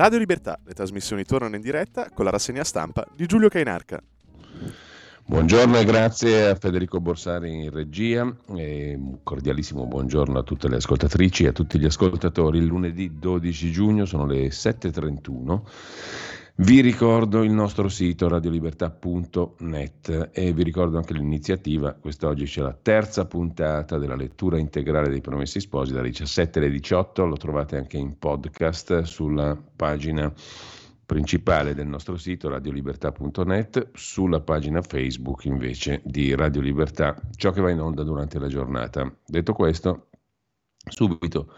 Radio 0.00 0.18
Libertà, 0.18 0.58
le 0.64 0.72
trasmissioni 0.72 1.24
tornano 1.24 1.56
in 1.56 1.60
diretta 1.60 2.08
con 2.08 2.24
la 2.24 2.30
rassegna 2.30 2.64
stampa 2.64 3.06
di 3.14 3.26
Giulio 3.26 3.50
Cainarca. 3.50 4.02
Buongiorno 5.26 5.76
e 5.76 5.84
grazie 5.84 6.48
a 6.48 6.54
Federico 6.54 7.00
Borsari 7.00 7.64
in 7.64 7.70
regia 7.70 8.34
e 8.56 8.94
un 8.98 9.18
cordialissimo 9.22 9.84
buongiorno 9.84 10.38
a 10.38 10.42
tutte 10.42 10.70
le 10.70 10.76
ascoltatrici 10.76 11.44
e 11.44 11.48
a 11.48 11.52
tutti 11.52 11.78
gli 11.78 11.84
ascoltatori. 11.84 12.56
Il 12.56 12.64
lunedì 12.64 13.18
12 13.18 13.70
giugno 13.70 14.06
sono 14.06 14.24
le 14.24 14.48
7.31 14.48 15.60
vi 16.56 16.80
ricordo 16.80 17.42
il 17.42 17.52
nostro 17.52 17.88
sito 17.88 18.28
radiolibertà.net 18.28 20.30
e 20.32 20.52
vi 20.52 20.62
ricordo 20.62 20.96
anche 20.96 21.14
l'iniziativa, 21.14 21.94
quest'oggi 21.94 22.44
c'è 22.44 22.62
la 22.62 22.76
terza 22.80 23.26
puntata 23.26 23.98
della 23.98 24.16
lettura 24.16 24.58
integrale 24.58 25.08
dei 25.08 25.20
Promessi 25.20 25.60
Sposi 25.60 25.92
dalle 25.92 26.08
17 26.08 26.58
alle 26.58 26.70
18, 26.70 27.24
lo 27.24 27.36
trovate 27.36 27.76
anche 27.76 27.96
in 27.96 28.18
podcast 28.18 29.02
sulla 29.02 29.56
pagina 29.76 30.32
principale 31.06 31.74
del 31.74 31.88
nostro 31.88 32.16
sito 32.16 32.48
radiolibertà.net, 32.48 33.90
sulla 33.94 34.40
pagina 34.40 34.80
Facebook 34.82 35.44
invece 35.46 36.02
di 36.04 36.34
Radio 36.34 36.60
Libertà, 36.60 37.20
ciò 37.34 37.50
che 37.50 37.60
va 37.60 37.70
in 37.70 37.80
onda 37.80 38.04
durante 38.04 38.38
la 38.38 38.46
giornata. 38.46 39.12
Detto 39.26 39.52
questo, 39.52 40.10
subito 40.88 41.52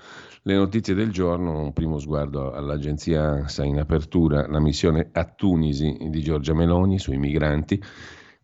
le 0.44 0.54
notizie 0.54 0.94
del 0.94 1.12
giorno, 1.12 1.60
un 1.60 1.72
primo 1.72 1.98
sguardo 1.98 2.52
all'agenzia 2.52 3.22
ANSA 3.22 3.64
in 3.64 3.78
apertura, 3.78 4.48
la 4.48 4.58
missione 4.58 5.10
a 5.12 5.24
Tunisi 5.24 5.96
di 6.10 6.20
Giorgia 6.20 6.52
Meloni 6.52 6.98
sui 6.98 7.16
migranti 7.16 7.80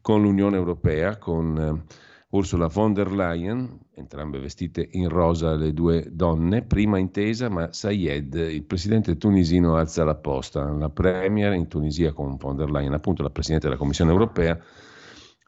con 0.00 0.22
l'Unione 0.22 0.56
Europea, 0.56 1.16
con 1.18 1.58
eh, 1.58 1.94
Ursula 2.30 2.68
von 2.68 2.92
der 2.92 3.10
Leyen, 3.10 3.78
entrambe 3.94 4.38
vestite 4.38 4.86
in 4.92 5.08
rosa 5.08 5.54
le 5.56 5.72
due 5.72 6.06
donne, 6.12 6.62
prima 6.62 6.98
intesa, 6.98 7.48
ma 7.48 7.72
Sayed, 7.72 8.34
il 8.34 8.62
presidente 8.62 9.16
tunisino, 9.16 9.74
alza 9.74 10.04
la 10.04 10.14
posta. 10.14 10.70
La 10.70 10.90
premier 10.90 11.52
in 11.54 11.66
Tunisia 11.66 12.12
con 12.12 12.36
von 12.36 12.54
der 12.54 12.70
Leyen, 12.70 12.92
appunto 12.92 13.24
la 13.24 13.30
presidente 13.30 13.66
della 13.66 13.78
Commissione 13.78 14.12
Europea, 14.12 14.56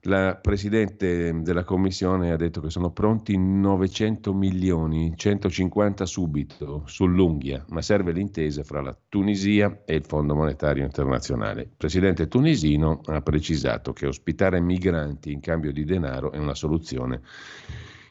la 0.04 0.36
Presidente 0.36 1.42
della 1.42 1.64
Commissione 1.64 2.32
ha 2.32 2.36
detto 2.36 2.60
che 2.60 2.70
sono 2.70 2.90
pronti 2.90 3.36
900 3.36 4.32
milioni, 4.32 5.12
150 5.14 6.06
subito, 6.06 6.82
sull'unghia, 6.86 7.64
ma 7.68 7.82
serve 7.82 8.12
l'intesa 8.12 8.62
fra 8.62 8.80
la 8.80 8.96
Tunisia 9.08 9.82
e 9.84 9.96
il 9.96 10.04
Fondo 10.04 10.34
Monetario 10.34 10.84
Internazionale. 10.84 11.62
Il 11.62 11.74
Presidente 11.76 12.28
tunisino 12.28 13.00
ha 13.06 13.20
precisato 13.20 13.92
che 13.92 14.06
ospitare 14.06 14.60
migranti 14.60 15.32
in 15.32 15.40
cambio 15.40 15.72
di 15.72 15.84
denaro 15.84 16.32
è 16.32 16.38
una 16.38 16.54
soluzione 16.54 17.20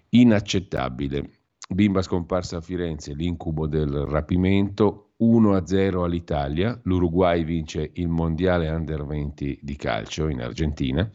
inaccettabile. 0.10 1.30
Bimba 1.67 2.02
scomparsa 2.02 2.58
a 2.58 2.62
Firenze, 2.62 3.14
l'incubo 3.14 3.67
del 3.67 4.06
rapimento, 4.06 5.14
1-0 5.22 6.04
all'Italia, 6.04 6.80
l'Uruguay 6.84 7.44
vince 7.44 7.92
il 7.94 8.08
Mondiale 8.08 8.70
Under 8.70 9.06
20 9.06 9.60
di 9.61 9.76
calcio 9.76 10.27
in 10.30 10.42
Argentina. 10.42 11.10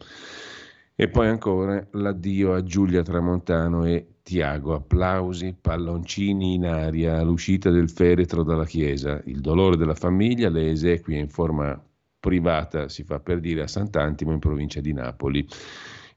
E 0.97 1.09
poi 1.09 1.27
ancora 1.27 1.85
l'addio 1.91 2.53
a 2.53 2.63
Giulia 2.63 3.03
Tramontano 3.03 3.83
e 3.83 4.19
Tiago, 4.23 4.73
applausi, 4.73 5.53
palloncini 5.59 6.53
in 6.53 6.65
aria 6.65 7.17
all'uscita 7.17 7.69
del 7.69 7.89
feretro 7.89 8.43
dalla 8.43 8.65
chiesa, 8.65 9.21
il 9.25 9.41
dolore 9.41 9.75
della 9.75 9.93
famiglia, 9.93 10.49
le 10.49 10.71
esequie 10.71 11.19
in 11.19 11.27
forma 11.27 11.77
privata, 12.17 12.87
si 12.87 13.03
fa 13.03 13.19
per 13.19 13.41
dire, 13.41 13.63
a 13.63 13.67
Sant'Antimo 13.67 14.31
in 14.31 14.39
provincia 14.39 14.79
di 14.79 14.93
Napoli. 14.93 15.45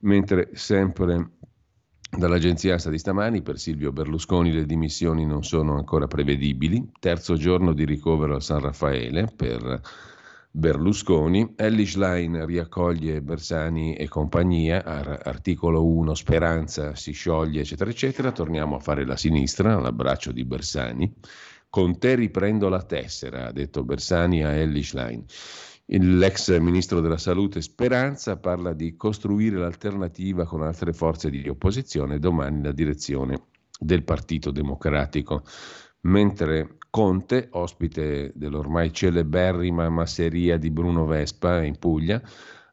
Mentre 0.02 0.50
sempre 0.52 1.32
dall'agenzia 2.16 2.74
ASA 2.74 2.88
di 2.88 2.98
stamani 2.98 3.42
per 3.42 3.58
Silvio 3.58 3.90
Berlusconi 3.90 4.52
le 4.52 4.64
dimissioni 4.64 5.26
non 5.26 5.42
sono 5.42 5.74
ancora 5.74 6.06
prevedibili, 6.06 6.92
terzo 7.00 7.34
giorno 7.34 7.72
di 7.72 7.84
ricovero 7.84 8.36
a 8.36 8.40
San 8.40 8.60
Raffaele 8.60 9.26
per 9.34 9.80
Berlusconi, 10.50 11.54
Ellie 11.56 11.86
Schlein 11.86 12.46
riaccoglie 12.46 13.20
Bersani 13.20 13.94
e 13.94 14.08
compagnia, 14.08 14.82
articolo 14.84 15.84
1, 15.84 16.14
Speranza 16.14 16.94
si 16.94 17.12
scioglie, 17.12 17.60
eccetera, 17.60 17.90
eccetera, 17.90 18.32
torniamo 18.32 18.76
a 18.76 18.80
fare 18.80 19.04
la 19.04 19.16
sinistra, 19.16 19.78
l'abbraccio 19.78 20.32
di 20.32 20.44
Bersani, 20.44 21.14
con 21.68 21.98
te 21.98 22.14
riprendo 22.14 22.68
la 22.68 22.82
tessera, 22.82 23.46
ha 23.46 23.52
detto 23.52 23.84
Bersani 23.84 24.42
a 24.42 24.52
Ellie 24.52 24.82
Schlein. 24.82 25.24
L'ex 25.90 26.58
ministro 26.58 27.00
della 27.00 27.18
Salute 27.18 27.62
Speranza 27.62 28.38
parla 28.38 28.72
di 28.72 28.96
costruire 28.96 29.56
l'alternativa 29.56 30.44
con 30.44 30.62
altre 30.62 30.92
forze 30.92 31.30
di 31.30 31.46
opposizione, 31.48 32.18
domani 32.18 32.62
la 32.62 32.72
direzione 32.72 33.42
del 33.78 34.02
Partito 34.02 34.50
Democratico. 34.50 35.44
Mentre 36.00 36.77
Conte, 36.90 37.48
ospite 37.52 38.32
dell'ormai 38.34 38.92
celeberrima 38.92 39.88
masseria 39.90 40.56
di 40.56 40.70
Bruno 40.70 41.04
Vespa 41.04 41.62
in 41.62 41.78
Puglia, 41.78 42.20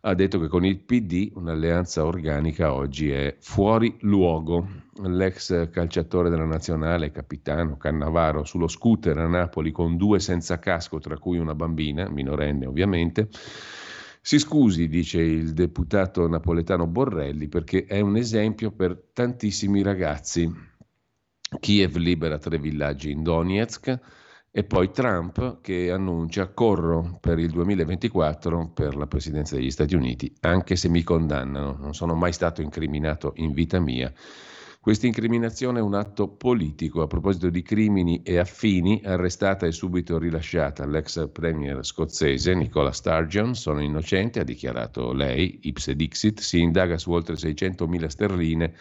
ha 0.07 0.13
detto 0.13 0.39
che 0.39 0.47
con 0.47 0.63
il 0.63 0.79
PD 0.79 1.31
un'alleanza 1.33 2.05
organica 2.05 2.73
oggi 2.73 3.09
è 3.09 3.35
fuori 3.39 3.97
luogo. 4.01 4.83
L'ex 5.01 5.69
calciatore 5.69 6.29
della 6.29 6.45
nazionale, 6.45 7.11
capitano 7.11 7.75
Cannavaro, 7.75 8.45
sullo 8.45 8.67
scooter 8.67 9.17
a 9.17 9.27
Napoli 9.27 9.71
con 9.71 9.97
due 9.97 10.19
senza 10.19 10.59
casco, 10.59 10.99
tra 10.99 11.17
cui 11.17 11.37
una 11.37 11.55
bambina, 11.55 12.07
minorenne 12.07 12.67
ovviamente, 12.67 13.29
si 14.21 14.39
scusi, 14.39 14.87
dice 14.87 15.21
il 15.21 15.53
deputato 15.53 16.27
napoletano 16.27 16.87
Borrelli, 16.87 17.47
perché 17.47 17.85
è 17.85 17.99
un 17.99 18.15
esempio 18.15 18.71
per 18.71 19.09
tantissimi 19.11 19.81
ragazzi. 19.81 20.73
Kiev 21.59 21.95
libera 21.97 22.37
tre 22.37 22.57
villaggi 22.57 23.11
in 23.11 23.23
Donetsk 23.23 23.99
e 24.51 24.63
poi 24.63 24.89
Trump 24.91 25.59
che 25.61 25.91
annuncia 25.91 26.47
corro 26.47 27.17
per 27.19 27.39
il 27.39 27.49
2024 27.49 28.71
per 28.73 28.95
la 28.95 29.05
presidenza 29.05 29.55
degli 29.55 29.69
Stati 29.69 29.95
Uniti, 29.95 30.33
anche 30.41 30.75
se 30.75 30.87
mi 30.89 31.03
condannano, 31.03 31.77
non 31.77 31.93
sono 31.93 32.15
mai 32.15 32.31
stato 32.31 32.61
incriminato 32.61 33.33
in 33.35 33.51
vita 33.51 33.79
mia. 33.79 34.11
Questa 34.79 35.07
incriminazione 35.07 35.79
è 35.79 35.81
un 35.81 35.95
atto 35.95 36.27
politico. 36.27 37.01
A 37.01 37.07
proposito 37.07 37.49
di 37.49 37.63
crimini 37.63 38.21
e 38.21 38.37
affini, 38.37 39.01
arrestata 39.03 39.65
e 39.65 39.71
subito 39.71 40.19
rilasciata 40.19 40.85
l'ex 40.85 41.27
premier 41.31 41.83
scozzese 41.83 42.53
Nicola 42.53 42.91
Sturgeon, 42.91 43.55
sono 43.55 43.81
innocente, 43.81 44.39
ha 44.39 44.43
dichiarato 44.43 45.11
lei, 45.11 45.59
ipse 45.63 45.95
dixit, 45.95 46.39
si 46.39 46.59
indaga 46.59 46.99
su 46.99 47.11
oltre 47.11 47.33
600.000 47.33 48.05
sterline 48.05 48.73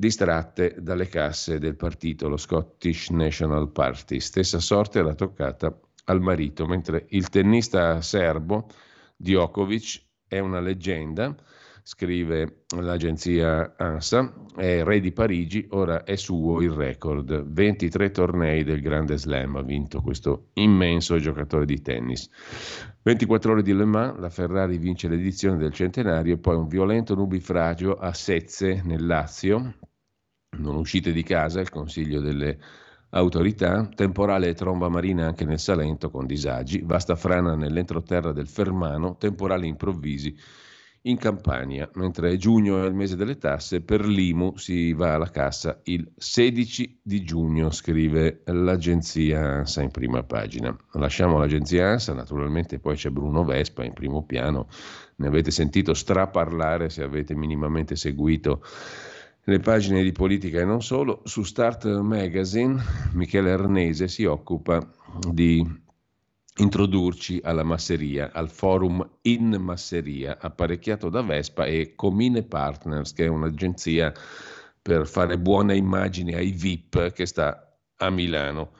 distratte 0.00 0.76
dalle 0.78 1.08
casse 1.08 1.58
del 1.58 1.76
partito, 1.76 2.26
lo 2.26 2.38
Scottish 2.38 3.10
National 3.10 3.70
Party. 3.70 4.18
Stessa 4.18 4.58
sorte 4.58 5.00
era 5.00 5.14
toccata 5.14 5.78
al 6.04 6.22
marito, 6.22 6.66
mentre 6.66 7.04
il 7.10 7.28
tennista 7.28 8.00
serbo 8.00 8.66
Djokovic 9.14 10.02
è 10.26 10.38
una 10.38 10.58
leggenda, 10.58 11.36
scrive 11.82 12.62
l'agenzia 12.78 13.74
ANSA, 13.76 14.46
è 14.56 14.82
re 14.82 15.00
di 15.00 15.12
Parigi, 15.12 15.66
ora 15.72 16.04
è 16.04 16.16
suo 16.16 16.62
il 16.62 16.70
record, 16.70 17.44
23 17.52 18.10
tornei 18.10 18.64
del 18.64 18.80
Grande 18.80 19.18
Slam 19.18 19.56
ha 19.56 19.62
vinto 19.62 20.00
questo 20.00 20.48
immenso 20.54 21.18
giocatore 21.18 21.66
di 21.66 21.82
tennis. 21.82 22.26
24 23.02 23.52
ore 23.52 23.62
di 23.62 23.74
Le 23.74 23.84
Mans, 23.84 24.18
la 24.18 24.30
Ferrari 24.30 24.78
vince 24.78 25.08
l'edizione 25.08 25.58
del 25.58 25.74
centenario 25.74 26.34
e 26.34 26.38
poi 26.38 26.56
un 26.56 26.68
violento 26.68 27.14
nubifragio 27.14 27.96
a 27.96 28.14
Sezze 28.14 28.80
nel 28.82 29.04
Lazio, 29.04 29.74
non 30.58 30.76
uscite 30.76 31.12
di 31.12 31.22
casa, 31.22 31.60
il 31.60 31.70
consiglio 31.70 32.20
delle 32.20 32.58
autorità, 33.10 33.88
temporale 33.94 34.48
e 34.48 34.54
tromba 34.54 34.88
marina 34.88 35.26
anche 35.26 35.44
nel 35.44 35.58
Salento 35.58 36.10
con 36.10 36.26
disagi, 36.26 36.82
vasta 36.84 37.16
frana 37.16 37.56
nell'entroterra 37.56 38.32
del 38.32 38.46
Fermano, 38.46 39.16
temporali 39.16 39.66
improvvisi 39.66 40.36
in 41.04 41.16
Campania, 41.16 41.88
mentre 41.94 42.36
giugno 42.36 42.84
è 42.84 42.86
il 42.86 42.94
mese 42.94 43.16
delle 43.16 43.38
tasse, 43.38 43.80
per 43.80 44.04
l'IMU 44.04 44.58
si 44.58 44.92
va 44.92 45.14
alla 45.14 45.30
cassa 45.30 45.80
il 45.84 46.06
16 46.14 47.00
di 47.02 47.22
giugno, 47.22 47.70
scrive 47.70 48.42
l'agenzia 48.44 49.40
ANSA 49.40 49.80
in 49.80 49.90
prima 49.90 50.22
pagina. 50.24 50.76
Lasciamo 50.92 51.38
l'agenzia 51.38 51.88
ANSA, 51.88 52.12
naturalmente 52.12 52.78
poi 52.78 52.96
c'è 52.96 53.08
Bruno 53.08 53.44
Vespa 53.44 53.82
in 53.82 53.94
primo 53.94 54.24
piano, 54.24 54.68
ne 55.16 55.26
avete 55.26 55.50
sentito 55.50 55.94
straparlare 55.94 56.90
se 56.90 57.02
avete 57.02 57.34
minimamente 57.34 57.96
seguito 57.96 58.62
le 59.50 59.58
pagine 59.58 60.04
di 60.04 60.12
politica 60.12 60.60
e 60.60 60.64
non 60.64 60.80
solo. 60.80 61.22
Su 61.24 61.42
Start 61.42 61.84
Magazine 61.98 62.80
Michele 63.14 63.50
Arnese 63.50 64.06
si 64.06 64.24
occupa 64.24 64.80
di 65.28 65.66
introdurci 66.58 67.40
alla 67.42 67.64
masseria, 67.64 68.30
al 68.32 68.48
forum 68.48 69.04
in 69.22 69.56
masseria, 69.58 70.38
apparecchiato 70.40 71.08
da 71.08 71.22
Vespa 71.22 71.64
e 71.64 71.94
Comine 71.96 72.44
Partners, 72.44 73.12
che 73.12 73.24
è 73.24 73.28
un'agenzia 73.28 74.12
per 74.80 75.08
fare 75.08 75.36
buona 75.36 75.74
immagine 75.74 76.36
ai 76.36 76.52
VIP 76.52 77.10
che 77.10 77.26
sta 77.26 77.76
a 77.96 78.10
Milano. 78.10 78.74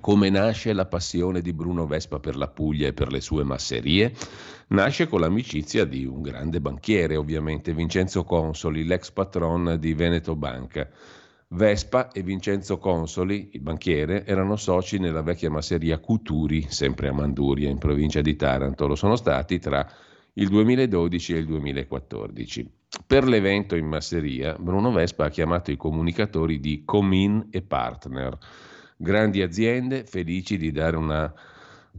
Come 0.00 0.30
nasce 0.30 0.72
la 0.72 0.86
passione 0.86 1.42
di 1.42 1.52
Bruno 1.52 1.86
Vespa 1.86 2.18
per 2.18 2.36
la 2.36 2.48
Puglia 2.48 2.88
e 2.88 2.94
per 2.94 3.12
le 3.12 3.20
sue 3.20 3.44
masserie? 3.44 4.14
Nasce 4.72 5.08
con 5.08 5.18
l'amicizia 5.18 5.84
di 5.84 6.04
un 6.04 6.22
grande 6.22 6.60
banchiere, 6.60 7.16
ovviamente, 7.16 7.74
Vincenzo 7.74 8.22
Consoli, 8.22 8.84
l'ex 8.84 9.10
patron 9.10 9.76
di 9.80 9.94
Veneto 9.94 10.36
Banca. 10.36 10.88
Vespa 11.48 12.12
e 12.12 12.22
Vincenzo 12.22 12.78
Consoli, 12.78 13.50
il 13.54 13.62
banchiere, 13.62 14.24
erano 14.24 14.54
soci 14.54 14.98
nella 14.98 15.22
vecchia 15.22 15.50
masseria 15.50 15.98
Cuturi, 15.98 16.66
sempre 16.68 17.08
a 17.08 17.12
Manduria, 17.12 17.68
in 17.68 17.78
provincia 17.78 18.20
di 18.20 18.36
Taranto. 18.36 18.86
Lo 18.86 18.94
sono 18.94 19.16
stati 19.16 19.58
tra 19.58 19.84
il 20.34 20.48
2012 20.48 21.34
e 21.34 21.38
il 21.38 21.46
2014. 21.46 22.70
Per 23.04 23.26
l'evento 23.26 23.74
in 23.74 23.86
masseria, 23.86 24.54
Bruno 24.56 24.92
Vespa 24.92 25.24
ha 25.24 25.30
chiamato 25.30 25.72
i 25.72 25.76
comunicatori 25.76 26.60
di 26.60 26.84
Comin 26.84 27.48
e 27.50 27.62
Partner 27.62 28.38
grandi 29.02 29.40
aziende 29.40 30.04
felici 30.04 30.58
di 30.58 30.70
dare 30.70 30.96
una 30.96 31.32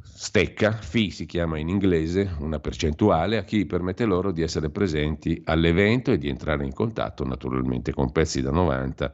stecca, 0.04 0.72
fee 0.72 1.10
si 1.10 1.26
chiama 1.26 1.58
in 1.58 1.70
inglese, 1.70 2.36
una 2.40 2.60
percentuale 2.60 3.38
a 3.38 3.44
chi 3.44 3.66
permette 3.66 4.06
loro 4.06 4.32
di 4.32 4.42
essere 4.42 4.70
presenti 4.70 5.42
all'evento 5.46 6.12
e 6.12 6.18
di 6.18 6.30
entrare 6.30 6.66
in 6.66 6.74
contatto 6.74 7.26
naturalmente 7.26 7.94
con 7.94 8.12
pezzi 8.12 8.42
da 8.42 8.52
90 8.52 9.14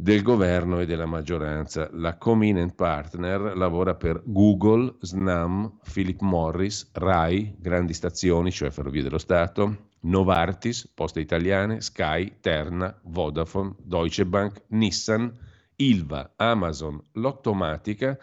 del 0.00 0.22
governo 0.22 0.80
e 0.80 0.86
della 0.86 1.06
maggioranza. 1.06 1.90
La 1.92 2.16
Cominen 2.16 2.74
Partner 2.74 3.56
lavora 3.56 3.94
per 3.94 4.22
Google, 4.24 4.96
Snam, 5.00 5.78
Philip 5.92 6.20
Morris, 6.22 6.88
RAI, 6.92 7.56
grandi 7.58 7.92
stazioni, 7.92 8.50
cioè 8.50 8.70
Ferrovie 8.70 9.02
dello 9.02 9.18
Stato, 9.18 9.88
Novartis, 10.00 10.88
Poste 10.94 11.20
Italiane, 11.20 11.82
Sky, 11.82 12.38
Terna, 12.40 12.98
Vodafone, 13.04 13.74
Deutsche 13.82 14.24
Bank, 14.24 14.62
Nissan, 14.68 15.36
Ilva, 15.76 16.32
Amazon, 16.36 17.02
Lottomatica, 17.12 18.18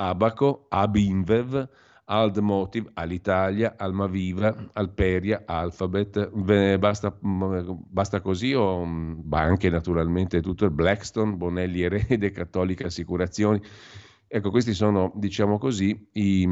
Abaco, 0.00 0.66
Abinvev, 0.68 1.68
Aldmotiv, 2.04 2.90
Alitalia, 2.94 3.74
Almaviva, 3.76 4.54
Alperia, 4.72 5.42
Alphabet, 5.44 6.30
basta, 6.78 7.14
basta 7.20 8.20
così 8.20 8.54
o 8.54 8.84
banche 8.86 9.68
naturalmente, 9.68 10.40
tutto 10.40 10.70
Blackstone, 10.70 11.34
Bonelli 11.34 11.82
Erede, 11.82 12.30
Cattolica 12.30 12.86
Assicurazioni. 12.86 13.60
Ecco, 14.30 14.50
questi 14.50 14.74
sono, 14.74 15.10
diciamo 15.14 15.56
così, 15.56 16.08
i 16.12 16.46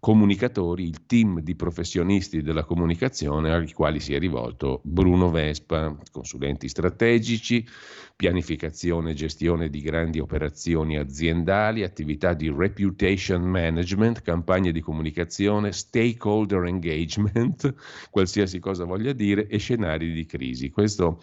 comunicatori, 0.00 0.84
il 0.86 1.06
team 1.06 1.40
di 1.40 1.54
professionisti 1.54 2.42
della 2.42 2.64
comunicazione 2.64 3.50
ai 3.50 3.72
quali 3.72 4.00
si 4.00 4.12
è 4.12 4.18
rivolto 4.18 4.82
Bruno 4.84 5.30
Vespa, 5.30 5.96
consulenti 6.10 6.68
strategici, 6.68 7.66
pianificazione 8.14 9.12
e 9.12 9.14
gestione 9.14 9.70
di 9.70 9.80
grandi 9.80 10.20
operazioni 10.20 10.98
aziendali, 10.98 11.84
attività 11.84 12.34
di 12.34 12.52
reputation 12.54 13.44
management, 13.44 14.20
campagne 14.20 14.70
di 14.70 14.82
comunicazione, 14.82 15.72
stakeholder 15.72 16.66
engagement, 16.66 17.74
qualsiasi 18.10 18.58
cosa 18.58 18.84
voglia 18.84 19.14
dire, 19.14 19.46
e 19.46 19.56
scenari 19.56 20.12
di 20.12 20.26
crisi. 20.26 20.68
Questo 20.68 21.22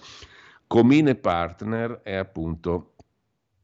Comine 0.65 1.13
Partner 1.13 2.01
è 2.03 2.15
appunto 2.15 2.93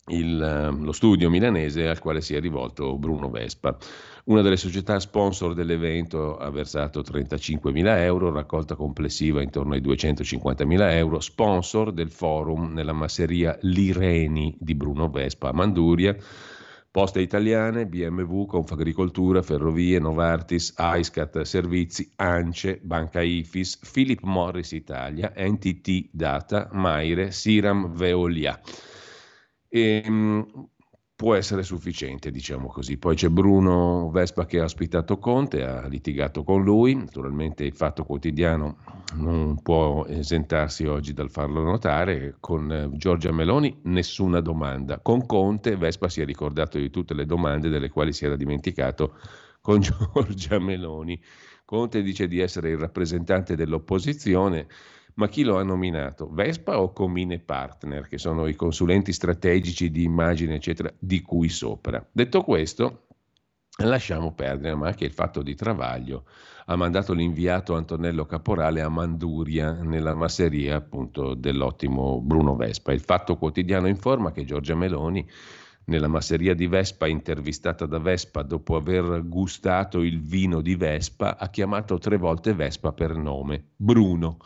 il, 0.07 0.77
lo 0.81 0.91
studio 0.91 1.29
milanese 1.29 1.87
al 1.87 1.99
quale 1.99 2.21
si 2.21 2.35
è 2.35 2.39
rivolto 2.39 2.97
Bruno 2.97 3.29
Vespa. 3.29 3.77
Una 4.25 4.41
delle 4.41 4.57
società 4.57 4.99
sponsor 4.99 5.53
dell'evento 5.53 6.37
ha 6.37 6.49
versato 6.49 7.01
35.000 7.01 7.97
euro, 7.99 8.31
raccolta 8.31 8.75
complessiva 8.75 9.41
intorno 9.41 9.73
ai 9.73 9.81
250.000 9.81 10.91
euro, 10.91 11.19
sponsor 11.19 11.91
del 11.91 12.09
forum 12.09 12.73
nella 12.73 12.93
masseria 12.93 13.57
Lireni 13.61 14.55
di 14.59 14.75
Bruno 14.75 15.09
Vespa 15.09 15.49
a 15.49 15.53
Manduria, 15.53 16.15
Poste 16.89 17.21
Italiane, 17.21 17.87
BMW, 17.87 18.45
Confagricoltura, 18.45 19.41
Ferrovie, 19.41 19.99
Novartis, 19.99 20.73
Aiscat 20.77 21.41
Servizi, 21.41 22.11
ANCE, 22.17 22.79
Banca 22.83 23.21
Ifis, 23.21 23.79
Philip 23.91 24.21
Morris 24.21 24.73
Italia, 24.73 25.33
NTT 25.35 26.09
Data, 26.11 26.69
Maire, 26.71 27.31
Siram 27.31 27.93
Veolia. 27.95 28.61
E, 29.75 30.03
ehm, 30.05 30.69
può 31.15 31.33
essere 31.33 31.63
sufficiente, 31.63 32.29
diciamo 32.29 32.67
così. 32.67 32.97
Poi 32.97 33.15
c'è 33.15 33.29
Bruno 33.29 34.11
Vespa 34.11 34.45
che 34.45 34.59
ha 34.59 34.65
ospitato 34.65 35.17
Conte, 35.17 35.63
ha 35.63 35.87
litigato 35.87 36.43
con 36.43 36.63
lui, 36.63 36.93
naturalmente 36.93 37.63
il 37.63 37.73
Fatto 37.73 38.03
Quotidiano 38.03 38.77
non 39.15 39.59
può 39.63 40.05
esentarsi 40.05 40.85
oggi 40.85 41.13
dal 41.13 41.31
farlo 41.31 41.63
notare, 41.63 42.35
con 42.39 42.71
eh, 42.71 42.89
Giorgia 42.93 43.31
Meloni 43.31 43.79
nessuna 43.85 44.41
domanda, 44.41 44.99
con 44.99 45.25
Conte 45.25 45.75
Vespa 45.75 46.07
si 46.07 46.21
è 46.21 46.25
ricordato 46.25 46.77
di 46.77 46.91
tutte 46.91 47.15
le 47.15 47.25
domande 47.25 47.69
delle 47.69 47.89
quali 47.89 48.13
si 48.13 48.25
era 48.25 48.35
dimenticato 48.35 49.17
con 49.59 49.79
Giorgia 49.81 50.59
Meloni. 50.59 51.19
Conte 51.65 52.03
dice 52.03 52.27
di 52.27 52.39
essere 52.39 52.69
il 52.69 52.77
rappresentante 52.77 53.55
dell'opposizione 53.55 54.67
ma 55.15 55.27
chi 55.27 55.43
lo 55.43 55.57
ha 55.57 55.63
nominato? 55.63 56.29
Vespa 56.31 56.79
o 56.79 56.91
Comine 56.91 57.39
Partner, 57.39 58.07
che 58.07 58.17
sono 58.17 58.47
i 58.47 58.55
consulenti 58.55 59.13
strategici 59.13 59.91
di 59.91 60.03
immagine, 60.03 60.55
eccetera, 60.55 60.91
di 60.97 61.21
cui 61.21 61.49
sopra? 61.49 62.05
Detto 62.11 62.41
questo, 62.41 63.07
lasciamo 63.77 64.33
perdere, 64.33 64.75
ma 64.75 64.87
anche 64.87 65.05
il 65.05 65.11
fatto 65.11 65.41
di 65.41 65.55
Travaglio 65.55 66.25
ha 66.65 66.75
mandato 66.75 67.13
l'inviato 67.13 67.75
Antonello 67.75 68.25
Caporale 68.25 68.81
a 68.81 68.89
Manduria, 68.89 69.73
nella 69.73 70.15
masseria 70.15 70.77
appunto 70.77 71.33
dell'ottimo 71.33 72.21
Bruno 72.21 72.55
Vespa. 72.55 72.93
Il 72.93 73.01
fatto 73.01 73.37
quotidiano 73.37 73.87
informa 73.87 74.31
che 74.31 74.45
Giorgia 74.45 74.75
Meloni 74.75 75.27
nella 75.85 76.07
masseria 76.07 76.53
di 76.53 76.67
Vespa, 76.67 77.07
intervistata 77.07 77.85
da 77.85 77.99
Vespa 77.99 78.41
dopo 78.41 78.77
aver 78.77 79.27
gustato 79.27 80.01
il 80.01 80.21
vino 80.21 80.61
di 80.61 80.75
Vespa, 80.75 81.37
ha 81.37 81.49
chiamato 81.49 81.97
tre 81.97 82.17
volte 82.17 82.53
Vespa 82.53 82.93
per 82.93 83.15
nome, 83.15 83.71
Bruno. 83.75 84.37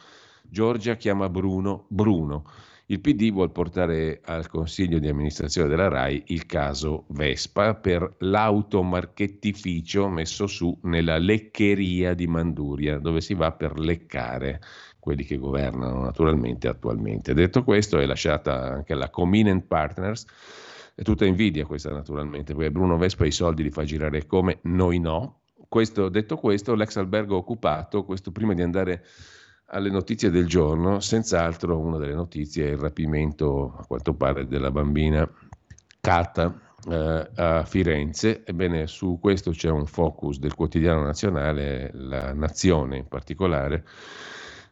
Giorgia 0.49 0.95
chiama 0.95 1.29
Bruno 1.29 1.85
Bruno. 1.89 2.45
Il 2.89 3.01
PD 3.01 3.31
vuole 3.33 3.49
portare 3.49 4.21
al 4.23 4.47
Consiglio 4.47 4.97
di 4.97 5.09
amministrazione 5.09 5.67
della 5.67 5.89
RAI 5.89 6.23
il 6.27 6.45
caso 6.45 7.03
Vespa 7.09 7.75
per 7.75 8.15
l'automarchettificio 8.19 10.07
messo 10.07 10.47
su 10.47 10.77
nella 10.83 11.17
leccheria 11.17 12.13
di 12.13 12.27
Manduria, 12.27 12.97
dove 12.97 13.19
si 13.19 13.33
va 13.33 13.51
per 13.51 13.77
leccare 13.77 14.61
quelli 14.99 15.25
che 15.25 15.37
governano 15.37 16.01
naturalmente 16.01 16.69
attualmente. 16.69 17.33
Detto 17.33 17.65
questo, 17.65 17.99
è 17.99 18.05
lasciata 18.05 18.71
anche 18.71 18.93
la 18.93 19.09
Cominent 19.09 19.65
Partners. 19.65 20.25
È 20.95 21.01
tutta 21.01 21.25
invidia 21.25 21.65
questa 21.65 21.91
naturalmente, 21.91 22.55
perché 22.55 22.71
Bruno 22.71 22.97
Vespa 22.97 23.25
i 23.25 23.31
soldi 23.31 23.63
li 23.63 23.69
fa 23.69 23.83
girare 23.83 24.25
come 24.25 24.59
noi 24.61 24.99
no. 24.99 25.41
Questo, 25.67 26.07
detto 26.07 26.37
questo, 26.37 26.73
l'ex 26.73 26.95
albergo 26.95 27.35
occupato, 27.35 28.05
questo 28.05 28.31
prima 28.31 28.53
di 28.53 28.61
andare 28.61 29.03
alle 29.69 29.89
notizie 29.89 30.29
del 30.29 30.47
giorno, 30.47 30.99
senz'altro 30.99 31.77
una 31.77 31.97
delle 31.97 32.13
notizie 32.13 32.67
è 32.67 32.71
il 32.71 32.77
rapimento, 32.77 33.75
a 33.77 33.85
quanto 33.85 34.13
pare, 34.13 34.47
della 34.47 34.71
bambina 34.71 35.29
Cata 35.99 36.57
eh, 36.89 37.29
a 37.35 37.65
Firenze. 37.65 38.43
Ebbene, 38.45 38.87
su 38.87 39.17
questo 39.19 39.51
c'è 39.51 39.69
un 39.69 39.85
focus 39.85 40.39
del 40.39 40.53
quotidiano 40.53 41.03
nazionale, 41.03 41.91
La 41.93 42.33
Nazione 42.33 42.97
in 42.97 43.07
particolare, 43.07 43.83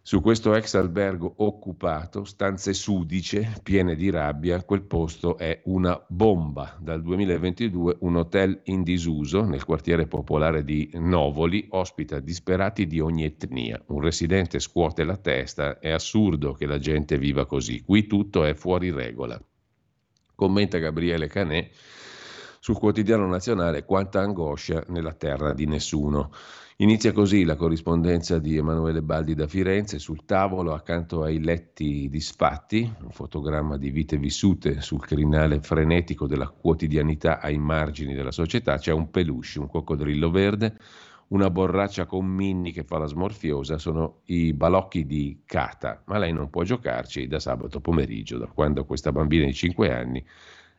su 0.08 0.22
questo 0.22 0.54
ex 0.54 0.76
albergo 0.76 1.34
occupato, 1.38 2.26
stanze 2.26 2.74
sudice, 2.74 3.60
piene 3.64 3.96
di 3.96 4.12
rabbia, 4.12 4.64
quel 4.64 4.84
posto 4.84 5.36
è 5.36 5.64
una 5.64 6.00
bomba. 6.08 6.78
Dal 6.80 7.02
2022 7.02 7.98
un 8.02 8.18
hotel 8.18 8.62
in 8.66 8.84
disuso 8.84 9.44
nel 9.44 9.66
quartiere 9.66 10.06
popolare 10.06 10.64
di 10.64 10.92
Novoli 10.94 11.66
ospita 11.72 12.20
disperati 12.20 12.86
di 12.86 13.00
ogni 13.00 13.24
etnia. 13.24 13.82
Un 13.88 14.02
residente 14.02 14.60
scuote 14.60 15.04
la 15.04 15.18
testa, 15.18 15.80
è 15.80 15.90
assurdo 15.90 16.54
che 16.54 16.68
la 16.68 16.78
gente 16.78 17.18
viva 17.18 17.48
così, 17.48 17.82
qui 17.82 18.06
tutto 18.06 18.44
è 18.44 18.54
fuori 18.54 18.92
regola. 18.92 19.42
Commenta 20.36 20.78
Gabriele 20.78 21.26
Canè 21.26 21.68
sul 22.60 22.78
quotidiano 22.78 23.26
nazionale 23.26 23.86
quanta 23.86 24.22
angoscia 24.22 24.84
nella 24.90 25.14
terra 25.14 25.52
di 25.54 25.66
nessuno. 25.66 26.32
Inizia 26.80 27.14
così 27.14 27.46
la 27.46 27.56
corrispondenza 27.56 28.38
di 28.38 28.58
Emanuele 28.58 29.02
Baldi 29.02 29.34
da 29.34 29.48
Firenze 29.48 29.98
sul 29.98 30.26
tavolo 30.26 30.74
accanto 30.74 31.24
ai 31.24 31.42
letti 31.42 32.10
disfatti, 32.10 32.82
un 33.02 33.12
fotogramma 33.12 33.78
di 33.78 33.92
vite 33.92 34.18
vissute 34.18 34.82
sul 34.82 35.00
crinale 35.00 35.62
frenetico 35.62 36.28
della 36.28 36.50
quotidianità 36.50 37.40
ai 37.40 37.58
margini 37.58 38.14
della 38.14 38.34
società, 38.34 38.78
c'è 38.78 38.92
un 38.92 39.10
peluche, 39.10 39.60
un 39.60 39.70
coccodrillo 39.70 40.30
verde, 40.30 40.78
una 41.30 41.50
borraccia 41.50 42.06
con 42.06 42.26
Minni 42.26 42.74
che 42.74 42.84
fa 42.84 42.98
la 42.98 43.06
smorfiosa, 43.06 43.78
sono 43.78 44.20
i 44.26 44.52
balocchi 44.52 45.06
di 45.06 45.44
Cata, 45.46 46.04
ma 46.08 46.18
lei 46.18 46.34
non 46.34 46.50
può 46.50 46.64
giocarci 46.64 47.26
da 47.28 47.40
sabato 47.40 47.80
pomeriggio, 47.80 48.38
da 48.38 48.48
quando 48.48 48.84
questa 48.84 49.14
bambina 49.14 49.46
di 49.46 49.54
5 49.54 49.94
anni 49.94 50.26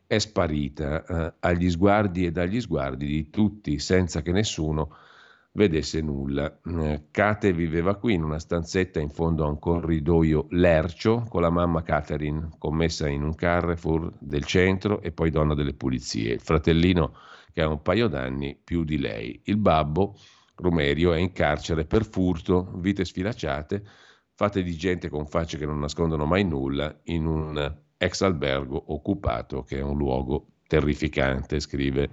è 0.05 0.19
sparita 0.19 1.03
eh, 1.03 1.33
agli 1.39 1.71
sguardi 1.71 2.27
e 2.27 2.31
dagli 2.31 2.61
sguardi 2.61 3.07
di 3.07 3.31
tutti, 3.31 3.79
senza 3.79 4.21
che 4.21 4.31
nessuno 4.31 4.91
vedesse 5.57 6.01
nulla. 6.01 6.59
Eh, 6.63 7.07
Kate 7.09 7.51
viveva 7.51 7.95
qui 7.95 8.13
in 8.13 8.23
una 8.23 8.37
stanzetta 8.37 8.99
in 8.99 9.09
fondo 9.09 9.43
a 9.43 9.49
un 9.49 9.57
corridoio 9.57 10.45
lercio 10.51 11.25
con 11.27 11.41
la 11.41 11.49
mamma 11.49 11.81
Catherine, 11.81 12.49
commessa 12.59 13.09
in 13.09 13.23
un 13.23 13.33
Carrefour 13.33 14.13
del 14.19 14.45
centro 14.45 15.01
e 15.01 15.11
poi 15.11 15.31
donna 15.31 15.55
delle 15.55 15.73
pulizie. 15.73 16.33
Il 16.33 16.41
fratellino 16.41 17.15
che 17.51 17.63
ha 17.63 17.67
un 17.67 17.81
paio 17.81 18.07
d'anni 18.07 18.55
più 18.63 18.83
di 18.83 18.99
lei. 18.99 19.41
Il 19.45 19.57
babbo, 19.57 20.15
Romerio, 20.57 21.11
è 21.13 21.17
in 21.17 21.31
carcere 21.31 21.85
per 21.85 22.05
furto, 22.05 22.71
vite 22.75 23.03
sfilacciate, 23.03 23.83
fatte 24.35 24.61
di 24.61 24.75
gente 24.75 25.09
con 25.09 25.25
facce 25.25 25.57
che 25.57 25.65
non 25.65 25.79
nascondono 25.79 26.25
mai 26.25 26.43
nulla, 26.43 26.95
in 27.05 27.25
un 27.25 27.75
ex 27.97 28.21
albergo 28.21 28.93
occupato 28.93 29.63
che 29.63 29.79
è 29.79 29.81
un 29.81 29.97
luogo 29.97 30.56
terrificante, 30.67 31.59
scrive 31.59 32.09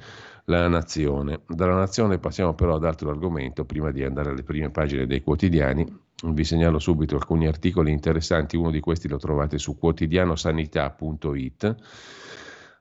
la 0.46 0.68
Nazione. 0.68 1.40
Dalla 1.46 1.76
Nazione 1.76 2.18
passiamo 2.18 2.54
però 2.54 2.76
ad 2.76 2.84
altro 2.84 3.10
argomento, 3.10 3.64
prima 3.64 3.90
di 3.90 4.04
andare 4.04 4.30
alle 4.30 4.42
prime 4.42 4.70
pagine 4.70 5.06
dei 5.06 5.22
quotidiani. 5.22 6.02
Vi 6.26 6.44
segnalo 6.44 6.78
subito 6.78 7.16
alcuni 7.16 7.46
articoli 7.46 7.90
interessanti, 7.90 8.56
uno 8.56 8.70
di 8.70 8.80
questi 8.80 9.08
lo 9.08 9.18
trovate 9.18 9.58
su 9.58 9.76
quotidianosanità.it 9.76 11.76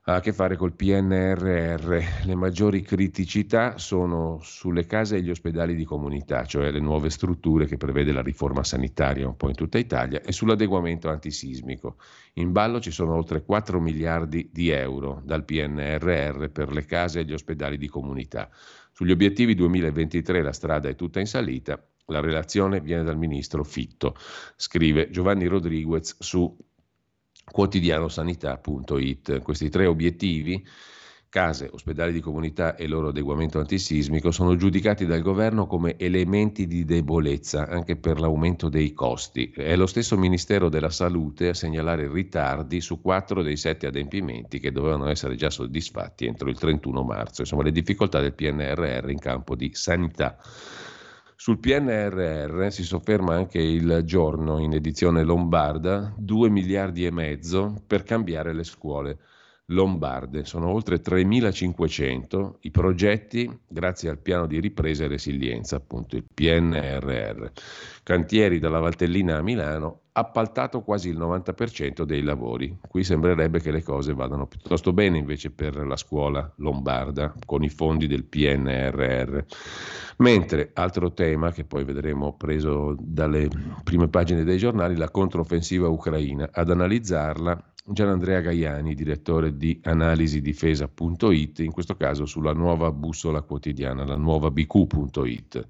ha 0.06 0.16
a 0.16 0.20
che 0.20 0.34
fare 0.34 0.56
col 0.56 0.74
PNRR. 0.74 1.98
Le 2.24 2.34
maggiori 2.34 2.82
criticità 2.82 3.78
sono 3.78 4.38
sulle 4.42 4.84
case 4.84 5.16
e 5.16 5.22
gli 5.22 5.30
ospedali 5.30 5.74
di 5.74 5.84
comunità, 5.84 6.44
cioè 6.44 6.70
le 6.70 6.80
nuove 6.80 7.08
strutture 7.08 7.64
che 7.64 7.78
prevede 7.78 8.12
la 8.12 8.20
riforma 8.20 8.62
sanitaria 8.62 9.26
un 9.26 9.36
po' 9.36 9.48
in 9.48 9.54
tutta 9.54 9.78
Italia, 9.78 10.20
e 10.20 10.30
sull'adeguamento 10.30 11.08
antisismico. 11.08 11.96
In 12.34 12.52
ballo 12.52 12.80
ci 12.80 12.90
sono 12.90 13.14
oltre 13.14 13.44
4 13.44 13.80
miliardi 13.80 14.50
di 14.52 14.68
euro 14.68 15.22
dal 15.24 15.44
PNRR 15.44 16.48
per 16.50 16.70
le 16.70 16.84
case 16.84 17.20
e 17.20 17.24
gli 17.24 17.32
ospedali 17.32 17.78
di 17.78 17.88
comunità. 17.88 18.50
Sugli 18.92 19.10
obiettivi 19.10 19.54
2023 19.54 20.42
la 20.42 20.52
strada 20.52 20.90
è 20.90 20.94
tutta 20.94 21.18
in 21.18 21.26
salita. 21.26 21.82
La 22.08 22.20
relazione 22.20 22.80
viene 22.80 23.04
dal 23.04 23.16
ministro 23.16 23.64
Fitto, 23.64 24.14
scrive 24.56 25.08
Giovanni 25.08 25.46
Rodriguez 25.46 26.16
su 26.20 26.54
quotidianosanità.it. 27.50 29.42
Questi 29.42 29.68
tre 29.68 29.86
obiettivi, 29.86 30.66
case, 31.28 31.68
ospedali 31.72 32.12
di 32.12 32.20
comunità 32.20 32.76
e 32.76 32.86
loro 32.86 33.08
adeguamento 33.08 33.58
antisismico, 33.58 34.30
sono 34.30 34.54
giudicati 34.54 35.04
dal 35.04 35.20
governo 35.20 35.66
come 35.66 35.96
elementi 35.98 36.66
di 36.66 36.84
debolezza 36.84 37.66
anche 37.66 37.96
per 37.96 38.20
l'aumento 38.20 38.68
dei 38.68 38.92
costi. 38.92 39.50
È 39.50 39.74
lo 39.74 39.86
stesso 39.86 40.16
Ministero 40.16 40.68
della 40.68 40.90
Salute 40.90 41.48
a 41.48 41.54
segnalare 41.54 42.08
ritardi 42.08 42.80
su 42.80 43.00
quattro 43.00 43.42
dei 43.42 43.56
sette 43.56 43.88
adempimenti 43.88 44.60
che 44.60 44.70
dovevano 44.70 45.08
essere 45.08 45.34
già 45.34 45.50
soddisfatti 45.50 46.26
entro 46.26 46.48
il 46.48 46.58
31 46.58 47.02
marzo. 47.02 47.40
Insomma, 47.40 47.64
le 47.64 47.72
difficoltà 47.72 48.20
del 48.20 48.34
PNRR 48.34 49.10
in 49.10 49.18
campo 49.18 49.56
di 49.56 49.70
sanità. 49.74 50.38
Sul 51.36 51.58
PNRR 51.58 52.68
si 52.70 52.84
sofferma 52.84 53.34
anche 53.34 53.58
il 53.58 54.02
giorno 54.04 54.58
in 54.58 54.72
edizione 54.72 55.24
lombarda, 55.24 56.14
2 56.16 56.48
miliardi 56.48 57.04
e 57.04 57.10
mezzo 57.10 57.82
per 57.86 58.04
cambiare 58.04 58.52
le 58.54 58.64
scuole 58.64 59.18
lombarde. 59.66 60.44
Sono 60.44 60.68
oltre 60.68 61.00
3.500 61.00 62.56
i 62.60 62.70
progetti 62.70 63.50
grazie 63.66 64.10
al 64.10 64.18
piano 64.18 64.46
di 64.46 64.60
ripresa 64.60 65.04
e 65.04 65.08
resilienza, 65.08 65.76
appunto 65.76 66.16
il 66.16 66.24
PNRR. 66.32 67.46
Cantieri 68.02 68.58
dalla 68.58 68.80
Valtellina 68.80 69.38
a 69.38 69.42
Milano, 69.42 70.00
appaltato 70.12 70.82
quasi 70.82 71.08
il 71.08 71.18
90% 71.18 72.02
dei 72.02 72.22
lavori. 72.22 72.78
Qui 72.86 73.02
sembrerebbe 73.02 73.60
che 73.60 73.70
le 73.70 73.82
cose 73.82 74.14
vadano 74.14 74.46
piuttosto 74.46 74.92
bene 74.92 75.18
invece 75.18 75.50
per 75.50 75.74
la 75.76 75.96
scuola 75.96 76.52
lombarda 76.56 77.34
con 77.44 77.64
i 77.64 77.68
fondi 77.68 78.06
del 78.06 78.24
PNRR. 78.24 79.38
Mentre 80.18 80.70
altro 80.74 81.12
tema 81.12 81.50
che 81.50 81.64
poi 81.64 81.84
vedremo 81.84 82.36
preso 82.36 82.94
dalle 82.98 83.48
prime 83.82 84.08
pagine 84.08 84.44
dei 84.44 84.58
giornali, 84.58 84.96
la 84.96 85.10
controffensiva 85.10 85.88
ucraina. 85.88 86.48
Ad 86.52 86.70
analizzarla 86.70 87.73
Gianandrea 87.86 88.40
Gaiani, 88.40 88.94
direttore 88.94 89.58
di 89.58 89.78
analisidifesa.it, 89.82 91.58
in 91.58 91.70
questo 91.70 91.96
caso 91.96 92.24
sulla 92.24 92.54
nuova 92.54 92.90
bussola 92.90 93.42
quotidiana, 93.42 94.06
la 94.06 94.16
nuova 94.16 94.50
bq.it. 94.50 95.68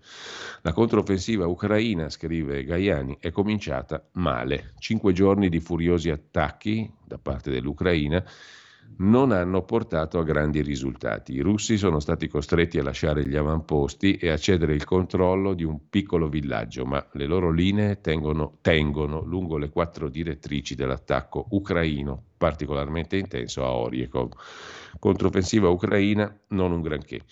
La 0.63 0.73
controffensiva 0.73 1.49
ucraina, 1.49 2.09
scrive 2.09 2.63
Gaiani, 2.63 3.17
è 3.19 3.33
cominciata 3.33 4.01
male. 4.13 4.75
Cinque 4.79 5.13
giorni 5.13 5.49
di 5.49 5.59
furiosi 5.59 6.11
attacchi 6.11 6.89
da 7.05 7.19
parte 7.19 7.51
dell'Ucraina 7.51 8.25
non 8.99 9.33
hanno 9.33 9.63
portato 9.63 10.19
a 10.19 10.25
grandi 10.25 10.63
risultati. 10.63 11.35
I 11.35 11.41
russi 11.41 11.77
sono 11.77 12.01
stati 12.01 12.29
costretti 12.29 12.79
a 12.79 12.83
lasciare 12.83 13.27
gli 13.27 13.37
avamposti 13.37 14.17
e 14.17 14.31
a 14.31 14.37
cedere 14.37 14.75
il 14.75 14.85
controllo 14.85 15.55
di 15.55 15.65
un 15.65 15.89
piccolo 15.89 16.29
villaggio, 16.29 16.85
ma 16.85 17.05
le 17.13 17.27
loro 17.27 17.51
linee 17.51 18.01
tengono, 18.01 18.59
tengono 18.61 19.23
lungo 19.23 19.57
le 19.57 19.71
quattro 19.71 20.09
direttrici 20.09 20.75
dell'attacco 20.75 21.47
ucraino, 21.51 22.23
particolarmente 22.37 23.17
intenso 23.17 23.65
a 23.65 23.75
Oriekov. 23.75 24.33
Controffensiva 24.99 25.69
ucraina, 25.69 26.33
non 26.49 26.73
un 26.73 26.81
granché. 26.81 27.23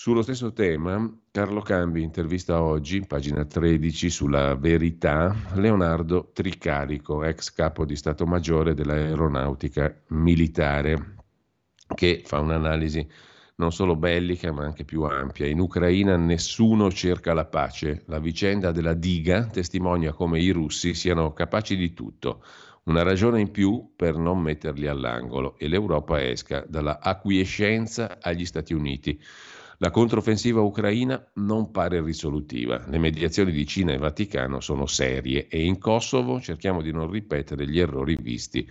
Sullo 0.00 0.22
stesso 0.22 0.52
tema, 0.52 1.12
Carlo 1.32 1.60
Cambi 1.60 2.04
intervista 2.04 2.62
oggi, 2.62 3.04
pagina 3.04 3.44
13, 3.44 4.10
sulla 4.10 4.54
verità, 4.54 5.34
Leonardo 5.54 6.30
Tricarico, 6.32 7.24
ex 7.24 7.52
capo 7.52 7.84
di 7.84 7.96
Stato 7.96 8.24
Maggiore 8.24 8.74
dell'Aeronautica 8.74 9.92
Militare, 10.10 11.16
che 11.96 12.22
fa 12.24 12.38
un'analisi 12.38 13.04
non 13.56 13.72
solo 13.72 13.96
bellica 13.96 14.52
ma 14.52 14.62
anche 14.62 14.84
più 14.84 15.02
ampia. 15.02 15.46
In 15.46 15.58
Ucraina 15.58 16.16
nessuno 16.16 16.92
cerca 16.92 17.34
la 17.34 17.46
pace. 17.46 18.04
La 18.06 18.20
vicenda 18.20 18.70
della 18.70 18.94
diga 18.94 19.46
testimonia 19.46 20.12
come 20.12 20.38
i 20.38 20.50
russi 20.50 20.94
siano 20.94 21.32
capaci 21.32 21.74
di 21.74 21.92
tutto. 21.92 22.44
Una 22.84 23.02
ragione 23.02 23.40
in 23.40 23.50
più 23.50 23.94
per 23.96 24.16
non 24.16 24.38
metterli 24.40 24.86
all'angolo 24.86 25.58
e 25.58 25.66
l'Europa 25.66 26.22
esca 26.22 26.64
dalla 26.68 27.00
acquiescenza 27.00 28.18
agli 28.20 28.46
Stati 28.46 28.72
Uniti. 28.72 29.20
La 29.80 29.90
controffensiva 29.90 30.60
ucraina 30.60 31.24
non 31.34 31.70
pare 31.70 32.02
risolutiva. 32.02 32.84
Le 32.88 32.98
mediazioni 32.98 33.52
di 33.52 33.64
Cina 33.64 33.92
e 33.92 33.96
Vaticano 33.96 34.58
sono 34.58 34.86
serie 34.86 35.46
e 35.46 35.64
in 35.64 35.78
Kosovo 35.78 36.40
cerchiamo 36.40 36.82
di 36.82 36.90
non 36.90 37.08
ripetere 37.08 37.64
gli 37.68 37.78
errori 37.78 38.16
visti 38.20 38.68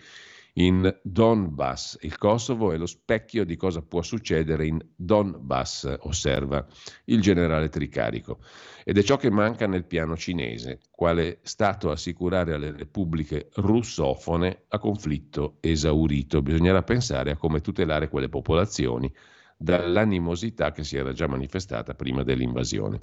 in 0.56 0.94
Donbass. 1.02 2.00
Il 2.02 2.18
Kosovo 2.18 2.74
è 2.74 2.78
lo 2.78 2.86
specchio 2.86 3.46
di 3.46 3.56
cosa 3.56 3.82
può 3.82 4.02
succedere 4.02 4.68
in 4.68 4.86
Donbass, 4.98 5.96
osserva 6.00 6.68
il 7.06 7.22
generale 7.22 7.70
Tricarico. 7.70 8.40
Ed 8.84 8.98
è 8.98 9.02
ciò 9.02 9.16
che 9.16 9.32
manca 9.32 9.66
nel 9.66 9.86
piano 9.86 10.18
cinese, 10.18 10.82
quale 10.92 11.40
Stato 11.44 11.90
assicurare 11.90 12.54
alle 12.54 12.74
repubbliche 12.74 13.48
russofone 13.54 14.64
a 14.68 14.78
conflitto 14.78 15.56
esaurito. 15.62 16.42
Bisognerà 16.42 16.84
pensare 16.84 17.32
a 17.32 17.38
come 17.38 17.62
tutelare 17.62 18.10
quelle 18.10 18.28
popolazioni 18.28 19.10
dall'animosità 19.58 20.72
che 20.72 20.84
si 20.84 20.98
era 20.98 21.12
già 21.12 21.28
manifestata 21.28 21.96
prima 21.96 22.24
dell'invasione. 22.24 23.00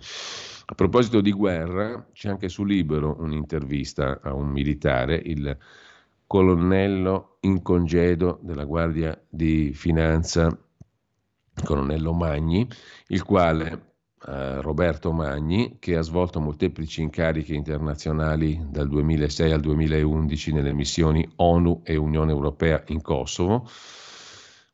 A 0.66 0.74
proposito 0.74 1.20
di 1.20 1.32
guerra, 1.32 2.08
c'è 2.12 2.28
anche 2.28 2.48
su 2.48 2.64
Libero 2.64 3.16
un'intervista 3.18 4.20
a 4.22 4.32
un 4.32 4.48
militare, 4.48 5.20
il 5.22 5.56
colonnello 6.26 7.38
in 7.40 7.60
congedo 7.60 8.38
della 8.42 8.64
Guardia 8.64 9.20
di 9.28 9.72
Finanza, 9.74 10.56
colonnello 11.62 12.12
Magni, 12.12 12.66
il 13.08 13.22
quale 13.24 13.92
Uh, 14.26 14.62
Roberto 14.62 15.12
Magni, 15.12 15.76
che 15.78 15.98
ha 15.98 16.00
svolto 16.00 16.40
molteplici 16.40 17.02
incarichi 17.02 17.54
internazionali 17.54 18.58
dal 18.70 18.88
2006 18.88 19.52
al 19.52 19.60
2011 19.60 20.52
nelle 20.54 20.72
missioni 20.72 21.30
ONU 21.36 21.82
e 21.84 21.96
Unione 21.96 22.30
Europea 22.30 22.82
in 22.86 23.02
Kosovo, 23.02 23.68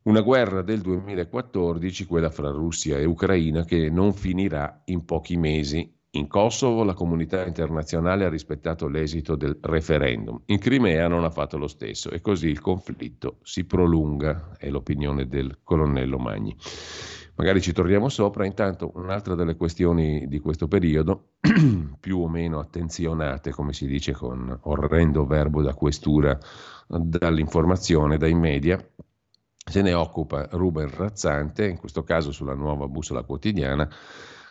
una 0.02 0.20
guerra 0.20 0.62
del 0.62 0.80
2014, 0.80 2.06
quella 2.06 2.30
fra 2.30 2.50
Russia 2.50 2.96
e 2.98 3.04
Ucraina, 3.04 3.64
che 3.64 3.90
non 3.90 4.12
finirà 4.12 4.82
in 4.86 5.04
pochi 5.04 5.36
mesi. 5.36 5.98
In 6.12 6.26
Kosovo 6.26 6.82
la 6.82 6.94
comunità 6.94 7.46
internazionale 7.46 8.24
ha 8.24 8.28
rispettato 8.28 8.88
l'esito 8.88 9.36
del 9.36 9.58
referendum. 9.60 10.40
In 10.46 10.58
Crimea 10.58 11.06
non 11.06 11.22
ha 11.22 11.30
fatto 11.30 11.56
lo 11.56 11.68
stesso 11.68 12.10
e 12.10 12.20
così 12.20 12.48
il 12.48 12.60
conflitto 12.60 13.38
si 13.42 13.64
prolunga, 13.64 14.56
è 14.58 14.70
l'opinione 14.70 15.28
del 15.28 15.58
colonnello 15.62 16.18
Magni. 16.18 16.56
Magari 17.36 17.60
ci 17.60 17.72
torniamo 17.72 18.08
sopra. 18.08 18.44
Intanto 18.44 18.90
un'altra 18.96 19.34
delle 19.34 19.54
questioni 19.54 20.26
di 20.26 20.40
questo 20.40 20.66
periodo, 20.66 21.34
più 22.00 22.18
o 22.18 22.28
meno 22.28 22.58
attenzionate, 22.58 23.52
come 23.52 23.72
si 23.72 23.86
dice 23.86 24.12
con 24.12 24.58
orrendo 24.62 25.24
verbo 25.26 25.62
da 25.62 25.74
questura, 25.74 26.36
dall'informazione, 26.88 28.18
dai 28.18 28.34
media, 28.34 28.84
se 29.64 29.82
ne 29.82 29.92
occupa 29.92 30.48
Ruben 30.52 30.90
Razzante, 30.90 31.66
in 31.66 31.78
questo 31.78 32.02
caso 32.02 32.32
sulla 32.32 32.54
nuova 32.54 32.88
bussola 32.88 33.22
quotidiana, 33.22 33.88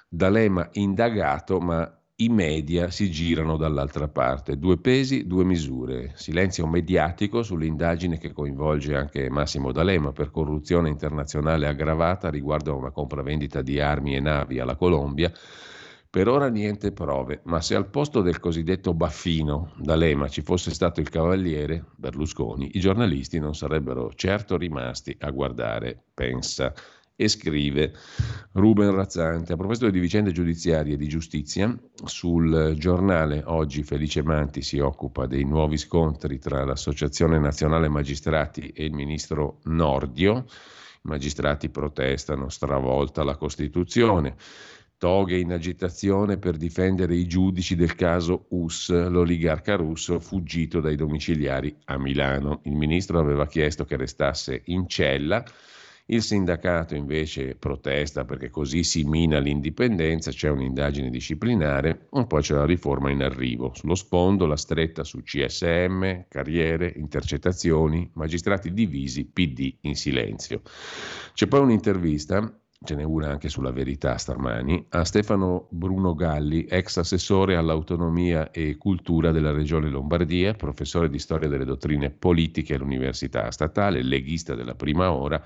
D'Alema 0.08 0.70
indagato, 0.74 1.60
ma 1.60 2.00
i 2.22 2.30
media 2.30 2.90
si 2.90 3.10
girano 3.10 3.56
dall'altra 3.56 4.08
parte. 4.08 4.58
Due 4.58 4.78
pesi, 4.78 5.26
due 5.26 5.46
misure. 5.46 6.12
Silenzio 6.16 6.68
mediatico 6.68 7.44
sull'indagine 7.44 8.18
che 8.18 8.34
coinvolge 8.34 8.96
anche 8.96 9.30
Massimo 9.30 9.72
D'Alema 9.72 10.12
per 10.12 10.32
corruzione 10.32 10.90
internazionale 10.90 11.68
aggravata 11.68 12.30
riguardo 12.30 12.72
a 12.72 12.76
una 12.76 12.92
compravendita 12.92 13.62
di 13.62 13.80
armi 13.80 14.16
e 14.16 14.20
navi 14.20 14.60
alla 14.60 14.76
Colombia. 14.76 15.32
Per 16.12 16.28
ora 16.28 16.50
niente 16.50 16.92
prove, 16.92 17.42
ma 17.44 17.62
se 17.62 17.76
al 17.76 17.88
posto 17.88 18.22
del 18.22 18.40
cosiddetto 18.40 18.96
baffino 18.96 19.74
D'Alema 19.78 20.28
ci 20.28 20.42
fosse 20.42 20.72
stato 20.72 21.00
il 21.02 21.10
cavaliere 21.10 21.86
Berlusconi, 21.96 22.72
i 22.74 22.80
giornalisti 22.80 23.38
non 23.38 23.54
sarebbero 23.54 24.12
certo 24.16 24.58
rimasti 24.58 25.16
a 25.20 25.30
guardare, 25.30 26.06
pensa 26.12 26.74
e 27.16 27.28
scrive 27.28 27.94
Ruben 28.54 28.96
Razzante. 28.96 29.54
A 29.54 29.56
proposito 29.56 29.92
di 29.92 30.00
vicende 30.00 30.32
giudiziarie 30.32 30.96
e 30.96 30.98
di 30.98 31.08
giustizia, 31.08 31.78
sul 32.06 32.74
giornale 32.76 33.44
oggi 33.46 33.84
Felice 33.84 34.24
Manti 34.24 34.64
si 34.64 34.80
occupa 34.80 35.28
dei 35.28 35.44
nuovi 35.44 35.78
scontri 35.78 36.40
tra 36.40 36.66
l'Associazione 36.66 37.38
Nazionale 37.38 37.88
Magistrati 37.88 38.70
e 38.70 38.86
il 38.86 38.94
ministro 38.94 39.60
Nordio. 39.66 40.46
I 41.04 41.08
magistrati 41.10 41.70
protestano 41.70 42.50
stravolta 42.50 43.24
la 43.24 43.36
Costituzione. 43.36 44.36
Toghe 45.00 45.38
in 45.38 45.54
agitazione 45.54 46.38
per 46.38 46.58
difendere 46.58 47.16
i 47.16 47.26
giudici 47.26 47.78
del 47.78 47.96
caso 47.96 48.48
US, 48.50 48.90
l'oligarca 48.90 49.76
russo 49.76 50.20
fuggito 50.20 50.82
dai 50.82 50.98
domiciliari 50.98 51.74
a 51.86 51.98
Milano. 51.98 52.60
Il 52.66 52.76
ministro 52.76 53.18
aveva 53.18 53.48
chiesto 53.48 53.86
che 53.86 53.96
restasse 53.96 54.62
in 54.66 54.90
cella 54.90 55.42
il 56.12 56.22
sindacato 56.22 56.96
invece 56.96 57.56
protesta 57.56 58.26
perché 58.26 58.50
così 58.50 58.84
si 58.84 59.04
mina 59.04 59.40
l'indipendenza, 59.40 60.32
c'è 60.32 60.50
un'indagine 60.50 61.10
disciplinare 61.10 62.08
e 62.12 62.26
poi 62.26 62.42
c'è 62.42 62.56
la 62.56 62.66
riforma 62.66 63.10
in 63.10 63.22
arrivo. 63.22 63.72
Sullo 63.76 63.96
sfondo 63.96 64.48
la 64.48 64.58
stretta 64.58 65.04
su 65.04 65.22
CSM, 65.22 66.26
carriere, 66.28 66.92
intercettazioni, 66.98 68.10
magistrati 68.16 68.74
divisi, 68.74 69.26
PD 69.26 69.78
in 69.82 69.96
silenzio. 69.96 70.62
C'è 71.34 71.48
poi 71.48 71.62
un'intervista 71.62 72.54
ce 72.82 72.96
n'è 72.96 73.04
una 73.04 73.28
anche 73.30 73.50
sulla 73.50 73.72
verità 73.72 74.18
stamani, 74.18 74.86
a 74.90 75.04
Stefano 75.04 75.68
Bruno 75.70 76.16
Galli, 76.16 76.64
ex 76.64 76.96
assessore 76.96 77.58
all'autonomia 77.58 78.52
e 78.52 78.78
cultura 78.78 79.32
della 79.32 79.52
regione 79.52 79.90
Lombardia, 79.90 80.54
professore 80.54 81.10
di 81.10 81.20
storia 81.20 81.50
delle 81.50 81.66
dottrine 81.66 82.10
politiche 82.10 82.76
all'Università 82.76 83.52
Statale, 83.52 84.02
leghista 84.02 84.56
della 84.56 84.76
prima 84.76 85.12
ora, 85.12 85.44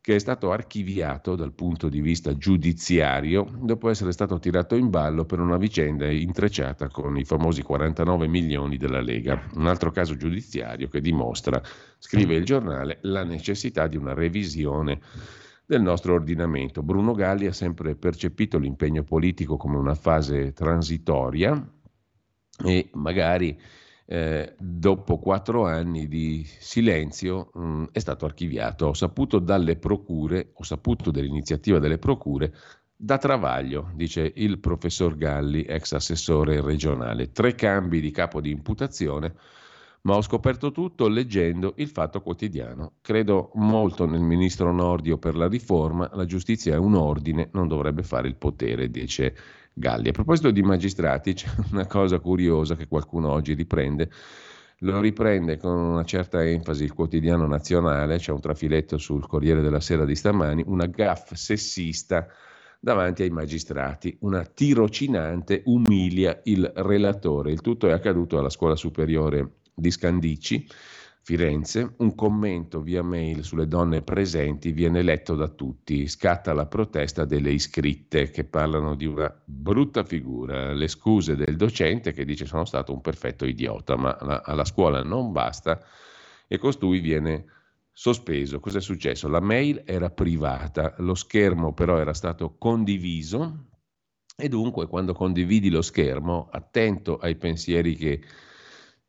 che 0.00 0.14
è 0.14 0.18
stato 0.20 0.52
archiviato 0.52 1.34
dal 1.34 1.54
punto 1.54 1.88
di 1.88 2.00
vista 2.00 2.36
giudiziario 2.36 3.48
dopo 3.62 3.88
essere 3.88 4.12
stato 4.12 4.38
tirato 4.38 4.76
in 4.76 4.90
ballo 4.90 5.24
per 5.24 5.40
una 5.40 5.56
vicenda 5.56 6.08
intrecciata 6.08 6.88
con 6.88 7.18
i 7.18 7.24
famosi 7.24 7.62
49 7.62 8.28
milioni 8.28 8.76
della 8.76 9.00
Lega. 9.00 9.42
Un 9.54 9.66
altro 9.66 9.90
caso 9.90 10.14
giudiziario 10.14 10.86
che 10.86 11.00
dimostra, 11.00 11.60
scrive 11.98 12.36
il 12.36 12.44
giornale, 12.44 12.98
la 13.02 13.24
necessità 13.24 13.88
di 13.88 13.96
una 13.96 14.14
revisione 14.14 15.00
del 15.66 15.82
nostro 15.82 16.14
ordinamento. 16.14 16.82
Bruno 16.82 17.12
Galli 17.12 17.46
ha 17.46 17.52
sempre 17.52 17.94
percepito 17.96 18.58
l'impegno 18.58 19.02
politico 19.02 19.56
come 19.56 19.76
una 19.76 19.94
fase 19.94 20.52
transitoria 20.52 21.72
e 22.62 22.90
magari 22.92 23.58
eh, 24.06 24.54
dopo 24.58 25.18
quattro 25.18 25.66
anni 25.66 26.06
di 26.08 26.44
silenzio 26.44 27.50
mh, 27.54 27.62
mm, 27.62 27.84
è 27.92 27.98
stato 27.98 28.26
archiviato. 28.26 28.86
Ho 28.86 28.94
saputo 28.94 29.38
dalle 29.38 29.76
procure, 29.76 30.50
ho 30.52 30.62
saputo 30.62 31.10
dell'iniziativa 31.10 31.78
delle 31.78 31.98
procure 31.98 32.52
da 32.96 33.18
Travaglio, 33.18 33.90
dice 33.94 34.32
il 34.36 34.58
professor 34.58 35.16
Galli, 35.16 35.62
ex 35.62 35.92
assessore 35.92 36.60
regionale. 36.60 37.32
Tre 37.32 37.54
cambi 37.54 38.00
di 38.00 38.10
capo 38.10 38.40
di 38.40 38.50
imputazione, 38.50 39.34
ma 40.04 40.16
ho 40.16 40.22
scoperto 40.22 40.70
tutto 40.70 41.08
leggendo 41.08 41.72
il 41.76 41.88
Fatto 41.88 42.20
Quotidiano. 42.20 42.96
Credo 43.00 43.50
molto 43.54 44.04
nel 44.06 44.20
ministro 44.20 44.70
Nordio 44.70 45.16
per 45.16 45.34
la 45.34 45.48
riforma, 45.48 46.10
la 46.12 46.26
giustizia 46.26 46.74
è 46.74 46.78
un 46.78 46.94
ordine, 46.94 47.48
non 47.52 47.68
dovrebbe 47.68 48.02
fare 48.02 48.28
il 48.28 48.36
potere, 48.36 48.90
dice 48.90 49.34
Galli. 49.72 50.08
A 50.08 50.12
proposito 50.12 50.50
di 50.50 50.62
magistrati, 50.62 51.32
c'è 51.34 51.48
una 51.70 51.86
cosa 51.86 52.18
curiosa 52.18 52.76
che 52.76 52.86
qualcuno 52.86 53.30
oggi 53.30 53.54
riprende. 53.54 54.10
Lo 54.80 55.00
riprende 55.00 55.56
con 55.56 55.74
una 55.74 56.04
certa 56.04 56.44
enfasi 56.44 56.84
il 56.84 56.92
quotidiano 56.92 57.46
nazionale, 57.46 58.18
c'è 58.18 58.32
un 58.32 58.40
trafiletto 58.40 58.98
sul 58.98 59.26
Corriere 59.26 59.62
della 59.62 59.80
Sera 59.80 60.04
di 60.04 60.14
stamani, 60.14 60.62
una 60.66 60.84
gaff 60.84 61.32
sessista 61.32 62.26
davanti 62.78 63.22
ai 63.22 63.30
magistrati. 63.30 64.14
Una 64.20 64.44
tirocinante 64.44 65.62
umilia 65.64 66.38
il 66.44 66.70
relatore. 66.74 67.52
Il 67.52 67.62
tutto 67.62 67.88
è 67.88 67.92
accaduto 67.92 68.38
alla 68.38 68.50
scuola 68.50 68.76
superiore 68.76 69.62
di 69.74 69.90
Scandicci 69.90 70.66
Firenze, 71.24 71.94
un 71.96 72.14
commento 72.14 72.82
via 72.82 73.02
mail 73.02 73.44
sulle 73.44 73.66
donne 73.66 74.02
presenti 74.02 74.72
viene 74.72 75.00
letto 75.00 75.34
da 75.34 75.48
tutti, 75.48 76.06
scatta 76.06 76.52
la 76.52 76.66
protesta 76.66 77.24
delle 77.24 77.50
iscritte 77.50 78.30
che 78.30 78.44
parlano 78.44 78.94
di 78.94 79.06
una 79.06 79.34
brutta 79.42 80.04
figura, 80.04 80.74
le 80.74 80.86
scuse 80.86 81.34
del 81.34 81.56
docente 81.56 82.12
che 82.12 82.26
dice 82.26 82.44
sono 82.44 82.66
stato 82.66 82.92
un 82.92 83.00
perfetto 83.00 83.46
idiota, 83.46 83.96
ma 83.96 84.14
la, 84.20 84.42
alla 84.44 84.66
scuola 84.66 85.02
non 85.02 85.32
basta 85.32 85.80
e 86.46 86.58
costui 86.58 87.00
viene 87.00 87.46
sospeso. 87.90 88.60
Cos'è 88.60 88.82
successo? 88.82 89.26
La 89.26 89.40
mail 89.40 89.80
era 89.86 90.10
privata, 90.10 90.94
lo 90.98 91.14
schermo 91.14 91.72
però 91.72 91.96
era 91.96 92.12
stato 92.12 92.54
condiviso 92.58 93.68
e 94.36 94.48
dunque 94.50 94.88
quando 94.88 95.14
condividi 95.14 95.70
lo 95.70 95.80
schermo, 95.80 96.48
attento 96.50 97.16
ai 97.16 97.36
pensieri 97.36 97.94
che 97.94 98.20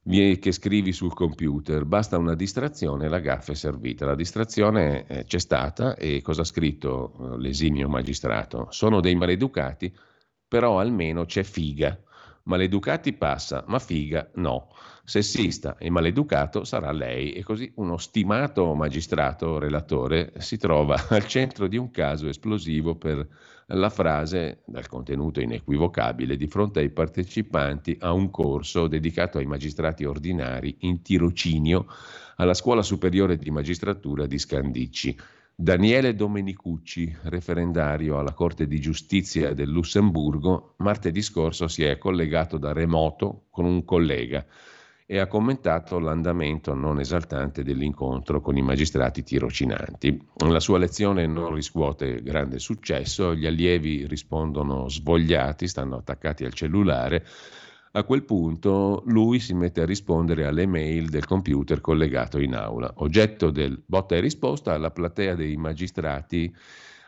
che 0.07 0.51
scrivi 0.51 0.91
sul 0.91 1.15
computer, 1.15 1.83
basta 1.83 2.19
una 2.19 2.35
distrazione, 2.35 3.09
la 3.09 3.19
gaffa 3.19 3.53
è 3.53 3.55
servita. 3.55 4.05
La 4.05 4.13
distrazione 4.13 5.07
eh, 5.07 5.23
c'è 5.25 5.39
stata 5.39 5.95
e 5.95 6.21
cosa 6.21 6.41
ha 6.41 6.45
scritto 6.45 7.13
eh, 7.33 7.39
l'esimio 7.39 7.89
magistrato? 7.89 8.67
Sono 8.69 8.99
dei 8.99 9.15
maleducati, 9.15 9.91
però 10.47 10.79
almeno 10.79 11.25
c'è 11.25 11.41
figa. 11.41 11.99
Maleducati 12.43 13.13
passa, 13.13 13.63
ma 13.67 13.79
figa 13.79 14.29
no. 14.35 14.67
Sessista 15.03 15.75
e 15.77 15.89
maleducato 15.89 16.63
sarà 16.65 16.91
lei 16.91 17.33
e 17.33 17.43
così 17.43 17.71
uno 17.77 17.97
stimato 17.97 18.75
magistrato 18.75 19.57
relatore 19.57 20.33
si 20.37 20.57
trova 20.57 21.03
al 21.09 21.25
centro 21.25 21.67
di 21.67 21.77
un 21.77 21.89
caso 21.89 22.27
esplosivo 22.27 22.95
per 22.95 23.27
la 23.69 23.89
frase, 23.89 24.61
dal 24.65 24.87
contenuto 24.87 25.41
inequivocabile, 25.41 26.37
di 26.37 26.47
fronte 26.47 26.79
ai 26.79 26.91
partecipanti 26.91 27.97
a 27.99 28.11
un 28.11 28.29
corso 28.29 28.87
dedicato 28.87 29.39
ai 29.39 29.45
magistrati 29.45 30.05
ordinari 30.05 30.77
in 30.81 31.01
tirocinio 31.01 31.87
alla 32.35 32.53
Scuola 32.53 32.83
Superiore 32.83 33.37
di 33.37 33.49
Magistratura 33.49 34.27
di 34.27 34.37
Scandicci. 34.37 35.17
Daniele 35.57 36.15
Domenicucci, 36.15 37.15
referendario 37.23 38.19
alla 38.19 38.33
Corte 38.33 38.67
di 38.67 38.79
Giustizia 38.79 39.53
del 39.53 39.69
Lussemburgo, 39.69 40.75
martedì 40.79 41.21
scorso 41.21 41.67
si 41.67 41.83
è 41.83 41.97
collegato 41.97 42.57
da 42.57 42.73
remoto 42.73 43.45
con 43.49 43.65
un 43.65 43.85
collega 43.85 44.45
e 45.07 45.19
ha 45.19 45.27
commentato 45.27 45.99
l'andamento 45.99 46.73
non 46.73 46.99
esaltante 46.99 47.63
dell'incontro 47.63 48.41
con 48.41 48.57
i 48.57 48.63
magistrati 48.63 49.21
tirocinanti. 49.21 50.19
La 50.47 50.59
sua 50.59 50.79
lezione 50.79 51.27
non 51.27 51.53
riscuote 51.53 52.23
grande 52.23 52.57
successo, 52.57 53.35
gli 53.35 53.45
allievi 53.45 54.07
rispondono 54.07 54.89
svogliati, 54.89 55.67
stanno 55.67 55.97
attaccati 55.97 56.43
al 56.43 56.53
cellulare. 56.53 57.23
A 57.91 58.03
quel 58.03 58.23
punto 58.23 59.03
lui 59.05 59.39
si 59.39 59.53
mette 59.53 59.81
a 59.81 59.85
rispondere 59.85 60.45
alle 60.45 60.65
mail 60.65 61.07
del 61.07 61.25
computer 61.25 61.79
collegato 61.81 62.39
in 62.39 62.55
aula. 62.55 62.91
Oggetto 62.97 63.51
del 63.51 63.81
botta 63.85 64.15
e 64.15 64.19
risposta 64.19 64.75
la 64.77 64.91
platea 64.91 65.35
dei 65.35 65.55
magistrati 65.55 66.53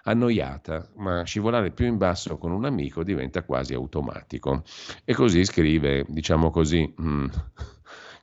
annoiata, 0.04 0.88
ma 0.98 1.24
scivolare 1.24 1.72
più 1.72 1.86
in 1.86 1.98
basso 1.98 2.38
con 2.38 2.52
un 2.52 2.64
amico 2.64 3.04
diventa 3.04 3.44
quasi 3.44 3.74
automatico. 3.74 4.64
E 5.04 5.14
così 5.14 5.44
scrive, 5.44 6.06
diciamo 6.08 6.52
così, 6.52 6.94
mm, 7.02 7.26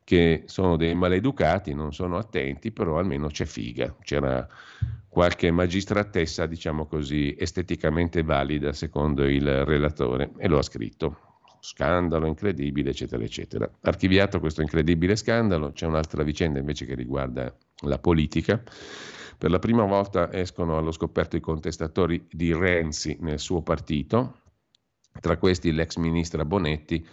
che 0.04 0.42
sono 0.46 0.76
dei 0.76 0.94
maleducati, 0.94 1.72
non 1.72 1.92
sono 1.92 2.18
attenti, 2.18 2.70
però 2.70 2.98
almeno 2.98 3.28
c'è 3.28 3.46
figa. 3.46 3.96
C'era 4.02 4.46
qualche 5.08 5.50
magistratessa, 5.50 6.46
diciamo 6.46 6.86
così, 6.86 7.34
esteticamente 7.38 8.22
valida 8.22 8.72
secondo 8.72 9.24
il 9.24 9.64
relatore 9.64 10.32
e 10.36 10.46
lo 10.46 10.58
ha 10.58 10.62
scritto. 10.62 11.18
Scandalo 11.60 12.26
incredibile, 12.26 12.90
eccetera, 12.90 13.24
eccetera. 13.24 13.70
Archiviato 13.80 14.38
questo 14.38 14.60
incredibile 14.60 15.16
scandalo, 15.16 15.72
c'è 15.72 15.86
un'altra 15.86 16.22
vicenda 16.22 16.58
invece 16.58 16.84
che 16.84 16.94
riguarda 16.94 17.56
la 17.84 17.98
politica. 17.98 18.62
Per 19.38 19.50
la 19.50 19.58
prima 19.58 19.84
volta 19.84 20.30
escono 20.30 20.76
allo 20.76 20.92
scoperto 20.92 21.36
i 21.36 21.40
contestatori 21.40 22.26
di 22.30 22.52
Renzi 22.52 23.16
nel 23.20 23.38
suo 23.38 23.62
partito, 23.62 24.40
tra 25.20 25.38
questi 25.38 25.72
l'ex 25.72 25.96
ministra 25.96 26.44
Bonetti 26.44 27.06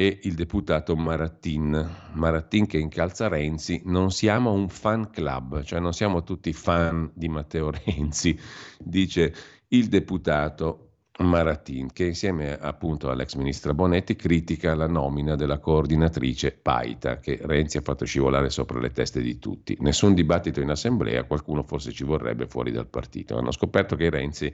e 0.00 0.20
il 0.22 0.32
deputato 0.32 0.96
Marattin. 0.96 1.86
Marattin 2.14 2.64
che 2.64 2.78
incalza 2.78 3.28
Renzi, 3.28 3.82
non 3.84 4.10
siamo 4.10 4.50
un 4.50 4.70
fan 4.70 5.10
club, 5.10 5.62
cioè 5.62 5.78
non 5.78 5.92
siamo 5.92 6.22
tutti 6.22 6.54
fan 6.54 7.10
di 7.12 7.28
Matteo 7.28 7.68
Renzi, 7.84 8.34
dice 8.78 9.34
il 9.68 9.88
deputato. 9.88 10.86
Maratin, 11.20 11.92
che 11.92 12.06
insieme 12.06 12.56
appunto 12.58 13.10
all'ex 13.10 13.34
ministra 13.34 13.74
Bonetti 13.74 14.16
critica 14.16 14.74
la 14.74 14.86
nomina 14.86 15.34
della 15.34 15.58
coordinatrice 15.58 16.52
Paita, 16.52 17.18
che 17.18 17.38
Renzi 17.42 17.76
ha 17.76 17.82
fatto 17.82 18.06
scivolare 18.06 18.48
sopra 18.48 18.80
le 18.80 18.88
teste 18.88 19.20
di 19.20 19.38
tutti. 19.38 19.76
Nessun 19.80 20.14
dibattito 20.14 20.62
in 20.62 20.70
assemblea, 20.70 21.24
qualcuno 21.24 21.62
forse 21.62 21.92
ci 21.92 22.04
vorrebbe 22.04 22.46
fuori 22.46 22.70
dal 22.72 22.88
partito. 22.88 23.36
Hanno 23.36 23.50
scoperto 23.50 23.96
che 23.96 24.08
Renzi, 24.08 24.50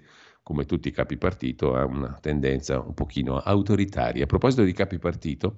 come 0.47 0.65
tutti 0.65 0.87
i 0.87 0.93
capi 0.93 1.17
partito, 1.17 1.75
ha 1.75 1.85
una 1.85 2.17
tendenza 2.21 2.79
un 2.79 2.95
pochino 2.95 3.39
autoritaria. 3.39 4.23
A 4.23 4.27
proposito 4.27 4.63
di 4.63 4.73
capi 4.73 5.01
partito, 5.01 5.57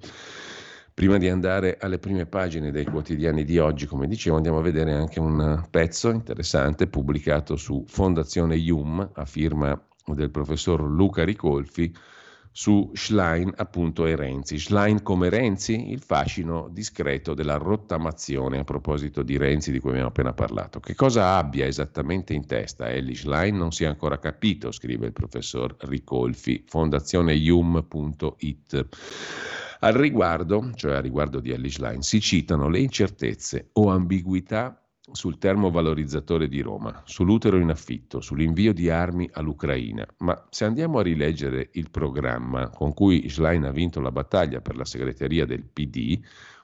Prima 0.91 1.17
di 1.17 1.29
andare 1.29 1.77
alle 1.79 1.97
prime 1.97 2.25
pagine 2.25 2.71
dei 2.71 2.83
quotidiani 2.83 3.45
di 3.45 3.57
oggi, 3.57 3.85
come 3.85 4.05
dicevo, 4.05 4.35
andiamo 4.35 4.57
a 4.57 4.61
vedere 4.61 4.91
anche 4.91 5.21
un 5.21 5.65
pezzo 5.69 6.09
interessante 6.09 6.87
pubblicato 6.87 7.55
su 7.55 7.85
Fondazione 7.87 8.57
IUM 8.57 9.11
a 9.13 9.23
firma 9.23 9.81
del 10.05 10.29
professor 10.29 10.81
Luca 10.81 11.23
Ricolfi 11.23 11.95
su 12.59 12.91
Schlein 12.93 13.53
appunto 13.55 14.05
e 14.05 14.17
Renzi. 14.17 14.59
Schlein 14.59 15.01
come 15.01 15.29
Renzi, 15.29 15.91
il 15.91 16.01
fascino 16.01 16.67
discreto 16.69 17.33
della 17.33 17.55
rottamazione 17.55 18.59
a 18.59 18.65
proposito 18.65 19.23
di 19.23 19.37
Renzi 19.37 19.71
di 19.71 19.79
cui 19.79 19.91
abbiamo 19.91 20.09
appena 20.09 20.33
parlato. 20.33 20.81
Che 20.81 20.93
cosa 20.93 21.37
abbia 21.37 21.65
esattamente 21.65 22.33
in 22.33 22.45
testa 22.45 22.89
Ellie 22.89 23.15
Schlein 23.15 23.55
non 23.55 23.71
si 23.71 23.85
è 23.85 23.87
ancora 23.87 24.19
capito, 24.19 24.73
scrive 24.73 25.05
il 25.05 25.13
professor 25.13 25.73
Ricolfi, 25.79 26.65
fondazioneium.it. 26.67 28.87
Al 29.79 29.93
riguardo, 29.93 30.71
cioè 30.75 30.95
a 30.95 30.99
riguardo 30.99 31.39
di 31.39 31.51
Ellie 31.51 31.71
Schlein, 31.71 32.01
si 32.01 32.19
citano 32.19 32.67
le 32.67 32.79
incertezze 32.79 33.69
o 33.71 33.89
ambiguità 33.89 34.83
sul 35.11 35.37
termovalorizzatore 35.37 36.47
di 36.47 36.61
Roma, 36.61 37.01
sull'utero 37.05 37.57
in 37.57 37.69
affitto, 37.69 38.21
sull'invio 38.21 38.73
di 38.73 38.89
armi 38.89 39.29
all'Ucraina. 39.33 40.05
Ma 40.19 40.45
se 40.49 40.65
andiamo 40.65 40.99
a 40.99 41.03
rileggere 41.03 41.69
il 41.73 41.89
programma 41.89 42.69
con 42.69 42.93
cui 42.93 43.29
Schlein 43.29 43.65
ha 43.65 43.71
vinto 43.71 43.99
la 43.99 44.11
battaglia 44.11 44.61
per 44.61 44.75
la 44.75 44.85
segreteria 44.85 45.45
del 45.45 45.63
PD, 45.63 46.19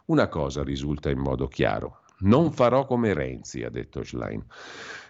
una 0.06 0.28
cosa 0.28 0.64
risulta 0.64 1.10
in 1.10 1.20
modo 1.20 1.48
chiaro. 1.48 2.02
Non 2.18 2.52
farò 2.52 2.86
come 2.86 3.14
Renzi, 3.14 3.64
ha 3.64 3.70
detto 3.70 4.04
Schlein. 4.04 4.44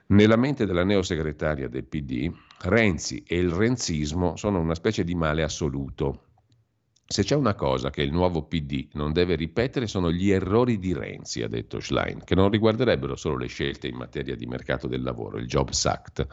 Nella 0.08 0.36
mente 0.36 0.66
della 0.66 0.84
neosegretaria 0.84 1.68
del 1.68 1.84
PD, 1.84 2.32
Renzi 2.62 3.24
e 3.28 3.38
il 3.38 3.50
renzismo 3.50 4.36
sono 4.36 4.60
una 4.60 4.76
specie 4.76 5.04
di 5.04 5.16
male 5.16 5.44
assoluto, 5.44 6.22
se 7.08 7.24
c'è 7.24 7.36
una 7.36 7.54
cosa 7.54 7.92
che 7.92 8.02
il 8.02 8.12
nuovo 8.12 8.44
PD 8.44 8.88
non 8.94 9.14
deve 9.14 9.36
ripetere 9.36 9.86
sono 9.86 10.12
gli 10.12 10.32
errori 10.32 10.80
di 10.80 10.94
Renzi, 10.94 11.44
ha 11.44 11.48
detto 11.48 11.80
Schlein, 11.80 12.24
che 12.24 12.34
non 12.34 12.50
riguarderebbero 12.50 13.16
solo 13.16 13.38
le 13.38 13.48
scelte 13.48 13.88
in 13.88 13.96
materia 13.96 14.36
di 14.36 14.48
mercato 14.48 14.88
del 14.88 15.04
lavoro, 15.04 15.38
il 15.38 15.46
Jobs 15.46 15.86
Act, 15.86 16.28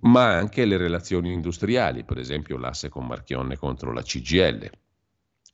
ma 0.00 0.34
anche 0.36 0.64
le 0.64 0.76
relazioni 0.76 1.32
industriali, 1.32 2.04
per 2.04 2.18
esempio 2.18 2.58
l'asse 2.58 2.88
con 2.88 3.06
Marchionne 3.06 3.56
contro 3.56 3.92
la 3.92 4.02
CGL, 4.02 4.70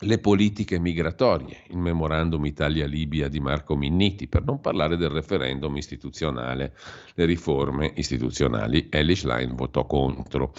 le 0.04 0.18
politiche 0.18 0.78
migratorie, 0.78 1.64
il 1.68 1.76
memorandum 1.76 2.46
Italia-Libia 2.46 3.28
di 3.28 3.38
Marco 3.38 3.76
Minniti, 3.76 4.28
per 4.28 4.44
non 4.44 4.60
parlare 4.60 4.96
del 4.96 5.10
referendum 5.10 5.76
istituzionale, 5.76 6.74
le 7.14 7.24
riforme 7.26 7.92
istituzionali. 7.96 8.88
Ellie 8.90 9.14
Schlein 9.14 9.54
votò 9.54 9.84
contro. 9.84 10.54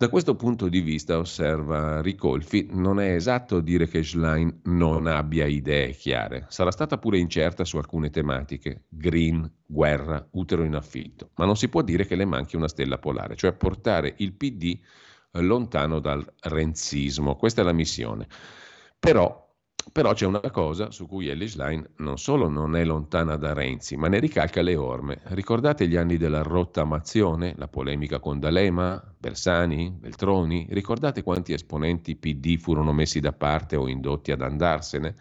Da 0.00 0.08
questo 0.08 0.34
punto 0.34 0.70
di 0.70 0.80
vista, 0.80 1.18
osserva 1.18 2.00
Ricolfi, 2.00 2.68
non 2.70 3.00
è 3.00 3.12
esatto 3.12 3.60
dire 3.60 3.86
che 3.86 4.02
Schlein 4.02 4.60
non 4.62 5.06
abbia 5.06 5.44
idee 5.44 5.90
chiare. 5.90 6.46
Sarà 6.48 6.70
stata 6.70 6.96
pure 6.96 7.18
incerta 7.18 7.66
su 7.66 7.76
alcune 7.76 8.08
tematiche, 8.08 8.84
green, 8.88 9.46
guerra, 9.66 10.26
utero 10.30 10.64
in 10.64 10.74
affitto, 10.74 11.32
ma 11.34 11.44
non 11.44 11.54
si 11.54 11.68
può 11.68 11.82
dire 11.82 12.06
che 12.06 12.16
le 12.16 12.24
manchi 12.24 12.56
una 12.56 12.68
stella 12.68 12.96
polare, 12.96 13.36
cioè 13.36 13.52
portare 13.52 14.14
il 14.16 14.32
PD 14.32 14.80
lontano 15.32 16.00
dal 16.00 16.26
renzismo. 16.44 17.36
Questa 17.36 17.60
è 17.60 17.64
la 17.64 17.74
missione. 17.74 18.26
Però 18.98 19.49
però 19.92 20.12
c'è 20.12 20.26
una 20.26 20.40
cosa 20.50 20.90
su 20.90 21.06
cui 21.06 21.28
Ellie 21.28 21.48
Schlein 21.48 21.86
non 21.96 22.18
solo 22.18 22.48
non 22.48 22.76
è 22.76 22.84
lontana 22.84 23.36
da 23.36 23.52
Renzi, 23.52 23.96
ma 23.96 24.08
ne 24.08 24.18
ricalca 24.20 24.62
le 24.62 24.76
orme. 24.76 25.20
Ricordate 25.24 25.88
gli 25.88 25.96
anni 25.96 26.16
della 26.16 26.42
rottamazione, 26.42 27.54
la 27.56 27.68
polemica 27.68 28.20
con 28.20 28.38
D'Alema, 28.38 29.02
Bersani, 29.18 29.90
Beltroni? 29.90 30.68
Ricordate 30.70 31.22
quanti 31.22 31.52
esponenti 31.52 32.16
PD 32.16 32.56
furono 32.58 32.92
messi 32.92 33.20
da 33.20 33.32
parte 33.32 33.76
o 33.76 33.88
indotti 33.88 34.32
ad 34.32 34.42
andarsene? 34.42 35.16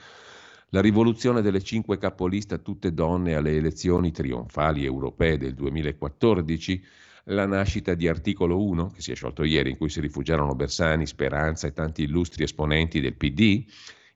La 0.69 0.82
rivoluzione 0.82 1.41
delle 1.41 1.63
cinque 1.63 1.98
capolista, 1.98 2.60
tutte 2.60 2.93
donne 2.93 3.34
alle 3.34 3.56
elezioni 3.56 4.12
trionfali 4.12 4.86
europee 4.86 5.38
del 5.38 5.56
2014? 5.56 6.86
La 7.26 7.48
nascita 7.48 7.95
di 7.95 8.08
Articolo 8.08 8.63
1, 8.63 8.91
che 8.91 9.02
si 9.02 9.12
è 9.12 9.15
sciolto 9.15 9.43
ieri, 9.43 9.72
in 9.72 9.78
cui 9.78 9.89
si 9.89 10.00
rifugiarono 10.00 10.54
Bersani, 10.54 11.08
Speranza 11.08 11.65
e 11.65 11.74
tanti 11.74 12.04
illustri 12.04 12.43
esponenti 12.43 13.02
del 13.02 13.15
PD? 13.15 13.65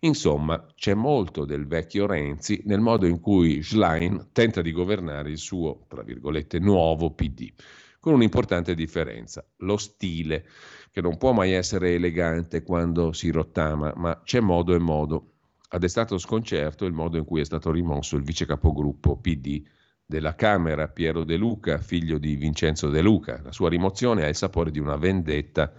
Insomma, 0.03 0.65
c'è 0.75 0.93
molto 0.93 1.45
del 1.45 1.65
vecchio 1.65 2.05
Renzi 2.05 2.61
nel 2.65 2.81
modo 2.81 3.05
in 3.05 3.21
cui 3.21 3.63
Schlein 3.63 4.29
tenta 4.33 4.61
di 4.61 4.73
governare 4.73 5.29
il 5.29 5.37
suo, 5.37 5.85
tra 5.87 6.03
virgolette, 6.03 6.59
nuovo 6.59 7.11
PD, 7.11 7.53
con 8.01 8.13
un'importante 8.13 8.75
differenza, 8.75 9.45
lo 9.59 9.77
stile, 9.77 10.45
che 10.91 10.99
non 10.99 11.17
può 11.17 11.31
mai 11.31 11.53
essere 11.53 11.93
elegante 11.93 12.63
quando 12.63 13.13
si 13.13 13.31
rottama, 13.31 13.93
ma 13.95 14.21
c'è 14.23 14.41
modo 14.41 14.75
e 14.75 14.79
modo. 14.79 15.35
Ha 15.69 15.77
destato 15.77 16.17
sconcerto 16.17 16.83
il 16.83 16.91
modo 16.91 17.17
in 17.17 17.23
cui 17.23 17.39
è 17.39 17.45
stato 17.45 17.71
rimosso 17.71 18.17
il 18.17 18.23
vice 18.23 18.45
capogruppo 18.45 19.17
PD 19.17 19.63
della 20.05 20.35
Camera, 20.35 20.89
Piero 20.89 21.23
De 21.23 21.37
Luca, 21.37 21.77
figlio 21.77 22.17
di 22.17 22.35
Vincenzo 22.35 22.89
De 22.89 23.01
Luca. 23.01 23.39
La 23.41 23.53
sua 23.53 23.69
rimozione 23.69 24.25
ha 24.25 24.27
il 24.27 24.35
sapore 24.35 24.69
di 24.69 24.79
una 24.79 24.97
vendetta 24.97 25.71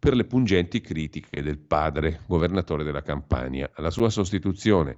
per 0.00 0.16
le 0.16 0.24
pungenti 0.24 0.80
critiche 0.80 1.42
del 1.42 1.58
padre, 1.58 2.22
governatore 2.26 2.84
della 2.84 3.02
Campania. 3.02 3.70
La 3.76 3.90
sua 3.90 4.08
sostituzione 4.08 4.96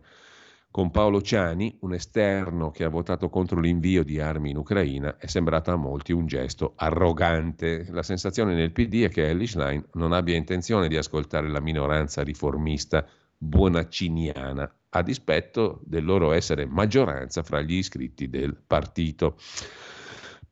con 0.70 0.90
Paolo 0.90 1.20
Ciani, 1.20 1.76
un 1.80 1.92
esterno 1.92 2.70
che 2.70 2.84
ha 2.84 2.88
votato 2.88 3.28
contro 3.28 3.60
l'invio 3.60 4.04
di 4.04 4.20
armi 4.20 4.50
in 4.50 4.56
Ucraina, 4.56 5.18
è 5.18 5.26
sembrata 5.26 5.72
a 5.72 5.76
molti 5.76 6.12
un 6.12 6.26
gesto 6.26 6.72
arrogante. 6.76 7.84
La 7.90 8.04
sensazione 8.04 8.54
nel 8.54 8.72
PD 8.72 9.02
è 9.02 9.10
che 9.10 9.28
Ellie 9.28 9.48
Schlein 9.48 9.84
non 9.94 10.12
abbia 10.12 10.36
intenzione 10.36 10.88
di 10.88 10.96
ascoltare 10.96 11.48
la 11.48 11.60
minoranza 11.60 12.22
riformista 12.22 13.04
buonacciniana, 13.36 14.74
a 14.90 15.02
dispetto 15.02 15.80
del 15.84 16.04
loro 16.04 16.32
essere 16.32 16.64
maggioranza 16.64 17.42
fra 17.42 17.60
gli 17.60 17.74
iscritti 17.74 18.30
del 18.30 18.56
partito. 18.66 19.36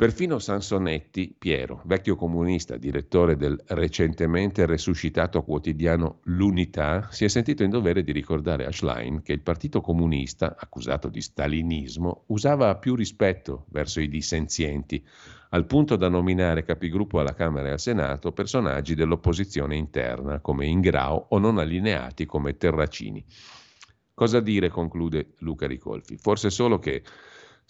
Perfino 0.00 0.38
Sansonetti 0.38 1.34
Piero, 1.38 1.82
vecchio 1.84 2.16
comunista, 2.16 2.78
direttore 2.78 3.36
del 3.36 3.62
recentemente 3.66 4.64
resuscitato 4.64 5.42
quotidiano 5.42 6.20
L'Unità, 6.22 7.08
si 7.10 7.26
è 7.26 7.28
sentito 7.28 7.64
in 7.64 7.68
dovere 7.68 8.02
di 8.02 8.10
ricordare 8.10 8.64
a 8.64 8.72
Schlein 8.72 9.20
che 9.20 9.34
il 9.34 9.42
Partito 9.42 9.82
Comunista, 9.82 10.56
accusato 10.58 11.10
di 11.10 11.20
stalinismo, 11.20 12.22
usava 12.28 12.74
più 12.76 12.94
rispetto 12.94 13.66
verso 13.68 14.00
i 14.00 14.08
dissenzienti, 14.08 15.06
al 15.50 15.66
punto 15.66 15.96
da 15.96 16.08
nominare 16.08 16.64
capigruppo 16.64 17.20
alla 17.20 17.34
Camera 17.34 17.68
e 17.68 17.72
al 17.72 17.78
Senato 17.78 18.32
personaggi 18.32 18.94
dell'opposizione 18.94 19.76
interna, 19.76 20.40
come 20.40 20.64
Ingrao 20.64 21.26
o 21.28 21.38
non 21.38 21.58
allineati 21.58 22.24
come 22.24 22.56
Terracini. 22.56 23.22
Cosa 24.14 24.40
dire, 24.40 24.70
conclude 24.70 25.34
Luca 25.40 25.66
Ricolfi? 25.66 26.16
Forse 26.16 26.48
solo 26.48 26.78
che 26.78 27.02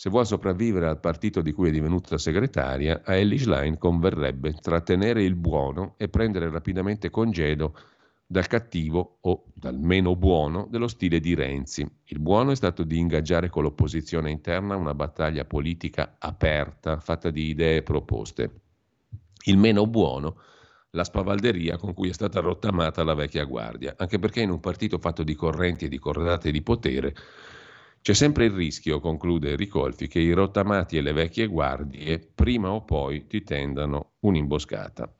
se 0.00 0.08
vuole 0.08 0.24
sopravvivere 0.24 0.88
al 0.88 0.98
partito 0.98 1.42
di 1.42 1.52
cui 1.52 1.68
è 1.68 1.70
divenuta 1.70 2.16
segretaria, 2.16 3.02
a 3.04 3.16
Ellie 3.16 3.36
Schlein 3.36 3.76
converrebbe 3.76 4.54
trattenere 4.54 5.22
il 5.22 5.34
buono 5.34 5.92
e 5.98 6.08
prendere 6.08 6.48
rapidamente 6.48 7.10
congedo 7.10 7.76
dal 8.26 8.46
cattivo 8.46 9.18
o 9.20 9.44
dal 9.52 9.78
meno 9.78 10.16
buono 10.16 10.66
dello 10.70 10.88
stile 10.88 11.20
di 11.20 11.34
Renzi. 11.34 11.86
Il 12.04 12.18
buono 12.18 12.52
è 12.52 12.56
stato 12.56 12.82
di 12.82 12.96
ingaggiare 12.96 13.50
con 13.50 13.62
l'opposizione 13.62 14.30
interna 14.30 14.74
una 14.74 14.94
battaglia 14.94 15.44
politica 15.44 16.16
aperta, 16.18 16.98
fatta 16.98 17.28
di 17.28 17.48
idee 17.48 17.76
e 17.76 17.82
proposte. 17.82 18.60
Il 19.44 19.58
meno 19.58 19.86
buono, 19.86 20.36
la 20.92 21.04
spavalderia 21.04 21.76
con 21.76 21.92
cui 21.92 22.08
è 22.08 22.14
stata 22.14 22.40
rottamata 22.40 23.04
la 23.04 23.12
vecchia 23.12 23.44
guardia, 23.44 23.96
anche 23.98 24.18
perché 24.18 24.40
in 24.40 24.48
un 24.48 24.60
partito 24.60 24.96
fatto 24.96 25.22
di 25.22 25.34
correnti 25.34 25.84
e 25.84 25.88
di 25.88 25.98
cordate 25.98 26.50
di 26.50 26.62
potere 26.62 27.14
c'è 28.02 28.14
sempre 28.14 28.46
il 28.46 28.52
rischio, 28.52 28.98
conclude 28.98 29.56
Ricolfi, 29.56 30.08
che 30.08 30.20
i 30.20 30.32
rottamati 30.32 30.96
e 30.96 31.02
le 31.02 31.12
vecchie 31.12 31.46
guardie 31.46 32.18
prima 32.34 32.70
o 32.70 32.82
poi 32.82 33.26
ti 33.26 33.42
tendano 33.42 34.12
un'imboscata. 34.20 35.12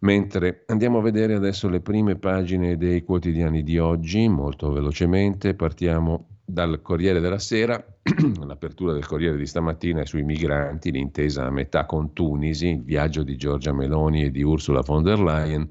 Mentre 0.00 0.64
andiamo 0.66 0.98
a 0.98 1.02
vedere 1.02 1.34
adesso 1.34 1.68
le 1.68 1.80
prime 1.80 2.16
pagine 2.16 2.76
dei 2.76 3.04
quotidiani 3.04 3.62
di 3.62 3.78
oggi, 3.78 4.28
molto 4.28 4.72
velocemente, 4.72 5.54
partiamo 5.54 6.28
dal 6.44 6.82
Corriere 6.82 7.20
della 7.20 7.38
Sera, 7.38 7.82
l'apertura 8.44 8.92
del 8.92 9.06
Corriere 9.06 9.36
di 9.36 9.46
stamattina 9.46 10.02
è 10.02 10.06
sui 10.06 10.24
migranti, 10.24 10.90
l'intesa 10.90 11.46
a 11.46 11.50
metà 11.50 11.86
con 11.86 12.12
Tunisi, 12.12 12.70
il 12.70 12.82
viaggio 12.82 13.22
di 13.22 13.36
Giorgia 13.36 13.72
Meloni 13.72 14.24
e 14.24 14.30
di 14.30 14.42
Ursula 14.42 14.80
von 14.80 15.04
der 15.04 15.20
Leyen 15.20 15.68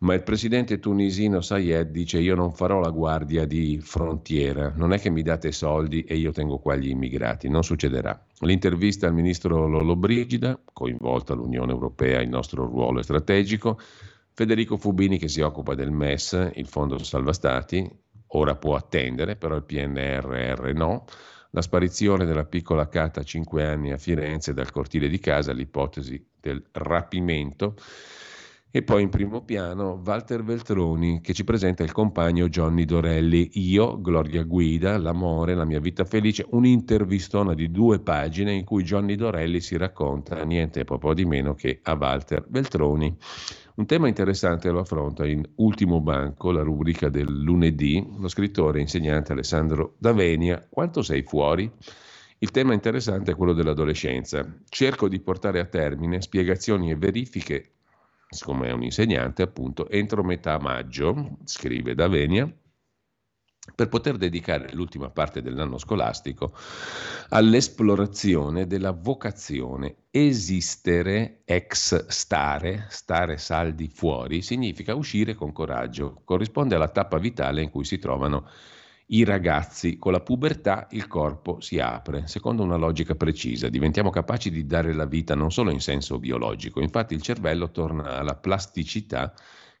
ma 0.00 0.14
il 0.14 0.22
presidente 0.22 0.78
tunisino 0.78 1.40
Sayed 1.40 1.90
dice 1.90 2.18
io 2.20 2.36
non 2.36 2.52
farò 2.52 2.78
la 2.78 2.90
guardia 2.90 3.44
di 3.46 3.80
frontiera, 3.80 4.72
non 4.76 4.92
è 4.92 5.00
che 5.00 5.10
mi 5.10 5.22
date 5.22 5.50
soldi 5.50 6.04
e 6.04 6.16
io 6.16 6.30
tengo 6.30 6.58
qua 6.58 6.76
gli 6.76 6.88
immigrati, 6.88 7.48
non 7.48 7.64
succederà. 7.64 8.24
L'intervista 8.40 9.08
al 9.08 9.14
ministro 9.14 9.66
Lollobrigida, 9.66 10.60
coinvolta 10.72 11.34
l'Unione 11.34 11.72
Europea, 11.72 12.20
il 12.20 12.28
nostro 12.28 12.64
ruolo 12.66 13.00
è 13.00 13.02
strategico, 13.02 13.78
Federico 14.32 14.76
Fubini 14.76 15.18
che 15.18 15.26
si 15.26 15.40
occupa 15.40 15.74
del 15.74 15.90
MES, 15.90 16.52
il 16.54 16.68
Fondo 16.68 17.02
Salva 17.02 17.32
Stati, 17.32 17.90
ora 18.28 18.54
può 18.54 18.76
attendere, 18.76 19.34
però 19.34 19.56
il 19.56 19.64
PNRR 19.64 20.72
no. 20.74 21.06
La 21.52 21.62
sparizione 21.62 22.24
della 22.24 22.44
piccola 22.44 22.88
Cata 22.88 23.20
a 23.20 23.24
5 23.24 23.64
anni 23.64 23.90
a 23.90 23.96
Firenze 23.96 24.52
dal 24.52 24.70
cortile 24.70 25.08
di 25.08 25.18
casa, 25.18 25.52
l'ipotesi 25.52 26.24
del 26.38 26.62
rapimento 26.72 27.74
e 28.70 28.82
poi 28.82 29.02
in 29.02 29.08
primo 29.08 29.42
piano 29.42 30.00
Walter 30.04 30.44
Veltroni 30.44 31.20
che 31.22 31.32
ci 31.32 31.42
presenta 31.42 31.82
il 31.82 31.92
compagno 31.92 32.48
Johnny 32.48 32.84
Dorelli. 32.84 33.50
Io, 33.54 33.98
Gloria 34.00 34.42
Guida, 34.42 34.98
L'amore, 34.98 35.54
la 35.54 35.64
mia 35.64 35.80
vita 35.80 36.04
felice, 36.04 36.46
un'intervistona 36.50 37.54
di 37.54 37.70
due 37.70 38.00
pagine 38.00 38.52
in 38.52 38.64
cui 38.64 38.82
Johnny 38.82 39.14
Dorelli 39.14 39.60
si 39.60 39.76
racconta 39.76 40.42
niente 40.44 40.84
po' 40.84 41.14
di 41.14 41.24
meno 41.24 41.54
che 41.54 41.80
a 41.82 41.96
Walter 41.98 42.44
Veltroni. 42.48 43.16
Un 43.76 43.86
tema 43.86 44.08
interessante 44.08 44.70
lo 44.70 44.80
affronta 44.80 45.24
in 45.24 45.42
Ultimo 45.56 46.00
Banco, 46.00 46.50
la 46.50 46.62
rubrica 46.62 47.08
del 47.08 47.30
lunedì, 47.30 48.04
lo 48.18 48.28
scrittore 48.28 48.78
e 48.78 48.82
insegnante 48.82 49.32
Alessandro 49.32 49.94
Davenia. 49.98 50.66
Quanto 50.68 51.00
sei 51.00 51.22
fuori? 51.22 51.70
Il 52.40 52.50
tema 52.50 52.74
interessante 52.74 53.30
è 53.30 53.34
quello 53.36 53.52
dell'adolescenza. 53.52 54.46
Cerco 54.68 55.08
di 55.08 55.20
portare 55.20 55.60
a 55.60 55.64
termine 55.64 56.20
spiegazioni 56.20 56.90
e 56.90 56.96
verifiche 56.96 57.77
siccome 58.28 58.68
è 58.68 58.72
un 58.72 58.82
insegnante, 58.82 59.42
appunto, 59.42 59.88
entro 59.88 60.22
metà 60.22 60.58
maggio, 60.58 61.38
scrive 61.44 61.94
Davenia, 61.94 62.52
per 63.74 63.88
poter 63.88 64.16
dedicare 64.16 64.72
l'ultima 64.72 65.10
parte 65.10 65.42
dell'anno 65.42 65.78
scolastico 65.78 66.54
all'esplorazione 67.30 68.66
della 68.66 68.92
vocazione. 68.92 70.04
Esistere 70.10 71.42
ex 71.44 72.06
stare, 72.06 72.86
stare 72.88 73.36
saldi 73.36 73.88
fuori, 73.88 74.42
significa 74.42 74.94
uscire 74.94 75.34
con 75.34 75.52
coraggio, 75.52 76.22
corrisponde 76.24 76.74
alla 76.74 76.88
tappa 76.88 77.18
vitale 77.18 77.62
in 77.62 77.70
cui 77.70 77.84
si 77.84 77.98
trovano 77.98 78.48
i 79.08 79.24
ragazzi. 79.24 79.96
Con 79.96 80.12
la 80.12 80.20
pubertà 80.20 80.86
il 80.90 81.06
corpo 81.06 81.60
si 81.60 81.78
apre, 81.78 82.26
secondo 82.26 82.62
una 82.62 82.76
logica 82.76 83.14
precisa. 83.14 83.68
Diventiamo 83.68 84.10
capaci 84.10 84.50
di 84.50 84.66
dare 84.66 84.92
la 84.92 85.06
vita 85.06 85.34
non 85.34 85.50
solo 85.50 85.70
in 85.70 85.80
senso 85.80 86.18
biologico, 86.18 86.80
infatti 86.80 87.14
il 87.14 87.22
cervello 87.22 87.70
torna 87.70 88.16
alla 88.16 88.36
plasticità 88.36 89.32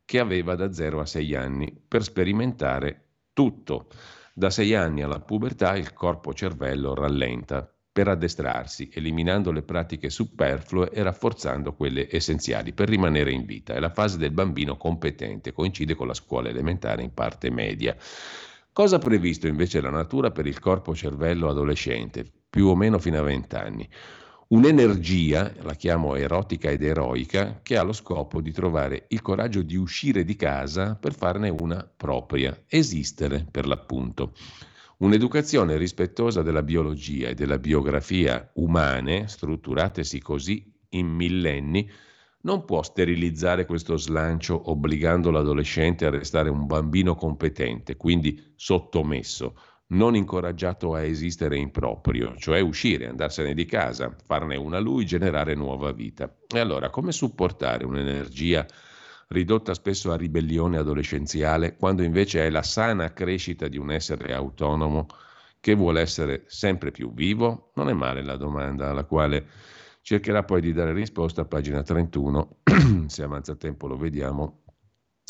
che 0.04 0.18
aveva 0.18 0.54
da 0.54 0.72
0 0.72 1.00
a 1.00 1.06
6 1.06 1.34
anni 1.34 1.78
per 1.86 2.02
sperimentare 2.02 3.08
tutto. 3.32 3.88
Da 4.32 4.50
6 4.50 4.74
anni 4.74 5.02
alla 5.02 5.20
pubertà 5.20 5.76
il 5.76 5.92
corpo-cervello 5.92 6.94
rallenta 6.94 7.70
per 7.98 8.06
addestrarsi, 8.06 8.88
eliminando 8.94 9.50
le 9.50 9.62
pratiche 9.62 10.08
superflue 10.08 10.90
e 10.90 11.02
rafforzando 11.02 11.74
quelle 11.74 12.06
essenziali 12.08 12.72
per 12.72 12.88
rimanere 12.88 13.32
in 13.32 13.44
vita. 13.44 13.74
È 13.74 13.80
la 13.80 13.90
fase 13.90 14.18
del 14.18 14.30
bambino 14.30 14.76
competente, 14.76 15.52
coincide 15.52 15.96
con 15.96 16.06
la 16.06 16.14
scuola 16.14 16.48
elementare 16.48 17.02
in 17.02 17.12
parte 17.12 17.50
media. 17.50 17.96
Cosa 18.78 18.94
ha 18.94 19.00
previsto 19.00 19.48
invece 19.48 19.80
la 19.80 19.90
natura 19.90 20.30
per 20.30 20.46
il 20.46 20.60
corpo-cervello 20.60 21.48
adolescente, 21.48 22.24
più 22.48 22.68
o 22.68 22.76
meno 22.76 23.00
fino 23.00 23.18
a 23.18 23.22
20 23.22 23.56
anni? 23.56 23.88
Un'energia, 24.50 25.52
la 25.62 25.74
chiamo 25.74 26.14
erotica 26.14 26.70
ed 26.70 26.84
eroica, 26.84 27.58
che 27.60 27.76
ha 27.76 27.82
lo 27.82 27.92
scopo 27.92 28.40
di 28.40 28.52
trovare 28.52 29.06
il 29.08 29.20
coraggio 29.20 29.62
di 29.62 29.74
uscire 29.74 30.22
di 30.22 30.36
casa 30.36 30.94
per 30.94 31.12
farne 31.12 31.48
una 31.48 31.90
propria, 31.96 32.56
esistere 32.68 33.44
per 33.50 33.66
l'appunto. 33.66 34.32
Un'educazione 34.98 35.76
rispettosa 35.76 36.42
della 36.42 36.62
biologia 36.62 37.30
e 37.30 37.34
della 37.34 37.58
biografia 37.58 38.48
umane, 38.54 39.26
strutturatesi 39.26 40.20
così 40.20 40.72
in 40.90 41.08
millenni, 41.08 41.90
non 42.48 42.64
può 42.64 42.82
sterilizzare 42.82 43.66
questo 43.66 43.98
slancio 43.98 44.70
obbligando 44.70 45.30
l'adolescente 45.30 46.06
a 46.06 46.10
restare 46.10 46.48
un 46.48 46.64
bambino 46.64 47.14
competente, 47.14 47.98
quindi 47.98 48.54
sottomesso, 48.56 49.54
non 49.88 50.16
incoraggiato 50.16 50.94
a 50.94 51.02
esistere 51.02 51.58
in 51.58 51.70
proprio, 51.70 52.34
cioè 52.38 52.60
uscire, 52.60 53.06
andarsene 53.06 53.52
di 53.52 53.66
casa, 53.66 54.16
farne 54.24 54.56
una 54.56 54.78
lui, 54.78 55.04
generare 55.04 55.54
nuova 55.54 55.92
vita. 55.92 56.34
E 56.48 56.58
allora 56.58 56.88
come 56.88 57.12
supportare 57.12 57.84
un'energia 57.84 58.66
ridotta 59.28 59.74
spesso 59.74 60.10
a 60.10 60.16
ribellione 60.16 60.78
adolescenziale, 60.78 61.76
quando 61.76 62.02
invece 62.02 62.46
è 62.46 62.48
la 62.48 62.62
sana 62.62 63.12
crescita 63.12 63.68
di 63.68 63.76
un 63.76 63.92
essere 63.92 64.32
autonomo 64.32 65.06
che 65.60 65.74
vuole 65.74 66.00
essere 66.00 66.44
sempre 66.46 66.92
più 66.92 67.12
vivo? 67.12 67.72
Non 67.74 67.90
è 67.90 67.92
male 67.92 68.22
la 68.22 68.36
domanda 68.36 68.88
alla 68.88 69.04
quale 69.04 69.76
Cercherà 70.08 70.42
poi 70.42 70.62
di 70.62 70.72
dare 70.72 70.94
risposta 70.94 71.42
a 71.42 71.44
pagina 71.44 71.82
31, 71.82 72.60
se 73.08 73.22
avanza 73.22 73.56
tempo 73.56 73.86
lo 73.86 73.98
vediamo, 73.98 74.62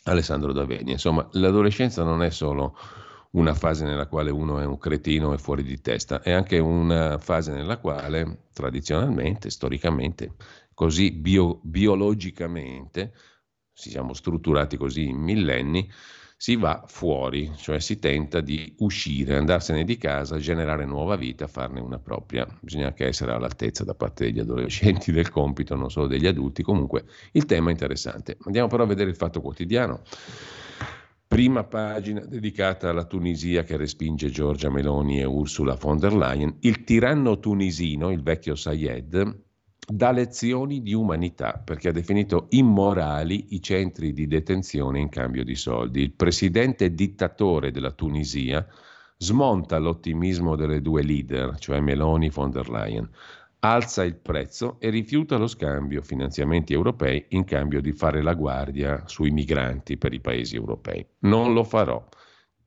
Alessandro 0.05 0.53
Daveni. 0.53 0.93
Insomma, 0.93 1.29
l'adolescenza 1.33 2.05
non 2.05 2.23
è 2.23 2.31
solo 2.31 2.77
una 3.33 3.55
fase 3.55 3.85
nella 3.85 4.07
quale 4.07 4.31
uno 4.31 4.61
è 4.61 4.65
un 4.65 4.79
cretino 4.79 5.33
e 5.33 5.39
fuori 5.39 5.65
di 5.65 5.81
testa, 5.81 6.23
è 6.23 6.31
anche 6.31 6.61
una 6.61 7.19
fase 7.19 7.53
nella 7.53 7.79
quale 7.79 8.45
tradizionalmente, 8.53 9.51
storicamente, 9.51 10.37
così 10.75 11.11
bio, 11.11 11.59
biologicamente, 11.65 13.15
si 13.73 13.91
siamo 13.91 14.13
strutturati 14.13 14.77
così 14.77 15.09
in 15.09 15.19
millenni, 15.19 15.91
si 16.41 16.55
va 16.55 16.85
fuori, 16.87 17.51
cioè 17.57 17.81
si 17.81 17.99
tenta 17.99 18.41
di 18.41 18.73
uscire, 18.79 19.37
andarsene 19.37 19.83
di 19.83 19.99
casa, 19.99 20.39
generare 20.39 20.85
nuova 20.85 21.17
vita, 21.17 21.49
farne 21.49 21.81
una 21.81 21.99
propria. 21.99 22.47
Bisogna 22.61 22.87
anche 22.87 23.07
essere 23.07 23.33
all'altezza 23.33 23.83
da 23.83 23.95
parte 23.95 24.27
degli 24.27 24.39
adolescenti 24.39 25.11
del 25.11 25.31
compito, 25.31 25.75
non 25.75 25.91
solo 25.91 26.07
degli 26.07 26.29
adulti. 26.29 26.63
Comunque 26.63 27.07
il 27.33 27.45
tema 27.45 27.71
è 27.71 27.73
interessante. 27.73 28.37
Andiamo 28.45 28.69
però 28.69 28.85
a 28.85 28.87
vedere 28.87 29.11
il 29.11 29.17
fatto 29.17 29.41
quotidiano. 29.41 30.03
Prima 31.27 31.65
pagina 31.65 32.21
dedicata 32.21 32.89
alla 32.89 33.05
Tunisia 33.05 33.65
che 33.65 33.77
respinge 33.77 34.31
Giorgia 34.31 34.71
Meloni 34.71 35.19
e 35.19 35.25
Ursula 35.25 35.75
von 35.75 35.99
der 35.99 36.15
Leyen. 36.15 36.59
Il 36.61 36.85
tiranno 36.85 37.41
tunisino, 37.41 38.13
il 38.13 38.23
vecchio 38.23 38.55
Sayed, 38.55 39.47
dà 39.91 40.11
lezioni 40.11 40.83
di 40.83 40.93
umanità 40.93 41.63
perché 41.65 41.89
ha 41.89 41.93
definito 41.93 42.47
immorali 42.51 43.55
i 43.55 43.63
centri 43.63 44.13
di 44.13 44.27
detenzione 44.27 45.01
in 45.01 45.09
cambio 45.09 45.45
di 45.45 45.55
soldi. 45.55 46.03
Il 46.03 46.13
presidente 46.13 46.93
dittatore 46.95 47.71
della 47.71 47.93
Tunisia 47.93 48.67
smonta 49.17 49.79
l'ottimismo 49.79 50.57
delle 50.57 50.83
due 50.83 51.03
leader, 51.03 51.59
cioè 51.59 51.81
Meloni 51.81 52.27
e 52.27 52.31
von 52.31 52.51
der 52.51 52.69
Leyen, 52.69 53.09
alza 53.61 54.05
il 54.05 54.17
prezzo 54.17 54.77
e 54.79 54.91
rifiuta 54.91 55.37
lo 55.37 55.47
scambio 55.47 56.03
finanziamenti 56.03 56.75
europei 56.75 57.25
in 57.31 57.45
cambio 57.45 57.81
di 57.81 57.93
fare 57.93 58.23
la 58.23 58.35
guardia 58.35 59.05
sui 59.07 59.31
migranti 59.31 59.97
per 59.97 60.13
i 60.13 60.21
paesi 60.21 60.55
europei. 60.55 61.05
Non 61.21 61.55
lo 61.55 61.65
farò. 61.65 62.07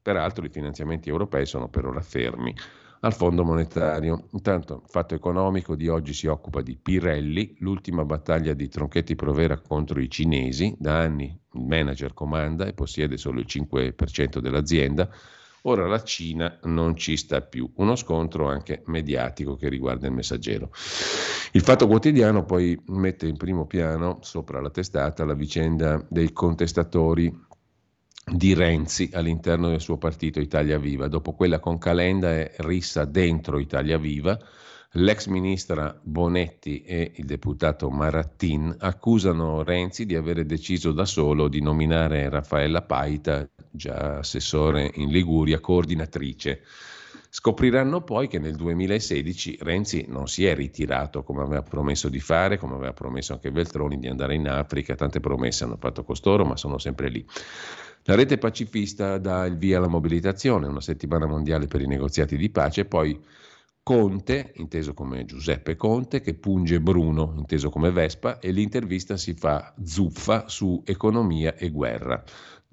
Peraltro 0.02 0.44
i 0.44 0.50
finanziamenti 0.50 1.10
europei 1.10 1.46
sono 1.46 1.70
per 1.70 1.86
ora 1.86 2.02
fermi 2.02 2.54
al 3.02 3.14
Fondo 3.14 3.44
Monetario. 3.44 4.28
Intanto, 4.32 4.84
fatto 4.88 5.16
economico 5.16 5.76
di 5.76 5.88
oggi 5.88 6.14
si 6.14 6.28
occupa 6.28 6.62
di 6.62 6.76
Pirelli, 6.76 7.56
l'ultima 7.60 8.06
battaglia 8.06 8.54
di 8.54 8.68
Tronchetti 8.68 9.16
Provera 9.16 9.60
contro 9.60 10.00
i 10.00 10.10
cinesi. 10.10 10.76
Da 10.78 11.00
anni 11.00 11.26
il 11.54 11.66
manager 11.66 12.14
comanda 12.14 12.66
e 12.66 12.74
possiede 12.74 13.18
solo 13.18 13.40
il 13.40 13.48
5% 13.48 14.40
dell'azienda. 14.40 15.10
Ora 15.64 15.88
la 15.88 16.02
Cina 16.02 16.58
non 16.64 16.96
ci 16.96 17.18
sta 17.18 17.42
più. 17.42 17.72
Uno 17.76 17.96
scontro 17.96 18.48
anche 18.48 18.82
mediatico 18.86 19.56
che 19.56 19.70
riguarda 19.70 20.08
il 20.08 20.14
messaggero. 20.14 20.72
Il 21.52 21.62
Fatto 21.62 21.88
Quotidiano 21.88 22.46
poi 22.46 22.80
mette 22.88 23.28
in 23.28 23.38
primo 23.38 23.68
piano, 23.68 24.20
sopra 24.22 24.60
la 24.60 24.72
testata, 24.72 25.26
la 25.26 25.36
vicenda 25.36 26.04
dei 26.10 26.34
contestatori 26.34 27.50
di 28.26 28.54
Renzi 28.54 29.10
all'interno 29.14 29.70
del 29.70 29.82
suo 29.82 29.98
partito 29.98 30.40
Italia 30.40 30.78
Viva. 30.78 31.08
Dopo 31.08 31.34
quella 31.34 31.60
con 31.60 31.78
Calenda 31.78 32.32
e 32.32 32.52
Rissa 32.58 33.06
dentro 33.06 33.60
Italia 33.60 33.98
Viva, 33.98 34.38
l'ex 34.94 35.28
ministra 35.28 35.98
Bonetti 36.02 36.84
e 36.84 37.14
il 37.16 37.26
deputato 37.26 37.90
Marattin 37.90 38.76
accusano 38.80 39.64
Renzi 39.64 40.06
di 40.06 40.16
avere 40.16 40.46
deciso 40.46 40.92
da 40.92 41.06
solo 41.06 41.48
di 41.48 41.62
nominare 41.62 42.30
Raffaella 42.30 42.84
Paita, 42.84 43.50
già 43.72 44.20
assessore 44.20 44.92
in 44.96 45.10
Liguria, 45.10 45.60
coordinatrice. 45.60 46.62
Scopriranno 47.34 48.02
poi 48.02 48.28
che 48.28 48.40
nel 48.40 48.56
2016 48.58 49.60
Renzi 49.62 50.06
non 50.10 50.28
si 50.28 50.46
è 50.46 50.54
ritirato 50.54 51.24
come 51.24 51.42
aveva 51.42 51.62
promesso 51.62 52.10
di 52.10 52.20
fare, 52.20 52.58
come 52.58 52.76
aveva 52.76 52.92
promesso 52.92 53.32
anche 53.32 53.52
Veltroni 53.52 53.98
di 53.98 54.10
andare 54.10 54.36
in 54.36 54.50
Africa, 54.50 54.96
tante 54.96 55.22
promesse 55.22 55.64
hanno 55.64 55.78
fatto 55.80 56.04
costoro, 56.04 56.44
ma 56.44 56.58
sono 56.58 56.78
sempre 56.78 57.08
lì. 57.08 57.26
La 58.06 58.16
rete 58.16 58.40
pacifista 58.40 59.20
dà 59.20 59.46
il 59.46 59.58
via 59.58 59.78
alla 59.78 59.88
mobilitazione, 59.88 60.68
una 60.68 60.82
settimana 60.82 61.28
mondiale 61.28 61.68
per 61.68 61.82
i 61.82 61.88
negoziati 61.88 62.36
di 62.36 62.50
pace, 62.50 62.86
poi 62.86 63.20
Conte, 63.84 64.54
inteso 64.56 64.94
come 64.94 65.26
Giuseppe 65.26 65.76
Conte, 65.76 66.22
che 66.22 66.34
punge 66.36 66.82
Bruno, 66.82 67.34
inteso 67.38 67.70
come 67.70 67.92
Vespa, 67.92 68.40
e 68.40 68.52
l'intervista 68.52 69.18
si 69.18 69.34
fa 69.34 69.74
zuffa 69.84 70.48
su 70.48 70.82
economia 70.86 71.56
e 71.56 71.70
guerra. 71.70 72.24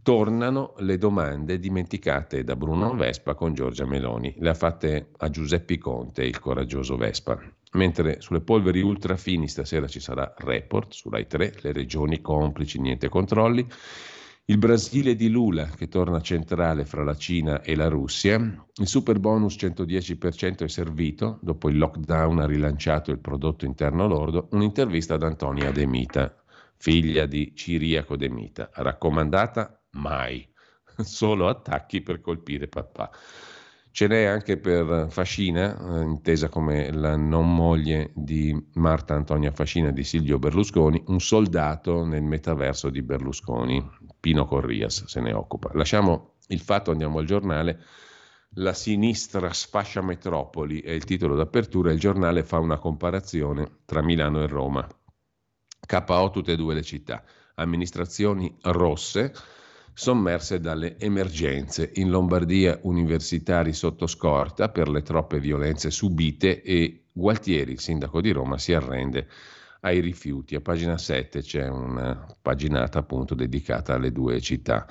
Tornano 0.02 0.74
le 0.78 0.96
domande 0.96 1.58
dimenticate 1.58 2.44
da 2.44 2.56
Bruno 2.56 2.94
Vespa 2.94 3.34
con 3.34 3.52
Giorgia 3.52 3.86
Meloni. 3.86 4.34
Le 4.38 4.48
ha 4.50 4.54
fatte 4.54 5.10
a 5.18 5.28
Giuseppe 5.28 5.76
Conte, 5.78 6.24
il 6.24 6.38
coraggioso 6.38 6.96
Vespa. 6.96 7.38
Mentre 7.72 8.20
sulle 8.20 8.40
polveri 8.40 8.80
ultrafini 8.80 9.48
stasera 9.48 9.86
ci 9.86 10.00
sarà 10.00 10.34
report 10.38 10.92
su 10.92 11.10
Rai 11.10 11.26
3, 11.26 11.54
le 11.60 11.72
regioni 11.72 12.20
complici, 12.22 12.80
niente 12.80 13.08
controlli. 13.08 13.66
Il 14.50 14.56
Brasile 14.56 15.14
di 15.14 15.28
Lula 15.28 15.66
che 15.66 15.88
torna 15.88 16.22
centrale 16.22 16.86
fra 16.86 17.04
la 17.04 17.14
Cina 17.14 17.60
e 17.60 17.76
la 17.76 17.88
Russia. 17.88 18.38
Il 18.76 18.86
super 18.86 19.20
bonus 19.20 19.56
110% 19.56 20.64
è 20.64 20.68
servito, 20.68 21.38
dopo 21.42 21.68
il 21.68 21.76
lockdown 21.76 22.38
ha 22.38 22.46
rilanciato 22.46 23.10
il 23.10 23.18
prodotto 23.18 23.66
interno 23.66 24.06
lordo. 24.06 24.48
Un'intervista 24.52 25.16
ad 25.16 25.22
Antonia 25.22 25.70
De 25.70 25.84
Mita, 25.84 26.34
figlia 26.78 27.26
di 27.26 27.52
Ciriaco 27.54 28.16
De 28.16 28.30
Mita, 28.30 28.70
raccomandata 28.72 29.82
mai, 29.96 30.50
solo 30.96 31.48
attacchi 31.48 32.00
per 32.00 32.22
colpire 32.22 32.68
papà. 32.68 33.10
Ce 33.90 34.06
n'è 34.06 34.24
anche 34.24 34.58
per 34.58 35.08
Fascina, 35.10 35.76
eh, 35.76 36.02
intesa 36.04 36.48
come 36.48 36.92
la 36.92 37.16
non 37.16 37.52
moglie 37.52 38.12
di 38.14 38.56
Marta 38.74 39.14
Antonia 39.14 39.50
Fascina 39.50 39.90
di 39.90 40.04
Silvio 40.04 40.38
Berlusconi, 40.38 41.02
un 41.08 41.20
soldato 41.20 42.04
nel 42.04 42.22
metaverso 42.22 42.90
di 42.90 43.02
Berlusconi. 43.02 43.84
Pino 44.20 44.46
Corrias 44.46 45.04
se 45.06 45.20
ne 45.20 45.32
occupa. 45.32 45.70
Lasciamo 45.74 46.34
il 46.48 46.60
fatto, 46.60 46.90
andiamo 46.90 47.18
al 47.18 47.26
giornale. 47.26 47.84
La 48.52 48.72
sinistra 48.72 49.52
sfascia 49.52 50.00
metropoli 50.00 50.80
è 50.80 50.90
il 50.90 51.04
titolo 51.04 51.34
d'apertura. 51.34 51.92
Il 51.92 51.98
giornale 51.98 52.42
fa 52.42 52.58
una 52.58 52.78
comparazione 52.78 53.80
tra 53.84 54.02
Milano 54.02 54.42
e 54.42 54.46
Roma. 54.46 54.86
KO 55.86 56.30
tutte 56.30 56.52
e 56.52 56.56
due 56.56 56.74
le 56.74 56.82
città. 56.82 57.22
Amministrazioni 57.54 58.56
rosse 58.62 59.34
sommerse 59.92 60.60
dalle 60.60 60.96
emergenze. 60.98 61.90
In 61.94 62.10
Lombardia 62.10 62.78
universitari 62.82 63.72
sotto 63.72 64.06
scorta 64.06 64.68
per 64.68 64.88
le 64.88 65.02
troppe 65.02 65.40
violenze 65.40 65.90
subite 65.90 66.62
e 66.62 67.02
Gualtieri, 67.12 67.76
sindaco 67.78 68.20
di 68.20 68.30
Roma, 68.30 68.58
si 68.58 68.72
arrende 68.72 69.26
ai 69.80 70.00
rifiuti. 70.00 70.54
A 70.54 70.60
pagina 70.60 70.98
7 70.98 71.40
c'è 71.40 71.68
una 71.68 72.26
paginata 72.40 72.98
appunto 72.98 73.34
dedicata 73.34 73.94
alle 73.94 74.12
due 74.12 74.40
città. 74.40 74.86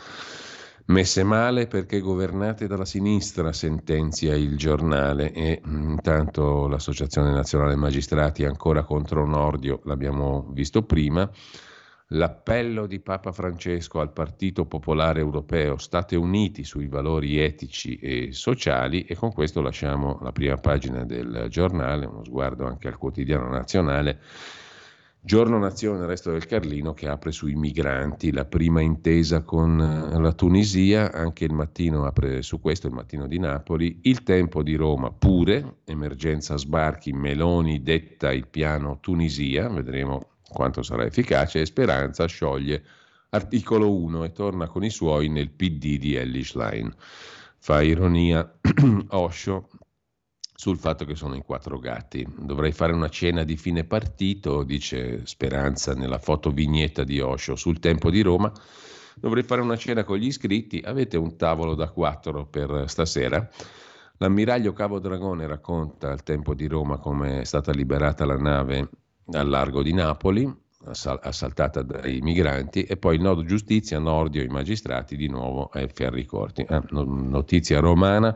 Messe 0.89 1.23
male 1.23 1.67
perché 1.67 1.99
governate 1.99 2.65
dalla 2.65 2.85
sinistra, 2.85 3.51
sentenzia 3.51 4.35
il 4.35 4.55
giornale 4.55 5.33
e 5.33 5.61
mm, 5.65 5.89
intanto 5.89 6.67
l'Associazione 6.69 7.31
Nazionale 7.31 7.75
Magistrati 7.75 8.45
ancora 8.45 8.83
contro 8.83 9.25
Nordio, 9.27 9.81
l'abbiamo 9.83 10.49
visto 10.53 10.83
prima. 10.83 11.29
L'appello 12.11 12.87
di 12.87 13.01
Papa 13.01 13.33
Francesco 13.33 13.99
al 13.99 14.13
Partito 14.13 14.65
Popolare 14.65 15.19
Europeo, 15.19 15.77
state 15.77 16.15
uniti 16.15 16.63
sui 16.63 16.87
valori 16.87 17.37
etici 17.37 17.97
e 17.97 18.29
sociali 18.31 19.03
e 19.03 19.13
con 19.17 19.33
questo 19.33 19.59
lasciamo 19.59 20.19
la 20.21 20.31
prima 20.31 20.55
pagina 20.55 21.03
del 21.03 21.47
giornale, 21.49 22.05
uno 22.05 22.23
sguardo 22.23 22.65
anche 22.65 22.87
al 22.87 22.97
quotidiano 22.97 23.49
nazionale. 23.49 24.21
Giorno 25.27 25.57
Nazione, 25.57 26.05
resto 26.05 26.31
del 26.31 26.45
Carlino 26.45 26.93
che 26.93 27.09
apre 27.09 27.33
sui 27.33 27.53
migranti, 27.53 28.31
la 28.31 28.45
prima 28.45 28.79
intesa 28.79 29.41
con 29.41 29.77
eh, 29.77 30.17
la 30.21 30.31
Tunisia, 30.31 31.11
anche 31.11 31.43
il 31.43 31.51
mattino 31.51 32.05
apre 32.05 32.41
su 32.41 32.61
questo, 32.61 32.87
il 32.87 32.93
mattino 32.93 33.27
di 33.27 33.37
Napoli, 33.37 33.99
il 34.03 34.23
tempo 34.23 34.63
di 34.63 34.75
Roma 34.75 35.11
pure, 35.11 35.79
emergenza 35.83 36.55
sbarchi, 36.55 37.11
Meloni 37.11 37.83
detta 37.83 38.31
il 38.31 38.47
piano 38.47 38.99
Tunisia, 39.01 39.67
vedremo 39.67 40.29
quanto 40.47 40.81
sarà 40.81 41.03
efficace, 41.03 41.59
e 41.59 41.65
Speranza 41.65 42.25
scioglie 42.25 42.81
articolo 43.31 43.93
1 43.93 44.23
e 44.23 44.31
torna 44.31 44.67
con 44.67 44.85
i 44.85 44.89
suoi 44.89 45.27
nel 45.27 45.49
PD 45.49 45.97
di 45.97 46.15
Ellis 46.15 46.55
Line. 46.55 46.93
Fa 47.57 47.81
ironia 47.81 48.49
Osho 49.09 49.67
sul 50.59 50.79
fatto 50.79 51.05
che 51.05 51.13
sono 51.13 51.35
in 51.35 51.43
quattro 51.43 51.77
gatti. 51.77 52.27
Dovrei 52.35 52.71
fare 52.71 52.91
una 52.91 53.09
cena 53.09 53.43
di 53.43 53.55
fine 53.57 53.83
partito, 53.83 54.63
dice 54.63 55.23
Speranza 55.27 55.93
nella 55.93 56.17
foto 56.17 56.49
vignetta 56.49 57.03
di 57.03 57.19
Osho 57.19 57.55
sul 57.55 57.77
tempo 57.77 58.09
di 58.09 58.21
Roma. 58.21 58.51
Dovrei 59.13 59.43
fare 59.43 59.61
una 59.61 59.77
cena 59.77 60.03
con 60.03 60.17
gli 60.17 60.25
iscritti. 60.25 60.81
Avete 60.83 61.15
un 61.15 61.37
tavolo 61.37 61.75
da 61.75 61.91
quattro 61.91 62.47
per 62.47 62.85
stasera? 62.87 63.47
L'ammiraglio 64.17 64.73
Cavo 64.73 64.97
Dragone 64.97 65.45
racconta 65.45 66.09
al 66.09 66.23
tempo 66.23 66.55
di 66.55 66.65
Roma 66.65 66.97
come 66.97 67.41
è 67.41 67.43
stata 67.43 67.71
liberata 67.71 68.25
la 68.25 68.37
nave 68.37 68.89
al 69.33 69.47
largo 69.47 69.83
di 69.83 69.93
Napoli, 69.93 70.51
assaltata 70.85 71.83
dai 71.83 72.19
migranti, 72.21 72.81
e 72.81 72.97
poi 72.97 73.17
il 73.17 73.21
nodo 73.21 73.43
giustizia, 73.43 73.99
Nordio, 73.99 74.41
i 74.41 74.47
magistrati, 74.47 75.15
di 75.15 75.27
nuovo 75.27 75.69
ai 75.71 75.87
ferri 75.93 76.25
corti. 76.25 76.65
Ah, 76.67 76.83
notizia 76.89 77.79
romana, 77.79 78.33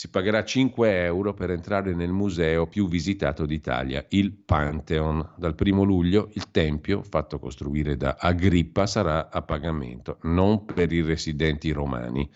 si 0.00 0.08
pagherà 0.08 0.42
5 0.42 1.02
euro 1.04 1.34
per 1.34 1.50
entrare 1.50 1.92
nel 1.92 2.10
museo 2.10 2.66
più 2.66 2.88
visitato 2.88 3.44
d'Italia, 3.44 4.02
il 4.08 4.32
Pantheon. 4.32 5.34
Dal 5.36 5.54
primo 5.54 5.82
luglio 5.82 6.30
il 6.32 6.50
tempio, 6.50 7.02
fatto 7.02 7.38
costruire 7.38 7.98
da 7.98 8.16
Agrippa, 8.18 8.86
sarà 8.86 9.28
a 9.28 9.42
pagamento, 9.42 10.16
non 10.22 10.64
per 10.64 10.90
i 10.90 11.02
residenti 11.02 11.70
romani. 11.70 12.26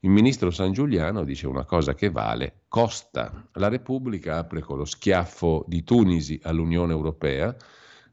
Il 0.00 0.08
ministro 0.08 0.50
San 0.50 0.72
Giuliano 0.72 1.22
dice 1.22 1.46
una 1.46 1.66
cosa 1.66 1.92
che 1.92 2.08
vale, 2.08 2.62
costa. 2.66 3.46
La 3.56 3.68
Repubblica 3.68 4.38
apre 4.38 4.62
con 4.62 4.78
lo 4.78 4.86
schiaffo 4.86 5.66
di 5.68 5.84
Tunisi 5.84 6.40
all'Unione 6.44 6.92
Europea. 6.92 7.54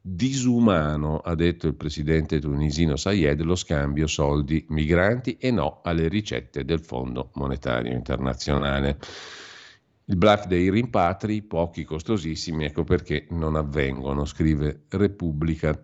Disumano, 0.02 1.18
ha 1.18 1.36
detto 1.36 1.68
il 1.68 1.76
presidente 1.76 2.40
tunisino 2.40 2.96
Sayed, 2.96 3.42
lo 3.42 3.56
scambio 3.56 4.08
soldi 4.08 4.66
migranti 4.70 5.36
e 5.38 5.52
no 5.52 5.82
alle 5.84 6.08
ricette 6.08 6.64
del 6.64 6.80
Fondo 6.80 7.32
Monetario 7.34 7.92
Internazionale. 7.92 8.98
Il 10.06 10.16
bluff 10.16 10.46
dei 10.48 10.72
rimpatri, 10.72 11.42
pochi 11.42 11.84
costosissimi, 11.84 12.66
ecco 12.66 12.84
perché 12.84 13.28
non 13.32 13.56
avvengono, 13.56 14.24
scrive 14.26 14.86
Repubblica. 14.88 15.80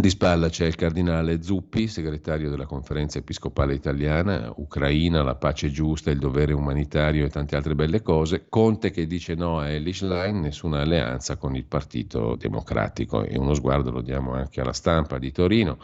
Di 0.00 0.10
spalla 0.10 0.48
c'è 0.48 0.64
il 0.64 0.76
cardinale 0.76 1.42
Zuppi, 1.42 1.88
segretario 1.88 2.50
della 2.50 2.66
conferenza 2.66 3.18
episcopale 3.18 3.74
italiana, 3.74 4.52
Ucraina, 4.54 5.24
la 5.24 5.34
pace 5.34 5.72
giusta, 5.72 6.12
il 6.12 6.20
dovere 6.20 6.52
umanitario 6.52 7.24
e 7.24 7.30
tante 7.30 7.56
altre 7.56 7.74
belle 7.74 8.00
cose. 8.00 8.46
Conte 8.48 8.92
che 8.92 9.08
dice 9.08 9.34
no 9.34 9.58
a 9.58 9.68
Elish 9.68 10.02
Line, 10.02 10.38
nessuna 10.38 10.82
alleanza 10.82 11.36
con 11.36 11.56
il 11.56 11.64
Partito 11.64 12.36
Democratico. 12.36 13.24
E 13.24 13.36
uno 13.36 13.54
sguardo 13.54 13.90
lo 13.90 14.00
diamo 14.00 14.34
anche 14.34 14.60
alla 14.60 14.72
stampa 14.72 15.18
di 15.18 15.32
Torino. 15.32 15.78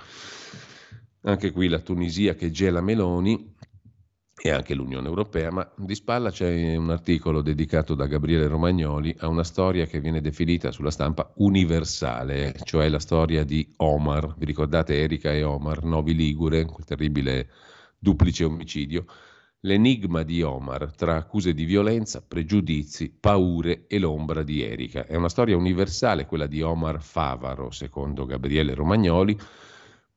Anche 1.22 1.50
qui 1.50 1.66
la 1.66 1.80
Tunisia 1.80 2.36
che 2.36 2.52
gela 2.52 2.80
Meloni, 2.80 3.53
e 4.36 4.50
anche 4.50 4.74
l'Unione 4.74 5.06
Europea, 5.06 5.50
ma 5.50 5.68
di 5.76 5.94
spalla 5.94 6.30
c'è 6.30 6.76
un 6.76 6.90
articolo 6.90 7.40
dedicato 7.40 7.94
da 7.94 8.06
Gabriele 8.06 8.48
Romagnoli 8.48 9.14
a 9.20 9.28
una 9.28 9.44
storia 9.44 9.86
che 9.86 10.00
viene 10.00 10.20
definita 10.20 10.70
sulla 10.72 10.90
stampa 10.90 11.32
universale, 11.36 12.54
cioè 12.64 12.88
la 12.88 12.98
storia 12.98 13.44
di 13.44 13.66
Omar. 13.76 14.34
Vi 14.36 14.44
ricordate 14.44 15.00
Erika 15.00 15.32
e 15.32 15.42
Omar, 15.42 15.84
Novi 15.84 16.14
Ligure, 16.14 16.64
quel 16.64 16.84
terribile 16.84 17.48
duplice 17.98 18.44
omicidio? 18.44 19.06
L'enigma 19.60 20.24
di 20.24 20.42
Omar 20.42 20.92
tra 20.94 21.16
accuse 21.16 21.54
di 21.54 21.64
violenza, 21.64 22.20
pregiudizi, 22.20 23.16
paure 23.18 23.86
e 23.86 23.98
l'ombra 23.98 24.42
di 24.42 24.62
Erika. 24.62 25.06
È 25.06 25.14
una 25.14 25.30
storia 25.30 25.56
universale 25.56 26.26
quella 26.26 26.46
di 26.46 26.60
Omar 26.60 27.00
Favaro, 27.00 27.70
secondo 27.70 28.26
Gabriele 28.26 28.74
Romagnoli, 28.74 29.38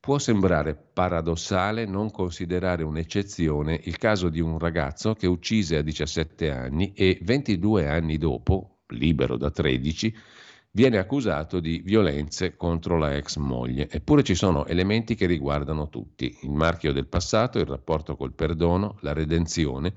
Può 0.08 0.16
sembrare 0.16 0.74
paradossale 0.74 1.84
non 1.84 2.10
considerare 2.10 2.82
un'eccezione 2.82 3.78
il 3.84 3.98
caso 3.98 4.30
di 4.30 4.40
un 4.40 4.58
ragazzo 4.58 5.12
che 5.12 5.26
uccise 5.26 5.76
a 5.76 5.82
17 5.82 6.50
anni 6.50 6.94
e 6.94 7.18
22 7.20 7.86
anni 7.86 8.16
dopo, 8.16 8.78
libero 8.86 9.36
da 9.36 9.50
13, 9.50 10.16
viene 10.70 10.96
accusato 10.96 11.60
di 11.60 11.82
violenze 11.84 12.56
contro 12.56 12.96
la 12.96 13.16
ex 13.16 13.36
moglie. 13.36 13.86
Eppure 13.90 14.22
ci 14.22 14.34
sono 14.34 14.64
elementi 14.64 15.14
che 15.14 15.26
riguardano 15.26 15.90
tutti, 15.90 16.38
il 16.40 16.52
marchio 16.52 16.94
del 16.94 17.06
passato, 17.06 17.58
il 17.58 17.66
rapporto 17.66 18.16
col 18.16 18.32
perdono, 18.32 18.96
la 19.02 19.12
redenzione, 19.12 19.92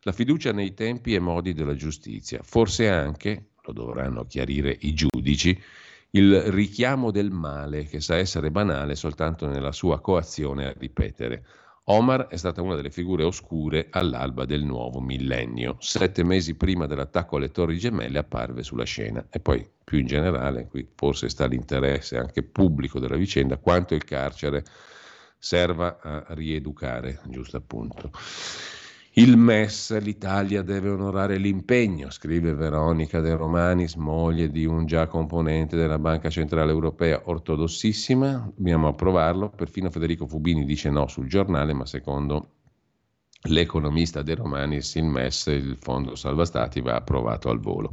la 0.00 0.10
fiducia 0.10 0.50
nei 0.50 0.74
tempi 0.74 1.14
e 1.14 1.20
modi 1.20 1.52
della 1.52 1.76
giustizia, 1.76 2.40
forse 2.42 2.88
anche, 2.88 3.50
lo 3.62 3.72
dovranno 3.72 4.26
chiarire 4.26 4.76
i 4.80 4.92
giudici, 4.92 5.56
il 6.14 6.42
richiamo 6.42 7.10
del 7.10 7.30
male 7.30 7.84
che 7.84 8.00
sa 8.00 8.16
essere 8.16 8.50
banale 8.50 8.94
soltanto 8.96 9.46
nella 9.46 9.72
sua 9.72 10.00
coazione 10.00 10.66
a 10.66 10.74
ripetere. 10.76 11.44
Omar 11.84 12.28
è 12.28 12.36
stata 12.36 12.62
una 12.62 12.76
delle 12.76 12.90
figure 12.90 13.24
oscure 13.24 13.88
all'alba 13.90 14.44
del 14.44 14.62
nuovo 14.62 15.00
millennio. 15.00 15.76
Sette 15.80 16.22
mesi 16.22 16.54
prima 16.54 16.86
dell'attacco 16.86 17.36
alle 17.36 17.50
Torri 17.50 17.78
Gemelle 17.78 18.18
apparve 18.18 18.62
sulla 18.62 18.84
scena. 18.84 19.26
E 19.30 19.40
poi, 19.40 19.66
più 19.82 19.98
in 19.98 20.06
generale, 20.06 20.68
qui 20.68 20.86
forse 20.94 21.28
sta 21.28 21.46
l'interesse 21.46 22.18
anche 22.18 22.42
pubblico 22.42 23.00
della 23.00 23.16
vicenda, 23.16 23.56
quanto 23.56 23.94
il 23.94 24.04
carcere 24.04 24.64
serva 25.38 25.98
a 26.00 26.26
rieducare, 26.28 27.20
giusto 27.24 27.56
appunto. 27.56 28.10
Il 29.14 29.36
MES, 29.36 29.98
l'Italia 30.00 30.62
deve 30.62 30.88
onorare 30.88 31.36
l'impegno, 31.36 32.08
scrive 32.08 32.54
Veronica 32.54 33.20
De 33.20 33.36
Romanis, 33.36 33.94
moglie 33.96 34.48
di 34.48 34.64
un 34.64 34.86
già 34.86 35.06
componente 35.06 35.76
della 35.76 35.98
Banca 35.98 36.30
Centrale 36.30 36.70
Europea, 36.70 37.20
ortodossissima. 37.26 38.50
Dobbiamo 38.56 38.88
approvarlo. 38.88 39.50
Perfino 39.50 39.90
Federico 39.90 40.26
Fubini 40.26 40.64
dice 40.64 40.88
no 40.88 41.08
sul 41.08 41.28
giornale, 41.28 41.74
ma 41.74 41.84
secondo 41.84 42.52
l'economista 43.48 44.22
De 44.22 44.34
Romanis 44.34 44.94
il 44.94 45.04
MES, 45.04 45.46
il 45.48 45.76
Fondo 45.78 46.14
Salva 46.14 46.46
Stati, 46.46 46.80
va 46.80 46.94
approvato 46.94 47.50
al 47.50 47.60
volo. 47.60 47.92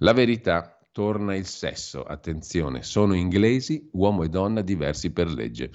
La 0.00 0.12
verità, 0.12 0.78
torna 0.92 1.34
il 1.34 1.46
sesso. 1.46 2.02
Attenzione, 2.02 2.82
sono 2.82 3.14
inglesi, 3.14 3.88
uomo 3.92 4.24
e 4.24 4.28
donna 4.28 4.60
diversi 4.60 5.10
per 5.10 5.28
legge 5.28 5.70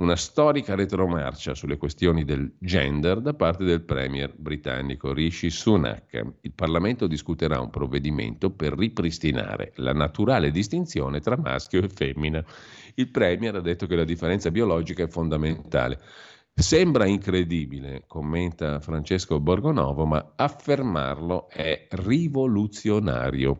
una 0.00 0.16
storica 0.16 0.74
retromarcia 0.74 1.54
sulle 1.54 1.76
questioni 1.76 2.24
del 2.24 2.54
gender 2.58 3.20
da 3.20 3.34
parte 3.34 3.64
del 3.64 3.82
premier 3.82 4.32
britannico 4.34 5.12
Rishi 5.12 5.50
Sunak. 5.50 6.34
Il 6.40 6.52
Parlamento 6.52 7.06
discuterà 7.06 7.60
un 7.60 7.68
provvedimento 7.68 8.50
per 8.50 8.72
ripristinare 8.72 9.72
la 9.76 9.92
naturale 9.92 10.50
distinzione 10.50 11.20
tra 11.20 11.36
maschio 11.36 11.82
e 11.82 11.88
femmina. 11.88 12.42
Il 12.94 13.10
premier 13.10 13.56
ha 13.56 13.60
detto 13.60 13.86
che 13.86 13.94
la 13.94 14.04
differenza 14.04 14.50
biologica 14.50 15.02
è 15.02 15.08
fondamentale. 15.08 16.00
Sembra 16.54 17.06
incredibile, 17.06 18.04
commenta 18.06 18.80
Francesco 18.80 19.38
Borgonovo, 19.38 20.06
ma 20.06 20.32
affermarlo 20.34 21.48
è 21.50 21.86
rivoluzionario. 21.90 23.58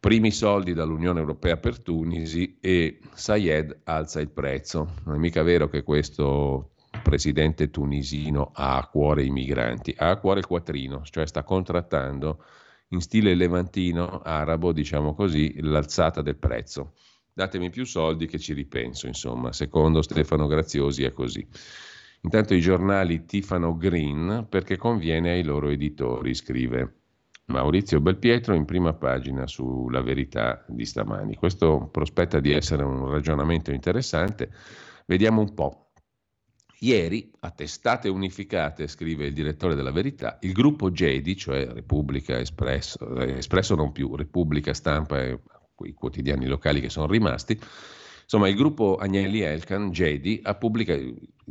Primi 0.00 0.30
soldi 0.30 0.72
dall'Unione 0.72 1.20
Europea 1.20 1.58
per 1.58 1.78
Tunisi 1.78 2.56
e 2.58 3.00
Sayed 3.12 3.80
alza 3.84 4.18
il 4.20 4.30
prezzo. 4.30 4.94
Non 5.04 5.16
è 5.16 5.18
mica 5.18 5.42
vero 5.42 5.68
che 5.68 5.82
questo 5.82 6.70
presidente 7.02 7.68
tunisino 7.68 8.50
ha 8.54 8.78
a 8.78 8.86
cuore 8.86 9.24
i 9.24 9.30
migranti, 9.30 9.94
ha 9.98 10.08
a 10.08 10.16
cuore 10.16 10.40
il 10.40 10.46
quattrino, 10.46 11.02
cioè 11.04 11.26
sta 11.26 11.42
contrattando 11.42 12.42
in 12.88 13.02
stile 13.02 13.34
levantino 13.34 14.22
arabo, 14.22 14.72
diciamo 14.72 15.14
così, 15.14 15.60
l'alzata 15.60 16.22
del 16.22 16.36
prezzo. 16.36 16.94
Datemi 17.30 17.68
più 17.68 17.84
soldi 17.84 18.24
che 18.24 18.38
ci 18.38 18.54
ripenso, 18.54 19.06
insomma, 19.06 19.52
secondo 19.52 20.00
Stefano 20.00 20.46
Graziosi 20.46 21.04
è 21.04 21.12
così. 21.12 21.46
Intanto 22.22 22.54
i 22.54 22.60
giornali 22.60 23.26
tifano 23.26 23.76
green 23.76 24.46
perché 24.48 24.78
conviene 24.78 25.32
ai 25.32 25.44
loro 25.44 25.68
editori, 25.68 26.34
scrive 26.34 26.99
Maurizio 27.50 28.00
Belpietro 28.00 28.54
in 28.54 28.64
prima 28.64 28.94
pagina 28.94 29.46
sulla 29.46 30.00
verità 30.00 30.64
di 30.68 30.86
stamani. 30.86 31.36
Questo 31.36 31.88
prospetta 31.90 32.40
di 32.40 32.52
essere 32.52 32.82
un 32.82 33.10
ragionamento 33.10 33.72
interessante. 33.72 34.50
Vediamo 35.06 35.40
un 35.40 35.52
po'. 35.54 35.90
Ieri, 36.82 37.30
a 37.40 37.50
testate 37.50 38.08
unificate, 38.08 38.86
scrive 38.86 39.26
il 39.26 39.34
direttore 39.34 39.74
della 39.74 39.92
Verità, 39.92 40.38
il 40.40 40.52
gruppo 40.52 40.90
GEDI, 40.90 41.36
cioè 41.36 41.66
Repubblica 41.66 42.38
Espresso, 42.38 43.16
eh, 43.16 43.36
Espresso 43.36 43.74
non 43.74 43.92
più, 43.92 44.16
Repubblica 44.16 44.72
Stampa 44.72 45.20
e 45.20 45.40
quei 45.74 45.92
quotidiani 45.92 46.46
locali 46.46 46.80
che 46.80 46.88
sono 46.88 47.06
rimasti, 47.06 47.60
Insomma, 48.32 48.48
il 48.48 48.54
gruppo 48.54 48.96
Agnelli 48.96 49.40
Elkan, 49.40 49.90
Jedi, 49.90 50.38
ha 50.44 50.54
pubblicato, 50.54 51.02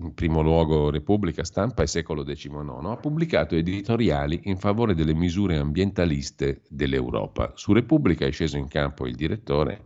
in 0.02 0.14
primo 0.14 0.42
luogo 0.42 0.90
Repubblica 0.90 1.44
Stampa 1.44 1.84
e 1.84 1.88
Secolo 1.88 2.24
XIX, 2.24 2.70
ha 2.86 2.98
pubblicato 2.98 3.56
editoriali 3.56 4.42
in 4.44 4.58
favore 4.58 4.96
delle 4.96 5.14
misure 5.14 5.58
ambientaliste 5.58 6.62
dell'Europa. 6.70 7.52
Su 7.56 7.74
Repubblica 7.74 8.26
è 8.26 8.32
sceso 8.32 8.58
in 8.58 8.68
campo 8.68 9.06
il 9.06 9.16
direttore 9.16 9.86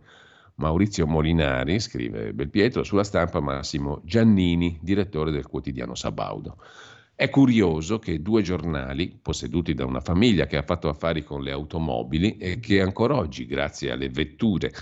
Maurizio 0.56 1.06
Molinari, 1.06 1.80
scrive 1.80 2.32
Belpietro, 2.32 2.84
sulla 2.84 3.02
stampa 3.02 3.40
Massimo 3.40 4.00
Giannini, 4.04 4.78
direttore 4.80 5.32
del 5.32 5.46
quotidiano 5.46 5.96
Sabaudo. 5.96 6.58
È 7.16 7.28
curioso 7.28 7.98
che 7.98 8.22
due 8.22 8.42
giornali, 8.42 9.18
posseduti 9.20 9.74
da 9.74 9.84
una 9.84 10.00
famiglia 10.00 10.46
che 10.46 10.56
ha 10.56 10.62
fatto 10.62 10.88
affari 10.88 11.24
con 11.24 11.42
le 11.42 11.52
automobili 11.52 12.36
e 12.38 12.60
che 12.60 12.80
ancora 12.80 13.16
oggi, 13.16 13.46
grazie 13.46 13.90
alle 13.90 14.08
vetture 14.08 14.72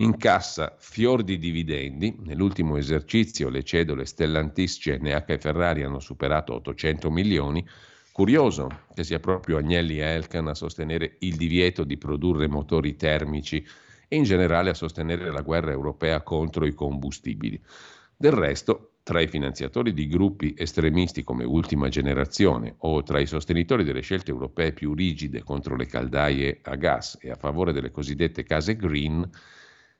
incassa 0.00 0.76
fior 0.78 1.22
di 1.22 1.38
dividendi. 1.38 2.16
Nell'ultimo 2.20 2.76
esercizio 2.76 3.48
le 3.48 3.64
cedole 3.64 4.04
Stellantis, 4.04 4.78
CNH 4.78 5.24
e 5.26 5.38
Ferrari 5.38 5.82
hanno 5.82 6.00
superato 6.00 6.54
800 6.54 7.10
milioni. 7.10 7.66
Curioso 8.12 8.84
che 8.94 9.04
sia 9.04 9.20
proprio 9.20 9.58
Agnelli 9.58 9.98
Elkan 9.98 10.48
a 10.48 10.54
sostenere 10.54 11.16
il 11.20 11.36
divieto 11.36 11.84
di 11.84 11.96
produrre 11.96 12.48
motori 12.48 12.96
termici 12.96 13.64
e 14.08 14.16
in 14.16 14.24
generale 14.24 14.70
a 14.70 14.74
sostenere 14.74 15.30
la 15.30 15.42
guerra 15.42 15.70
europea 15.70 16.22
contro 16.22 16.64
i 16.64 16.74
combustibili. 16.74 17.60
Del 18.16 18.32
resto, 18.32 18.92
tra 19.02 19.20
i 19.20 19.28
finanziatori 19.28 19.92
di 19.94 20.06
gruppi 20.06 20.54
estremisti 20.56 21.22
come 21.22 21.44
Ultima 21.44 21.88
Generazione 21.88 22.74
o 22.78 23.02
tra 23.02 23.20
i 23.20 23.26
sostenitori 23.26 23.84
delle 23.84 24.00
scelte 24.00 24.30
europee 24.30 24.72
più 24.72 24.94
rigide 24.94 25.42
contro 25.42 25.76
le 25.76 25.86
caldaie 25.86 26.58
a 26.62 26.74
gas 26.74 27.18
e 27.20 27.30
a 27.30 27.36
favore 27.36 27.72
delle 27.72 27.90
cosiddette 27.90 28.42
case 28.42 28.76
green, 28.76 29.28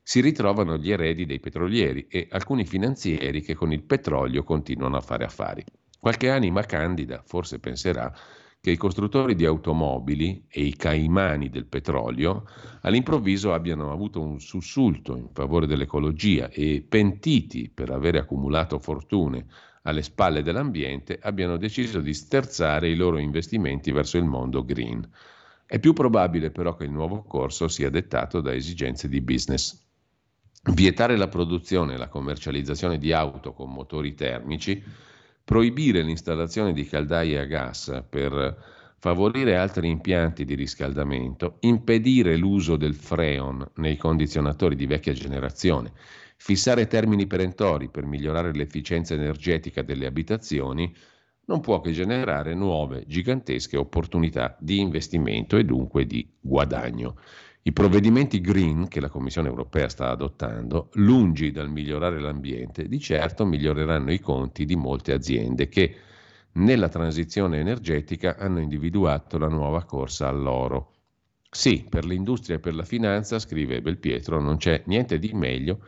si 0.08 0.22
ritrovano 0.22 0.78
gli 0.78 0.90
eredi 0.90 1.26
dei 1.26 1.38
petrolieri 1.38 2.06
e 2.08 2.28
alcuni 2.30 2.64
finanzieri 2.64 3.42
che 3.42 3.54
con 3.54 3.74
il 3.74 3.82
petrolio 3.82 4.42
continuano 4.42 4.96
a 4.96 5.02
fare 5.02 5.26
affari. 5.26 5.62
Qualche 6.00 6.30
anima 6.30 6.62
candida 6.62 7.22
forse 7.26 7.58
penserà 7.58 8.10
che 8.58 8.70
i 8.70 8.78
costruttori 8.78 9.34
di 9.34 9.44
automobili 9.44 10.46
e 10.48 10.62
i 10.62 10.74
caimani 10.76 11.50
del 11.50 11.66
petrolio 11.66 12.44
all'improvviso 12.80 13.52
abbiano 13.52 13.92
avuto 13.92 14.22
un 14.22 14.40
sussulto 14.40 15.14
in 15.14 15.28
favore 15.34 15.66
dell'ecologia 15.66 16.48
e 16.48 16.82
pentiti 16.88 17.68
per 17.68 17.90
aver 17.90 18.14
accumulato 18.14 18.78
fortune 18.78 19.44
alle 19.82 20.00
spalle 20.00 20.42
dell'ambiente 20.42 21.18
abbiano 21.20 21.58
deciso 21.58 22.00
di 22.00 22.14
sterzare 22.14 22.88
i 22.88 22.96
loro 22.96 23.18
investimenti 23.18 23.92
verso 23.92 24.16
il 24.16 24.24
mondo 24.24 24.64
green. 24.64 25.06
È 25.66 25.78
più 25.78 25.92
probabile 25.92 26.50
però 26.50 26.74
che 26.76 26.84
il 26.84 26.92
nuovo 26.92 27.24
corso 27.24 27.68
sia 27.68 27.90
dettato 27.90 28.40
da 28.40 28.54
esigenze 28.54 29.06
di 29.06 29.20
business. 29.20 29.84
Vietare 30.72 31.16
la 31.16 31.28
produzione 31.28 31.94
e 31.94 31.96
la 31.96 32.08
commercializzazione 32.08 32.98
di 32.98 33.12
auto 33.12 33.52
con 33.52 33.72
motori 33.72 34.14
termici, 34.14 34.82
proibire 35.42 36.02
l'installazione 36.02 36.72
di 36.72 36.84
caldaie 36.84 37.38
a 37.38 37.44
gas 37.44 38.04
per 38.08 38.76
favorire 38.98 39.56
altri 39.56 39.88
impianti 39.88 40.44
di 40.44 40.54
riscaldamento, 40.54 41.56
impedire 41.60 42.36
l'uso 42.36 42.76
del 42.76 42.94
freon 42.94 43.66
nei 43.76 43.96
condizionatori 43.96 44.76
di 44.76 44.86
vecchia 44.86 45.12
generazione, 45.12 45.92
fissare 46.36 46.86
termini 46.86 47.26
perentori 47.26 47.88
per 47.88 48.04
migliorare 48.04 48.52
l'efficienza 48.52 49.14
energetica 49.14 49.82
delle 49.82 50.06
abitazioni, 50.06 50.94
non 51.46 51.60
può 51.60 51.80
che 51.80 51.92
generare 51.92 52.54
nuove 52.54 53.04
gigantesche 53.06 53.78
opportunità 53.78 54.54
di 54.60 54.80
investimento 54.80 55.56
e 55.56 55.64
dunque 55.64 56.04
di 56.04 56.28
guadagno. 56.38 57.16
I 57.62 57.72
provvedimenti 57.72 58.40
green 58.40 58.88
che 58.88 59.00
la 59.00 59.08
Commissione 59.08 59.48
europea 59.48 59.88
sta 59.88 60.10
adottando, 60.10 60.88
lungi 60.94 61.50
dal 61.50 61.70
migliorare 61.70 62.20
l'ambiente, 62.20 62.88
di 62.88 62.98
certo 62.98 63.44
miglioreranno 63.44 64.12
i 64.12 64.20
conti 64.20 64.64
di 64.64 64.76
molte 64.76 65.12
aziende 65.12 65.68
che 65.68 65.96
nella 66.52 66.88
transizione 66.88 67.58
energetica 67.58 68.36
hanno 68.38 68.60
individuato 68.60 69.38
la 69.38 69.48
nuova 69.48 69.84
corsa 69.84 70.28
all'oro. 70.28 70.92
Sì, 71.50 71.86
per 71.88 72.04
l'industria 72.04 72.56
e 72.56 72.60
per 72.60 72.74
la 72.74 72.84
finanza, 72.84 73.38
scrive 73.38 73.82
Belpietro, 73.82 74.40
non 74.40 74.56
c'è 74.56 74.82
niente 74.86 75.18
di 75.18 75.32
meglio 75.34 75.80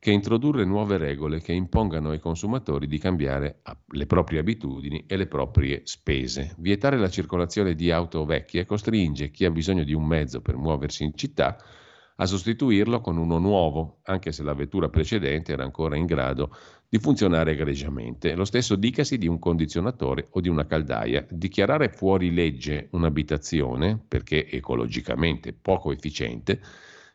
che 0.00 0.10
introdurre 0.10 0.64
nuove 0.64 0.96
regole 0.96 1.42
che 1.42 1.52
impongano 1.52 2.08
ai 2.08 2.18
consumatori 2.18 2.86
di 2.86 2.98
cambiare 2.98 3.60
le 3.88 4.06
proprie 4.06 4.40
abitudini 4.40 5.04
e 5.06 5.16
le 5.18 5.26
proprie 5.26 5.82
spese. 5.84 6.54
Vietare 6.56 6.96
la 6.96 7.10
circolazione 7.10 7.74
di 7.74 7.90
auto 7.90 8.24
vecchie 8.24 8.64
costringe 8.64 9.30
chi 9.30 9.44
ha 9.44 9.50
bisogno 9.50 9.84
di 9.84 9.92
un 9.92 10.06
mezzo 10.06 10.40
per 10.40 10.56
muoversi 10.56 11.04
in 11.04 11.14
città 11.14 11.58
a 12.16 12.26
sostituirlo 12.26 13.00
con 13.02 13.18
uno 13.18 13.38
nuovo, 13.38 13.98
anche 14.04 14.32
se 14.32 14.42
la 14.42 14.54
vettura 14.54 14.88
precedente 14.88 15.52
era 15.52 15.64
ancora 15.64 15.96
in 15.96 16.06
grado 16.06 16.54
di 16.88 16.98
funzionare 16.98 17.52
egregiamente. 17.52 18.34
Lo 18.34 18.44
stesso 18.44 18.76
dicasi 18.76 19.18
di 19.18 19.26
un 19.26 19.38
condizionatore 19.38 20.28
o 20.30 20.40
di 20.40 20.48
una 20.48 20.66
caldaia. 20.66 21.26
Dichiarare 21.28 21.90
fuori 21.90 22.32
legge 22.32 22.88
un'abitazione, 22.92 24.02
perché 24.06 24.50
ecologicamente 24.50 25.52
poco 25.52 25.92
efficiente, 25.92 26.60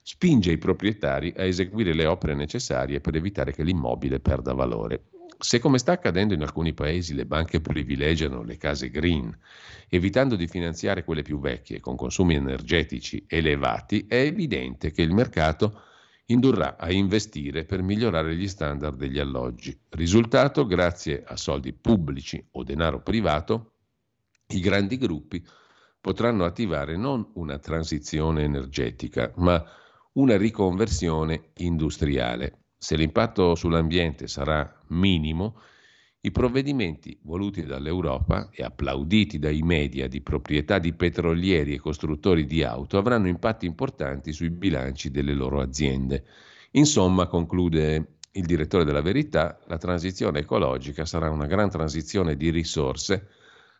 spinge 0.07 0.51
i 0.51 0.59
proprietari 0.59 1.33
a 1.35 1.45
eseguire 1.45 1.95
le 1.95 2.05
opere 2.05 2.35
necessarie 2.35 3.01
per 3.01 3.15
evitare 3.15 3.51
che 3.51 3.63
l'immobile 3.63 4.19
perda 4.19 4.53
valore. 4.53 5.05
Se 5.39 5.57
come 5.57 5.79
sta 5.79 5.93
accadendo 5.93 6.35
in 6.35 6.43
alcuni 6.43 6.75
paesi 6.75 7.15
le 7.15 7.25
banche 7.25 7.59
privilegiano 7.59 8.43
le 8.43 8.55
case 8.57 8.91
green, 8.91 9.35
evitando 9.89 10.35
di 10.35 10.47
finanziare 10.47 11.03
quelle 11.03 11.23
più 11.23 11.39
vecchie 11.39 11.79
con 11.79 11.95
consumi 11.95 12.35
energetici 12.35 13.25
elevati, 13.27 14.05
è 14.07 14.17
evidente 14.17 14.91
che 14.91 15.01
il 15.01 15.11
mercato 15.11 15.81
indurrà 16.25 16.77
a 16.77 16.91
investire 16.91 17.65
per 17.65 17.81
migliorare 17.81 18.35
gli 18.35 18.47
standard 18.47 18.97
degli 18.97 19.17
alloggi. 19.17 19.75
Risultato, 19.89 20.67
grazie 20.67 21.23
a 21.25 21.35
soldi 21.35 21.73
pubblici 21.73 22.45
o 22.51 22.63
denaro 22.63 23.01
privato, 23.01 23.71
i 24.49 24.59
grandi 24.59 24.97
gruppi 24.97 25.43
potranno 25.99 26.45
attivare 26.45 26.95
non 26.95 27.27
una 27.33 27.57
transizione 27.57 28.43
energetica, 28.43 29.33
ma 29.37 29.65
una 30.15 30.37
riconversione 30.37 31.51
industriale. 31.57 32.65
Se 32.77 32.95
l'impatto 32.95 33.55
sull'ambiente 33.55 34.27
sarà 34.27 34.81
minimo, 34.87 35.57
I 36.25 36.31
provvedimenti 36.31 37.15
voluti 37.21 37.63
dall'Europa 37.63 38.49
e 38.51 38.63
applauditi 38.63 39.37
dai 39.37 39.61
media 39.61 40.07
di 40.07 40.21
proprietà 40.21 40.79
di 40.79 40.91
petrolieri 40.91 41.75
e 41.75 41.79
costruttori 41.79 42.47
di 42.47 42.63
auto 42.63 42.97
avranno 42.97 43.27
impatti 43.27 43.67
importanti 43.67 44.33
sui 44.33 44.49
bilanci 44.49 45.11
delle 45.11 45.35
loro 45.35 45.61
aziende. 45.61 46.25
Insomma, 46.71 47.27
conclude 47.27 48.17
il 48.31 48.45
direttore 48.47 48.85
della 48.85 49.03
Verità, 49.03 49.59
la 49.67 49.77
transizione 49.77 50.39
ecologica 50.39 51.05
sarà 51.05 51.29
una 51.29 51.45
gran 51.45 51.69
transizione 51.69 52.35
di 52.35 52.49
risorse 52.49 53.27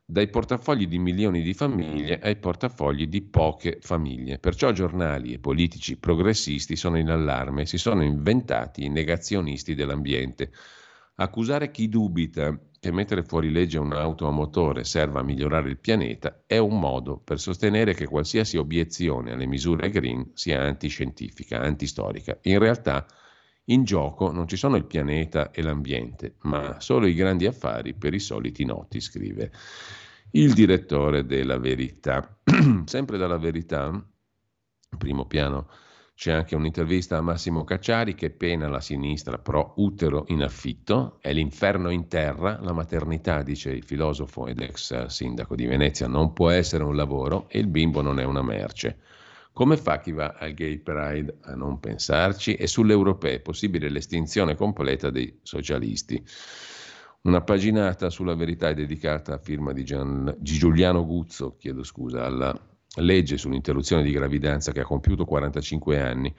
dai 0.08 0.30
portafogli 0.30 0.88
di 0.88 1.00
milioni 1.00 1.42
di 1.42 1.56
famiglie 1.56 2.20
ai 2.20 2.36
portafogli 2.36 3.08
di 3.08 3.24
poche 3.24 3.80
famiglie. 3.82 4.38
Perciò 4.38 4.72
giornali 4.72 5.34
e 5.34 5.40
politici 5.40 5.98
progressisti 5.98 6.76
sono 6.76 7.00
in 7.00 7.10
allarme 7.10 7.66
si 7.66 7.80
sono 7.80 8.04
inventati 8.04 8.86
i 8.86 8.90
negazionisti 8.90 9.74
dell'ambiente. 9.74 10.52
Accusare 11.16 11.72
chi 11.72 11.90
dubita 11.90 12.56
che 12.80 12.92
mettere 12.92 13.24
fuori 13.24 13.52
legge 13.52 13.80
un'auto 13.80 14.28
a 14.28 14.32
motore 14.32 14.84
serva 14.84 15.22
a 15.22 15.24
migliorare 15.24 15.70
il 15.70 15.80
pianeta 15.80 16.44
è 16.46 16.60
un 16.60 16.78
modo 16.78 17.18
per 17.18 17.40
sostenere 17.40 17.96
che 17.96 18.06
qualsiasi 18.06 18.58
obiezione 18.58 19.32
alle 19.32 19.48
misure 19.48 19.90
green 19.90 20.32
sia 20.36 20.62
antiscientifica, 20.62 21.62
antistorica. 21.62 22.38
In 22.44 22.60
realtà 22.60 23.08
in 23.66 23.84
gioco 23.84 24.32
non 24.32 24.48
ci 24.48 24.58
sono 24.58 24.76
il 24.76 24.86
pianeta 24.86 25.52
e 25.52 25.62
l'ambiente, 25.62 26.36
ma 26.42 26.80
solo 26.80 27.08
i 27.08 27.14
grandi 27.14 27.46
affari 27.46 27.94
per 27.94 28.14
i 28.14 28.20
soliti 28.20 28.66
noti, 28.66 29.00
scrive 29.00 29.52
il 30.32 30.54
direttore 30.54 31.26
della 31.26 31.58
Verità. 31.58 32.38
Sempre 32.86 33.18
dalla 33.18 33.38
Verità, 33.38 34.06
primo 34.98 35.26
piano, 35.26 35.68
c'è 36.16 36.32
anche 36.32 36.56
un'intervista 36.56 37.18
a 37.18 37.22
Massimo 37.22 37.66
Cacciari 37.66 38.16
che 38.16 38.30
pena 38.30 38.70
la 38.70 38.80
sinistra 38.80 39.38
pro 39.38 39.74
utero 39.78 40.24
in 40.28 40.44
affitto, 40.44 41.18
è 41.20 41.34
l'inferno 41.34 41.90
in 41.90 42.08
terra, 42.08 42.58
la 42.62 42.72
maternità, 42.72 43.42
dice 43.44 43.72
il 43.72 43.84
filosofo 43.84 44.48
ed 44.48 44.62
ex 44.62 45.08
sindaco 45.08 45.56
di 45.56 45.66
Venezia, 45.66 46.08
non 46.08 46.32
può 46.32 46.50
essere 46.50 46.84
un 46.84 46.96
lavoro 46.96 47.50
e 47.50 47.60
il 47.60 47.68
bimbo 47.68 48.02
non 48.02 48.20
è 48.20 48.24
una 48.24 48.42
merce. 48.42 49.00
Come 49.56 49.78
fa 49.78 50.02
chi 50.02 50.12
va 50.12 50.36
al 50.38 50.54
Gay 50.54 50.80
Pride 50.80 51.38
a 51.44 51.56
non 51.56 51.80
pensarci? 51.80 52.56
E 52.56 52.68
sulle 52.68 52.92
europee 52.92 53.36
è 53.36 53.40
possibile 53.40 53.88
l'estinzione 53.88 54.54
completa 54.54 55.10
dei 55.10 55.40
socialisti. 55.44 56.22
Una 57.22 57.40
paginata 57.40 58.10
sulla 58.10 58.36
verità 58.36 58.68
è 58.68 58.74
dedicata 58.74 59.36
a 59.36 59.38
firma 59.38 59.72
di, 59.72 59.86
Gian, 59.86 60.36
di 60.38 60.58
Giuliano 60.58 61.06
Guzzo, 61.06 61.56
chiedo 61.58 61.84
scusa, 61.84 62.26
alla 62.26 62.54
legge 62.96 63.38
sull'interruzione 63.38 64.04
di 64.04 64.12
gravidanza 64.12 64.74
che 64.74 64.82
ha 64.82 64.86
compiuto 64.86 65.24
45 65.24 66.02
anni 66.02 66.36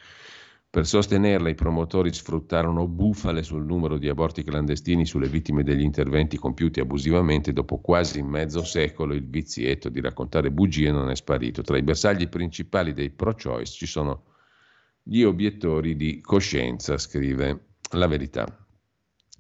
per 0.77 0.87
sostenerla 0.87 1.49
i 1.49 1.55
promotori 1.55 2.13
sfruttarono 2.13 2.87
bufale 2.87 3.43
sul 3.43 3.65
numero 3.65 3.97
di 3.97 4.11
aborti 4.11 4.43
clandestini 4.43 5.07
sulle 5.07 5.27
vittime 5.27 5.63
degli 5.63 5.81
interventi 5.81 6.37
compiuti 6.37 6.81
abusivamente. 6.81 7.55
Dopo 7.55 7.81
quasi 7.81 8.21
mezzo 8.21 8.63
secolo 8.63 9.15
il 9.15 9.27
vizietto 9.27 9.89
di 9.89 10.03
raccontare 10.03 10.51
bugie 10.51 10.91
non 10.91 11.09
è 11.09 11.17
sparito. 11.17 11.63
Tra 11.63 11.79
i 11.79 11.83
bersagli 11.83 12.29
principali 12.29 12.93
dei 12.93 13.09
pro-choice 13.09 13.73
ci 13.73 13.87
sono 13.87 14.25
gli 15.03 15.23
obiettori 15.23 15.97
di 15.97 16.21
coscienza, 16.21 16.99
scrive 16.99 17.69
la 17.93 18.07
verità. 18.07 18.45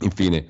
Infine, 0.04 0.46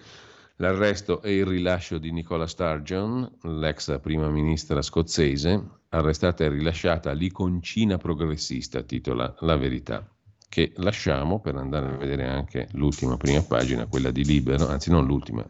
l'arresto 0.59 1.21
e 1.21 1.35
il 1.35 1.47
rilascio 1.47 1.99
di 1.99 2.13
Nicola 2.13 2.47
Sturgeon, 2.47 3.39
l'ex 3.43 3.99
prima 3.99 4.31
ministra 4.31 4.81
scozzese, 4.83 5.69
arrestata 5.89 6.45
e 6.45 6.49
rilasciata 6.49 7.11
l'iconcina 7.11 7.97
progressista, 7.97 8.85
titola 8.85 9.35
La 9.41 9.57
verità 9.57 10.09
che 10.57 10.73
lasciamo 10.77 11.39
per 11.39 11.55
andare 11.57 11.87
a 11.87 11.97
vedere 11.99 12.27
anche 12.27 12.67
l'ultima 12.73 13.19
prima 13.19 13.43
pagina, 13.43 13.85
quella 13.85 14.11
di 14.11 14.25
Libero, 14.25 14.67
anzi 14.69 14.91
non 14.91 15.05
l'ultima, 15.05 15.47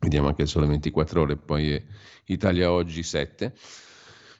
vediamo 0.00 0.26
anche 0.26 0.42
il 0.42 0.48
sole 0.48 0.66
24 0.66 1.20
ore, 1.20 1.36
poi 1.36 1.80
Italia 2.24 2.72
Oggi 2.72 3.04
7. 3.04 3.54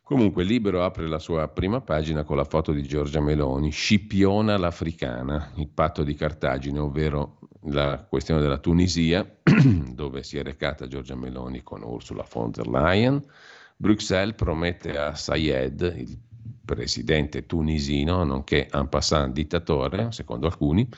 Comunque 0.02 0.42
Libero 0.42 0.82
apre 0.82 1.06
la 1.06 1.20
sua 1.20 1.46
prima 1.46 1.80
pagina 1.80 2.24
con 2.24 2.36
la 2.38 2.44
foto 2.44 2.72
di 2.72 2.82
Giorgia 2.82 3.20
Meloni, 3.20 3.70
Scipiona 3.70 4.56
l'Africana, 4.56 5.52
il 5.54 5.68
patto 5.68 6.02
di 6.02 6.14
Cartagine, 6.14 6.80
ovvero 6.80 7.38
la 7.66 8.04
questione 8.04 8.40
della 8.40 8.58
Tunisia, 8.58 9.24
dove 9.94 10.24
si 10.24 10.38
è 10.38 10.42
recata 10.42 10.88
Giorgia 10.88 11.14
Meloni 11.14 11.62
con 11.62 11.84
Ursula 11.84 12.26
von 12.28 12.50
der 12.50 12.66
Leyen. 12.66 13.24
Bruxelles 13.76 14.34
promette 14.34 14.98
a 14.98 15.14
Sayed, 15.14 15.94
il 15.96 16.18
presidente 16.72 17.44
tunisino, 17.44 18.24
nonché 18.24 18.66
en 18.72 18.88
passant 18.88 19.34
dittatore, 19.34 20.10
secondo 20.10 20.46
alcuni, 20.46 20.88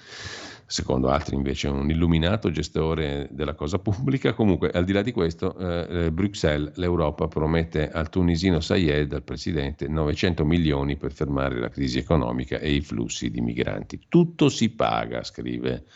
secondo 0.66 1.08
altri 1.08 1.34
invece 1.34 1.66
un 1.66 1.90
illuminato 1.90 2.52
gestore 2.52 3.26
della 3.32 3.54
cosa 3.54 3.80
pubblica. 3.80 4.34
Comunque, 4.34 4.70
al 4.70 4.84
di 4.84 4.92
là 4.92 5.02
di 5.02 5.10
questo, 5.10 5.56
eh, 5.58 6.04
eh 6.04 6.12
Bruxelles, 6.12 6.76
l'Europa 6.76 7.26
promette 7.26 7.90
al 7.90 8.08
tunisino 8.08 8.60
Sayed, 8.60 9.12
al 9.12 9.24
presidente, 9.24 9.88
900 9.88 10.44
milioni 10.44 10.96
per 10.96 11.10
fermare 11.10 11.58
la 11.58 11.68
crisi 11.68 11.98
economica 11.98 12.58
e 12.58 12.72
i 12.72 12.80
flussi 12.80 13.30
di 13.30 13.40
migranti. 13.40 13.98
Tutto 14.08 14.48
si 14.48 14.70
paga, 14.70 15.24
scrive 15.24 15.86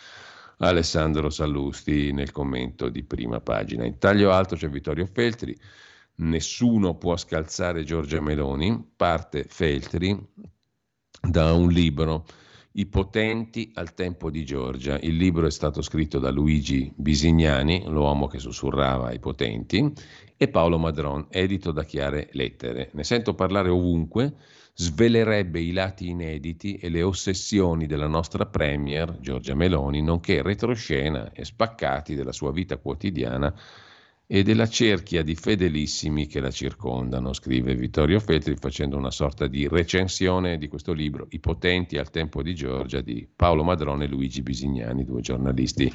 Alessandro 0.58 1.30
Sallusti 1.30 2.10
nel 2.10 2.32
commento 2.32 2.88
di 2.88 3.04
prima 3.04 3.38
pagina. 3.38 3.84
In 3.84 3.98
taglio 3.98 4.32
alto 4.32 4.56
c'è 4.56 4.68
Vittorio 4.68 5.06
Feltri 5.06 5.56
Nessuno 6.20 6.96
può 6.96 7.16
scalzare 7.16 7.84
Giorgia 7.84 8.20
Meloni, 8.20 8.92
parte 8.96 9.44
Feltri 9.44 10.18
da 11.20 11.52
un 11.52 11.68
libro, 11.68 12.26
I 12.72 12.86
potenti 12.86 13.70
al 13.74 13.94
tempo 13.94 14.28
di 14.28 14.44
Giorgia. 14.44 14.98
Il 14.98 15.16
libro 15.16 15.46
è 15.46 15.50
stato 15.50 15.80
scritto 15.80 16.18
da 16.18 16.30
Luigi 16.30 16.92
Bisignani, 16.96 17.84
l'uomo 17.86 18.26
che 18.26 18.40
sussurrava 18.40 19.08
ai 19.08 19.20
potenti, 19.20 19.92
e 20.36 20.48
Paolo 20.48 20.78
Madron, 20.78 21.26
edito 21.30 21.70
da 21.70 21.84
Chiare 21.84 22.28
Lettere. 22.32 22.90
Ne 22.94 23.04
sento 23.04 23.34
parlare 23.34 23.68
ovunque, 23.68 24.34
svelerebbe 24.74 25.60
i 25.60 25.70
lati 25.70 26.08
inediti 26.08 26.76
e 26.76 26.88
le 26.88 27.02
ossessioni 27.02 27.86
della 27.86 28.08
nostra 28.08 28.44
Premier, 28.46 29.18
Giorgia 29.20 29.54
Meloni, 29.54 30.02
nonché 30.02 30.42
retroscena 30.42 31.30
e 31.30 31.44
spaccati 31.44 32.16
della 32.16 32.32
sua 32.32 32.50
vita 32.50 32.76
quotidiana 32.76 33.54
e 34.30 34.42
della 34.42 34.68
cerchia 34.68 35.22
di 35.22 35.34
fedelissimi 35.34 36.26
che 36.26 36.40
la 36.40 36.50
circondano, 36.50 37.32
scrive 37.32 37.74
Vittorio 37.74 38.20
Feltri 38.20 38.56
facendo 38.56 38.98
una 38.98 39.10
sorta 39.10 39.46
di 39.46 39.66
recensione 39.66 40.58
di 40.58 40.68
questo 40.68 40.92
libro, 40.92 41.28
I 41.30 41.38
potenti 41.38 41.96
al 41.96 42.10
tempo 42.10 42.42
di 42.42 42.54
Giorgia, 42.54 43.00
di 43.00 43.26
Paolo 43.34 43.64
Madrone 43.64 44.04
e 44.04 44.06
Luigi 44.08 44.42
Bisignani, 44.42 45.06
due 45.06 45.22
giornalisti 45.22 45.90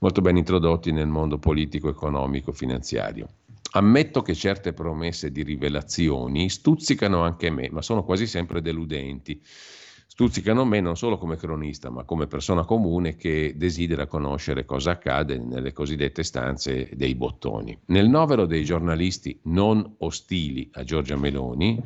molto 0.00 0.20
ben 0.20 0.36
introdotti 0.36 0.92
nel 0.92 1.06
mondo 1.06 1.38
politico, 1.38 1.88
economico, 1.88 2.52
finanziario. 2.52 3.26
Ammetto 3.70 4.20
che 4.20 4.34
certe 4.34 4.74
promesse 4.74 5.32
di 5.32 5.42
rivelazioni 5.42 6.50
stuzzicano 6.50 7.22
anche 7.22 7.48
me, 7.48 7.70
ma 7.70 7.80
sono 7.80 8.04
quasi 8.04 8.26
sempre 8.26 8.60
deludenti 8.60 9.40
stuzzicano 10.16 10.64
me 10.64 10.80
non 10.80 10.96
solo 10.96 11.18
come 11.18 11.36
cronista, 11.36 11.90
ma 11.90 12.04
come 12.04 12.26
persona 12.26 12.64
comune 12.64 13.16
che 13.16 13.52
desidera 13.54 14.06
conoscere 14.06 14.64
cosa 14.64 14.92
accade 14.92 15.36
nelle 15.36 15.74
cosiddette 15.74 16.22
stanze 16.22 16.88
dei 16.94 17.14
bottoni. 17.14 17.78
Nel 17.88 18.08
novero 18.08 18.46
dei 18.46 18.64
giornalisti 18.64 19.38
non 19.42 19.96
ostili 19.98 20.70
a 20.72 20.84
Giorgia 20.84 21.18
Meloni, 21.18 21.78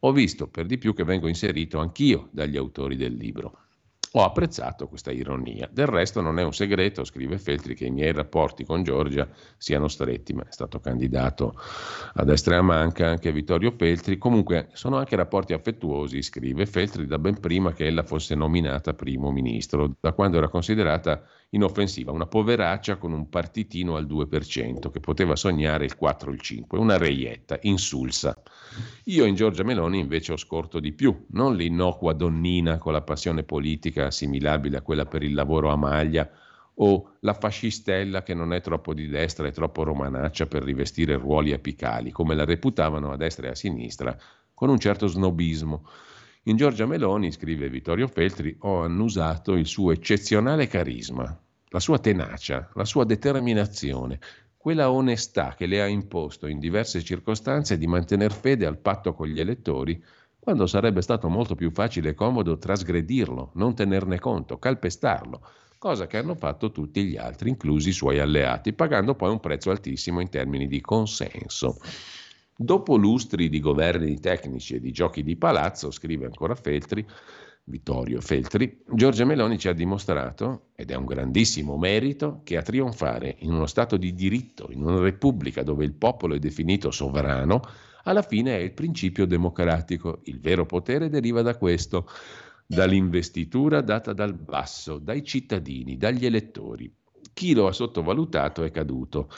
ho 0.00 0.10
visto 0.10 0.48
per 0.48 0.66
di 0.66 0.76
più 0.76 0.92
che 0.92 1.04
vengo 1.04 1.28
inserito 1.28 1.78
anch'io 1.78 2.30
dagli 2.32 2.56
autori 2.56 2.96
del 2.96 3.14
libro. 3.14 3.67
Ho 4.12 4.24
apprezzato 4.24 4.88
questa 4.88 5.12
ironia. 5.12 5.68
Del 5.70 5.86
resto 5.86 6.20
non 6.22 6.38
è 6.38 6.42
un 6.42 6.54
segreto, 6.54 7.04
scrive 7.04 7.38
Feltri, 7.38 7.74
che 7.74 7.84
i 7.84 7.90
miei 7.90 8.12
rapporti 8.12 8.64
con 8.64 8.82
Giorgia 8.82 9.28
siano 9.58 9.88
stretti, 9.88 10.32
ma 10.32 10.42
è 10.42 10.50
stato 10.50 10.80
candidato 10.80 11.54
a 12.14 12.24
destra 12.24 12.54
e 12.54 12.58
a 12.58 12.62
manca 12.62 13.08
anche 13.08 13.32
Vittorio 13.32 13.70
Feltri. 13.70 14.16
Comunque 14.16 14.68
sono 14.72 14.96
anche 14.96 15.14
rapporti 15.16 15.52
affettuosi, 15.52 16.22
scrive 16.22 16.64
Feltri, 16.64 17.06
da 17.06 17.18
ben 17.18 17.38
prima 17.38 17.72
che 17.72 17.86
ella 17.86 18.02
fosse 18.02 18.34
nominata 18.34 18.94
primo 18.94 19.30
ministro, 19.30 19.96
da 20.00 20.12
quando 20.12 20.38
era 20.38 20.48
considerata 20.48 21.22
inoffensiva, 21.50 22.12
una 22.12 22.26
poveraccia 22.26 22.96
con 22.96 23.12
un 23.12 23.28
partitino 23.28 23.96
al 23.96 24.06
2%, 24.06 24.90
che 24.90 25.00
poteva 25.00 25.34
sognare 25.36 25.84
il 25.84 25.96
4 25.96 26.30
o 26.30 26.32
il 26.32 26.40
5, 26.40 26.78
una 26.78 26.98
reietta, 26.98 27.58
insulsa. 27.62 28.40
Io 29.04 29.24
in 29.24 29.34
Giorgia 29.34 29.62
Meloni 29.62 29.98
invece 29.98 30.32
ho 30.32 30.36
scorto 30.36 30.78
di 30.80 30.92
più, 30.92 31.26
non 31.30 31.56
l'innocua 31.56 32.12
donnina 32.12 32.78
con 32.78 32.92
la 32.92 33.02
passione 33.02 33.44
politica 33.44 34.06
assimilabile 34.06 34.78
a 34.78 34.82
quella 34.82 35.06
per 35.06 35.22
il 35.22 35.34
lavoro 35.34 35.70
a 35.70 35.76
maglia, 35.76 36.30
o 36.80 37.14
la 37.20 37.34
fascistella 37.34 38.22
che 38.22 38.34
non 38.34 38.52
è 38.52 38.60
troppo 38.60 38.94
di 38.94 39.08
destra 39.08 39.46
e 39.48 39.52
troppo 39.52 39.82
romanaccia 39.82 40.46
per 40.46 40.62
rivestire 40.62 41.16
ruoli 41.16 41.52
apicali, 41.52 42.12
come 42.12 42.34
la 42.34 42.44
reputavano 42.44 43.10
a 43.10 43.16
destra 43.16 43.48
e 43.48 43.50
a 43.50 43.54
sinistra, 43.54 44.16
con 44.54 44.68
un 44.68 44.78
certo 44.78 45.06
snobismo. 45.06 45.88
In 46.48 46.56
Giorgia 46.56 46.86
Meloni, 46.86 47.30
scrive 47.30 47.68
Vittorio 47.68 48.08
Feltri, 48.08 48.56
ho 48.60 48.80
annusato 48.82 49.52
il 49.52 49.66
suo 49.66 49.92
eccezionale 49.92 50.66
carisma, 50.66 51.38
la 51.68 51.78
sua 51.78 51.98
tenacia, 51.98 52.70
la 52.72 52.86
sua 52.86 53.04
determinazione, 53.04 54.18
quella 54.56 54.90
onestà 54.90 55.54
che 55.54 55.66
le 55.66 55.82
ha 55.82 55.86
imposto 55.86 56.46
in 56.46 56.58
diverse 56.58 57.02
circostanze 57.02 57.76
di 57.76 57.86
mantenere 57.86 58.32
fede 58.32 58.64
al 58.64 58.78
patto 58.78 59.12
con 59.12 59.26
gli 59.26 59.38
elettori 59.38 60.02
quando 60.38 60.66
sarebbe 60.66 61.02
stato 61.02 61.28
molto 61.28 61.54
più 61.54 61.70
facile 61.70 62.10
e 62.10 62.14
comodo 62.14 62.56
trasgredirlo, 62.56 63.50
non 63.56 63.74
tenerne 63.74 64.18
conto, 64.18 64.58
calpestarlo, 64.58 65.42
cosa 65.76 66.06
che 66.06 66.16
hanno 66.16 66.34
fatto 66.34 66.72
tutti 66.72 67.04
gli 67.04 67.18
altri, 67.18 67.50
inclusi 67.50 67.90
i 67.90 67.92
suoi 67.92 68.20
alleati, 68.20 68.72
pagando 68.72 69.14
poi 69.14 69.32
un 69.32 69.40
prezzo 69.40 69.70
altissimo 69.70 70.20
in 70.20 70.30
termini 70.30 70.66
di 70.66 70.80
consenso. 70.80 71.76
Dopo 72.60 72.96
lustri 72.96 73.48
di 73.48 73.60
governi 73.60 74.18
tecnici 74.18 74.74
e 74.74 74.80
di 74.80 74.90
giochi 74.90 75.22
di 75.22 75.36
palazzo, 75.36 75.92
scrive 75.92 76.24
ancora 76.24 76.56
Feltri, 76.56 77.06
Vittorio 77.62 78.20
Feltri, 78.20 78.82
Giorgia 78.92 79.24
Meloni 79.24 79.58
ci 79.58 79.68
ha 79.68 79.72
dimostrato, 79.72 80.70
ed 80.74 80.90
è 80.90 80.96
un 80.96 81.04
grandissimo 81.04 81.78
merito, 81.78 82.40
che 82.42 82.56
a 82.56 82.62
trionfare 82.62 83.36
in 83.42 83.52
uno 83.52 83.66
Stato 83.66 83.96
di 83.96 84.12
diritto, 84.12 84.72
in 84.72 84.82
una 84.82 84.98
Repubblica 84.98 85.62
dove 85.62 85.84
il 85.84 85.92
popolo 85.92 86.34
è 86.34 86.40
definito 86.40 86.90
sovrano, 86.90 87.60
alla 88.02 88.22
fine 88.22 88.56
è 88.56 88.60
il 88.60 88.72
principio 88.72 89.24
democratico. 89.24 90.22
Il 90.24 90.40
vero 90.40 90.66
potere 90.66 91.08
deriva 91.08 91.42
da 91.42 91.56
questo, 91.56 92.08
dall'investitura 92.66 93.82
data 93.82 94.12
dal 94.12 94.34
basso, 94.34 94.98
dai 94.98 95.22
cittadini, 95.22 95.96
dagli 95.96 96.26
elettori. 96.26 96.92
Chi 97.32 97.54
lo 97.54 97.68
ha 97.68 97.72
sottovalutato 97.72 98.64
è 98.64 98.72
caduto. 98.72 99.30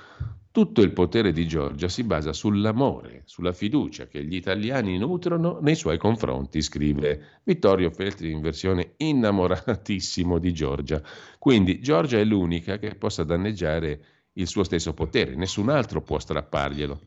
Tutto 0.52 0.82
il 0.82 0.92
potere 0.92 1.30
di 1.30 1.46
Giorgia 1.46 1.88
si 1.88 2.02
basa 2.02 2.32
sull'amore, 2.32 3.22
sulla 3.24 3.52
fiducia 3.52 4.08
che 4.08 4.24
gli 4.24 4.34
italiani 4.34 4.98
nutrono 4.98 5.60
nei 5.62 5.76
suoi 5.76 5.96
confronti, 5.96 6.60
scrive 6.60 7.40
Vittorio 7.44 7.92
Feltri 7.92 8.32
in 8.32 8.40
versione 8.40 8.94
innamoratissimo 8.96 10.40
di 10.40 10.52
Giorgia. 10.52 11.00
Quindi 11.38 11.80
Giorgia 11.80 12.18
è 12.18 12.24
l'unica 12.24 12.78
che 12.78 12.96
possa 12.96 13.22
danneggiare 13.22 14.04
il 14.32 14.48
suo 14.48 14.64
stesso 14.64 14.92
potere, 14.92 15.36
nessun 15.36 15.68
altro 15.68 16.02
può 16.02 16.18
strapparglielo. 16.18 17.00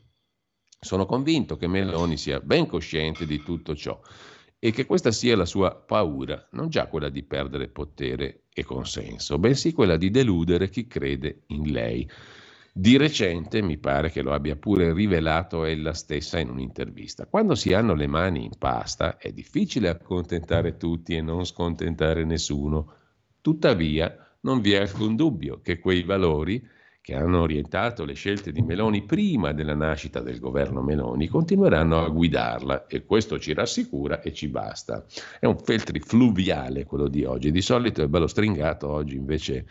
Sono 0.79 1.05
convinto 1.05 1.57
che 1.57 1.67
Meloni 1.67 2.15
sia 2.15 2.39
ben 2.39 2.65
cosciente 2.65 3.25
di 3.25 3.43
tutto 3.43 3.75
ciò 3.75 3.99
e 4.57 4.71
che 4.71 4.85
questa 4.85 5.11
sia 5.11 5.35
la 5.35 5.45
sua 5.45 5.75
paura, 5.75 6.47
non 6.51 6.69
già 6.69 6.87
quella 6.87 7.09
di 7.09 7.23
perdere 7.23 7.67
potere 7.67 8.43
e 8.53 8.63
consenso, 8.63 9.37
bensì 9.37 9.73
quella 9.73 9.97
di 9.97 10.09
deludere 10.09 10.69
chi 10.69 10.87
crede 10.87 11.41
in 11.47 11.73
lei. 11.73 12.09
Di 12.75 12.97
recente 12.97 13.61
mi 13.61 13.77
pare 13.77 14.09
che 14.09 14.23
lo 14.23 14.33
abbia 14.33 14.55
pure 14.55 14.93
rivelato 14.93 15.63
ella 15.63 15.93
stessa 15.93 16.39
in 16.39 16.49
un'intervista. 16.49 17.27
Quando 17.27 17.53
si 17.53 17.71
hanno 17.71 17.93
le 17.93 18.07
mani 18.07 18.45
in 18.45 18.57
pasta 18.57 19.17
è 19.19 19.31
difficile 19.31 19.89
accontentare 19.89 20.75
tutti 20.75 21.15
e 21.15 21.21
non 21.21 21.45
scontentare 21.45 22.23
nessuno. 22.23 22.95
Tuttavia 23.41 24.17
non 24.39 24.59
vi 24.59 24.71
è 24.71 24.79
alcun 24.79 25.15
dubbio 25.15 25.61
che 25.61 25.77
quei 25.77 26.01
valori 26.01 26.67
che 26.99 27.13
hanno 27.13 27.41
orientato 27.41 28.05
le 28.05 28.15
scelte 28.15 28.51
di 28.51 28.63
Meloni 28.63 29.03
prima 29.03 29.51
della 29.51 29.75
nascita 29.75 30.21
del 30.21 30.39
governo 30.39 30.81
Meloni 30.81 31.27
continueranno 31.27 32.03
a 32.03 32.09
guidarla 32.09 32.87
e 32.87 33.05
questo 33.05 33.37
ci 33.37 33.53
rassicura 33.53 34.21
e 34.21 34.33
ci 34.33 34.47
basta. 34.47 35.05
È 35.39 35.45
un 35.45 35.59
feltri 35.59 35.99
fluviale 35.99 36.85
quello 36.85 37.07
di 37.07 37.23
oggi, 37.23 37.51
di 37.51 37.61
solito 37.61 38.01
è 38.01 38.07
bello 38.07 38.25
stringato, 38.25 38.89
oggi 38.89 39.15
invece 39.15 39.67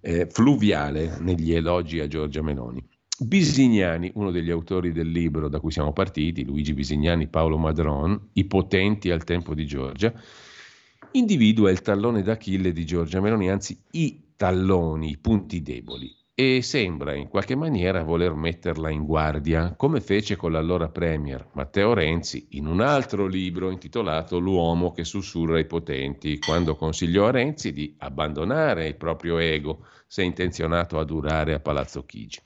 eh, 0.00 0.26
fluviale 0.30 1.18
negli 1.20 1.52
elogi 1.52 2.00
a 2.00 2.06
Giorgia 2.06 2.42
Meloni. 2.42 2.86
Bisignani, 3.18 4.10
uno 4.14 4.30
degli 4.30 4.50
autori 4.50 4.92
del 4.92 5.10
libro 5.10 5.48
da 5.48 5.60
cui 5.60 5.70
siamo 5.70 5.92
partiti, 5.92 6.44
Luigi 6.44 6.72
Bisignani, 6.72 7.28
Paolo 7.28 7.58
Madron, 7.58 8.30
I 8.32 8.46
potenti 8.46 9.10
al 9.10 9.24
tempo 9.24 9.54
di 9.54 9.66
Giorgia, 9.66 10.12
individua 11.12 11.70
il 11.70 11.82
tallone 11.82 12.22
d'Achille 12.22 12.72
di 12.72 12.86
Giorgia 12.86 13.20
Meloni, 13.20 13.50
anzi 13.50 13.78
i 13.90 14.32
talloni, 14.36 15.10
i 15.10 15.18
punti 15.18 15.60
deboli, 15.60 16.10
e 16.34 16.62
sembra 16.62 17.14
in 17.14 17.28
qualche 17.28 17.54
maniera 17.54 18.02
voler 18.02 18.32
metterla 18.34 18.88
in 18.90 19.04
guardia, 19.04 19.74
come 19.76 20.00
fece 20.00 20.36
con 20.36 20.52
l'allora 20.52 20.88
Premier 20.88 21.48
Matteo 21.52 21.92
Renzi 21.92 22.46
in 22.52 22.66
un 22.66 22.80
altro 22.80 23.26
libro 23.26 23.70
intitolato 23.70 24.38
L'uomo 24.38 24.92
che 24.92 25.04
sussurra 25.04 25.58
i 25.58 25.66
potenti, 25.66 26.38
quando 26.38 26.76
consigliò 26.76 27.26
a 27.26 27.30
Renzi 27.30 27.72
di 27.72 27.94
abbandonare 27.98 28.86
il 28.86 28.96
proprio 28.96 29.38
ego 29.38 29.84
se 30.06 30.22
intenzionato 30.22 30.98
a 30.98 31.04
durare 31.04 31.52
a 31.52 31.60
Palazzo 31.60 32.04
Chigi. 32.04 32.40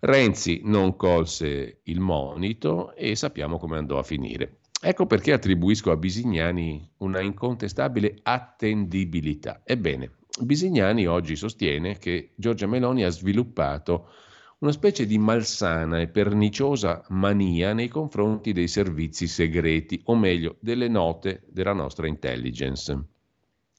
Renzi 0.00 0.62
non 0.64 0.96
colse 0.96 1.80
il 1.84 2.00
monito 2.00 2.94
e 2.94 3.14
sappiamo 3.14 3.58
come 3.58 3.78
andò 3.78 3.98
a 3.98 4.02
finire. 4.02 4.60
Ecco 4.82 5.04
perché 5.04 5.32
attribuisco 5.32 5.90
a 5.90 5.96
Bisignani 5.96 6.90
una 6.98 7.20
incontestabile 7.20 8.18
attendibilità. 8.22 9.60
Ebbene, 9.62 10.19
Bisignani 10.42 11.06
oggi 11.06 11.36
sostiene 11.36 11.98
che 11.98 12.32
Giorgia 12.34 12.66
Meloni 12.66 13.04
ha 13.04 13.10
sviluppato 13.10 14.08
una 14.60 14.72
specie 14.72 15.06
di 15.06 15.18
malsana 15.18 16.00
e 16.00 16.08
perniciosa 16.08 17.04
mania 17.08 17.72
nei 17.72 17.88
confronti 17.88 18.52
dei 18.52 18.68
servizi 18.68 19.26
segreti, 19.26 20.00
o 20.04 20.16
meglio, 20.16 20.56
delle 20.60 20.88
note 20.88 21.42
della 21.48 21.72
nostra 21.72 22.06
intelligence, 22.06 23.04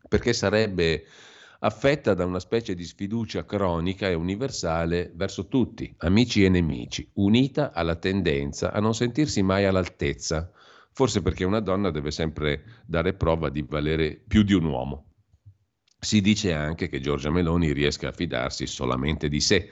perché 0.07 0.33
sarebbe 0.33 1.05
affetta 1.59 2.15
da 2.15 2.25
una 2.25 2.39
specie 2.39 2.73
di 2.73 2.83
sfiducia 2.83 3.45
cronica 3.45 4.09
e 4.09 4.15
universale 4.15 5.11
verso 5.13 5.47
tutti, 5.47 5.93
amici 5.99 6.43
e 6.43 6.49
nemici, 6.49 7.07
unita 7.13 7.71
alla 7.73 7.95
tendenza 7.97 8.71
a 8.71 8.79
non 8.79 8.95
sentirsi 8.95 9.43
mai 9.43 9.65
all'altezza, 9.65 10.51
forse 10.91 11.21
perché 11.21 11.43
una 11.43 11.59
donna 11.59 11.91
deve 11.91 12.09
sempre 12.09 12.81
dare 12.87 13.13
prova 13.13 13.49
di 13.49 13.61
valere 13.61 14.19
più 14.27 14.41
di 14.41 14.53
un 14.53 14.65
uomo. 14.65 15.10
Si 16.03 16.19
dice 16.19 16.51
anche 16.51 16.89
che 16.89 16.99
Giorgia 16.99 17.29
Meloni 17.29 17.73
riesca 17.73 18.07
a 18.07 18.11
fidarsi 18.11 18.65
solamente 18.65 19.29
di 19.29 19.39
sé. 19.39 19.69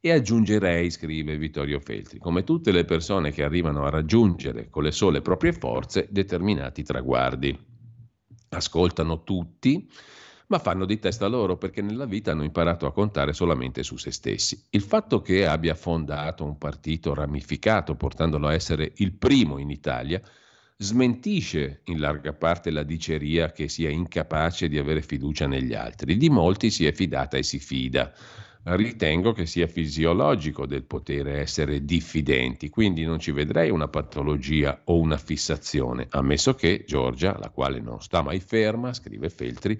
E 0.00 0.10
aggiungerei, 0.10 0.90
scrive 0.90 1.38
Vittorio 1.38 1.78
Feltri, 1.78 2.18
come 2.18 2.42
tutte 2.42 2.72
le 2.72 2.84
persone 2.84 3.30
che 3.30 3.44
arrivano 3.44 3.84
a 3.84 3.90
raggiungere 3.90 4.68
con 4.68 4.82
le 4.82 4.90
sole 4.90 5.22
proprie 5.22 5.52
forze 5.52 6.08
determinati 6.10 6.82
traguardi. 6.82 7.56
Ascoltano 8.48 9.22
tutti, 9.22 9.88
ma 10.48 10.58
fanno 10.58 10.84
di 10.86 10.98
testa 10.98 11.28
loro 11.28 11.56
perché 11.56 11.82
nella 11.82 12.06
vita 12.06 12.32
hanno 12.32 12.42
imparato 12.42 12.86
a 12.86 12.92
contare 12.92 13.32
solamente 13.32 13.84
su 13.84 13.96
se 13.96 14.10
stessi. 14.10 14.66
Il 14.70 14.82
fatto 14.82 15.20
che 15.20 15.46
abbia 15.46 15.76
fondato 15.76 16.44
un 16.44 16.58
partito 16.58 17.14
ramificato, 17.14 17.94
portandolo 17.94 18.48
a 18.48 18.54
essere 18.54 18.90
il 18.96 19.12
primo 19.12 19.58
in 19.58 19.70
Italia, 19.70 20.20
smentisce 20.82 21.82
in 21.84 22.00
larga 22.00 22.32
parte 22.32 22.70
la 22.70 22.82
diceria 22.82 23.52
che 23.52 23.68
sia 23.68 23.90
incapace 23.90 24.66
di 24.66 24.78
avere 24.78 25.02
fiducia 25.02 25.46
negli 25.46 25.74
altri. 25.74 26.16
Di 26.16 26.30
molti 26.30 26.70
si 26.70 26.86
è 26.86 26.92
fidata 26.92 27.36
e 27.36 27.42
si 27.42 27.58
fida. 27.58 28.10
Ritengo 28.62 29.32
che 29.32 29.44
sia 29.44 29.66
fisiologico 29.66 30.66
del 30.66 30.84
potere 30.84 31.40
essere 31.40 31.84
diffidenti, 31.84 32.70
quindi 32.70 33.04
non 33.04 33.18
ci 33.18 33.30
vedrei 33.30 33.70
una 33.70 33.88
patologia 33.88 34.82
o 34.84 34.98
una 34.98 35.16
fissazione, 35.16 36.06
ammesso 36.10 36.54
che 36.54 36.84
Giorgia, 36.86 37.38
la 37.38 37.48
quale 37.50 37.80
non 37.80 38.02
sta 38.02 38.22
mai 38.22 38.40
ferma, 38.40 38.92
scrive 38.92 39.30
Feltri, 39.30 39.78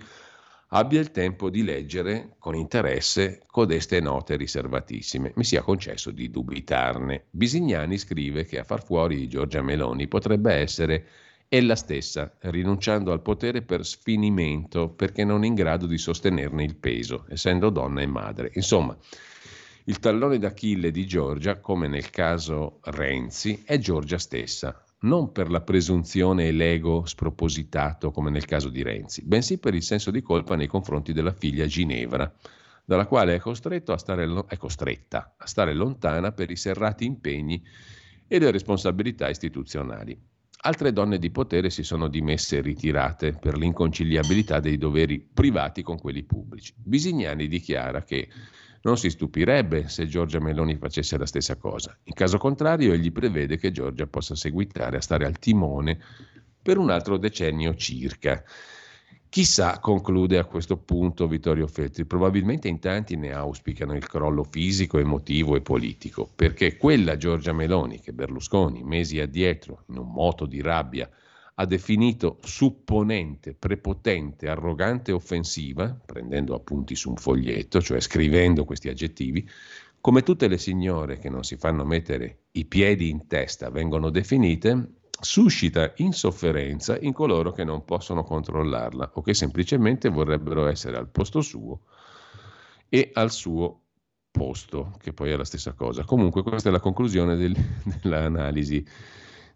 abbia 0.72 1.00
il 1.00 1.10
tempo 1.10 1.50
di 1.50 1.62
leggere 1.62 2.34
con 2.38 2.54
interesse 2.54 3.42
codeste 3.46 4.00
note 4.00 4.36
riservatissime. 4.36 5.32
Mi 5.36 5.44
sia 5.44 5.62
concesso 5.62 6.10
di 6.10 6.30
dubitarne. 6.30 7.24
Bisignani 7.30 7.98
scrive 7.98 8.44
che 8.44 8.58
a 8.58 8.64
far 8.64 8.84
fuori 8.84 9.28
Giorgia 9.28 9.62
Meloni 9.62 10.06
potrebbe 10.06 10.52
essere 10.52 11.06
ella 11.48 11.74
stessa, 11.74 12.32
rinunciando 12.42 13.10
al 13.10 13.22
potere 13.22 13.62
per 13.62 13.84
sfinimento, 13.84 14.88
perché 14.88 15.24
non 15.24 15.44
in 15.44 15.54
grado 15.54 15.86
di 15.86 15.98
sostenerne 15.98 16.62
il 16.62 16.76
peso, 16.76 17.24
essendo 17.28 17.70
donna 17.70 18.02
e 18.02 18.06
madre. 18.06 18.52
Insomma, 18.54 18.96
il 19.84 19.98
tallone 19.98 20.38
d'Achille 20.38 20.92
di 20.92 21.04
Giorgia, 21.06 21.58
come 21.58 21.88
nel 21.88 22.10
caso 22.10 22.78
Renzi, 22.82 23.62
è 23.64 23.78
Giorgia 23.78 24.18
stessa, 24.18 24.84
non 25.02 25.32
per 25.32 25.50
la 25.50 25.62
presunzione 25.62 26.48
e 26.48 26.52
l'ego 26.52 27.06
spropositato 27.06 28.10
come 28.10 28.30
nel 28.30 28.44
caso 28.44 28.68
di 28.68 28.82
Renzi, 28.82 29.22
bensì 29.24 29.58
per 29.58 29.74
il 29.74 29.82
senso 29.82 30.10
di 30.10 30.20
colpa 30.20 30.56
nei 30.56 30.66
confronti 30.66 31.12
della 31.12 31.32
figlia 31.32 31.66
Ginevra, 31.66 32.30
dalla 32.84 33.06
quale 33.06 33.36
è, 33.36 33.40
a 33.42 33.96
stare, 33.96 34.44
è 34.48 34.56
costretta 34.56 35.34
a 35.38 35.46
stare 35.46 35.74
lontana 35.74 36.32
per 36.32 36.50
i 36.50 36.56
serrati 36.56 37.04
impegni 37.04 37.62
e 38.26 38.38
le 38.38 38.50
responsabilità 38.50 39.28
istituzionali. 39.28 40.18
Altre 40.62 40.92
donne 40.92 41.18
di 41.18 41.30
potere 41.30 41.70
si 41.70 41.82
sono 41.82 42.08
dimesse 42.08 42.58
e 42.58 42.60
ritirate 42.60 43.32
per 43.32 43.56
l'inconciliabilità 43.56 44.60
dei 44.60 44.76
doveri 44.76 45.18
privati 45.18 45.82
con 45.82 45.98
quelli 45.98 46.22
pubblici. 46.24 46.74
Bisignani 46.76 47.48
dichiara 47.48 48.02
che 48.02 48.28
non 48.82 48.96
si 48.96 49.10
stupirebbe 49.10 49.88
se 49.88 50.06
Giorgia 50.06 50.40
Meloni 50.40 50.76
facesse 50.76 51.18
la 51.18 51.26
stessa 51.26 51.56
cosa. 51.56 51.96
In 52.04 52.14
caso 52.14 52.38
contrario, 52.38 52.92
egli 52.92 53.12
prevede 53.12 53.58
che 53.58 53.72
Giorgia 53.72 54.06
possa 54.06 54.34
seguitare 54.34 54.96
a 54.96 55.02
stare 55.02 55.26
al 55.26 55.38
timone 55.38 55.98
per 56.62 56.78
un 56.78 56.90
altro 56.90 57.16
decennio 57.16 57.74
circa. 57.74 58.42
Chissà, 59.28 59.78
conclude 59.78 60.38
a 60.38 60.44
questo 60.44 60.76
punto 60.76 61.28
Vittorio 61.28 61.68
Feltri, 61.68 62.04
probabilmente 62.04 62.66
in 62.66 62.80
tanti 62.80 63.16
ne 63.16 63.32
auspicano 63.32 63.94
il 63.94 64.06
crollo 64.06 64.42
fisico, 64.42 64.98
emotivo 64.98 65.54
e 65.54 65.60
politico, 65.60 66.28
perché 66.34 66.76
quella 66.76 67.16
Giorgia 67.16 67.52
Meloni 67.52 68.00
che 68.00 68.12
Berlusconi 68.12 68.82
mesi 68.82 69.20
addietro, 69.20 69.84
in 69.88 69.98
un 69.98 70.10
moto 70.10 70.46
di 70.46 70.60
rabbia, 70.60 71.08
ha 71.60 71.66
definito 71.66 72.38
supponente, 72.42 73.52
prepotente, 73.52 74.48
arrogante 74.48 75.10
e 75.10 75.14
offensiva, 75.14 75.94
prendendo 76.06 76.54
appunti 76.54 76.96
su 76.96 77.10
un 77.10 77.16
foglietto, 77.16 77.82
cioè 77.82 78.00
scrivendo 78.00 78.64
questi 78.64 78.88
aggettivi, 78.88 79.46
come 80.00 80.22
tutte 80.22 80.48
le 80.48 80.56
signore 80.56 81.18
che 81.18 81.28
non 81.28 81.44
si 81.44 81.56
fanno 81.56 81.84
mettere 81.84 82.44
i 82.52 82.64
piedi 82.64 83.10
in 83.10 83.26
testa 83.26 83.68
vengono 83.68 84.08
definite, 84.08 85.00
suscita 85.20 85.92
insofferenza 85.96 86.98
in 86.98 87.12
coloro 87.12 87.52
che 87.52 87.64
non 87.64 87.84
possono 87.84 88.24
controllarla 88.24 89.10
o 89.16 89.20
che 89.20 89.34
semplicemente 89.34 90.08
vorrebbero 90.08 90.66
essere 90.66 90.96
al 90.96 91.10
posto 91.10 91.42
suo 91.42 91.82
e 92.88 93.10
al 93.12 93.30
suo 93.30 93.82
posto, 94.30 94.96
che 94.98 95.12
poi 95.12 95.30
è 95.30 95.36
la 95.36 95.44
stessa 95.44 95.74
cosa. 95.74 96.04
Comunque 96.04 96.42
questa 96.42 96.70
è 96.70 96.72
la 96.72 96.80
conclusione 96.80 97.36
del, 97.36 97.54
dell'analisi 98.00 98.82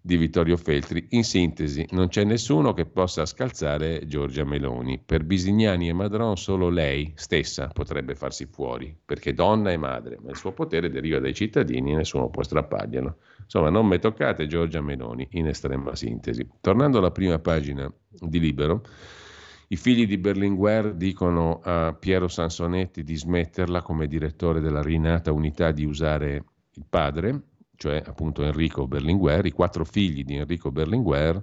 di 0.07 0.18
Vittorio 0.18 0.59
Feltri. 0.59 1.07
In 1.11 1.24
sintesi, 1.24 1.86
non 1.92 2.09
c'è 2.09 2.24
nessuno 2.24 2.74
che 2.74 2.84
possa 2.84 3.24
scalzare 3.24 4.07
Giorgia 4.07 4.44
Meloni. 4.44 5.00
Per 5.02 5.24
Bisignani 5.24 5.88
e 5.88 5.94
Madron 5.94 6.36
solo 6.36 6.68
lei 6.68 7.11
stessa 7.16 7.68
potrebbe 7.68 8.14
farsi 8.14 8.44
fuori, 8.44 8.94
perché 9.02 9.32
donna 9.32 9.72
e 9.72 9.78
madre, 9.78 10.18
ma 10.22 10.28
il 10.28 10.36
suo 10.36 10.52
potere 10.52 10.90
deriva 10.90 11.20
dai 11.20 11.32
cittadini 11.32 11.92
e 11.92 11.96
nessuno 11.96 12.28
può 12.28 12.42
strapparglielo. 12.42 13.16
Insomma, 13.44 13.70
non 13.70 13.86
me 13.86 13.98
toccate 13.98 14.46
Giorgia 14.46 14.82
Meloni, 14.82 15.26
in 15.30 15.46
estrema 15.46 15.94
sintesi. 15.96 16.46
Tornando 16.61 16.98
alla 16.98 17.11
prima 17.11 17.38
pagina 17.38 17.90
di 18.11 18.38
Libero, 18.38 18.84
i 19.68 19.76
figli 19.76 20.07
di 20.07 20.18
Berlinguer 20.18 20.92
dicono 20.92 21.61
a 21.64 21.94
Piero 21.98 22.28
Sansonetti 22.28 23.02
di 23.05 23.16
smetterla 23.16 23.80
come 23.80 24.07
direttore 24.07 24.61
della 24.61 24.82
rinata 24.82 25.32
unità 25.32 25.70
di 25.70 25.86
usare 25.86 26.44
il 26.74 26.84
padre, 26.86 27.53
cioè 27.76 28.02
appunto 28.04 28.42
Enrico 28.42 28.86
Berlinguer, 28.86 29.46
i 29.46 29.52
quattro 29.52 29.84
figli 29.84 30.24
di 30.24 30.36
Enrico 30.36 30.70
Berlinguer 30.70 31.42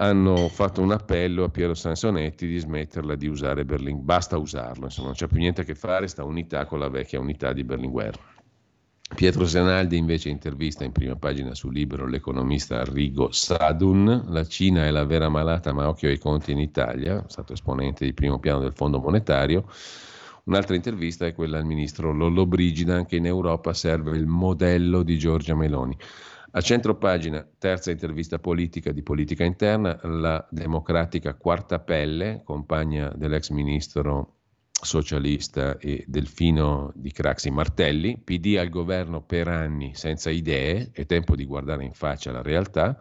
hanno 0.00 0.48
fatto 0.48 0.80
un 0.80 0.92
appello 0.92 1.44
a 1.44 1.48
Piero 1.48 1.74
Sansonetti 1.74 2.46
di 2.46 2.58
smetterla 2.58 3.16
di 3.16 3.26
usare 3.26 3.64
Berlinguer, 3.64 4.04
basta 4.04 4.38
usarlo, 4.38 4.84
insomma 4.84 5.08
non 5.08 5.16
c'è 5.16 5.26
più 5.26 5.38
niente 5.38 5.62
a 5.62 5.64
che 5.64 5.74
fare 5.74 6.06
sta 6.06 6.24
unità 6.24 6.66
con 6.66 6.78
la 6.78 6.88
vecchia 6.88 7.18
unità 7.18 7.52
di 7.52 7.64
Berlinguer. 7.64 8.36
Pietro 9.14 9.46
Senaldi 9.46 9.96
invece 9.96 10.28
intervista 10.28 10.84
in 10.84 10.92
prima 10.92 11.16
pagina 11.16 11.54
su 11.54 11.70
Libero 11.70 12.06
l'economista 12.06 12.84
Rigo 12.84 13.32
Sadun, 13.32 14.26
la 14.28 14.44
Cina 14.44 14.84
è 14.84 14.90
la 14.90 15.04
vera 15.04 15.30
malata 15.30 15.72
ma 15.72 15.88
occhio 15.88 16.10
ai 16.10 16.18
conti 16.18 16.52
in 16.52 16.60
Italia, 16.60 17.24
stato 17.26 17.54
esponente 17.54 18.04
di 18.04 18.12
primo 18.12 18.38
piano 18.38 18.60
del 18.60 18.74
Fondo 18.74 19.00
Monetario, 19.00 19.64
Un'altra 20.48 20.74
intervista 20.74 21.26
è 21.26 21.34
quella 21.34 21.58
al 21.58 21.66
ministro 21.66 22.10
Lollo 22.10 22.46
Brigida, 22.46 22.94
anche 22.94 23.16
in 23.16 23.26
Europa 23.26 23.74
serve 23.74 24.16
il 24.16 24.26
modello 24.26 25.02
di 25.02 25.18
Giorgia 25.18 25.54
Meloni. 25.54 25.94
A 26.52 26.60
centro 26.62 26.96
pagina, 26.96 27.46
terza 27.58 27.90
intervista 27.90 28.38
politica 28.38 28.90
di 28.90 29.02
politica 29.02 29.44
interna, 29.44 30.00
la 30.04 30.46
democratica 30.50 31.34
Quarta 31.34 31.80
Pelle, 31.80 32.40
compagna 32.44 33.12
dell'ex 33.14 33.50
ministro 33.50 34.36
socialista 34.70 35.76
e 35.76 36.04
delfino 36.06 36.92
di 36.94 37.12
Craxi 37.12 37.50
Martelli, 37.50 38.16
PD 38.16 38.56
al 38.58 38.70
governo 38.70 39.20
per 39.20 39.48
anni 39.48 39.94
senza 39.94 40.30
idee, 40.30 40.88
è 40.92 41.04
tempo 41.04 41.36
di 41.36 41.44
guardare 41.44 41.84
in 41.84 41.92
faccia 41.92 42.32
la 42.32 42.40
realtà. 42.40 42.98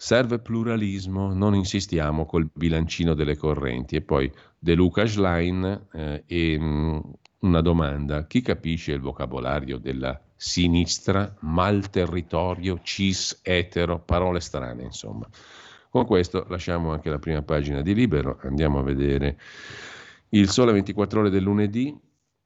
Serve 0.00 0.38
pluralismo, 0.38 1.34
non 1.34 1.56
insistiamo 1.56 2.24
col 2.24 2.48
bilancino 2.52 3.14
delle 3.14 3.36
correnti. 3.36 3.96
E 3.96 4.00
poi 4.00 4.32
De 4.56 4.74
Luca 4.74 5.04
Schlein 5.04 5.88
eh, 5.92 6.22
e 6.24 6.56
mh, 6.56 6.64
mm, 6.64 6.98
una 7.40 7.60
domanda. 7.60 8.24
Chi 8.28 8.40
capisce 8.40 8.92
il 8.92 9.00
vocabolario 9.00 9.78
della 9.78 10.18
sinistra, 10.36 11.34
mal 11.40 11.90
territorio, 11.90 12.78
cis, 12.84 13.40
etero, 13.42 13.98
parole 13.98 14.38
strane, 14.38 14.84
insomma. 14.84 15.28
Con 15.90 16.06
questo 16.06 16.46
lasciamo 16.48 16.92
anche 16.92 17.10
la 17.10 17.18
prima 17.18 17.42
pagina 17.42 17.82
di 17.82 17.92
Libero, 17.92 18.38
andiamo 18.42 18.78
a 18.78 18.84
vedere 18.84 19.36
il 20.28 20.48
Sole 20.48 20.70
24 20.70 21.20
ore 21.20 21.30
del 21.30 21.42
lunedì. 21.42 21.92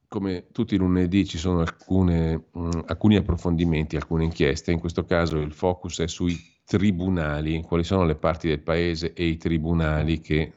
Come 0.08 0.46
tutti 0.52 0.74
i 0.74 0.78
lunedì 0.78 1.26
ci 1.26 1.36
sono 1.36 1.60
alcune, 1.60 2.44
mh, 2.50 2.60
mm, 2.60 2.70
alcuni 2.86 3.16
approfondimenti, 3.16 3.96
alcune 3.96 4.24
inchieste, 4.24 4.72
in 4.72 4.80
questo 4.80 5.04
caso 5.04 5.36
il 5.38 5.52
focus 5.52 6.00
è 6.00 6.08
sui 6.08 6.51
tribunali, 6.64 7.62
quali 7.62 7.84
sono 7.84 8.04
le 8.04 8.14
parti 8.14 8.48
del 8.48 8.60
paese 8.60 9.12
e 9.12 9.24
i 9.24 9.36
tribunali 9.36 10.20
che 10.20 10.52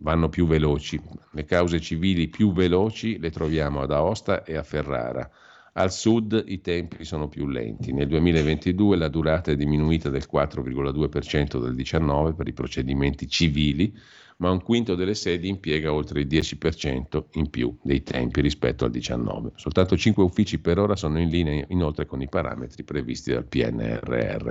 vanno 0.00 0.28
più 0.28 0.46
veloci. 0.46 1.00
Le 1.32 1.44
cause 1.44 1.80
civili 1.80 2.28
più 2.28 2.52
veloci 2.52 3.18
le 3.18 3.30
troviamo 3.30 3.80
ad 3.80 3.92
Aosta 3.92 4.44
e 4.44 4.56
a 4.56 4.62
Ferrara. 4.62 5.28
Al 5.74 5.92
sud 5.92 6.42
i 6.46 6.60
tempi 6.62 7.04
sono 7.04 7.28
più 7.28 7.46
lenti. 7.48 7.92
Nel 7.92 8.08
2022 8.08 8.96
la 8.96 9.08
durata 9.08 9.50
è 9.50 9.56
diminuita 9.56 10.08
del 10.08 10.26
4,2% 10.30 11.60
del 11.60 11.74
19 11.74 12.32
per 12.32 12.48
i 12.48 12.54
procedimenti 12.54 13.28
civili, 13.28 13.94
ma 14.38 14.50
un 14.50 14.62
quinto 14.62 14.94
delle 14.94 15.14
sedi 15.14 15.48
impiega 15.48 15.92
oltre 15.92 16.20
il 16.20 16.26
10% 16.26 17.24
in 17.32 17.48
più 17.48 17.76
dei 17.82 18.02
tempi 18.02 18.40
rispetto 18.40 18.84
al 18.84 18.90
19. 18.90 19.52
Soltanto 19.54 19.96
5 19.96 20.22
uffici 20.22 20.58
per 20.58 20.78
ora 20.78 20.94
sono 20.96 21.18
in 21.18 21.28
linea 21.28 21.64
inoltre 21.68 22.06
con 22.06 22.20
i 22.20 22.28
parametri 22.28 22.84
previsti 22.84 23.32
dal 23.32 23.46
PNRR. 23.46 24.50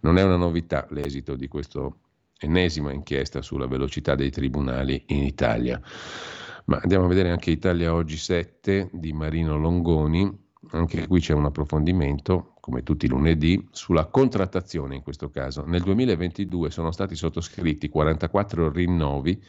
Non 0.00 0.18
è 0.18 0.22
una 0.22 0.36
novità 0.36 0.86
l'esito 0.90 1.36
di 1.36 1.46
questa 1.46 1.88
ennesima 2.38 2.92
inchiesta 2.92 3.42
sulla 3.42 3.66
velocità 3.66 4.14
dei 4.14 4.30
tribunali 4.30 5.04
in 5.08 5.22
Italia. 5.22 5.80
Ma 6.64 6.78
andiamo 6.82 7.04
a 7.04 7.08
vedere 7.08 7.30
anche 7.30 7.50
Italia 7.50 7.94
Oggi 7.94 8.16
7 8.16 8.90
di 8.92 9.12
Marino 9.12 9.56
Longoni, 9.58 10.48
anche 10.70 11.06
qui 11.06 11.20
c'è 11.20 11.34
un 11.34 11.46
approfondimento, 11.46 12.54
come 12.60 12.82
tutti 12.82 13.06
i 13.06 13.08
lunedì, 13.08 13.66
sulla 13.72 14.06
contrattazione 14.06 14.94
in 14.94 15.02
questo 15.02 15.30
caso. 15.30 15.64
Nel 15.64 15.82
2022 15.82 16.70
sono 16.70 16.92
stati 16.92 17.16
sottoscritti 17.16 17.88
44 17.88 18.70
rinnovi 18.70 19.42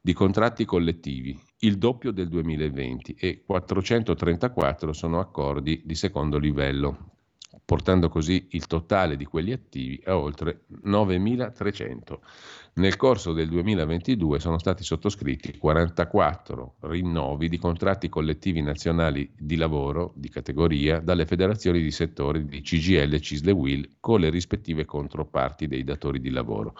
di 0.00 0.12
contratti 0.12 0.64
collettivi, 0.64 1.38
il 1.60 1.78
doppio 1.78 2.12
del 2.12 2.28
2020, 2.28 3.16
e 3.18 3.42
434 3.44 4.92
sono 4.92 5.18
accordi 5.18 5.82
di 5.84 5.94
secondo 5.94 6.38
livello, 6.38 7.10
portando 7.64 8.08
così 8.08 8.48
il 8.50 8.66
totale 8.66 9.16
di 9.16 9.24
quelli 9.24 9.52
attivi 9.52 10.00
a 10.04 10.16
oltre 10.16 10.64
9.300. 10.84 12.18
Nel 12.74 12.96
corso 12.96 13.32
del 13.32 13.48
2022 13.48 14.38
sono 14.38 14.58
stati 14.58 14.84
sottoscritti 14.84 15.58
44 15.58 16.76
rinnovi 16.82 17.48
di 17.48 17.58
contratti 17.58 18.08
collettivi 18.08 18.62
nazionali 18.62 19.30
di 19.36 19.56
lavoro 19.56 20.12
di 20.14 20.28
categoria 20.28 21.00
dalle 21.00 21.26
federazioni 21.26 21.80
di 21.80 21.90
settore 21.90 22.44
di 22.44 22.60
CGL, 22.60 23.18
Cisle 23.20 23.50
Will 23.50 23.88
con 23.98 24.20
le 24.20 24.30
rispettive 24.30 24.84
controparti 24.84 25.66
dei 25.66 25.82
datori 25.82 26.20
di 26.20 26.30
lavoro. 26.30 26.74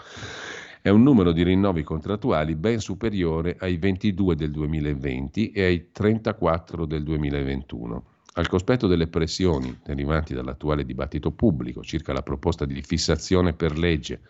È 0.80 0.89
un 0.89 1.03
numero 1.03 1.32
di 1.32 1.43
rinnovi 1.43 1.82
contrattuali 1.82 2.55
ben 2.55 2.78
superiore 2.78 3.57
ai 3.59 3.76
22 3.76 4.36
del 4.36 4.53
2020 4.53 5.51
e 5.51 5.64
ai 5.64 5.91
34 5.91 6.86
del 6.86 7.03
2021. 7.03 8.05
Al 8.34 8.47
cospetto 8.47 8.86
delle 8.86 9.09
pressioni 9.09 9.76
derivanti 9.84 10.32
dall'attuale 10.32 10.84
dibattito 10.84 11.32
pubblico 11.32 11.82
circa 11.82 12.12
la 12.12 12.22
proposta 12.22 12.64
di 12.64 12.80
fissazione 12.82 13.53
per 13.53 13.76
legge 13.76 14.20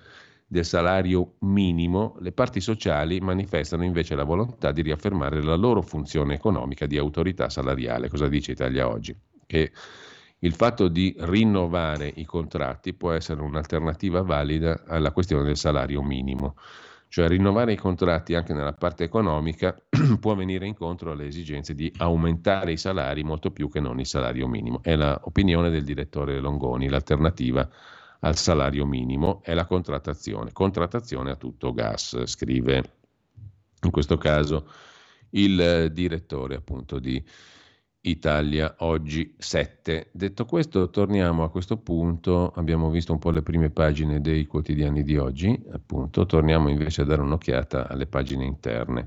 del 0.50 0.64
salario 0.64 1.34
minimo, 1.40 2.16
le 2.20 2.32
parti 2.32 2.60
sociali 2.60 3.20
manifestano 3.20 3.84
invece 3.84 4.14
la 4.14 4.24
volontà 4.24 4.72
di 4.72 4.80
riaffermare 4.80 5.42
la 5.42 5.56
loro 5.56 5.82
funzione 5.82 6.34
economica 6.34 6.86
di 6.86 6.96
autorità 6.96 7.50
salariale. 7.50 8.08
Cosa 8.08 8.28
dice 8.28 8.52
Italia 8.52 8.88
oggi? 8.88 9.14
Che 9.44 9.70
il 10.38 10.54
fatto 10.54 10.88
di 10.88 11.14
rinnovare 11.18 12.10
i 12.16 12.24
contratti 12.24 12.94
può 12.94 13.12
essere 13.12 13.42
un'alternativa 13.42 14.22
valida 14.22 14.84
alla 14.86 15.12
questione 15.12 15.44
del 15.44 15.58
salario 15.58 16.02
minimo. 16.02 16.56
Cioè 17.08 17.28
rinnovare 17.28 17.72
i 17.72 17.76
contratti 17.76 18.34
anche 18.34 18.54
nella 18.54 18.72
parte 18.72 19.04
economica 19.04 19.76
può 20.20 20.34
venire 20.34 20.66
incontro 20.66 21.12
alle 21.12 21.26
esigenze 21.26 21.74
di 21.74 21.92
aumentare 21.98 22.72
i 22.72 22.76
salari 22.78 23.22
molto 23.22 23.50
più 23.50 23.68
che 23.68 23.80
non 23.80 24.00
il 24.00 24.06
salario 24.06 24.48
minimo. 24.48 24.80
È 24.82 24.96
l'opinione 24.96 25.68
del 25.68 25.84
direttore 25.84 26.40
Longoni, 26.40 26.88
l'alternativa 26.88 27.68
al 28.20 28.36
salario 28.36 28.84
minimo 28.86 29.40
è 29.42 29.54
la 29.54 29.66
contrattazione. 29.66 30.52
Contrattazione 30.52 31.30
a 31.30 31.36
tutto 31.36 31.72
gas, 31.72 32.24
scrive 32.24 32.92
in 33.82 33.90
questo 33.90 34.16
caso 34.16 34.68
il 35.30 35.90
direttore 35.92 36.56
appunto 36.56 36.98
di 36.98 37.22
Italia 38.02 38.76
oggi 38.78 39.34
7. 39.36 40.10
Detto 40.12 40.44
questo, 40.44 40.90
torniamo 40.90 41.42
a 41.42 41.50
questo 41.50 41.76
punto, 41.76 42.52
abbiamo 42.54 42.90
visto 42.90 43.12
un 43.12 43.18
po' 43.18 43.30
le 43.30 43.42
prime 43.42 43.70
pagine 43.70 44.20
dei 44.20 44.46
quotidiani 44.46 45.02
di 45.02 45.16
oggi, 45.16 45.60
appunto, 45.72 46.24
torniamo 46.24 46.68
invece 46.68 47.02
a 47.02 47.04
dare 47.04 47.20
un'occhiata 47.22 47.88
alle 47.88 48.06
pagine 48.06 48.44
interne 48.44 49.06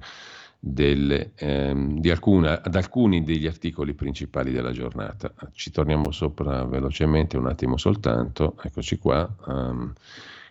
delle, 0.63 1.31
ehm, 1.37 1.99
di 1.99 2.11
alcuna, 2.11 2.61
ad 2.61 2.75
alcuni 2.75 3.23
degli 3.23 3.47
articoli 3.47 3.95
principali 3.95 4.51
della 4.51 4.71
giornata. 4.71 5.33
Ci 5.53 5.71
torniamo 5.71 6.11
sopra 6.11 6.63
velocemente 6.65 7.35
un 7.35 7.47
attimo 7.47 7.77
soltanto, 7.77 8.55
eccoci 8.61 8.99
qua. 8.99 9.27
Um, 9.47 9.91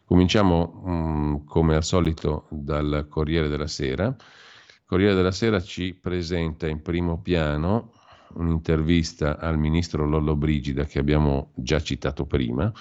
cominciamo 0.04 0.82
um, 0.84 1.44
come 1.44 1.76
al 1.76 1.84
solito 1.84 2.46
dal 2.50 3.06
Corriere 3.08 3.46
della 3.46 3.68
Sera. 3.68 4.06
Il 4.06 4.82
Corriere 4.84 5.14
della 5.14 5.30
Sera 5.30 5.62
ci 5.62 5.94
presenta 5.94 6.66
in 6.66 6.82
primo 6.82 7.20
piano 7.20 7.92
un'intervista 8.34 9.38
al 9.38 9.58
ministro 9.58 10.06
Lollo 10.06 10.34
Brigida 10.34 10.84
che 10.84 10.98
abbiamo 10.98 11.52
già 11.54 11.80
citato 11.80 12.26
prima, 12.26 12.72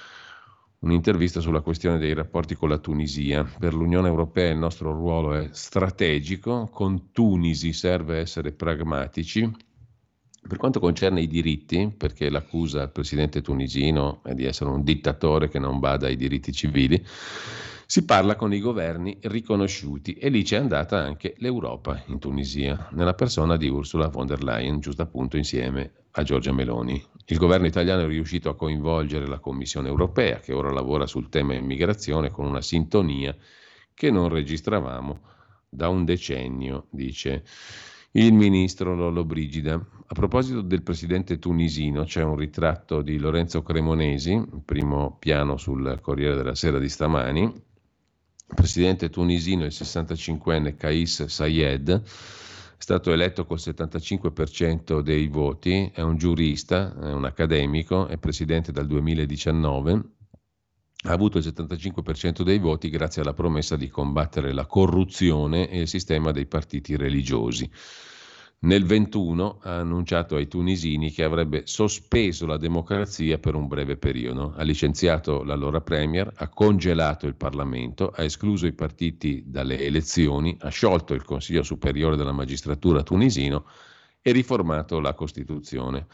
un'intervista 0.80 1.40
sulla 1.42 1.62
questione 1.62 1.98
dei 1.98 2.14
rapporti 2.14 2.56
con 2.56 2.70
la 2.70 2.78
Tunisia. 2.78 3.44
Per 3.44 3.74
l'Unione 3.74 4.08
Europea 4.08 4.52
il 4.52 4.58
nostro 4.58 4.92
ruolo 4.94 5.34
è 5.34 5.50
strategico, 5.52 6.70
con 6.72 7.12
Tunisi 7.12 7.74
serve 7.74 8.20
essere 8.20 8.52
pragmatici 8.52 9.52
Per 10.42 10.58
quanto 10.58 10.80
concerne 10.80 11.22
i 11.22 11.28
diritti, 11.28 11.94
perché 11.96 12.30
l'accusa 12.30 12.82
al 12.82 12.92
presidente 12.92 13.42
tunisino 13.42 14.22
è 14.24 14.34
di 14.34 14.46
essere 14.46 14.70
un 14.70 14.84
dittatore 14.84 15.50
che 15.50 15.60
non 15.60 15.80
bada 15.80 16.08
ai 16.08 16.16
diritti 16.16 16.54
civili, 16.54 17.06
si 17.92 18.06
parla 18.06 18.36
con 18.36 18.54
i 18.54 18.60
governi 18.60 19.18
riconosciuti 19.20 20.14
e 20.14 20.30
lì 20.30 20.44
c'è 20.44 20.58
andata 20.58 21.00
anche 21.00 21.34
l'Europa 21.40 22.04
in 22.06 22.20
Tunisia, 22.20 22.88
nella 22.92 23.16
persona 23.16 23.58
di 23.58 23.68
Ursula 23.68 24.10
von 24.10 24.28
der 24.28 24.44
Leyen, 24.44 24.80
giusto 24.80 25.02
appunto 25.02 25.38
insieme 25.38 25.94
a 26.12 26.22
Giorgia 26.22 26.54
Meloni. 26.54 27.04
Il 27.26 27.38
governo 27.40 27.66
italiano 27.66 28.04
è 28.04 28.06
riuscito 28.06 28.48
a 28.48 28.56
coinvolgere 28.56 29.26
la 29.26 29.40
Commissione 29.40 29.88
europea, 29.88 30.40
che 30.40 30.54
ora 30.54 30.72
lavora 30.72 31.08
sul 31.08 31.30
tema 31.30 31.56
immigrazione 31.56 32.30
con 32.30 32.46
una 32.46 32.62
sintonia 32.62 33.36
che 33.96 34.12
non 34.12 34.30
registravamo 34.30 35.22
da 35.68 35.90
un 35.90 36.06
decennio, 36.06 36.86
dice 36.92 37.44
il 38.12 38.34
ministro 38.34 38.94
Lollo 38.94 39.26
Brigida. 39.26 39.74
A 39.74 40.14
proposito 40.14 40.62
del 40.62 40.84
presidente 40.84 41.40
tunisino, 41.40 42.04
c'è 42.04 42.22
un 42.22 42.36
ritratto 42.36 43.02
di 43.02 43.18
Lorenzo 43.18 43.64
Cremonesi, 43.64 44.40
primo 44.64 45.18
piano 45.18 45.58
sul 45.58 45.98
Corriere 46.02 46.36
della 46.36 46.54
Sera 46.54 46.78
di 46.78 46.88
stamani. 46.88 47.68
Presidente 48.54 49.10
tunisino, 49.10 49.64
il 49.64 49.72
65enne 49.74 50.76
Kais 50.76 51.26
Sayed, 51.26 51.90
è 51.90 52.02
stato 52.82 53.12
eletto 53.12 53.46
col 53.46 53.60
75% 53.60 55.02
dei 55.02 55.28
voti, 55.28 55.92
è 55.94 56.02
un 56.02 56.18
giurista, 56.18 56.94
è 57.00 57.12
un 57.12 57.26
accademico, 57.26 58.08
è 58.08 58.18
presidente 58.18 58.72
dal 58.72 58.88
2019 58.88 60.18
ha 61.04 61.14
avuto 61.14 61.38
il 61.38 61.46
75% 61.46 62.42
dei 62.42 62.60
voti 62.60 62.90
grazie 62.90 63.22
alla 63.22 63.34
promessa 63.34 63.78
di 63.78 63.88
combattere 63.88 64.52
la 64.52 64.66
corruzione 64.66 65.70
e 65.70 65.80
il 65.82 65.88
sistema 65.88 66.32
dei 66.32 66.46
partiti 66.46 66.98
religiosi. 66.98 67.70
Nel 68.62 68.84
21 68.84 69.60
ha 69.62 69.78
annunciato 69.78 70.36
ai 70.36 70.50
tunisini 70.50 71.12
che 71.12 71.24
avrebbe 71.24 71.62
sospeso 71.66 72.46
la 72.46 72.58
democrazia 72.58 73.40
per 73.40 73.56
un 73.56 73.68
breve 73.68 73.96
periodo. 73.96 74.54
Ha 74.54 74.64
licenziato 74.64 75.44
l'allora 75.44 75.80
Premier, 75.80 76.30
ha 76.36 76.50
congelato 76.50 77.26
il 77.26 77.36
Parlamento, 77.36 78.10
ha 78.10 78.22
escluso 78.24 78.68
i 78.68 78.74
partiti 78.74 79.44
dalle 79.48 79.80
elezioni, 79.80 80.58
ha 80.60 80.68
sciolto 80.68 81.14
il 81.14 81.24
Consiglio 81.24 81.64
Superiore 81.64 82.18
della 82.18 82.34
Magistratura 82.34 83.02
tunisino 83.02 83.66
e 84.22 84.34
riformato 84.34 85.00
la 85.00 85.14
Costituzione, 85.14 86.08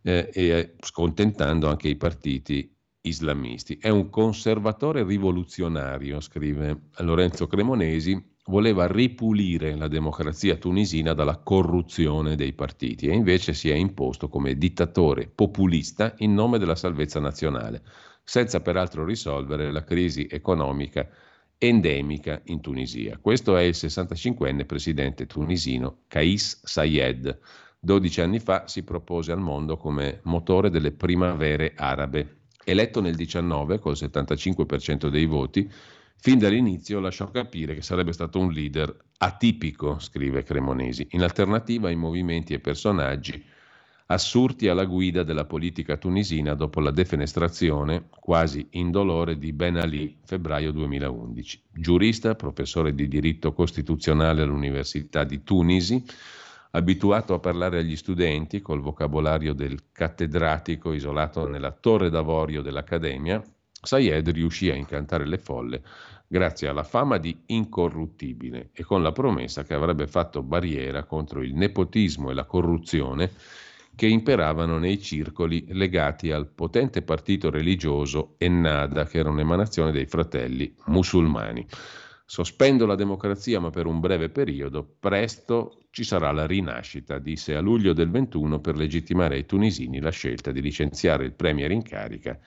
eh, 0.00 0.30
e 0.32 0.74
scontentando 0.80 1.68
anche 1.68 1.88
i 1.88 1.96
partiti 1.96 2.74
islamisti. 3.02 3.76
È 3.76 3.90
un 3.90 4.08
conservatore 4.08 5.04
rivoluzionario, 5.04 6.20
scrive 6.20 6.88
Lorenzo 7.00 7.46
Cremonesi, 7.46 8.31
voleva 8.46 8.86
ripulire 8.86 9.76
la 9.76 9.88
democrazia 9.88 10.56
tunisina 10.56 11.12
dalla 11.12 11.38
corruzione 11.38 12.34
dei 12.34 12.52
partiti 12.52 13.06
e 13.06 13.14
invece 13.14 13.52
si 13.52 13.70
è 13.70 13.74
imposto 13.74 14.28
come 14.28 14.56
dittatore 14.56 15.30
populista 15.32 16.14
in 16.18 16.34
nome 16.34 16.58
della 16.58 16.74
salvezza 16.74 17.20
nazionale, 17.20 17.82
senza 18.24 18.60
peraltro 18.60 19.04
risolvere 19.04 19.70
la 19.70 19.84
crisi 19.84 20.26
economica 20.28 21.08
endemica 21.58 22.40
in 22.46 22.60
Tunisia. 22.60 23.18
Questo 23.18 23.56
è 23.56 23.62
il 23.62 23.74
65enne 23.76 24.66
presidente 24.66 25.26
tunisino 25.26 26.02
Kais 26.08 26.62
Sayed. 26.64 27.38
12 27.78 28.20
anni 28.20 28.38
fa 28.40 28.66
si 28.66 28.82
propose 28.82 29.32
al 29.32 29.40
mondo 29.40 29.76
come 29.76 30.20
motore 30.24 30.70
delle 30.70 30.92
primavere 30.92 31.74
arabe 31.76 32.42
Eletto 32.64 33.00
nel 33.00 33.16
19 33.16 33.78
col 33.80 33.94
75% 33.94 35.08
dei 35.08 35.26
voti, 35.26 35.68
fin 36.22 36.38
dall'inizio 36.38 37.00
lasciò 37.00 37.32
capire 37.32 37.74
che 37.74 37.82
sarebbe 37.82 38.12
stato 38.12 38.38
un 38.38 38.52
leader 38.52 38.96
atipico, 39.18 39.98
scrive 39.98 40.44
Cremonesi, 40.44 41.04
in 41.10 41.22
alternativa 41.22 41.88
ai 41.88 41.96
movimenti 41.96 42.54
e 42.54 42.60
personaggi 42.60 43.44
assurti 44.06 44.68
alla 44.68 44.84
guida 44.84 45.24
della 45.24 45.46
politica 45.46 45.96
tunisina 45.96 46.54
dopo 46.54 46.78
la 46.78 46.92
defenestrazione 46.92 48.04
quasi 48.08 48.68
indolore 48.70 49.36
di 49.36 49.52
Ben 49.52 49.76
Ali 49.76 50.18
febbraio 50.24 50.70
2011. 50.70 51.60
Giurista, 51.72 52.36
professore 52.36 52.94
di 52.94 53.08
diritto 53.08 53.52
costituzionale 53.52 54.42
all'Università 54.42 55.24
di 55.24 55.42
Tunisi, 55.42 56.04
abituato 56.70 57.34
a 57.34 57.40
parlare 57.40 57.80
agli 57.80 57.96
studenti 57.96 58.60
col 58.60 58.80
vocabolario 58.80 59.54
del 59.54 59.90
cattedratico 59.90 60.92
isolato 60.92 61.48
nella 61.48 61.72
torre 61.72 62.10
d'avorio 62.10 62.62
dell'Accademia, 62.62 63.42
Sayed 63.84 64.28
riuscì 64.28 64.70
a 64.70 64.76
incantare 64.76 65.26
le 65.26 65.38
folle 65.38 65.82
grazie 66.28 66.68
alla 66.68 66.84
fama 66.84 67.18
di 67.18 67.36
incorruttibile 67.46 68.70
e 68.72 68.84
con 68.84 69.02
la 69.02 69.10
promessa 69.10 69.64
che 69.64 69.74
avrebbe 69.74 70.06
fatto 70.06 70.42
barriera 70.42 71.02
contro 71.02 71.42
il 71.42 71.54
nepotismo 71.54 72.30
e 72.30 72.34
la 72.34 72.44
corruzione 72.44 73.32
che 73.96 74.06
imperavano 74.06 74.78
nei 74.78 75.02
circoli 75.02 75.66
legati 75.70 76.30
al 76.30 76.46
potente 76.46 77.02
partito 77.02 77.50
religioso 77.50 78.36
Ennada, 78.38 79.04
che 79.04 79.18
era 79.18 79.30
un'emanazione 79.30 79.90
dei 79.90 80.06
fratelli 80.06 80.72
musulmani. 80.86 81.66
Sospendo 82.24 82.86
la 82.86 82.94
democrazia 82.94 83.58
ma 83.58 83.70
per 83.70 83.86
un 83.86 83.98
breve 83.98 84.30
periodo, 84.30 84.96
presto 85.00 85.86
ci 85.90 86.04
sarà 86.04 86.30
la 86.30 86.46
rinascita, 86.46 87.18
disse 87.18 87.56
a 87.56 87.60
luglio 87.60 87.92
del 87.92 88.10
21 88.10 88.60
per 88.60 88.76
legittimare 88.76 89.34
ai 89.34 89.44
tunisini 89.44 90.00
la 90.00 90.10
scelta 90.10 90.52
di 90.52 90.62
licenziare 90.62 91.24
il 91.24 91.32
premier 91.32 91.72
in 91.72 91.82
carica 91.82 92.38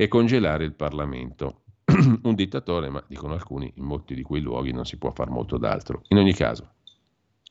e 0.00 0.08
congelare 0.08 0.64
il 0.64 0.72
Parlamento. 0.72 1.64
un 2.22 2.34
dittatore, 2.34 2.88
ma 2.88 3.04
dicono 3.06 3.34
alcuni, 3.34 3.70
in 3.74 3.84
molti 3.84 4.14
di 4.14 4.22
quei 4.22 4.40
luoghi 4.40 4.72
non 4.72 4.86
si 4.86 4.96
può 4.96 5.10
fare 5.10 5.30
molto 5.30 5.58
d'altro. 5.58 6.04
In 6.08 6.16
ogni 6.16 6.32
caso, 6.32 6.70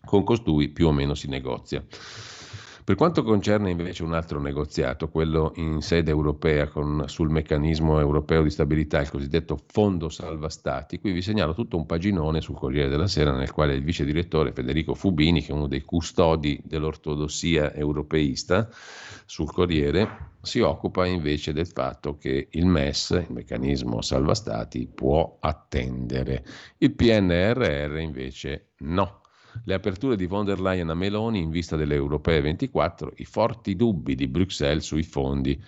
con 0.04 0.24
costui 0.24 0.70
più 0.70 0.88
o 0.88 0.92
meno 0.92 1.14
si 1.14 1.28
negozia. 1.28 1.86
Per 2.90 2.98
quanto 2.98 3.22
concerne 3.22 3.70
invece 3.70 4.02
un 4.02 4.16
altro 4.16 4.42
negoziato, 4.42 5.10
quello 5.10 5.52
in 5.58 5.80
sede 5.80 6.10
europea 6.10 6.70
con, 6.70 7.04
sul 7.06 7.30
meccanismo 7.30 8.00
europeo 8.00 8.42
di 8.42 8.50
stabilità, 8.50 9.00
il 9.00 9.12
cosiddetto 9.12 9.60
Fondo 9.68 10.10
Salva 10.10 10.50
Stati, 10.50 11.00
qui 11.00 11.12
vi 11.12 11.22
segnalo 11.22 11.54
tutto 11.54 11.78
un 11.78 11.86
paginone 11.86 12.42
sul 12.42 12.56
Corriere 12.56 12.90
della 12.90 13.06
Sera 13.06 13.32
nel 13.32 13.52
quale 13.52 13.76
il 13.76 13.84
vice 13.84 14.06
direttore 14.06 14.54
Federico 14.54 14.96
Fubini, 14.96 15.44
che 15.44 15.52
è 15.52 15.56
uno 15.56 15.68
dei 15.68 15.84
custodi 15.84 16.60
dell'ortodossia 16.66 17.76
europeista 17.76 18.68
sul 19.28 19.52
Corriere, 19.52 20.32
si 20.42 20.60
occupa 20.60 21.06
invece 21.06 21.54
del 21.54 21.68
fatto 21.68 22.18
che 22.18 22.48
il 22.50 22.66
MES, 22.66 23.12
il 23.12 23.36
meccanismo 23.36 24.02
salva 24.02 24.34
stati, 24.34 24.88
può 24.88 25.38
attendere. 25.40 26.44
Il 26.80 26.96
PNRR 26.96 28.00
invece 28.00 28.70
no. 28.80 29.19
Le 29.66 29.74
aperture 29.74 30.16
di 30.16 30.26
von 30.26 30.46
der 30.46 30.60
Leyen 30.60 30.90
a 30.90 30.94
Meloni 30.94 31.40
in 31.40 31.50
vista 31.50 31.76
delle 31.76 31.96
europee 31.96 32.42
24, 32.42 33.14
i 33.18 33.26
forti 33.26 33.76
dubbi 33.76 34.16
di 34.16 34.28
Bruxelles 34.28 34.86
sui 34.86 35.04
fondi 35.04 35.62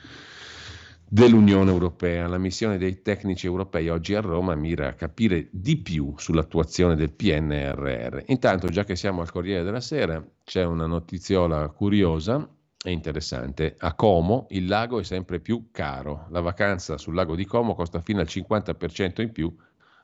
dell'Unione 1.14 1.70
Europea. 1.72 2.28
La 2.28 2.38
missione 2.38 2.78
dei 2.78 3.02
tecnici 3.02 3.46
europei 3.46 3.90
oggi 3.90 4.16
a 4.16 4.22
Roma 4.22 4.56
mira 4.56 4.88
a 4.88 4.94
capire 4.94 5.50
di 5.52 5.76
più 5.76 6.14
sull'attuazione 6.16 6.96
del 6.96 7.12
PNRR. 7.12 8.24
Intanto, 8.28 8.70
già 8.70 8.86
che 8.86 8.96
siamo 8.96 9.20
al 9.20 9.30
Corriere 9.30 9.64
della 9.64 9.82
Sera, 9.82 10.26
c'è 10.46 10.64
una 10.64 10.86
notiziola 10.86 11.68
curiosa 11.68 12.48
e 12.82 12.92
interessante. 12.92 13.76
A 13.78 13.94
Como 13.94 14.48
il 14.52 14.68
lago 14.68 15.00
è 15.00 15.04
sempre 15.04 15.42
più 15.42 15.68
caro. 15.72 16.28
La 16.30 16.40
vacanza 16.40 16.98
sul 16.98 17.14
lago 17.14 17.36
di 17.36 17.46
Como 17.46 17.76
costa 17.76 18.00
fino 18.00 18.22
al 18.22 18.28
50% 18.30 19.22
in 19.22 19.32
più 19.34 19.54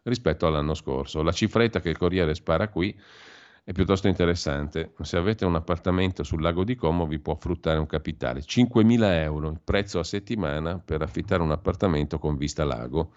rispetto 0.04 0.46
all'anno 0.46 0.74
scorso. 0.74 1.22
La 1.22 1.32
cifretta 1.32 1.80
che 1.80 1.90
il 1.90 1.98
Corriere 1.98 2.36
spara 2.36 2.68
qui 2.68 2.94
è 3.68 3.74
piuttosto 3.74 4.08
interessante. 4.08 4.94
Se 5.02 5.18
avete 5.18 5.44
un 5.44 5.56
appartamento 5.56 6.24
sul 6.24 6.42
lago 6.42 6.64
di 6.64 6.76
Como 6.76 7.06
vi 7.06 7.20
può 7.20 7.36
fruttare 7.36 7.78
un 7.80 7.86
capitale. 7.86 8.40
5.000 8.40 9.04
euro 9.24 9.50
il 9.50 9.60
prezzo 9.62 10.00
a 10.00 10.06
settimana 10.06 10.80
per 10.80 11.02
affittare 11.02 11.44
un 11.44 11.52
appartamento 11.52 12.18
con 12.18 12.38
vista 12.38 12.64
lago. 12.64 13.12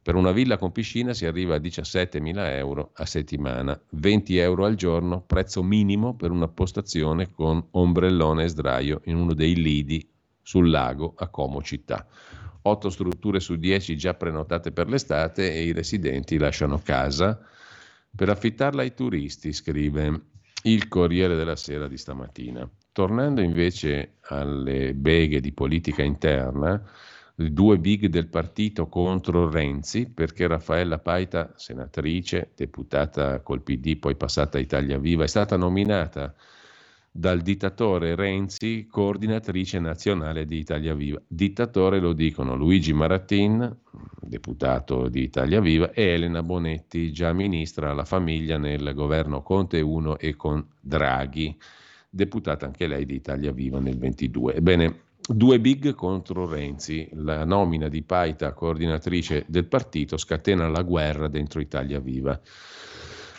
Per 0.00 0.14
una 0.14 0.30
villa 0.30 0.56
con 0.56 0.70
piscina 0.70 1.12
si 1.14 1.26
arriva 1.26 1.56
a 1.56 1.58
17.000 1.58 2.32
euro 2.52 2.92
a 2.94 3.06
settimana, 3.06 3.76
20 3.88 4.36
euro 4.36 4.66
al 4.66 4.76
giorno, 4.76 5.20
prezzo 5.20 5.64
minimo 5.64 6.14
per 6.14 6.30
una 6.30 6.46
postazione 6.46 7.32
con 7.32 7.60
ombrellone 7.72 8.44
e 8.44 8.48
sdraio 8.48 9.00
in 9.06 9.16
uno 9.16 9.34
dei 9.34 9.56
lidi 9.56 10.08
sul 10.40 10.70
lago 10.70 11.14
a 11.16 11.26
Como 11.26 11.60
città. 11.60 12.06
8 12.62 12.88
strutture 12.88 13.40
su 13.40 13.56
10 13.56 13.96
già 13.96 14.14
prenotate 14.14 14.70
per 14.70 14.88
l'estate 14.88 15.52
e 15.52 15.64
i 15.64 15.72
residenti 15.72 16.38
lasciano 16.38 16.80
casa 16.84 17.36
per 18.14 18.28
affittarla 18.28 18.82
ai 18.82 18.94
turisti, 18.94 19.52
scrive 19.52 20.22
il 20.62 20.88
Corriere 20.88 21.36
della 21.36 21.56
Sera 21.56 21.86
di 21.88 21.96
stamattina. 21.96 22.68
Tornando 22.92 23.40
invece 23.40 24.16
alle 24.22 24.94
beghe 24.94 25.40
di 25.40 25.52
politica 25.52 26.02
interna, 26.02 26.82
due 27.34 27.78
big 27.78 28.06
del 28.06 28.26
partito 28.26 28.88
contro 28.88 29.48
Renzi, 29.48 30.10
perché 30.10 30.48
Raffaella 30.48 30.98
Paita, 30.98 31.52
senatrice, 31.54 32.50
deputata 32.56 33.40
col 33.40 33.62
PD, 33.62 33.96
poi 33.98 34.16
passata 34.16 34.58
a 34.58 34.60
Italia 34.60 34.98
Viva, 34.98 35.22
è 35.22 35.28
stata 35.28 35.56
nominata 35.56 36.34
dal 37.10 37.40
dittatore 37.40 38.14
Renzi, 38.14 38.86
coordinatrice 38.88 39.78
nazionale 39.78 40.44
di 40.44 40.58
Italia 40.58 40.94
Viva. 40.94 41.20
Dittatore 41.26 41.98
lo 41.98 42.12
dicono 42.12 42.54
Luigi 42.54 42.92
Maratin, 42.92 43.76
deputato 44.20 45.08
di 45.08 45.22
Italia 45.22 45.60
Viva, 45.60 45.90
e 45.92 46.02
Elena 46.02 46.42
Bonetti, 46.42 47.12
già 47.12 47.32
ministra 47.32 47.90
alla 47.90 48.04
famiglia 48.04 48.58
nel 48.58 48.92
governo 48.94 49.42
Conte 49.42 49.80
1 49.80 50.18
e 50.18 50.36
con 50.36 50.64
Draghi. 50.80 51.56
deputata 52.10 52.66
anche 52.66 52.86
lei 52.86 53.04
di 53.04 53.14
Italia 53.14 53.52
Viva 53.52 53.78
nel 53.80 53.98
22. 53.98 54.54
Ebbene, 54.54 55.00
due 55.28 55.60
big 55.60 55.94
contro 55.94 56.48
Renzi, 56.48 57.08
la 57.12 57.44
nomina 57.44 57.88
di 57.88 58.02
Paita 58.02 58.52
coordinatrice 58.52 59.44
del 59.46 59.66
partito 59.66 60.16
scatena 60.16 60.68
la 60.68 60.82
guerra 60.82 61.28
dentro 61.28 61.60
Italia 61.60 62.00
Viva. 62.00 62.40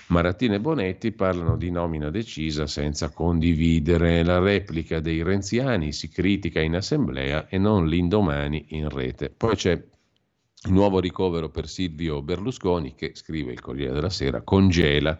Marattini 0.09 0.55
e 0.55 0.59
Bonetti 0.59 1.11
parlano 1.11 1.55
di 1.55 1.69
nomina 1.69 2.09
decisa 2.09 2.65
senza 2.65 3.11
condividere 3.11 4.23
la 4.23 4.39
replica 4.39 4.99
dei 4.99 5.21
renziani, 5.21 5.91
si 5.91 6.09
critica 6.09 6.59
in 6.61 6.75
assemblea 6.75 7.47
e 7.47 7.59
non 7.59 7.87
l'indomani 7.87 8.65
in 8.69 8.89
rete. 8.89 9.29
Poi 9.29 9.55
c'è 9.55 9.71
il 9.71 10.71
nuovo 10.71 10.99
ricovero 10.99 11.49
per 11.49 11.67
Silvio 11.67 12.23
Berlusconi 12.23 12.95
che, 12.95 13.11
scrive 13.13 13.51
il 13.51 13.61
Corriere 13.61 13.93
della 13.93 14.09
Sera, 14.09 14.41
congela 14.41 15.15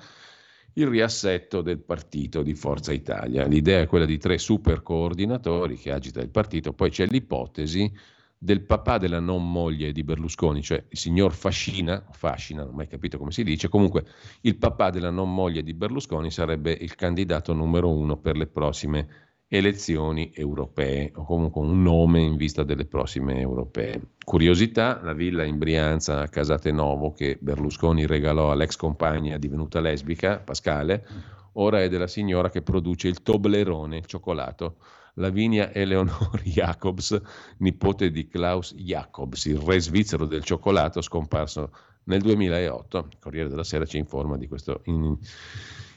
il 0.73 0.87
riassetto 0.87 1.61
del 1.61 1.77
partito 1.77 2.41
di 2.41 2.55
Forza 2.55 2.91
Italia. 2.91 3.45
L'idea 3.45 3.81
è 3.81 3.87
quella 3.87 4.05
di 4.05 4.17
tre 4.17 4.39
super 4.39 4.81
coordinatori 4.81 5.77
che 5.77 5.91
agita 5.91 6.19
il 6.19 6.29
partito, 6.29 6.73
poi 6.73 6.89
c'è 6.89 7.05
l'ipotesi 7.05 7.93
del 8.41 8.61
papà 8.61 8.97
della 8.97 9.19
non 9.19 9.51
moglie 9.51 9.91
di 9.91 10.01
Berlusconi, 10.01 10.61
cioè 10.61 10.81
il 10.87 10.97
signor 10.97 11.33
Fascina, 11.33 12.05
Fascina, 12.09 12.61
non 12.63 12.71
ho 12.71 12.75
mai 12.77 12.87
capito 12.87 13.17
come 13.17 13.31
si 13.31 13.43
dice, 13.43 13.67
comunque 13.67 14.05
il 14.41 14.55
papà 14.55 14.89
della 14.91 15.09
non 15.09 15.33
moglie 15.33 15.61
di 15.61 15.73
Berlusconi 15.73 16.31
sarebbe 16.31 16.71
il 16.71 16.95
candidato 16.95 17.51
numero 17.53 17.91
uno 17.91 18.15
per 18.15 18.37
le 18.37 18.47
prossime 18.47 19.07
elezioni 19.49 20.31
europee, 20.33 21.11
o 21.15 21.25
comunque 21.25 21.61
un 21.61 21.81
nome 21.81 22.21
in 22.21 22.37
vista 22.37 22.63
delle 22.63 22.85
prossime 22.85 23.41
europee. 23.41 23.99
Curiosità, 24.23 25.01
la 25.03 25.13
villa 25.13 25.43
in 25.43 25.57
Brianza 25.57 26.21
a 26.21 26.29
Casate 26.29 26.71
Novo 26.71 27.11
che 27.11 27.37
Berlusconi 27.41 28.05
regalò 28.05 28.51
all'ex 28.51 28.77
compagna 28.77 29.37
divenuta 29.37 29.81
lesbica, 29.81 30.39
Pascale, 30.39 31.05
ora 31.53 31.81
è 31.81 31.89
della 31.89 32.07
signora 32.07 32.49
che 32.49 32.61
produce 32.61 33.09
il 33.09 33.21
Toblerone, 33.21 33.97
il 33.97 34.05
cioccolato 34.05 34.77
Lavinia 35.19 35.71
Eleonor 35.71 36.41
Jacobs, 36.43 37.19
nipote 37.57 38.09
di 38.09 38.27
Klaus 38.27 38.73
Jacobs, 38.75 39.45
il 39.45 39.59
re 39.59 39.79
svizzero 39.79 40.25
del 40.25 40.43
cioccolato 40.43 41.01
scomparso 41.01 41.71
nel 42.05 42.21
2008. 42.21 43.07
Il 43.11 43.17
Corriere 43.19 43.49
della 43.49 43.63
Sera 43.63 43.85
ci 43.85 43.97
informa 43.97 44.37
di 44.37 44.47
questo 44.47 44.81
in, 44.85 45.15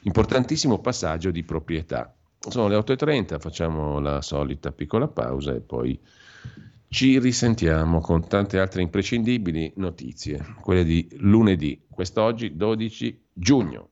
importantissimo 0.03 0.81
passaggio 0.81 1.31
di 1.31 1.43
proprietà. 1.43 2.15
Sono 2.39 2.69
le 2.69 2.77
8.30, 2.77 3.39
facciamo 3.39 4.01
la 4.01 4.21
solita 4.21 4.73
piccola 4.73 5.07
pausa 5.07 5.55
e 5.55 5.61
poi 5.61 5.99
ci 6.89 7.19
risentiamo 7.19 8.01
con 8.01 8.27
tante 8.27 8.59
altre 8.59 8.83
imprescindibili 8.83 9.73
notizie, 9.77 10.57
quelle 10.61 10.85
di 10.85 11.09
lunedì, 11.19 11.85
quest'oggi 11.89 12.57
12 12.57 13.27
giugno. 13.33 13.92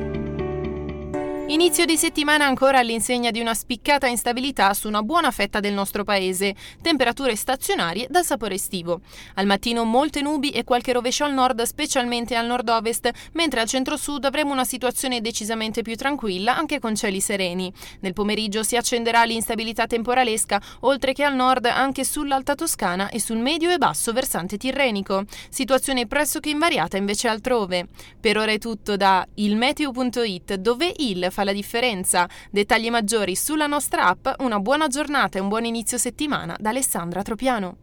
Inizio 1.51 1.83
di 1.83 1.97
settimana 1.97 2.45
ancora 2.45 2.79
all'insegna 2.79 3.29
di 3.29 3.41
una 3.41 3.53
spiccata 3.53 4.07
instabilità 4.07 4.73
su 4.73 4.87
una 4.87 5.01
buona 5.01 5.31
fetta 5.31 5.59
del 5.59 5.73
nostro 5.73 6.05
paese, 6.05 6.55
temperature 6.81 7.35
stazionarie 7.35 8.07
dal 8.09 8.23
sapore 8.23 8.55
estivo. 8.55 9.01
Al 9.33 9.45
mattino 9.45 9.83
molte 9.83 10.21
nubi 10.21 10.51
e 10.51 10.63
qualche 10.63 10.93
rovescio 10.93 11.25
al 11.25 11.33
nord, 11.33 11.61
specialmente 11.63 12.37
al 12.37 12.45
nord-ovest, 12.45 13.11
mentre 13.33 13.59
al 13.59 13.67
centro-sud 13.67 14.23
avremo 14.23 14.53
una 14.53 14.63
situazione 14.63 15.19
decisamente 15.19 15.81
più 15.81 15.97
tranquilla, 15.97 16.55
anche 16.55 16.79
con 16.79 16.95
cieli 16.95 17.19
sereni. 17.19 17.69
Nel 17.99 18.13
pomeriggio 18.13 18.63
si 18.63 18.77
accenderà 18.77 19.25
l'instabilità 19.25 19.87
temporalesca, 19.87 20.61
oltre 20.81 21.11
che 21.11 21.25
al 21.25 21.35
nord 21.35 21.65
anche 21.65 22.05
sull'Alta 22.05 22.55
Toscana 22.55 23.09
e 23.09 23.19
sul 23.19 23.39
medio 23.39 23.71
e 23.71 23.77
basso 23.77 24.13
versante 24.13 24.55
tirrenico. 24.55 25.25
Situazione 25.49 26.07
pressoché 26.07 26.49
invariata 26.49 26.95
invece 26.95 27.27
altrove. 27.27 27.89
Per 28.21 28.37
ora 28.37 28.53
è 28.53 28.57
tutto 28.57 28.95
da 28.95 29.27
ilmeteo.it, 29.33 30.55
dove 30.55 30.93
il 30.95 31.27
fa 31.29 31.39
fa 31.41 31.43
la 31.43 31.53
differenza. 31.53 32.29
Dettagli 32.51 32.89
maggiori 32.89 33.35
sulla 33.35 33.67
nostra 33.67 34.05
app. 34.05 34.27
Una 34.39 34.59
buona 34.59 34.87
giornata 34.87 35.37
e 35.37 35.41
un 35.41 35.49
buon 35.49 35.65
inizio 35.65 35.97
settimana 35.97 36.55
da 36.59 36.69
Alessandra 36.69 37.23
Tropiano. 37.23 37.77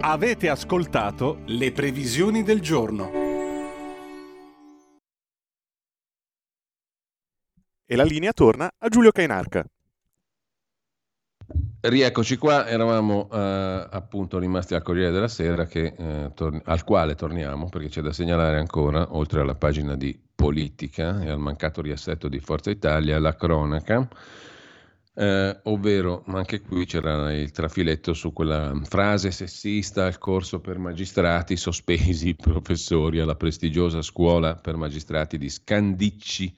Avete 0.00 0.48
ascoltato 0.48 1.42
le 1.46 1.72
previsioni 1.72 2.42
del 2.42 2.60
giorno. 2.60 3.26
E 7.90 7.96
la 7.96 8.04
linea 8.04 8.32
torna 8.32 8.68
a 8.76 8.88
Giulio 8.88 9.12
Cainarca. 9.12 9.64
Rieccoci 11.80 12.36
qua, 12.36 12.66
eravamo 12.66 13.30
eh, 13.32 13.88
appunto 13.90 14.38
rimasti 14.38 14.74
al 14.74 14.82
Corriere 14.82 15.12
della 15.12 15.28
Sera 15.28 15.64
che, 15.64 15.94
eh, 15.96 16.32
tor- 16.34 16.60
al 16.64 16.84
quale 16.84 17.14
torniamo 17.14 17.68
perché 17.68 17.88
c'è 17.88 18.02
da 18.02 18.12
segnalare 18.12 18.58
ancora, 18.58 19.14
oltre 19.14 19.40
alla 19.40 19.54
pagina 19.54 19.94
di 19.94 20.27
politica 20.38 21.20
e 21.20 21.30
al 21.30 21.40
mancato 21.40 21.82
riassetto 21.82 22.28
di 22.28 22.38
Forza 22.38 22.70
Italia, 22.70 23.18
la 23.18 23.34
cronaca, 23.34 24.08
eh, 25.12 25.60
ovvero 25.64 26.22
anche 26.28 26.60
qui 26.60 26.86
c'era 26.86 27.34
il 27.34 27.50
trafiletto 27.50 28.14
su 28.14 28.32
quella 28.32 28.72
frase 28.84 29.32
sessista 29.32 30.06
al 30.06 30.18
corso 30.18 30.60
per 30.60 30.78
magistrati, 30.78 31.56
sospesi 31.56 32.28
i 32.28 32.36
professori 32.36 33.18
alla 33.18 33.34
prestigiosa 33.34 34.00
scuola 34.00 34.54
per 34.54 34.76
magistrati 34.76 35.38
di 35.38 35.48
Scandicci 35.48 36.54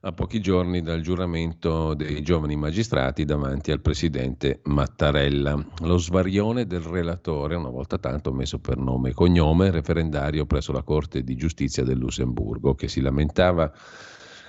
a 0.00 0.12
pochi 0.12 0.40
giorni 0.40 0.82
dal 0.82 1.00
giuramento 1.00 1.94
dei 1.94 2.22
giovani 2.22 2.56
magistrati 2.56 3.24
davanti 3.24 3.72
al 3.72 3.80
presidente 3.80 4.60
Mattarella. 4.64 5.64
Lo 5.82 5.96
svarione 5.96 6.66
del 6.66 6.80
relatore, 6.80 7.56
una 7.56 7.70
volta 7.70 7.98
tanto 7.98 8.32
messo 8.32 8.58
per 8.58 8.76
nome 8.76 9.10
e 9.10 9.14
cognome, 9.14 9.70
referendario 9.70 10.46
presso 10.46 10.72
la 10.72 10.82
Corte 10.82 11.22
di 11.22 11.36
Giustizia 11.36 11.82
del 11.82 11.98
Lussemburgo, 11.98 12.74
che 12.74 12.88
si 12.88 13.00
lamentava 13.00 13.72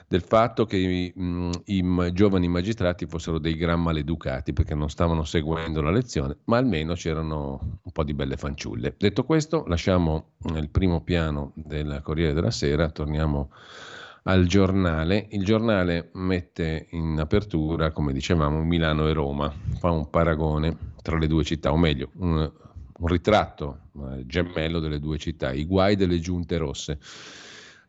del 0.10 0.22
fatto 0.22 0.66
che 0.66 0.78
i, 0.78 1.12
mh, 1.14 1.50
i 1.66 2.12
giovani 2.14 2.48
magistrati 2.48 3.06
fossero 3.06 3.40
dei 3.40 3.56
gran 3.56 3.82
maleducati 3.82 4.54
perché 4.54 4.74
non 4.74 4.90
stavano 4.90 5.24
seguendo 5.24 5.82
la 5.82 5.92
lezione, 5.92 6.38
ma 6.46 6.58
almeno 6.58 6.94
c'erano 6.94 7.80
un 7.84 7.92
po' 7.92 8.04
di 8.04 8.14
belle 8.14 8.38
fanciulle. 8.38 8.96
Detto 8.98 9.24
questo, 9.24 9.66
lasciamo 9.68 10.32
il 10.56 10.70
primo 10.70 11.02
piano 11.02 11.52
del 11.56 12.00
Corriere 12.04 12.34
della 12.34 12.52
Sera, 12.52 12.90
torniamo 12.90 13.50
al 14.24 14.46
giornale. 14.46 15.28
Il 15.32 15.44
giornale 15.44 16.10
mette 16.14 16.88
in 16.92 17.18
apertura, 17.20 17.92
come 17.92 18.14
dicevamo, 18.14 18.64
Milano 18.64 19.08
e 19.08 19.14
Roma, 19.14 19.54
fa 19.80 19.92
un 19.92 20.10
paragone 20.10 20.94
tra 21.02 21.18
le 21.18 21.28
due 21.28 21.44
città, 21.44 21.72
o 21.72 21.78
meglio, 21.78 22.12
un, 22.18 22.52
un 23.00 23.08
ritratto 23.08 23.90
gemello 24.26 24.80
delle 24.80 25.00
due 25.00 25.18
città, 25.18 25.52
i 25.52 25.66
guai 25.66 25.96
delle 25.96 26.20
giunte 26.20 26.58
rosse. 26.58 27.00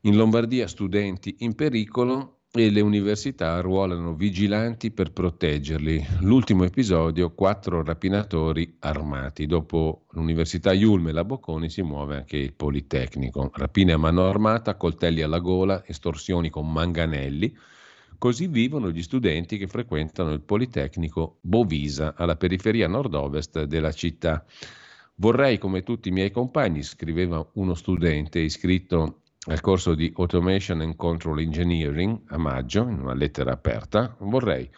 In 0.03 0.17
Lombardia 0.17 0.67
studenti 0.69 1.37
in 1.41 1.55
pericolo, 1.55 2.38
e 2.51 2.71
le 2.71 2.81
università 2.81 3.57
arruolano 3.57 4.15
vigilanti 4.15 4.91
per 4.91 5.13
proteggerli. 5.13 6.03
L'ultimo 6.21 6.65
episodio, 6.65 7.35
quattro 7.35 7.85
rapinatori 7.85 8.77
armati. 8.79 9.45
Dopo 9.45 10.07
l'Università 10.13 10.73
Iulme 10.73 11.11
e 11.11 11.13
la 11.13 11.25
Bocconi 11.25 11.69
si 11.69 11.83
muove 11.83 12.17
anche 12.17 12.39
il 12.39 12.55
Politecnico. 12.55 13.51
Rapine 13.53 13.93
a 13.93 13.99
mano 13.99 14.27
armata, 14.27 14.77
coltelli 14.77 15.21
alla 15.21 15.41
gola, 15.41 15.85
estorsioni 15.87 16.49
con 16.49 16.73
manganelli. 16.73 17.55
Così 18.17 18.47
vivono 18.47 18.91
gli 18.91 19.03
studenti 19.03 19.59
che 19.59 19.67
frequentano 19.67 20.33
il 20.33 20.41
Politecnico 20.41 21.39
Bovisa, 21.43 22.15
alla 22.17 22.37
periferia 22.37 22.89
nord-ovest 22.89 23.65
della 23.65 23.93
città. 23.93 24.43
Vorrei, 25.17 25.59
come 25.59 25.83
tutti 25.83 26.09
i 26.09 26.13
miei 26.13 26.31
compagni, 26.31 26.83
scriveva 26.83 27.47
uno 27.55 27.75
studente 27.75 28.39
iscritto 28.39 29.21
al 29.49 29.61
corso 29.61 29.95
di 29.95 30.13
Automation 30.17 30.83
and 30.83 30.97
Control 30.97 31.41
Engineering 31.41 32.21
a 32.27 32.37
maggio, 32.37 32.83
in 32.83 33.01
una 33.01 33.15
lettera 33.15 33.53
aperta, 33.53 34.15
vorrei, 34.21 34.69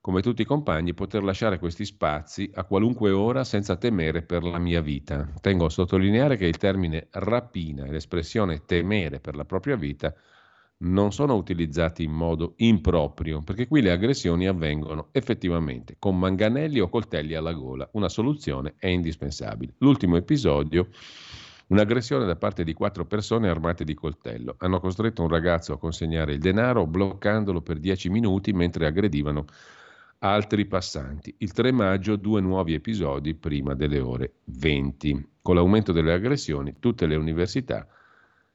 come 0.00 0.22
tutti 0.22 0.42
i 0.42 0.46
compagni, 0.46 0.94
poter 0.94 1.22
lasciare 1.22 1.58
questi 1.58 1.84
spazi 1.84 2.50
a 2.54 2.64
qualunque 2.64 3.10
ora 3.10 3.44
senza 3.44 3.76
temere 3.76 4.22
per 4.22 4.42
la 4.42 4.58
mia 4.58 4.80
vita. 4.80 5.30
Tengo 5.40 5.66
a 5.66 5.70
sottolineare 5.70 6.36
che 6.36 6.46
il 6.46 6.56
termine 6.56 7.08
rapina 7.10 7.84
e 7.84 7.90
l'espressione 7.90 8.64
temere 8.64 9.20
per 9.20 9.36
la 9.36 9.44
propria 9.44 9.76
vita 9.76 10.14
non 10.76 11.12
sono 11.12 11.34
utilizzati 11.34 12.02
in 12.02 12.12
modo 12.12 12.54
improprio, 12.56 13.42
perché 13.42 13.68
qui 13.68 13.80
le 13.80 13.92
aggressioni 13.92 14.46
avvengono 14.46 15.08
effettivamente 15.12 15.96
con 15.98 16.18
manganelli 16.18 16.80
o 16.80 16.88
coltelli 16.88 17.34
alla 17.34 17.52
gola. 17.52 17.88
Una 17.92 18.08
soluzione 18.08 18.74
è 18.78 18.88
indispensabile. 18.88 19.74
L'ultimo 19.78 20.16
episodio, 20.16 20.88
un'aggressione 21.68 22.24
da 22.24 22.36
parte 22.36 22.64
di 22.64 22.72
quattro 22.72 23.06
persone 23.06 23.48
armate 23.48 23.84
di 23.84 23.94
coltello. 23.94 24.54
Hanno 24.58 24.80
costretto 24.80 25.22
un 25.22 25.28
ragazzo 25.28 25.72
a 25.72 25.78
consegnare 25.78 26.34
il 26.34 26.40
denaro 26.40 26.86
bloccandolo 26.86 27.62
per 27.62 27.78
dieci 27.78 28.08
minuti 28.08 28.52
mentre 28.52 28.86
aggredivano 28.86 29.46
altri 30.18 30.66
passanti. 30.66 31.34
Il 31.38 31.52
3 31.52 31.72
maggio 31.72 32.16
due 32.16 32.40
nuovi 32.40 32.74
episodi 32.74 33.34
prima 33.34 33.74
delle 33.74 34.00
ore 34.00 34.34
20. 34.44 35.28
Con 35.42 35.56
l'aumento 35.56 35.92
delle 35.92 36.12
aggressioni 36.12 36.76
tutte 36.78 37.06
le 37.06 37.16
università 37.16 37.86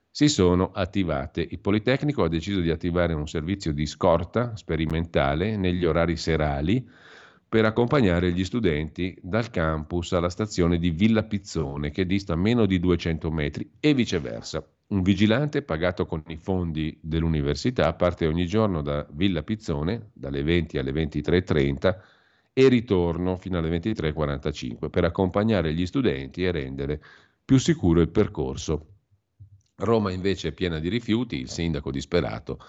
si 0.09 0.27
sono 0.27 0.71
attivate. 0.73 1.45
Il 1.47 1.59
Politecnico 1.59 2.23
ha 2.23 2.29
deciso 2.29 2.59
di 2.61 2.71
attivare 2.71 3.13
un 3.13 3.27
servizio 3.27 3.71
di 3.71 3.85
scorta 3.85 4.55
sperimentale 4.55 5.55
negli 5.55 5.85
orari 5.85 6.17
serali 6.17 6.85
per 7.49 7.65
accompagnare 7.65 8.31
gli 8.31 8.43
studenti 8.43 9.17
dal 9.21 9.49
campus 9.49 10.13
alla 10.13 10.29
stazione 10.29 10.77
di 10.77 10.91
Villa 10.91 11.23
Pizzone, 11.23 11.89
che 11.89 12.05
dista 12.05 12.35
meno 12.35 12.67
di 12.67 12.79
200 12.79 13.31
metri, 13.31 13.71
e 13.79 13.95
viceversa. 13.95 14.63
Un 14.89 15.01
vigilante 15.01 15.63
pagato 15.63 16.05
con 16.05 16.23
i 16.27 16.37
fondi 16.37 16.97
dell'università 17.01 17.91
parte 17.93 18.27
ogni 18.27 18.45
giorno 18.45 18.81
da 18.83 19.05
Villa 19.11 19.41
Pizzone, 19.41 20.11
dalle 20.13 20.43
20 20.43 20.77
alle 20.77 20.91
23.30, 20.91 21.97
e 22.53 22.67
ritorno 22.67 23.35
fino 23.35 23.57
alle 23.57 23.79
23.45 23.79 24.89
per 24.89 25.05
accompagnare 25.05 25.73
gli 25.73 25.85
studenti 25.87 26.43
e 26.43 26.51
rendere 26.51 27.01
più 27.43 27.57
sicuro 27.57 28.01
il 28.01 28.09
percorso 28.09 28.97
Roma 29.79 30.11
invece 30.11 30.49
è 30.49 30.51
piena 30.51 30.79
di 30.79 30.89
rifiuti, 30.89 31.37
il 31.37 31.49
sindaco 31.49 31.91
disperato 31.91 32.59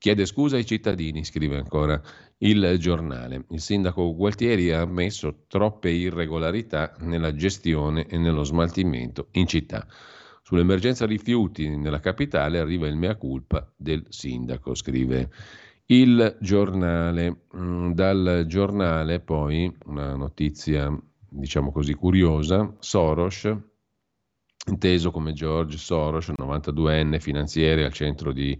chiede 0.00 0.24
scusa 0.24 0.56
ai 0.56 0.64
cittadini, 0.64 1.24
scrive 1.24 1.58
ancora 1.58 2.00
il 2.38 2.76
giornale. 2.78 3.44
Il 3.50 3.60
sindaco 3.60 4.16
Gualtieri 4.16 4.72
ha 4.72 4.80
ammesso 4.80 5.44
troppe 5.46 5.90
irregolarità 5.90 6.96
nella 7.00 7.34
gestione 7.34 8.06
e 8.06 8.16
nello 8.16 8.42
smaltimento 8.42 9.28
in 9.32 9.46
città. 9.46 9.86
Sull'emergenza 10.42 11.04
rifiuti 11.04 11.68
nella 11.68 12.00
capitale 12.00 12.58
arriva 12.58 12.88
il 12.88 12.96
mea 12.96 13.14
culpa 13.16 13.70
del 13.76 14.06
sindaco, 14.08 14.74
scrive 14.74 15.28
il 15.86 16.38
giornale. 16.40 17.42
Mm, 17.54 17.92
dal 17.92 18.44
giornale 18.46 19.20
poi 19.20 19.70
una 19.84 20.16
notizia, 20.16 20.90
diciamo 21.28 21.70
così, 21.70 21.92
curiosa, 21.92 22.74
Soros 22.78 23.48
inteso 24.66 25.10
come 25.10 25.32
George 25.32 25.78
Soros, 25.78 26.28
92enne 26.30 27.18
finanziere 27.18 27.84
al 27.84 27.92
centro 27.92 28.32
di 28.32 28.58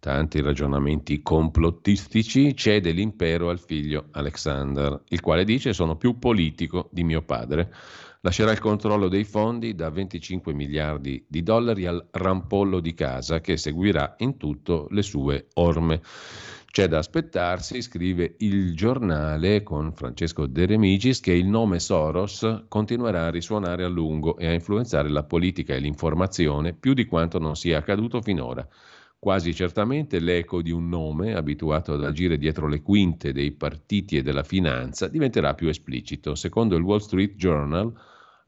tanti 0.00 0.40
ragionamenti 0.40 1.22
complottistici, 1.22 2.56
cede 2.56 2.90
l'impero 2.90 3.50
al 3.50 3.60
figlio 3.60 4.06
Alexander, 4.12 5.02
il 5.08 5.20
quale 5.20 5.44
dice 5.44 5.72
sono 5.72 5.96
più 5.96 6.18
politico 6.18 6.88
di 6.90 7.04
mio 7.04 7.22
padre. 7.22 7.72
Lascerà 8.22 8.50
il 8.50 8.58
controllo 8.58 9.08
dei 9.08 9.24
fondi 9.24 9.74
da 9.74 9.88
25 9.88 10.52
miliardi 10.52 11.24
di 11.26 11.42
dollari 11.42 11.86
al 11.86 12.06
rampollo 12.10 12.80
di 12.80 12.92
casa 12.92 13.40
che 13.40 13.56
seguirà 13.56 14.16
in 14.18 14.36
tutto 14.36 14.88
le 14.90 15.02
sue 15.02 15.46
orme. 15.54 16.02
C'è 16.70 16.86
da 16.86 16.98
aspettarsi, 16.98 17.82
scrive 17.82 18.36
il 18.38 18.76
giornale 18.76 19.62
con 19.62 19.92
Francesco 19.92 20.46
De 20.46 20.66
Remigis, 20.66 21.20
che 21.20 21.32
il 21.32 21.46
nome 21.46 21.80
Soros 21.80 22.64
continuerà 22.68 23.26
a 23.26 23.30
risuonare 23.30 23.84
a 23.84 23.88
lungo 23.88 24.36
e 24.36 24.46
a 24.46 24.52
influenzare 24.52 25.08
la 25.08 25.24
politica 25.24 25.74
e 25.74 25.80
l'informazione 25.80 26.72
più 26.74 26.94
di 26.94 27.06
quanto 27.06 27.38
non 27.38 27.56
sia 27.56 27.78
accaduto 27.78 28.22
finora. 28.22 28.66
Quasi 29.20 29.54
certamente 29.54 30.18
l'eco 30.18 30.62
di 30.62 30.70
un 30.70 30.88
nome, 30.88 31.34
abituato 31.34 31.92
ad 31.92 32.02
agire 32.02 32.38
dietro 32.38 32.66
le 32.66 32.80
quinte 32.80 33.34
dei 33.34 33.52
partiti 33.52 34.16
e 34.16 34.22
della 34.22 34.42
finanza, 34.42 35.08
diventerà 35.08 35.52
più 35.52 35.68
esplicito. 35.68 36.34
Secondo 36.34 36.74
il 36.74 36.82
Wall 36.82 37.00
Street 37.00 37.34
Journal, 37.34 37.92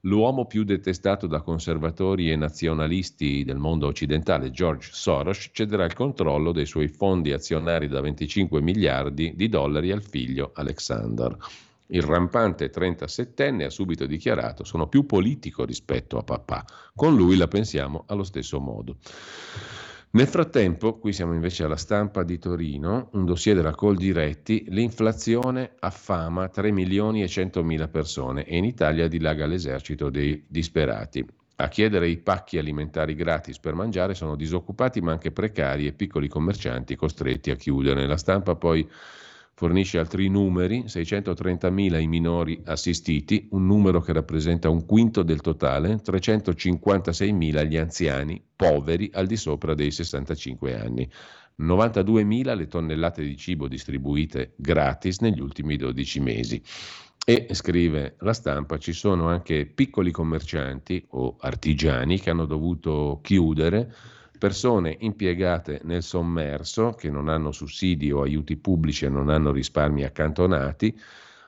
L'uomo 0.05 0.45
più 0.47 0.65
detestato 0.65 1.27
da 1.27 1.39
conservatori 1.39 2.29
e 2.29 2.35
nazionalisti 2.35 3.45
del 3.45 3.55
mondo 3.55 3.87
occidentale, 3.87 4.51
George 4.51 4.89
Soros, 4.91 5.51
cederà 5.53 5.85
il 5.85 5.93
controllo 5.93 6.51
dei 6.51 6.65
suoi 6.65 6.89
fondi 6.89 7.31
azionari 7.31 7.87
da 7.87 8.01
25 8.01 8.59
miliardi 8.59 9.31
di 9.33 9.47
dollari 9.47 9.93
al 9.93 10.03
figlio 10.03 10.51
Alexander. 10.55 11.37
Il 11.87 12.01
rampante 12.01 12.69
37enne 12.69 13.63
ha 13.63 13.69
subito 13.69 14.05
dichiarato 14.05 14.65
sono 14.65 14.87
più 14.87 15.05
politico 15.05 15.63
rispetto 15.63 16.17
a 16.17 16.23
papà. 16.23 16.65
Con 16.93 17.15
lui 17.15 17.37
la 17.37 17.47
pensiamo 17.47 18.03
allo 18.07 18.23
stesso 18.23 18.59
modo. 18.59 18.97
Nel 20.15 20.27
frattempo, 20.27 20.99
qui 20.99 21.11
siamo 21.11 21.33
invece 21.33 21.63
alla 21.63 21.75
stampa 21.75 22.21
di 22.21 22.37
Torino, 22.37 23.09
un 23.13 23.25
dossier 23.25 23.55
della 23.55 23.73
Coldiretti, 23.73 24.65
l'inflazione 24.67 25.71
affama 25.79 26.49
3 26.49 26.69
milioni 26.69 27.23
e 27.23 27.27
100 27.27 27.63
mila 27.63 27.87
persone 27.87 28.45
e 28.45 28.55
in 28.55 28.63
Italia 28.63 29.07
dilaga 29.07 29.47
l'esercito 29.47 30.11
dei 30.11 30.45
disperati. 30.47 31.25
A 31.55 31.67
chiedere 31.67 32.09
i 32.09 32.19
pacchi 32.19 32.59
alimentari 32.59 33.15
gratis 33.15 33.57
per 33.57 33.73
mangiare 33.73 34.13
sono 34.13 34.35
disoccupati 34.35 35.01
ma 35.01 35.13
anche 35.13 35.31
precari 35.31 35.87
e 35.87 35.93
piccoli 35.93 36.27
commercianti 36.27 36.95
costretti 36.95 37.49
a 37.49 37.55
chiudere. 37.55 38.05
La 38.05 38.17
stampa 38.17 38.53
poi 38.53 38.87
Fornisce 39.55 39.99
altri 39.99 40.29
numeri, 40.29 40.85
630.000 40.87 42.01
i 42.01 42.07
minori 42.07 42.59
assistiti, 42.65 43.47
un 43.51 43.67
numero 43.67 44.01
che 44.01 44.11
rappresenta 44.11 44.69
un 44.69 44.83
quinto 44.83 45.21
del 45.21 45.41
totale, 45.41 46.01
356.000 46.03 47.67
gli 47.67 47.77
anziani 47.77 48.43
poveri 48.55 49.11
al 49.13 49.27
di 49.27 49.37
sopra 49.37 49.75
dei 49.75 49.91
65 49.91 50.79
anni. 50.79 51.07
92.000 51.59 52.55
le 52.55 52.67
tonnellate 52.67 53.21
di 53.21 53.37
cibo 53.37 53.67
distribuite 53.67 54.53
gratis 54.55 55.19
negli 55.19 55.39
ultimi 55.39 55.77
12 55.77 56.19
mesi. 56.19 56.61
E 57.23 57.47
scrive 57.51 58.15
la 58.19 58.33
stampa, 58.33 58.79
ci 58.79 58.91
sono 58.91 59.27
anche 59.27 59.67
piccoli 59.67 60.09
commercianti 60.11 61.05
o 61.11 61.37
artigiani 61.39 62.19
che 62.19 62.31
hanno 62.31 62.45
dovuto 62.45 63.19
chiudere 63.21 63.93
persone 64.43 64.97
impiegate 64.99 65.79
nel 65.85 66.03
sommerso 66.03 66.89
che 66.89 67.09
non 67.09 67.29
hanno 67.29 67.53
sussidi 67.53 68.11
o 68.11 68.23
aiuti 68.23 68.57
pubblici 68.57 69.05
e 69.05 69.07
non 69.07 69.29
hanno 69.29 69.53
risparmi 69.53 70.03
accantonati, 70.03 70.99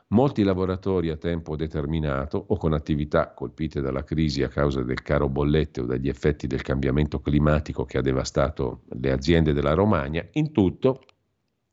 molti 0.10 0.43
lavoratori 0.43 1.10
a 1.10 1.18
tempo 1.18 1.58
determinato 1.58 2.41
o 2.48 2.56
con 2.56 2.72
attività 2.72 3.34
colpite 3.34 3.82
dalla 3.82 4.06
crisi 4.06 4.43
a 4.43 4.48
causa 4.48 4.82
del 4.82 5.02
caro 5.02 5.28
bollette 5.28 5.82
o 5.82 5.86
dagli 5.86 6.08
effetti 6.08 6.48
del 6.48 6.62
cambiamento 6.62 7.20
climatico 7.20 7.84
che 7.84 7.98
ha 7.98 8.02
devastato 8.02 8.84
le 8.88 9.12
aziende 9.12 9.52
della 9.52 9.74
Romagna, 9.74 10.26
in 10.32 10.54
tutto 10.54 11.02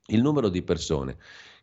il 0.07 0.21
numero 0.21 0.49
di 0.49 0.63
persone 0.63 1.19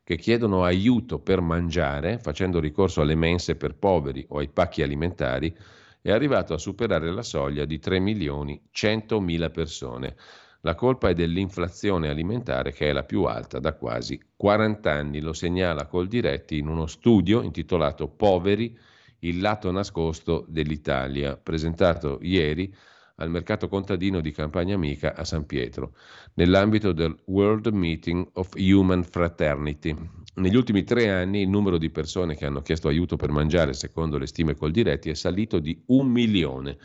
che 0.05 0.15
chiedono 0.15 0.63
aiuto 0.63 1.19
per 1.19 1.41
mangiare 1.41 2.17
facendo 2.19 2.61
ricorso 2.61 3.01
alle 3.01 3.15
mense 3.15 3.57
per 3.57 3.75
poveri 3.75 4.25
o 4.29 4.37
ai 4.37 4.47
pacchi 4.47 4.83
alimentari 4.83 5.53
è 6.01 6.11
arrivato 6.11 6.53
a 6.53 6.57
superare 6.57 7.11
la 7.11 7.23
soglia 7.23 7.65
di 7.65 7.79
3 7.79 7.99
milioni 7.99 8.61
100 8.71 9.19
mila 9.19 9.49
persone. 9.49 10.15
La 10.61 10.75
colpa 10.75 11.09
è 11.09 11.13
dell'inflazione 11.13 12.09
alimentare 12.09 12.71
che 12.73 12.89
è 12.89 12.91
la 12.93 13.03
più 13.03 13.23
alta 13.23 13.59
da 13.59 13.73
quasi 13.73 14.21
40 14.35 14.91
anni, 14.91 15.21
lo 15.21 15.33
segnala 15.33 15.87
Coldiretti 15.87 16.57
in 16.57 16.67
uno 16.67 16.85
studio 16.85 17.41
intitolato 17.41 18.07
Poveri, 18.09 18.77
il 19.19 19.39
lato 19.39 19.71
nascosto 19.71 20.45
dell'Italia, 20.47 21.37
presentato 21.37 22.19
ieri 22.21 22.73
al 23.15 23.29
mercato 23.29 23.67
contadino 23.67 24.21
di 24.21 24.31
Campagna 24.31 24.75
Amica 24.75 25.13
a 25.15 25.23
San 25.25 25.45
Pietro, 25.45 25.93
nell'ambito 26.35 26.93
del 26.93 27.17
World 27.25 27.67
Meeting 27.67 28.29
of 28.33 28.53
Human 28.55 29.03
Fraternity, 29.03 29.95
negli 30.35 30.55
ultimi 30.55 30.83
tre 30.83 31.09
anni 31.09 31.41
il 31.41 31.49
numero 31.49 31.77
di 31.77 31.89
persone 31.89 32.35
che 32.35 32.45
hanno 32.45 32.61
chiesto 32.61 32.87
aiuto 32.87 33.15
per 33.15 33.29
mangiare, 33.29 33.73
secondo 33.73 34.17
le 34.17 34.27
stime 34.27 34.55
Coldiretti, 34.55 35.09
è 35.09 35.13
salito 35.13 35.59
di 35.59 35.81
un 35.87 36.07
milione. 36.07 36.77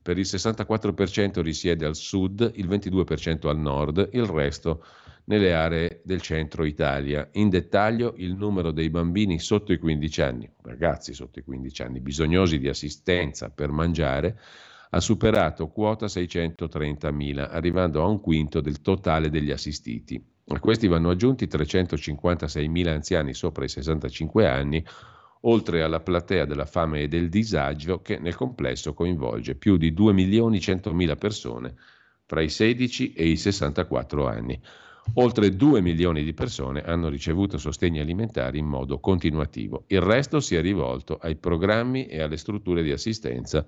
Per 0.00 0.18
il 0.18 0.26
64% 0.26 1.40
risiede 1.42 1.84
al 1.84 1.94
sud, 1.94 2.52
il 2.56 2.68
22% 2.68 3.48
al 3.48 3.58
nord, 3.58 4.08
il 4.12 4.24
resto 4.24 4.84
nelle 5.24 5.54
aree 5.54 6.00
del 6.04 6.20
centro 6.20 6.64
Italia. 6.64 7.28
In 7.32 7.48
dettaglio 7.48 8.14
il 8.16 8.34
numero 8.34 8.72
dei 8.72 8.90
bambini 8.90 9.38
sotto 9.38 9.72
i 9.72 9.78
15 9.78 10.22
anni, 10.22 10.50
ragazzi 10.62 11.12
sotto 11.12 11.38
i 11.38 11.44
15 11.44 11.82
anni, 11.82 12.00
bisognosi 12.00 12.58
di 12.58 12.68
assistenza 12.68 13.50
per 13.50 13.70
mangiare, 13.70 14.40
ha 14.90 15.00
superato 15.00 15.68
quota 15.68 16.06
630.000, 16.06 17.48
arrivando 17.50 18.02
a 18.02 18.06
un 18.06 18.20
quinto 18.20 18.60
del 18.60 18.80
totale 18.80 19.30
degli 19.30 19.50
assistiti. 19.50 20.31
A 20.48 20.58
questi 20.58 20.88
vanno 20.88 21.10
aggiunti 21.10 21.46
356.000 21.46 22.88
anziani 22.88 23.32
sopra 23.32 23.64
i 23.64 23.68
65 23.68 24.46
anni, 24.46 24.84
oltre 25.42 25.82
alla 25.82 26.00
platea 26.00 26.44
della 26.44 26.66
fame 26.66 27.02
e 27.02 27.08
del 27.08 27.28
disagio 27.28 28.02
che 28.02 28.18
nel 28.18 28.34
complesso 28.34 28.92
coinvolge 28.92 29.54
più 29.54 29.76
di 29.76 29.92
2.100.000 29.92 31.16
persone 31.16 31.74
fra 32.26 32.40
i 32.40 32.48
16 32.48 33.12
e 33.12 33.28
i 33.28 33.36
64 33.36 34.26
anni. 34.26 34.60
Oltre 35.14 35.54
2 35.54 35.80
milioni 35.80 36.24
di 36.24 36.34
persone 36.34 36.82
hanno 36.82 37.08
ricevuto 37.08 37.56
sostegni 37.56 38.00
alimentari 38.00 38.58
in 38.58 38.66
modo 38.66 38.98
continuativo. 38.98 39.84
Il 39.88 40.00
resto 40.00 40.40
si 40.40 40.54
è 40.56 40.60
rivolto 40.60 41.18
ai 41.18 41.36
programmi 41.36 42.06
e 42.06 42.20
alle 42.20 42.36
strutture 42.36 42.82
di 42.82 42.90
assistenza 42.90 43.64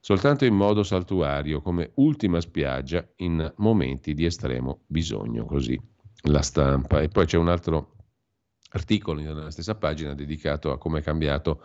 soltanto 0.00 0.44
in 0.44 0.54
modo 0.54 0.82
saltuario, 0.82 1.60
come 1.60 1.90
ultima 1.94 2.40
spiaggia 2.40 3.06
in 3.16 3.52
momenti 3.56 4.14
di 4.14 4.26
estremo 4.26 4.82
bisogno, 4.86 5.46
così 5.46 5.80
la 6.24 6.42
stampa. 6.42 7.00
E 7.00 7.08
poi 7.08 7.26
c'è 7.26 7.36
un 7.36 7.48
altro 7.48 7.92
articolo 8.70 9.20
nella 9.20 9.50
stessa 9.50 9.76
pagina 9.76 10.14
dedicato 10.14 10.72
a 10.72 10.78
come 10.78 11.00
è 11.00 11.02
cambiato 11.02 11.62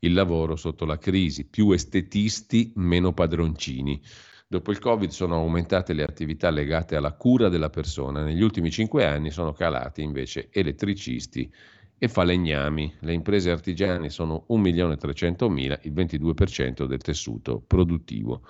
il 0.00 0.12
lavoro 0.12 0.56
sotto 0.56 0.84
la 0.84 0.98
crisi, 0.98 1.46
più 1.46 1.70
estetisti, 1.72 2.72
meno 2.76 3.12
padroncini. 3.12 4.00
Dopo 4.46 4.72
il 4.72 4.78
Covid 4.78 5.10
sono 5.10 5.36
aumentate 5.36 5.92
le 5.92 6.02
attività 6.02 6.50
legate 6.50 6.96
alla 6.96 7.12
cura 7.12 7.48
della 7.48 7.70
persona, 7.70 8.24
negli 8.24 8.42
ultimi 8.42 8.70
cinque 8.70 9.04
anni 9.04 9.30
sono 9.30 9.52
calati 9.52 10.02
invece 10.02 10.48
elettricisti 10.50 11.52
e 11.96 12.08
falegnami. 12.08 12.94
Le 13.00 13.12
imprese 13.12 13.50
artigiane 13.50 14.08
sono 14.08 14.46
1.300.000, 14.48 15.80
il 15.82 15.92
22% 15.92 16.86
del 16.86 17.00
tessuto 17.00 17.62
produttivo. 17.64 18.42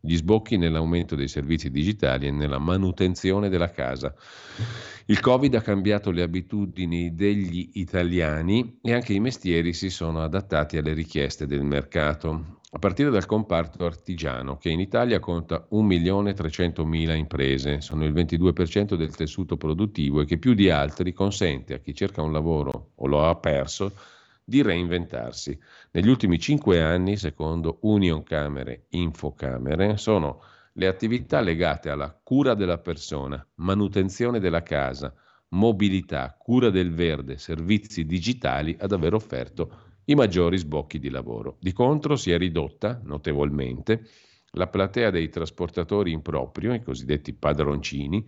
Gli 0.00 0.16
sbocchi 0.16 0.56
nell'aumento 0.56 1.14
dei 1.14 1.28
servizi 1.28 1.70
digitali 1.70 2.26
e 2.26 2.30
nella 2.30 2.58
manutenzione 2.58 3.48
della 3.48 3.70
casa. 3.70 4.14
Il 5.06 5.20
Covid 5.20 5.54
ha 5.54 5.60
cambiato 5.60 6.10
le 6.10 6.22
abitudini 6.22 7.14
degli 7.14 7.70
italiani 7.74 8.78
e 8.82 8.92
anche 8.92 9.12
i 9.12 9.20
mestieri 9.20 9.72
si 9.72 9.90
sono 9.90 10.22
adattati 10.22 10.76
alle 10.76 10.92
richieste 10.92 11.46
del 11.46 11.62
mercato 11.62 12.56
a 12.76 12.78
partire 12.78 13.08
dal 13.08 13.24
comparto 13.24 13.86
artigiano, 13.86 14.58
che 14.58 14.68
in 14.68 14.80
Italia 14.80 15.18
conta 15.18 15.66
1.300.000 15.70 17.16
imprese, 17.16 17.80
sono 17.80 18.04
il 18.04 18.12
22% 18.12 18.96
del 18.96 19.14
tessuto 19.14 19.56
produttivo 19.56 20.20
e 20.20 20.26
che 20.26 20.36
più 20.36 20.52
di 20.52 20.68
altri 20.68 21.14
consente 21.14 21.72
a 21.72 21.78
chi 21.78 21.94
cerca 21.94 22.20
un 22.20 22.32
lavoro 22.32 22.90
o 22.96 23.06
lo 23.06 23.26
ha 23.26 23.34
perso 23.36 23.92
di 24.48 24.62
reinventarsi. 24.62 25.58
Negli 25.90 26.08
ultimi 26.08 26.38
cinque 26.38 26.80
anni, 26.80 27.16
secondo 27.16 27.78
Union 27.82 28.22
Camere 28.22 28.86
Infocamere, 28.90 29.96
sono 29.96 30.40
le 30.74 30.86
attività 30.86 31.40
legate 31.40 31.90
alla 31.90 32.16
cura 32.22 32.54
della 32.54 32.78
persona, 32.78 33.44
manutenzione 33.56 34.38
della 34.38 34.62
casa, 34.62 35.12
mobilità, 35.48 36.36
cura 36.38 36.70
del 36.70 36.92
verde, 36.92 37.38
servizi 37.38 38.06
digitali 38.06 38.76
ad 38.78 38.92
aver 38.92 39.14
offerto 39.14 39.94
i 40.04 40.14
maggiori 40.14 40.58
sbocchi 40.58 41.00
di 41.00 41.10
lavoro. 41.10 41.56
Di 41.60 41.72
contro 41.72 42.14
si 42.14 42.30
è 42.30 42.38
ridotta 42.38 43.00
notevolmente 43.02 44.06
la 44.52 44.68
platea 44.68 45.10
dei 45.10 45.28
trasportatori 45.28 46.12
in 46.12 46.22
proprio, 46.22 46.72
i 46.72 46.82
cosiddetti 46.82 47.32
padroncini, 47.32 48.24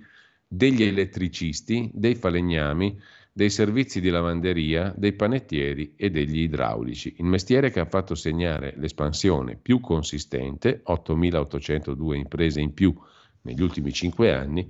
degli 0.48 0.82
elettricisti, 0.82 1.90
dei 1.92 2.14
falegnami, 2.14 2.98
dei 3.38 3.50
servizi 3.50 4.00
di 4.00 4.10
lavanderia, 4.10 4.92
dei 4.96 5.12
panettieri 5.12 5.92
e 5.94 6.10
degli 6.10 6.40
idraulici. 6.40 7.14
Il 7.18 7.24
mestiere 7.26 7.70
che 7.70 7.78
ha 7.78 7.84
fatto 7.84 8.16
segnare 8.16 8.74
l'espansione 8.76 9.54
più 9.54 9.78
consistente, 9.78 10.82
8.802 10.84 12.16
imprese 12.16 12.60
in 12.60 12.74
più 12.74 12.92
negli 13.42 13.62
ultimi 13.62 13.92
cinque 13.92 14.34
anni, 14.34 14.68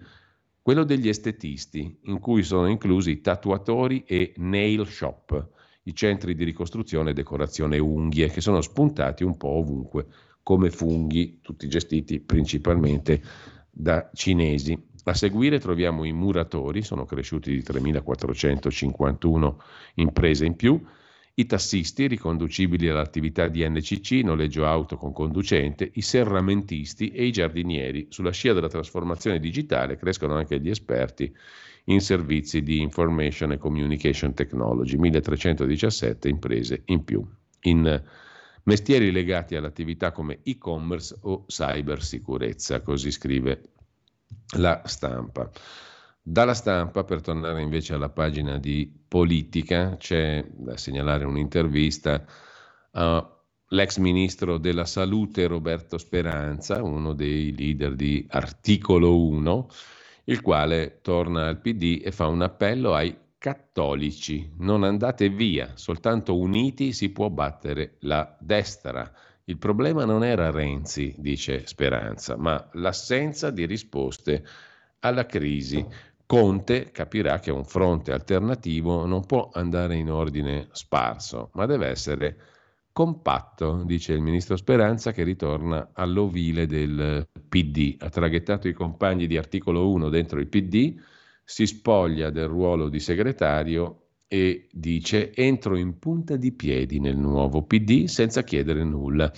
quello 0.60 0.84
degli 0.84 1.08
estetisti, 1.08 1.98
in 2.02 2.18
cui 2.18 2.42
sono 2.42 2.66
inclusi 2.66 3.22
tatuatori 3.22 4.04
e 4.06 4.34
nail 4.36 4.86
shop 4.86 5.48
i 5.84 5.94
centri 5.94 6.34
di 6.34 6.44
ricostruzione 6.44 7.12
e 7.12 7.14
decorazione 7.14 7.78
unghie, 7.78 8.28
che 8.28 8.42
sono 8.42 8.60
spuntati 8.60 9.24
un 9.24 9.38
po' 9.38 9.48
ovunque 9.48 10.04
come 10.42 10.68
funghi, 10.68 11.38
tutti 11.40 11.66
gestiti 11.68 12.20
principalmente 12.20 13.22
da 13.70 14.10
cinesi. 14.12 14.78
A 15.08 15.14
seguire 15.14 15.58
troviamo 15.58 16.04
i 16.04 16.12
muratori, 16.12 16.82
sono 16.82 17.06
cresciuti 17.06 17.50
di 17.50 17.62
3.451 17.62 19.54
imprese 19.94 20.44
in 20.44 20.54
più, 20.54 20.78
i 21.34 21.46
tassisti 21.46 22.08
riconducibili 22.08 22.88
all'attività 22.88 23.48
di 23.48 23.66
NCC, 23.66 24.22
noleggio 24.24 24.66
auto 24.66 24.96
con 24.96 25.12
conducente, 25.12 25.88
i 25.94 26.02
serramentisti 26.02 27.10
e 27.10 27.24
i 27.24 27.30
giardinieri. 27.30 28.08
Sulla 28.10 28.32
scia 28.32 28.52
della 28.52 28.68
trasformazione 28.68 29.38
digitale 29.38 29.96
crescono 29.96 30.34
anche 30.34 30.60
gli 30.60 30.68
esperti 30.68 31.34
in 31.84 32.00
servizi 32.00 32.62
di 32.62 32.82
Information 32.82 33.52
and 33.52 33.60
Communication 33.60 34.34
Technology, 34.34 34.96
1317 34.98 36.28
imprese 36.28 36.82
in 36.86 37.02
più, 37.04 37.26
in 37.62 38.02
mestieri 38.64 39.10
legati 39.10 39.56
all'attività 39.56 40.12
come 40.12 40.40
e-commerce 40.42 41.16
o 41.22 41.46
cybersicurezza, 41.46 42.82
così 42.82 43.10
scrive 43.10 43.70
la 44.56 44.82
stampa. 44.84 45.50
Dalla 46.22 46.54
stampa, 46.54 47.04
per 47.04 47.22
tornare 47.22 47.62
invece 47.62 47.94
alla 47.94 48.10
pagina 48.10 48.58
di 48.58 48.92
politica, 49.08 49.96
c'è 49.96 50.44
da 50.50 50.76
segnalare 50.76 51.24
un'intervista 51.24 52.24
all'ex 52.90 53.96
ministro 53.98 54.58
della 54.58 54.84
salute 54.84 55.46
Roberto 55.46 55.96
Speranza, 55.96 56.82
uno 56.82 57.14
dei 57.14 57.56
leader 57.56 57.94
di 57.94 58.26
Articolo 58.28 59.24
1, 59.24 59.68
il 60.24 60.42
quale 60.42 60.98
torna 61.00 61.46
al 61.46 61.60
PD 61.60 62.02
e 62.04 62.12
fa 62.12 62.26
un 62.26 62.42
appello 62.42 62.94
ai 62.94 63.16
cattolici, 63.38 64.52
non 64.58 64.82
andate 64.82 65.30
via, 65.30 65.72
soltanto 65.76 66.36
uniti 66.36 66.92
si 66.92 67.10
può 67.10 67.30
battere 67.30 67.96
la 68.00 68.36
destra. 68.38 69.10
Il 69.48 69.56
problema 69.56 70.04
non 70.04 70.24
era 70.24 70.50
Renzi, 70.50 71.14
dice 71.16 71.66
Speranza, 71.66 72.36
ma 72.36 72.68
l'assenza 72.74 73.50
di 73.50 73.64
risposte 73.64 74.44
alla 74.98 75.24
crisi. 75.24 75.84
Conte 76.26 76.90
capirà 76.90 77.38
che 77.38 77.50
un 77.50 77.64
fronte 77.64 78.12
alternativo 78.12 79.06
non 79.06 79.24
può 79.24 79.48
andare 79.50 79.96
in 79.96 80.10
ordine 80.10 80.68
sparso, 80.72 81.48
ma 81.54 81.64
deve 81.64 81.86
essere 81.86 82.36
compatto, 82.92 83.84
dice 83.86 84.12
il 84.12 84.20
ministro 84.20 84.54
Speranza 84.54 85.12
che 85.12 85.22
ritorna 85.22 85.92
all'ovile 85.94 86.66
del 86.66 87.26
PD. 87.48 87.96
Ha 88.00 88.10
traghettato 88.10 88.68
i 88.68 88.74
compagni 88.74 89.26
di 89.26 89.38
articolo 89.38 89.90
1 89.90 90.10
dentro 90.10 90.40
il 90.40 90.48
PD, 90.48 91.00
si 91.42 91.66
spoglia 91.66 92.28
del 92.28 92.48
ruolo 92.48 92.90
di 92.90 93.00
segretario 93.00 94.07
e 94.30 94.68
dice 94.70 95.34
entro 95.34 95.74
in 95.78 95.98
punta 95.98 96.36
di 96.36 96.52
piedi 96.52 97.00
nel 97.00 97.16
nuovo 97.16 97.62
PD 97.62 98.04
senza 98.04 98.44
chiedere 98.44 98.84
nulla. 98.84 99.32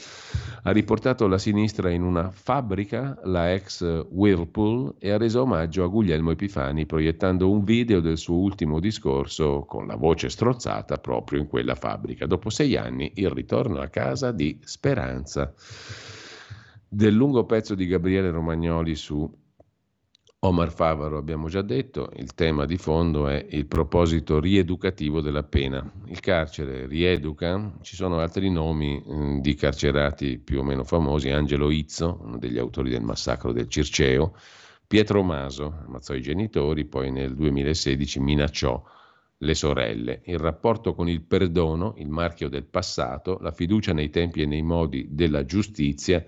Ha 0.64 0.72
riportato 0.72 1.28
la 1.28 1.38
sinistra 1.38 1.90
in 1.90 2.02
una 2.02 2.30
fabbrica, 2.32 3.16
la 3.22 3.52
ex 3.52 3.82
Whirlpool, 4.10 4.96
e 4.98 5.12
ha 5.12 5.16
reso 5.16 5.42
omaggio 5.42 5.84
a 5.84 5.86
Guglielmo 5.86 6.32
Epifani 6.32 6.86
proiettando 6.86 7.48
un 7.48 7.62
video 7.62 8.00
del 8.00 8.18
suo 8.18 8.38
ultimo 8.38 8.80
discorso 8.80 9.64
con 9.64 9.86
la 9.86 9.94
voce 9.94 10.28
strozzata 10.28 10.96
proprio 10.98 11.38
in 11.38 11.46
quella 11.46 11.76
fabbrica. 11.76 12.26
Dopo 12.26 12.50
sei 12.50 12.76
anni 12.76 13.12
il 13.14 13.30
ritorno 13.30 13.78
a 13.78 13.86
casa 13.86 14.32
di 14.32 14.58
Speranza. 14.64 15.54
Del 16.92 17.14
lungo 17.14 17.44
pezzo 17.44 17.76
di 17.76 17.86
Gabriele 17.86 18.32
Romagnoli 18.32 18.96
su 18.96 19.32
Omar 20.42 20.72
Favaro 20.72 21.18
abbiamo 21.18 21.50
già 21.50 21.60
detto, 21.60 22.10
il 22.16 22.32
tema 22.32 22.64
di 22.64 22.78
fondo 22.78 23.28
è 23.28 23.46
il 23.50 23.66
proposito 23.66 24.40
rieducativo 24.40 25.20
della 25.20 25.42
pena. 25.42 25.92
Il 26.06 26.20
carcere 26.20 26.86
rieduca, 26.86 27.76
ci 27.82 27.94
sono 27.94 28.20
altri 28.20 28.50
nomi 28.50 28.98
mh, 29.04 29.40
di 29.42 29.54
carcerati 29.54 30.38
più 30.38 30.60
o 30.60 30.62
meno 30.62 30.82
famosi, 30.82 31.28
Angelo 31.28 31.70
Izzo, 31.70 32.20
uno 32.22 32.38
degli 32.38 32.56
autori 32.56 32.88
del 32.88 33.02
massacro 33.02 33.52
del 33.52 33.68
Circeo, 33.68 34.34
Pietro 34.86 35.22
Maso, 35.22 35.74
ammazzò 35.84 36.14
i 36.14 36.22
genitori, 36.22 36.86
poi 36.86 37.10
nel 37.10 37.34
2016 37.34 38.18
minacciò 38.20 38.82
le 39.36 39.54
sorelle. 39.54 40.22
Il 40.24 40.38
rapporto 40.38 40.94
con 40.94 41.06
il 41.06 41.20
perdono, 41.20 41.92
il 41.98 42.08
marchio 42.08 42.48
del 42.48 42.64
passato, 42.64 43.36
la 43.42 43.52
fiducia 43.52 43.92
nei 43.92 44.08
tempi 44.08 44.40
e 44.40 44.46
nei 44.46 44.62
modi 44.62 45.06
della 45.10 45.44
giustizia 45.44 46.24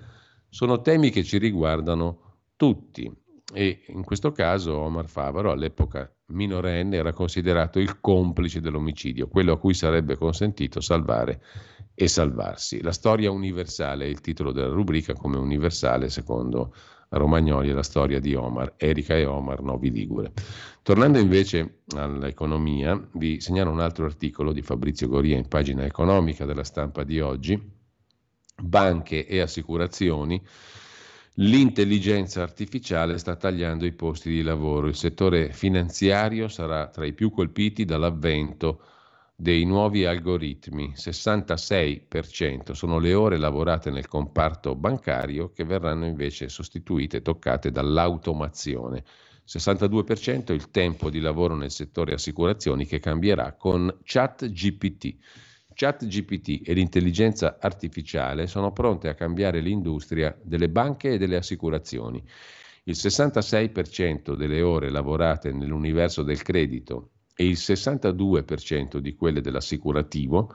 sono 0.50 0.82
temi 0.82 1.08
che 1.08 1.24
ci 1.24 1.38
riguardano 1.38 2.40
tutti 2.56 3.10
e 3.52 3.82
in 3.88 4.02
questo 4.02 4.32
caso 4.32 4.78
Omar 4.78 5.08
Favaro, 5.08 5.50
all'epoca 5.50 6.10
minorenne, 6.26 6.96
era 6.96 7.12
considerato 7.12 7.78
il 7.78 8.00
complice 8.00 8.60
dell'omicidio, 8.60 9.28
quello 9.28 9.52
a 9.52 9.58
cui 9.58 9.74
sarebbe 9.74 10.16
consentito 10.16 10.80
salvare 10.80 11.42
e 11.94 12.08
salvarsi. 12.08 12.80
La 12.80 12.92
storia 12.92 13.30
universale 13.30 14.06
è 14.06 14.08
il 14.08 14.20
titolo 14.20 14.52
della 14.52 14.72
rubrica, 14.72 15.12
come 15.12 15.36
universale 15.36 16.08
secondo 16.08 16.74
Romagnoli 17.10 17.68
è 17.68 17.72
la 17.72 17.82
storia 17.82 18.20
di 18.20 18.34
Omar, 18.34 18.72
Erika 18.78 19.14
e 19.14 19.26
Omar 19.26 19.60
Novi 19.60 19.90
Ligure. 19.90 20.32
Tornando 20.82 21.18
invece 21.18 21.82
all'economia, 21.94 22.98
vi 23.14 23.38
segnalo 23.40 23.70
un 23.70 23.80
altro 23.80 24.06
articolo 24.06 24.52
di 24.52 24.62
Fabrizio 24.62 25.08
Goria 25.08 25.36
in 25.36 25.46
pagina 25.46 25.84
economica 25.84 26.46
della 26.46 26.64
stampa 26.64 27.04
di 27.04 27.20
oggi, 27.20 27.60
banche 28.62 29.26
e 29.26 29.40
assicurazioni 29.40 30.42
L'intelligenza 31.36 32.42
artificiale 32.42 33.16
sta 33.16 33.36
tagliando 33.36 33.86
i 33.86 33.92
posti 33.92 34.28
di 34.28 34.42
lavoro. 34.42 34.88
Il 34.88 34.94
settore 34.94 35.50
finanziario 35.50 36.46
sarà 36.48 36.88
tra 36.88 37.06
i 37.06 37.14
più 37.14 37.30
colpiti 37.30 37.86
dall'avvento 37.86 38.82
dei 39.34 39.64
nuovi 39.64 40.04
algoritmi. 40.04 40.92
66% 40.94 42.72
sono 42.72 42.98
le 42.98 43.14
ore 43.14 43.38
lavorate 43.38 43.90
nel 43.90 44.08
comparto 44.08 44.74
bancario 44.74 45.50
che 45.52 45.64
verranno 45.64 46.04
invece 46.04 46.50
sostituite 46.50 47.16
e 47.16 47.22
toccate 47.22 47.70
dall'automazione. 47.70 49.02
62% 49.46 50.52
il 50.52 50.70
tempo 50.70 51.08
di 51.08 51.18
lavoro 51.18 51.56
nel 51.56 51.70
settore 51.70 52.12
assicurazioni 52.12 52.84
che 52.84 53.00
cambierà 53.00 53.54
con 53.54 53.90
ChatGPT. 54.04 55.16
ChatGPT 55.74 56.62
e 56.64 56.72
l'intelligenza 56.72 57.58
artificiale 57.60 58.46
sono 58.46 58.72
pronte 58.72 59.08
a 59.08 59.14
cambiare 59.14 59.60
l'industria 59.60 60.36
delle 60.42 60.68
banche 60.68 61.12
e 61.12 61.18
delle 61.18 61.36
assicurazioni. 61.36 62.22
Il 62.84 62.94
66% 62.94 64.34
delle 64.34 64.62
ore 64.62 64.90
lavorate 64.90 65.52
nell'universo 65.52 66.22
del 66.22 66.42
credito 66.42 67.10
e 67.34 67.46
il 67.46 67.56
62% 67.56 68.98
di 68.98 69.14
quelle 69.14 69.40
dell'assicurativo 69.40 70.54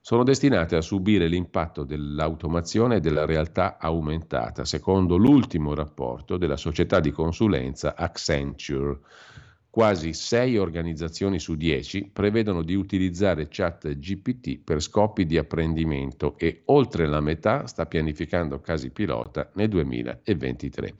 sono 0.00 0.22
destinate 0.22 0.76
a 0.76 0.80
subire 0.80 1.26
l'impatto 1.26 1.82
dell'automazione 1.82 2.96
e 2.96 3.00
della 3.00 3.24
realtà 3.24 3.76
aumentata, 3.76 4.64
secondo 4.64 5.16
l'ultimo 5.16 5.74
rapporto 5.74 6.36
della 6.36 6.56
società 6.56 7.00
di 7.00 7.10
consulenza 7.10 7.96
Accenture. 7.96 9.00
Quasi 9.76 10.14
6 10.14 10.56
organizzazioni 10.56 11.38
su 11.38 11.54
10 11.54 12.08
prevedono 12.10 12.62
di 12.62 12.74
utilizzare 12.74 13.48
chat 13.50 13.86
GPT 13.98 14.58
per 14.58 14.80
scopi 14.80 15.26
di 15.26 15.36
apprendimento 15.36 16.34
e 16.38 16.62
oltre 16.68 17.06
la 17.06 17.20
metà 17.20 17.66
sta 17.66 17.84
pianificando 17.84 18.58
casi 18.62 18.88
pilota 18.88 19.50
nel 19.52 19.68
2023. 19.68 20.94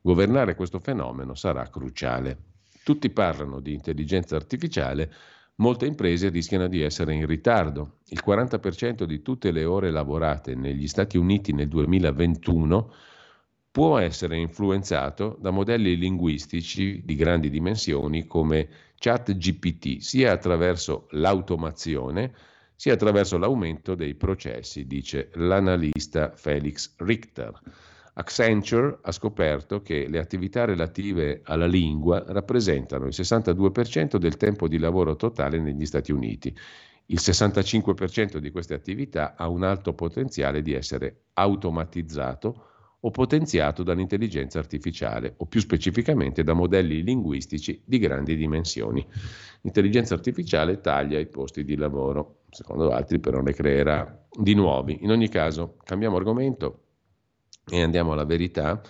Governare 0.00 0.54
questo 0.54 0.78
fenomeno 0.78 1.34
sarà 1.34 1.68
cruciale. 1.68 2.38
Tutti 2.84 3.10
parlano 3.10 3.58
di 3.58 3.74
intelligenza 3.74 4.36
artificiale, 4.36 5.12
molte 5.56 5.86
imprese 5.86 6.28
rischiano 6.28 6.68
di 6.68 6.82
essere 6.82 7.12
in 7.12 7.26
ritardo. 7.26 7.96
Il 8.10 8.22
40% 8.24 9.02
di 9.06 9.22
tutte 9.22 9.50
le 9.50 9.64
ore 9.64 9.90
lavorate 9.90 10.54
negli 10.54 10.86
Stati 10.86 11.18
Uniti 11.18 11.52
nel 11.52 11.66
2021 11.66 12.92
può 13.70 13.98
essere 13.98 14.36
influenzato 14.36 15.36
da 15.40 15.50
modelli 15.50 15.96
linguistici 15.96 17.02
di 17.04 17.14
grandi 17.14 17.50
dimensioni 17.50 18.26
come 18.26 18.68
ChatGPT, 18.96 19.98
sia 19.98 20.32
attraverso 20.32 21.06
l'automazione 21.10 22.32
sia 22.80 22.94
attraverso 22.94 23.36
l'aumento 23.36 23.94
dei 23.94 24.14
processi, 24.14 24.86
dice 24.86 25.28
l'analista 25.34 26.32
Felix 26.34 26.94
Richter. 26.96 27.52
Accenture 28.14 29.00
ha 29.02 29.12
scoperto 29.12 29.82
che 29.82 30.08
le 30.08 30.18
attività 30.18 30.64
relative 30.64 31.42
alla 31.44 31.66
lingua 31.66 32.24
rappresentano 32.26 33.04
il 33.04 33.12
62% 33.14 34.16
del 34.16 34.38
tempo 34.38 34.66
di 34.66 34.78
lavoro 34.78 35.14
totale 35.14 35.60
negli 35.60 35.84
Stati 35.84 36.10
Uniti. 36.10 36.56
Il 37.04 37.18
65% 37.20 38.38
di 38.38 38.50
queste 38.50 38.72
attività 38.72 39.34
ha 39.36 39.46
un 39.48 39.62
alto 39.62 39.92
potenziale 39.92 40.62
di 40.62 40.72
essere 40.72 41.24
automatizzato 41.34 42.68
o 43.00 43.10
potenziato 43.10 43.82
dall'intelligenza 43.82 44.58
artificiale 44.58 45.34
o 45.38 45.46
più 45.46 45.60
specificamente 45.60 46.42
da 46.42 46.52
modelli 46.52 47.02
linguistici 47.02 47.82
di 47.84 47.98
grandi 47.98 48.36
dimensioni. 48.36 49.06
L'intelligenza 49.62 50.14
artificiale 50.14 50.80
taglia 50.80 51.18
i 51.18 51.26
posti 51.26 51.64
di 51.64 51.76
lavoro, 51.76 52.42
secondo 52.50 52.90
altri 52.90 53.18
però 53.18 53.40
ne 53.40 53.52
creerà 53.52 54.26
di 54.30 54.54
nuovi. 54.54 54.98
In 55.02 55.10
ogni 55.10 55.28
caso, 55.28 55.76
cambiamo 55.84 56.16
argomento 56.16 56.84
e 57.70 57.82
andiamo 57.82 58.12
alla 58.12 58.24
verità. 58.24 58.80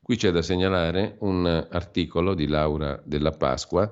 Qui 0.00 0.16
c'è 0.16 0.30
da 0.30 0.42
segnalare 0.42 1.16
un 1.20 1.46
articolo 1.70 2.34
di 2.34 2.46
Laura 2.46 3.00
della 3.04 3.32
Pasqua 3.32 3.90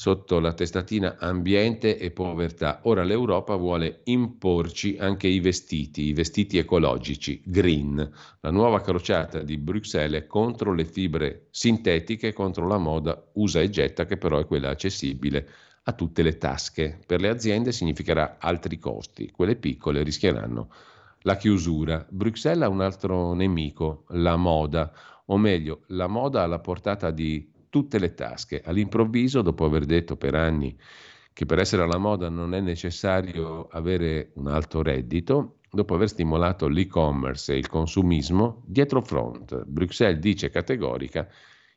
sotto 0.00 0.38
la 0.38 0.52
testatina 0.52 1.16
ambiente 1.18 1.98
e 1.98 2.12
povertà. 2.12 2.82
Ora 2.84 3.02
l'Europa 3.02 3.56
vuole 3.56 4.02
imporci 4.04 4.96
anche 4.96 5.26
i 5.26 5.40
vestiti, 5.40 6.04
i 6.04 6.12
vestiti 6.12 6.56
ecologici, 6.56 7.42
green, 7.44 8.08
la 8.42 8.50
nuova 8.52 8.80
crociata 8.80 9.42
di 9.42 9.58
Bruxelles 9.58 10.28
contro 10.28 10.72
le 10.72 10.84
fibre 10.84 11.48
sintetiche, 11.50 12.32
contro 12.32 12.68
la 12.68 12.78
moda 12.78 13.20
usa 13.32 13.60
e 13.60 13.70
getta 13.70 14.06
che 14.06 14.16
però 14.16 14.38
è 14.38 14.46
quella 14.46 14.68
accessibile 14.68 15.48
a 15.82 15.92
tutte 15.94 16.22
le 16.22 16.38
tasche. 16.38 17.00
Per 17.04 17.20
le 17.20 17.30
aziende 17.30 17.72
significherà 17.72 18.36
altri 18.38 18.78
costi, 18.78 19.32
quelle 19.32 19.56
piccole 19.56 20.04
rischieranno 20.04 20.70
la 21.22 21.36
chiusura. 21.36 22.06
Bruxelles 22.08 22.62
ha 22.62 22.68
un 22.68 22.82
altro 22.82 23.34
nemico, 23.34 24.04
la 24.10 24.36
moda, 24.36 24.92
o 25.24 25.36
meglio, 25.36 25.80
la 25.88 26.06
moda 26.06 26.44
alla 26.44 26.60
portata 26.60 27.10
di 27.10 27.56
tutte 27.68 27.98
le 27.98 28.14
tasche. 28.14 28.62
All'improvviso, 28.64 29.42
dopo 29.42 29.64
aver 29.64 29.84
detto 29.84 30.16
per 30.16 30.34
anni 30.34 30.76
che 31.32 31.46
per 31.46 31.58
essere 31.58 31.82
alla 31.82 31.98
moda 31.98 32.28
non 32.28 32.54
è 32.54 32.60
necessario 32.60 33.68
avere 33.70 34.32
un 34.34 34.48
alto 34.48 34.82
reddito, 34.82 35.58
dopo 35.70 35.94
aver 35.94 36.08
stimolato 36.08 36.66
l'e-commerce 36.66 37.52
e 37.52 37.58
il 37.58 37.68
consumismo, 37.68 38.62
dietro 38.66 39.02
front, 39.02 39.64
Bruxelles 39.64 40.18
dice 40.18 40.50
categorica 40.50 41.28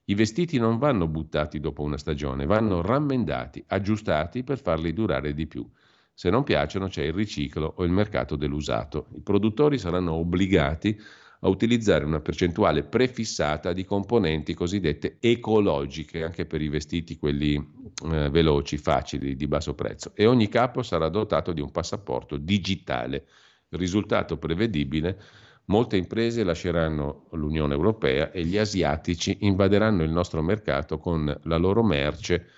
i 0.05 0.15
vestiti 0.15 0.57
non 0.57 0.77
vanno 0.77 1.07
buttati 1.07 1.59
dopo 1.59 1.83
una 1.83 1.97
stagione, 1.97 2.45
vanno 2.45 2.81
rammendati, 2.81 3.63
aggiustati 3.67 4.43
per 4.43 4.59
farli 4.59 4.93
durare 4.93 5.33
di 5.33 5.45
più. 5.47 5.65
Se 6.13 6.29
non 6.29 6.43
piacciono 6.43 6.87
c'è 6.87 7.03
il 7.03 7.13
riciclo 7.13 7.73
o 7.77 7.83
il 7.83 7.91
mercato 7.91 8.35
dell'usato. 8.35 9.07
I 9.13 9.21
produttori 9.21 9.77
saranno 9.77 10.13
obbligati 10.13 10.99
a 10.99 11.20
utilizzare 11.49 12.05
una 12.05 12.19
percentuale 12.19 12.83
prefissata 12.83 13.73
di 13.73 13.83
componenti 13.83 14.53
cosiddette 14.53 15.17
ecologiche, 15.19 16.23
anche 16.23 16.45
per 16.45 16.61
i 16.61 16.69
vestiti, 16.69 17.17
quelli 17.17 17.55
eh, 17.55 18.29
veloci, 18.29 18.77
facili, 18.77 19.35
di 19.35 19.47
basso 19.47 19.73
prezzo. 19.73 20.11
E 20.13 20.25
ogni 20.25 20.47
capo 20.49 20.83
sarà 20.83 21.09
dotato 21.09 21.51
di 21.51 21.61
un 21.61 21.71
passaporto 21.71 22.37
digitale. 22.37 23.25
risultato 23.69 24.37
prevedibile, 24.37 25.19
molte 25.65 25.97
imprese 25.97 26.43
lasceranno 26.43 27.27
l'Unione 27.31 27.73
Europea 27.73 28.31
e 28.31 28.43
gli 28.45 28.57
asiatici 28.57 29.37
invaderanno 29.41 30.03
il 30.03 30.11
nostro 30.11 30.41
mercato 30.41 30.97
con 30.97 31.39
la 31.43 31.57
loro 31.57 31.81
merce 31.83 32.49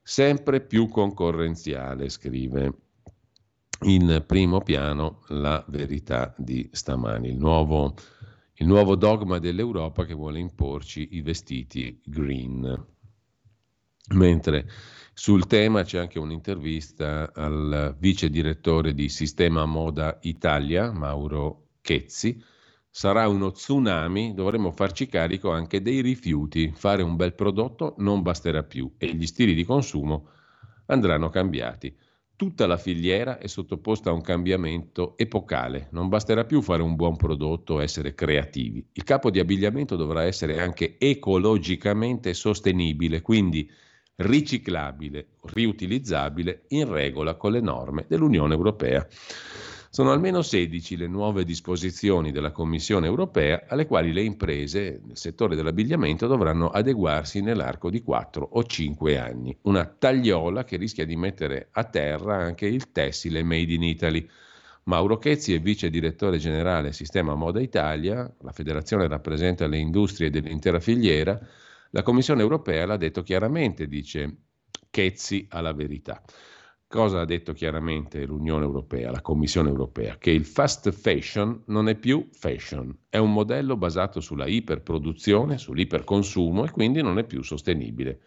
sempre 0.00 0.60
più 0.60 0.86
concorrenziale, 0.88 2.08
scrive 2.08 2.85
in 3.82 4.24
primo 4.26 4.60
piano 4.60 5.22
la 5.28 5.62
verità 5.68 6.34
di 6.36 6.68
stamani, 6.72 7.28
il 7.28 7.36
nuovo, 7.36 7.94
il 8.54 8.66
nuovo 8.66 8.96
dogma 8.96 9.38
dell'Europa 9.38 10.04
che 10.04 10.14
vuole 10.14 10.38
imporci 10.38 11.08
i 11.12 11.20
vestiti 11.20 12.00
green. 12.04 12.86
Mentre 14.14 14.68
sul 15.12 15.46
tema 15.46 15.82
c'è 15.82 15.98
anche 15.98 16.18
un'intervista 16.18 17.32
al 17.34 17.96
vice 17.98 18.30
direttore 18.30 18.94
di 18.94 19.08
Sistema 19.08 19.64
Moda 19.66 20.18
Italia, 20.22 20.92
Mauro 20.92 21.70
Chezzi. 21.80 22.42
Sarà 22.88 23.28
uno 23.28 23.50
tsunami, 23.50 24.32
dovremo 24.32 24.70
farci 24.70 25.06
carico 25.06 25.50
anche 25.50 25.82
dei 25.82 26.00
rifiuti. 26.00 26.72
Fare 26.74 27.02
un 27.02 27.16
bel 27.16 27.34
prodotto 27.34 27.94
non 27.98 28.22
basterà 28.22 28.62
più 28.62 28.90
e 28.96 29.14
gli 29.14 29.26
stili 29.26 29.54
di 29.54 29.64
consumo 29.64 30.28
andranno 30.86 31.28
cambiati. 31.28 31.94
Tutta 32.36 32.66
la 32.66 32.76
filiera 32.76 33.38
è 33.38 33.46
sottoposta 33.46 34.10
a 34.10 34.12
un 34.12 34.20
cambiamento 34.20 35.16
epocale. 35.16 35.88
Non 35.92 36.10
basterà 36.10 36.44
più 36.44 36.60
fare 36.60 36.82
un 36.82 36.94
buon 36.94 37.16
prodotto, 37.16 37.80
essere 37.80 38.14
creativi. 38.14 38.86
Il 38.92 39.04
capo 39.04 39.30
di 39.30 39.38
abbigliamento 39.38 39.96
dovrà 39.96 40.22
essere 40.22 40.60
anche 40.60 40.96
ecologicamente 40.98 42.34
sostenibile, 42.34 43.22
quindi 43.22 43.70
riciclabile, 44.16 45.28
riutilizzabile, 45.44 46.64
in 46.68 46.92
regola 46.92 47.36
con 47.36 47.52
le 47.52 47.60
norme 47.60 48.04
dell'Unione 48.06 48.52
Europea. 48.52 49.06
Sono 49.96 50.12
almeno 50.12 50.42
16 50.42 50.98
le 50.98 51.06
nuove 51.06 51.42
disposizioni 51.42 52.30
della 52.30 52.50
Commissione 52.50 53.06
europea 53.06 53.64
alle 53.66 53.86
quali 53.86 54.12
le 54.12 54.20
imprese 54.20 55.00
nel 55.02 55.16
settore 55.16 55.56
dell'abbigliamento 55.56 56.26
dovranno 56.26 56.68
adeguarsi 56.68 57.40
nell'arco 57.40 57.88
di 57.88 58.02
4 58.02 58.46
o 58.46 58.62
5 58.62 59.18
anni. 59.18 59.56
Una 59.62 59.86
tagliola 59.86 60.64
che 60.64 60.76
rischia 60.76 61.06
di 61.06 61.16
mettere 61.16 61.68
a 61.70 61.84
terra 61.84 62.36
anche 62.36 62.66
il 62.66 62.92
tessile 62.92 63.42
made 63.42 63.72
in 63.72 63.84
Italy. 63.84 64.28
Mauro 64.82 65.16
Chezzi 65.16 65.54
è 65.54 65.60
vice 65.60 65.88
direttore 65.88 66.36
generale 66.36 66.92
Sistema 66.92 67.34
Moda 67.34 67.62
Italia, 67.62 68.30
la 68.42 68.52
federazione 68.52 69.08
rappresenta 69.08 69.66
le 69.66 69.78
industrie 69.78 70.28
dell'intera 70.28 70.78
filiera, 70.78 71.40
la 71.92 72.02
Commissione 72.02 72.42
europea 72.42 72.84
l'ha 72.84 72.98
detto 72.98 73.22
chiaramente, 73.22 73.86
dice 73.86 74.40
Chezzi 74.90 75.46
alla 75.48 75.72
verità. 75.72 76.22
Cosa 76.88 77.20
ha 77.20 77.24
detto 77.24 77.52
chiaramente 77.52 78.24
l'Unione 78.24 78.64
Europea, 78.64 79.10
la 79.10 79.20
Commissione 79.20 79.68
Europea? 79.68 80.18
Che 80.18 80.30
il 80.30 80.44
fast 80.44 80.92
fashion 80.92 81.64
non 81.66 81.88
è 81.88 81.96
più 81.96 82.28
fashion, 82.30 82.96
è 83.08 83.16
un 83.16 83.32
modello 83.32 83.76
basato 83.76 84.20
sulla 84.20 84.46
iperproduzione, 84.46 85.58
sull'iperconsumo 85.58 86.64
e 86.64 86.70
quindi 86.70 87.02
non 87.02 87.18
è 87.18 87.24
più 87.24 87.42
sostenibile. 87.42 88.20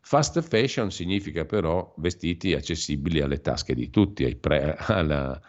Fast 0.00 0.40
fashion 0.40 0.92
significa 0.92 1.44
però 1.46 1.92
vestiti 1.96 2.54
accessibili 2.54 3.20
alle 3.20 3.40
tasche 3.40 3.74
di 3.74 3.90
tutti, 3.90 4.36
pre- 4.36 4.76
alla, 4.78 5.40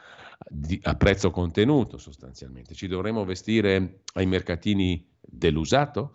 di, 0.49 0.79
a 0.81 0.95
prezzo 0.95 1.29
contenuto 1.29 1.99
sostanzialmente. 1.99 2.73
Ci 2.73 2.87
dovremmo 2.87 3.23
vestire 3.23 4.01
ai 4.13 4.25
mercatini 4.25 5.07
dell'usato? 5.21 6.13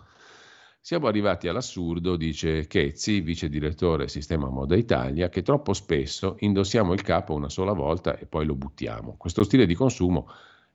Siamo 0.85 1.07
arrivati 1.07 1.47
all'assurdo, 1.47 2.17
dice 2.17 2.67
Chezzi, 2.67 3.21
vice 3.21 3.49
direttore 3.49 4.09
Sistema 4.09 4.49
Moda 4.49 4.75
Italia, 4.75 5.29
che 5.29 5.43
troppo 5.43 5.75
spesso 5.75 6.35
indossiamo 6.41 6.93
il 6.93 7.03
capo 7.03 7.35
una 7.35 7.49
sola 7.49 7.73
volta 7.73 8.19
e 8.19 8.27
poi 8.27 8.45
lo 8.45 8.57
buttiamo. 8.57 9.15
Questo 9.17 9.45
stile 9.45 9.65
di 9.65 9.77
consumo 9.77 10.29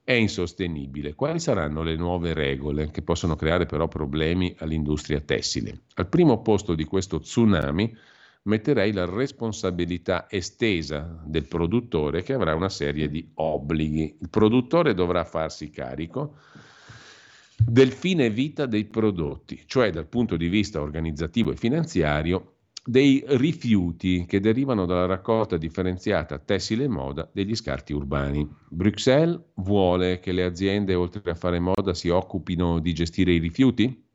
è 0.06 0.14
insostenibile. 0.14 1.14
Quali 1.14 1.42
saranno 1.42 1.84
le 1.84 1.98
nuove 1.98 2.34
regole 2.34 2.90
che 2.90 3.02
possono 3.02 3.36
creare 3.36 3.66
però 3.66 3.90
problemi 3.90 4.56
all'industria 4.60 5.20
tessile? 5.20 5.82
Al 5.96 6.08
primo 6.08 6.42
posto 6.42 6.74
di 6.74 6.86
questo 6.86 7.20
tsunami 7.20 7.94
metterei 8.44 8.94
la 8.94 9.04
responsabilità 9.04 10.28
estesa 10.30 11.22
del 11.26 11.50
produttore 11.50 12.24
che 12.24 12.32
avrà 12.32 12.56
una 12.56 12.70
serie 12.70 13.10
di 13.10 13.30
obblighi. 13.34 14.20
Il 14.22 14.30
produttore 14.30 14.94
dovrà 14.94 15.26
farsi 15.26 15.70
carico 15.70 16.38
del 17.58 17.92
fine 17.92 18.30
vita 18.30 18.66
dei 18.66 18.86
prodotti, 18.86 19.64
cioè 19.66 19.92
dal 19.92 20.08
punto 20.08 20.38
di 20.38 20.48
vista 20.48 20.82
organizzativo 20.82 21.52
e 21.52 21.56
finanziario 21.56 22.54
dei 22.88 23.22
rifiuti 23.28 24.26
che 24.26 24.40
derivano 24.40 24.86
dalla 24.86 25.06
raccolta 25.06 25.58
differenziata 25.58 26.40
tessile 26.40 26.86
e 26.86 26.88
moda 26.88 27.30
degli 27.34 27.54
scarti 27.54 27.92
urbani. 27.92 28.48
Bruxelles 28.70 29.42
vuole 29.56 30.20
che 30.20 30.32
le 30.32 30.44
aziende, 30.44 30.96
oltre 30.96 31.32
a 31.32 31.36
fare 31.36 31.60
moda, 31.60 31.94
si 31.94 32.08
occupino 32.08 32.80
di 32.80 32.94
gestire 32.94 33.34
i 33.34 33.40
rifiuti? 33.40 34.06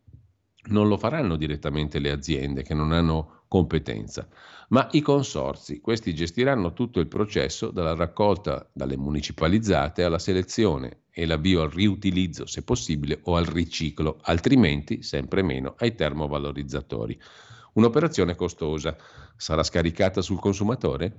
Non 0.70 0.88
lo 0.88 0.96
faranno 0.96 1.36
direttamente 1.36 1.98
le 1.98 2.10
aziende 2.10 2.62
che 2.62 2.72
non 2.72 2.92
hanno 2.92 3.41
competenza, 3.52 4.26
ma 4.68 4.88
i 4.92 5.02
consorzi. 5.02 5.82
Questi 5.82 6.14
gestiranno 6.14 6.72
tutto 6.72 7.00
il 7.00 7.06
processo 7.06 7.70
dalla 7.70 7.94
raccolta 7.94 8.66
dalle 8.72 8.96
municipalizzate 8.96 10.04
alla 10.04 10.18
selezione 10.18 11.02
e 11.10 11.26
l'avvio 11.26 11.60
al 11.60 11.68
riutilizzo, 11.68 12.46
se 12.46 12.62
possibile, 12.62 13.20
o 13.24 13.36
al 13.36 13.44
riciclo, 13.44 14.20
altrimenti 14.22 15.02
sempre 15.02 15.42
meno 15.42 15.74
ai 15.76 15.94
termovalorizzatori. 15.94 17.20
Un'operazione 17.74 18.34
costosa. 18.34 18.96
Sarà 19.36 19.62
scaricata 19.62 20.22
sul 20.22 20.40
consumatore? 20.40 21.14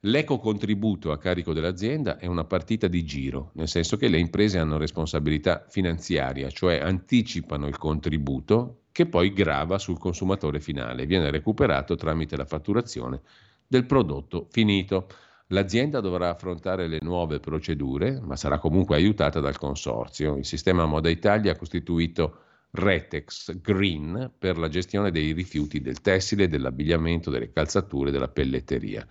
L'eco-contributo 0.00 1.12
a 1.12 1.18
carico 1.18 1.52
dell'azienda 1.52 2.18
è 2.18 2.26
una 2.26 2.44
partita 2.44 2.88
di 2.88 3.04
giro, 3.04 3.52
nel 3.54 3.68
senso 3.68 3.96
che 3.96 4.08
le 4.08 4.18
imprese 4.18 4.58
hanno 4.58 4.78
responsabilità 4.78 5.64
finanziaria, 5.68 6.50
cioè 6.50 6.78
anticipano 6.78 7.68
il 7.68 7.78
contributo 7.78 8.77
che 8.98 9.06
poi 9.06 9.32
grava 9.32 9.78
sul 9.78 9.96
consumatore 9.96 10.58
finale, 10.58 11.06
viene 11.06 11.30
recuperato 11.30 11.94
tramite 11.94 12.36
la 12.36 12.44
fatturazione 12.44 13.20
del 13.64 13.86
prodotto 13.86 14.48
finito. 14.50 15.06
L'azienda 15.50 16.00
dovrà 16.00 16.30
affrontare 16.30 16.88
le 16.88 16.98
nuove 17.02 17.38
procedure, 17.38 18.18
ma 18.20 18.34
sarà 18.34 18.58
comunque 18.58 18.96
aiutata 18.96 19.38
dal 19.38 19.56
consorzio. 19.56 20.34
Il 20.36 20.44
sistema 20.44 20.84
Moda 20.84 21.08
Italia 21.08 21.52
ha 21.52 21.56
costituito 21.56 22.38
Retex 22.72 23.60
Green 23.60 24.32
per 24.36 24.58
la 24.58 24.68
gestione 24.68 25.12
dei 25.12 25.30
rifiuti 25.30 25.80
del 25.80 26.00
tessile, 26.00 26.48
dell'abbigliamento, 26.48 27.30
delle 27.30 27.52
calzature, 27.52 28.10
della 28.10 28.26
pelletteria. 28.26 29.06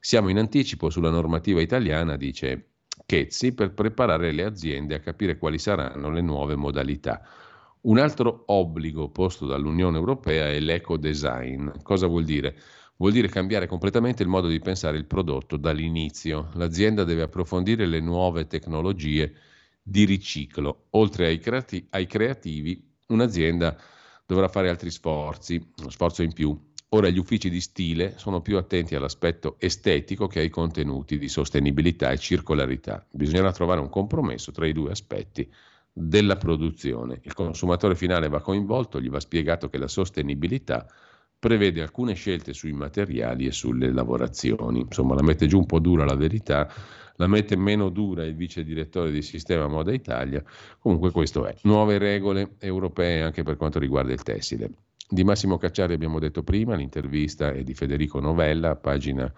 Siamo 0.00 0.28
in 0.28 0.38
anticipo 0.38 0.90
sulla 0.90 1.10
normativa 1.10 1.60
italiana, 1.60 2.16
dice 2.16 2.70
Chezzi, 3.06 3.54
per 3.54 3.74
preparare 3.74 4.32
le 4.32 4.42
aziende 4.42 4.96
a 4.96 4.98
capire 4.98 5.38
quali 5.38 5.60
saranno 5.60 6.10
le 6.10 6.20
nuove 6.20 6.56
modalità. 6.56 7.22
Un 7.82 7.96
altro 7.96 8.42
obbligo 8.48 9.08
posto 9.08 9.46
dall'Unione 9.46 9.96
Europea 9.96 10.48
è 10.50 10.60
l'eco-design. 10.60 11.70
Cosa 11.82 12.06
vuol 12.06 12.24
dire? 12.24 12.54
Vuol 12.96 13.12
dire 13.12 13.28
cambiare 13.28 13.66
completamente 13.66 14.22
il 14.22 14.28
modo 14.28 14.48
di 14.48 14.58
pensare 14.58 14.98
il 14.98 15.06
prodotto 15.06 15.56
dall'inizio. 15.56 16.50
L'azienda 16.56 17.04
deve 17.04 17.22
approfondire 17.22 17.86
le 17.86 18.00
nuove 18.00 18.46
tecnologie 18.46 19.32
di 19.82 20.04
riciclo. 20.04 20.88
Oltre 20.90 21.28
ai, 21.28 21.38
creati- 21.38 21.86
ai 21.90 22.06
creativi, 22.06 22.86
un'azienda 23.06 23.74
dovrà 24.26 24.48
fare 24.48 24.68
altri 24.68 24.90
sforzi, 24.90 25.72
uno 25.78 25.88
sforzo 25.88 26.22
in 26.22 26.34
più. 26.34 26.54
Ora 26.90 27.08
gli 27.08 27.18
uffici 27.18 27.48
di 27.48 27.62
stile 27.62 28.12
sono 28.18 28.42
più 28.42 28.58
attenti 28.58 28.94
all'aspetto 28.94 29.56
estetico 29.58 30.26
che 30.26 30.40
ai 30.40 30.50
contenuti 30.50 31.16
di 31.16 31.28
sostenibilità 31.28 32.10
e 32.10 32.18
circolarità. 32.18 33.06
Bisognerà 33.10 33.52
trovare 33.52 33.80
un 33.80 33.88
compromesso 33.88 34.52
tra 34.52 34.66
i 34.66 34.74
due 34.74 34.90
aspetti 34.90 35.50
della 35.92 36.36
produzione. 36.36 37.20
Il 37.22 37.34
consumatore 37.34 37.94
finale 37.94 38.28
va 38.28 38.40
coinvolto, 38.40 39.00
gli 39.00 39.10
va 39.10 39.20
spiegato 39.20 39.68
che 39.68 39.78
la 39.78 39.88
sostenibilità 39.88 40.86
prevede 41.38 41.80
alcune 41.80 42.14
scelte 42.14 42.52
sui 42.52 42.72
materiali 42.72 43.46
e 43.46 43.52
sulle 43.52 43.90
lavorazioni. 43.90 44.80
Insomma, 44.80 45.14
la 45.14 45.22
mette 45.22 45.46
giù 45.46 45.58
un 45.58 45.66
po' 45.66 45.80
dura 45.80 46.04
la 46.04 46.14
verità, 46.14 46.70
la 47.16 47.26
mette 47.26 47.56
meno 47.56 47.88
dura 47.88 48.24
il 48.24 48.36
vice 48.36 48.62
direttore 48.62 49.10
di 49.10 49.22
Sistema 49.22 49.66
Moda 49.66 49.92
Italia. 49.92 50.44
Comunque 50.78 51.10
questo 51.10 51.46
è. 51.46 51.56
Nuove 51.62 51.98
regole 51.98 52.56
europee 52.58 53.22
anche 53.22 53.42
per 53.42 53.56
quanto 53.56 53.78
riguarda 53.78 54.12
il 54.12 54.22
tessile. 54.22 54.70
Di 55.08 55.24
Massimo 55.24 55.56
Cacciari 55.56 55.94
abbiamo 55.94 56.20
detto 56.20 56.42
prima, 56.42 56.76
l'intervista 56.76 57.50
è 57.52 57.64
di 57.64 57.74
Federico 57.74 58.20
Novella, 58.20 58.76
pagina 58.76 59.32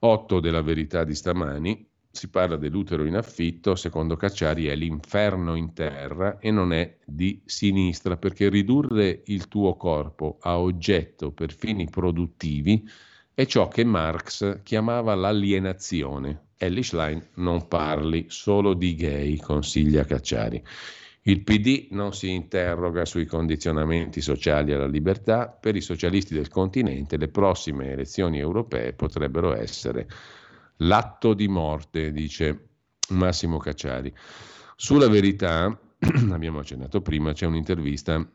8 0.00 0.40
della 0.40 0.60
Verità 0.62 1.04
di 1.04 1.14
stamani. 1.14 1.88
Si 2.14 2.28
parla 2.28 2.54
dell'utero 2.54 3.04
in 3.04 3.16
affitto, 3.16 3.74
secondo 3.74 4.14
Cacciari 4.14 4.66
è 4.66 4.76
l'inferno 4.76 5.56
in 5.56 5.72
terra 5.72 6.38
e 6.38 6.52
non 6.52 6.72
è 6.72 6.98
di 7.04 7.42
sinistra, 7.44 8.16
perché 8.16 8.48
ridurre 8.48 9.22
il 9.24 9.48
tuo 9.48 9.74
corpo 9.74 10.38
a 10.40 10.60
oggetto 10.60 11.32
per 11.32 11.52
fini 11.52 11.90
produttivi 11.90 12.88
è 13.34 13.46
ciò 13.46 13.66
che 13.66 13.82
Marx 13.82 14.62
chiamava 14.62 15.12
l'alienazione. 15.16 16.50
Ellie 16.56 16.84
Schlein 16.84 17.20
non 17.34 17.66
parli 17.66 18.26
solo 18.28 18.74
di 18.74 18.94
gay, 18.94 19.36
consiglia 19.38 20.04
Cacciari. 20.04 20.62
Il 21.22 21.42
PD 21.42 21.88
non 21.90 22.14
si 22.14 22.30
interroga 22.30 23.04
sui 23.04 23.26
condizionamenti 23.26 24.20
sociali 24.20 24.72
alla 24.72 24.86
libertà. 24.86 25.48
Per 25.48 25.74
i 25.74 25.80
socialisti 25.80 26.32
del 26.32 26.46
continente 26.46 27.16
le 27.16 27.26
prossime 27.26 27.90
elezioni 27.90 28.38
europee 28.38 28.92
potrebbero 28.92 29.52
essere 29.52 30.06
l'atto 30.78 31.34
di 31.34 31.48
morte, 31.48 32.12
dice 32.12 32.68
Massimo 33.10 33.58
Cacciari. 33.58 34.12
Sulla 34.76 35.08
verità, 35.08 35.78
abbiamo 36.30 36.58
accennato 36.60 37.00
prima, 37.00 37.32
c'è 37.32 37.46
un'intervista 37.46 38.26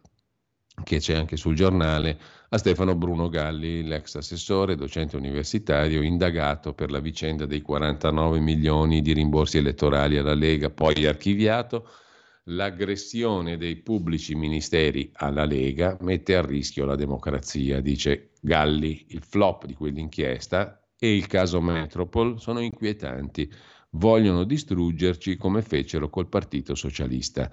che 0.83 0.99
c'è 0.99 1.15
anche 1.15 1.35
sul 1.35 1.55
giornale, 1.55 2.17
a 2.49 2.57
Stefano 2.57 2.95
Bruno 2.95 3.29
Galli, 3.29 3.83
l'ex 3.83 4.15
assessore, 4.15 4.75
docente 4.75 5.17
universitario, 5.17 6.01
indagato 6.01 6.73
per 6.73 6.89
la 6.89 6.99
vicenda 6.99 7.45
dei 7.45 7.61
49 7.61 8.39
milioni 8.39 9.01
di 9.01 9.13
rimborsi 9.13 9.57
elettorali 9.57 10.17
alla 10.17 10.33
Lega, 10.33 10.69
poi 10.69 11.05
archiviato. 11.05 11.87
L'aggressione 12.45 13.57
dei 13.57 13.75
pubblici 13.75 14.33
ministeri 14.33 15.11
alla 15.13 15.45
Lega 15.45 15.95
mette 16.01 16.35
a 16.35 16.41
rischio 16.41 16.85
la 16.85 16.95
democrazia, 16.95 17.79
dice 17.81 18.31
Galli. 18.41 19.05
Il 19.09 19.21
flop 19.21 19.65
di 19.65 19.75
quell'inchiesta 19.75 20.81
e 20.99 21.15
il 21.15 21.27
caso 21.27 21.61
Metropol 21.61 22.39
sono 22.39 22.59
inquietanti. 22.59 23.49
Vogliono 23.91 24.43
distruggerci 24.43 25.38
come 25.38 25.61
fecero 25.61 26.09
col 26.09 26.27
Partito 26.27 26.76
Socialista. 26.76 27.49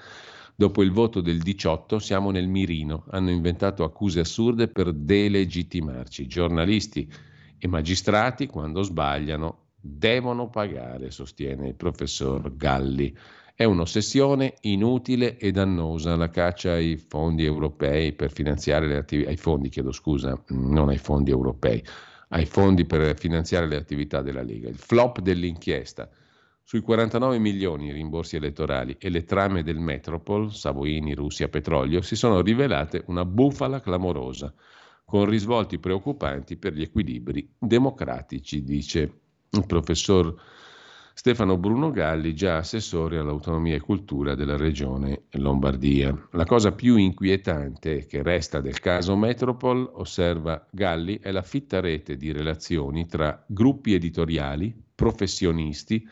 Dopo 0.54 0.82
il 0.82 0.90
voto 0.90 1.20
del 1.20 1.38
18 1.38 1.98
siamo 2.00 2.30
nel 2.30 2.48
mirino. 2.48 3.04
Hanno 3.10 3.30
inventato 3.30 3.84
accuse 3.84 4.20
assurde 4.20 4.68
per 4.68 4.92
delegittimarci. 4.92 6.26
Giornalisti 6.26 7.10
e 7.58 7.68
magistrati, 7.68 8.46
quando 8.46 8.82
sbagliano, 8.82 9.66
devono 9.80 10.50
pagare, 10.50 11.10
sostiene 11.10 11.68
il 11.68 11.74
professor 11.74 12.54
Galli. 12.56 13.14
È 13.54 13.64
un'ossessione 13.64 14.54
inutile 14.62 15.38
e 15.38 15.50
dannosa 15.52 16.16
la 16.16 16.28
caccia 16.28 16.72
ai 16.72 16.96
fondi 16.96 17.44
europei 17.44 18.12
per 18.12 18.30
finanziare 18.30 18.86
le 18.86 18.96
attività, 18.96 19.30
ai 19.30 19.36
fondi, 19.36 19.70
chiedo 19.70 19.92
scusa, 19.92 20.38
non 20.48 20.88
ai 20.88 20.98
fondi 20.98 21.30
europei, 21.30 21.82
ai 22.28 22.46
fondi 22.46 22.84
per 22.84 23.16
finanziare 23.18 23.66
le 23.66 23.76
attività 23.76 24.22
della 24.22 24.42
Lega. 24.42 24.68
Il 24.68 24.78
flop 24.78 25.20
dell'inchiesta 25.20 26.08
sui 26.62 26.80
49 26.80 27.38
milioni 27.38 27.86
di 27.86 27.92
rimborsi 27.92 28.34
elettorali 28.36 28.96
e 28.98 29.08
le 29.08 29.24
trame 29.24 29.62
del 29.62 29.78
Metropol, 29.78 30.52
Savoini, 30.52 31.14
Russia, 31.14 31.48
petrolio, 31.48 32.02
si 32.02 32.16
sono 32.16 32.40
rivelate 32.40 33.04
una 33.06 33.24
bufala 33.24 33.80
clamorosa, 33.80 34.52
con 35.04 35.26
risvolti 35.26 35.78
preoccupanti 35.78 36.56
per 36.56 36.72
gli 36.72 36.82
equilibri 36.82 37.48
democratici, 37.56 38.64
dice 38.64 39.20
il 39.50 39.64
professor 39.64 40.34
Stefano 41.18 41.56
Bruno 41.56 41.90
Galli, 41.90 42.34
già 42.34 42.58
assessore 42.58 43.16
all'autonomia 43.16 43.74
e 43.74 43.80
cultura 43.80 44.34
della 44.34 44.58
regione 44.58 45.22
Lombardia. 45.30 46.28
La 46.32 46.44
cosa 46.44 46.72
più 46.72 46.96
inquietante 46.96 48.04
che 48.04 48.22
resta 48.22 48.60
del 48.60 48.78
caso 48.80 49.16
Metropol, 49.16 49.92
osserva 49.94 50.68
Galli, 50.70 51.18
è 51.18 51.32
la 51.32 51.40
fitta 51.40 51.80
rete 51.80 52.18
di 52.18 52.32
relazioni 52.32 53.06
tra 53.06 53.42
gruppi 53.46 53.94
editoriali, 53.94 54.76
professionisti, 54.94 56.06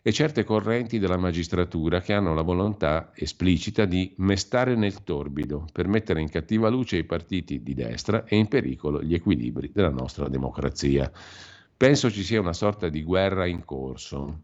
e 0.00 0.12
certe 0.12 0.44
correnti 0.44 1.00
della 1.00 1.18
magistratura 1.18 2.00
che 2.00 2.12
hanno 2.12 2.32
la 2.32 2.42
volontà 2.42 3.10
esplicita 3.12 3.86
di 3.86 4.14
mestare 4.18 4.76
nel 4.76 5.02
torbido 5.02 5.66
per 5.72 5.88
mettere 5.88 6.20
in 6.20 6.28
cattiva 6.28 6.68
luce 6.68 6.98
i 6.98 7.04
partiti 7.04 7.60
di 7.60 7.74
destra 7.74 8.22
e 8.24 8.36
in 8.36 8.46
pericolo 8.46 9.02
gli 9.02 9.14
equilibri 9.14 9.72
della 9.72 9.90
nostra 9.90 10.28
democrazia. 10.28 11.10
Penso 11.76 12.10
ci 12.10 12.22
sia 12.22 12.40
una 12.40 12.52
sorta 12.52 12.88
di 12.88 13.02
guerra 13.02 13.46
in 13.46 13.64
corso. 13.64 14.42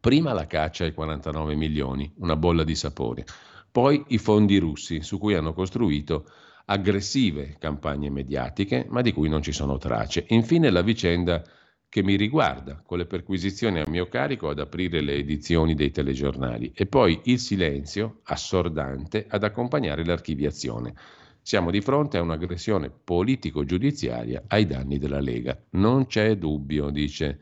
Prima 0.00 0.32
la 0.32 0.46
caccia 0.46 0.84
ai 0.84 0.92
49 0.92 1.54
milioni, 1.54 2.12
una 2.18 2.34
bolla 2.34 2.64
di 2.64 2.74
sapone. 2.74 3.24
Poi 3.70 4.04
i 4.08 4.18
fondi 4.18 4.58
russi, 4.58 5.02
su 5.02 5.18
cui 5.18 5.34
hanno 5.34 5.52
costruito 5.52 6.26
aggressive 6.66 7.56
campagne 7.58 8.10
mediatiche, 8.10 8.86
ma 8.88 9.02
di 9.02 9.12
cui 9.12 9.28
non 9.28 9.42
ci 9.42 9.52
sono 9.52 9.78
tracce. 9.78 10.24
Infine 10.28 10.70
la 10.70 10.82
vicenda 10.82 11.42
che 11.88 12.02
mi 12.02 12.16
riguarda, 12.16 12.82
con 12.84 12.98
le 12.98 13.06
perquisizioni 13.06 13.78
a 13.78 13.88
mio 13.88 14.08
carico 14.08 14.48
ad 14.48 14.58
aprire 14.58 15.00
le 15.00 15.14
edizioni 15.14 15.74
dei 15.74 15.90
telegiornali 15.90 16.72
e 16.74 16.86
poi 16.86 17.20
il 17.24 17.38
silenzio 17.38 18.20
assordante 18.24 19.26
ad 19.28 19.44
accompagnare 19.44 20.04
l'archiviazione. 20.04 20.94
Siamo 21.42 21.70
di 21.70 21.80
fronte 21.80 22.18
a 22.18 22.22
un'aggressione 22.22 22.90
politico-giudiziaria 22.90 24.44
ai 24.46 24.64
danni 24.64 24.98
della 24.98 25.20
Lega. 25.20 25.60
Non 25.70 26.06
c'è 26.06 26.36
dubbio, 26.36 26.90
dice 26.90 27.40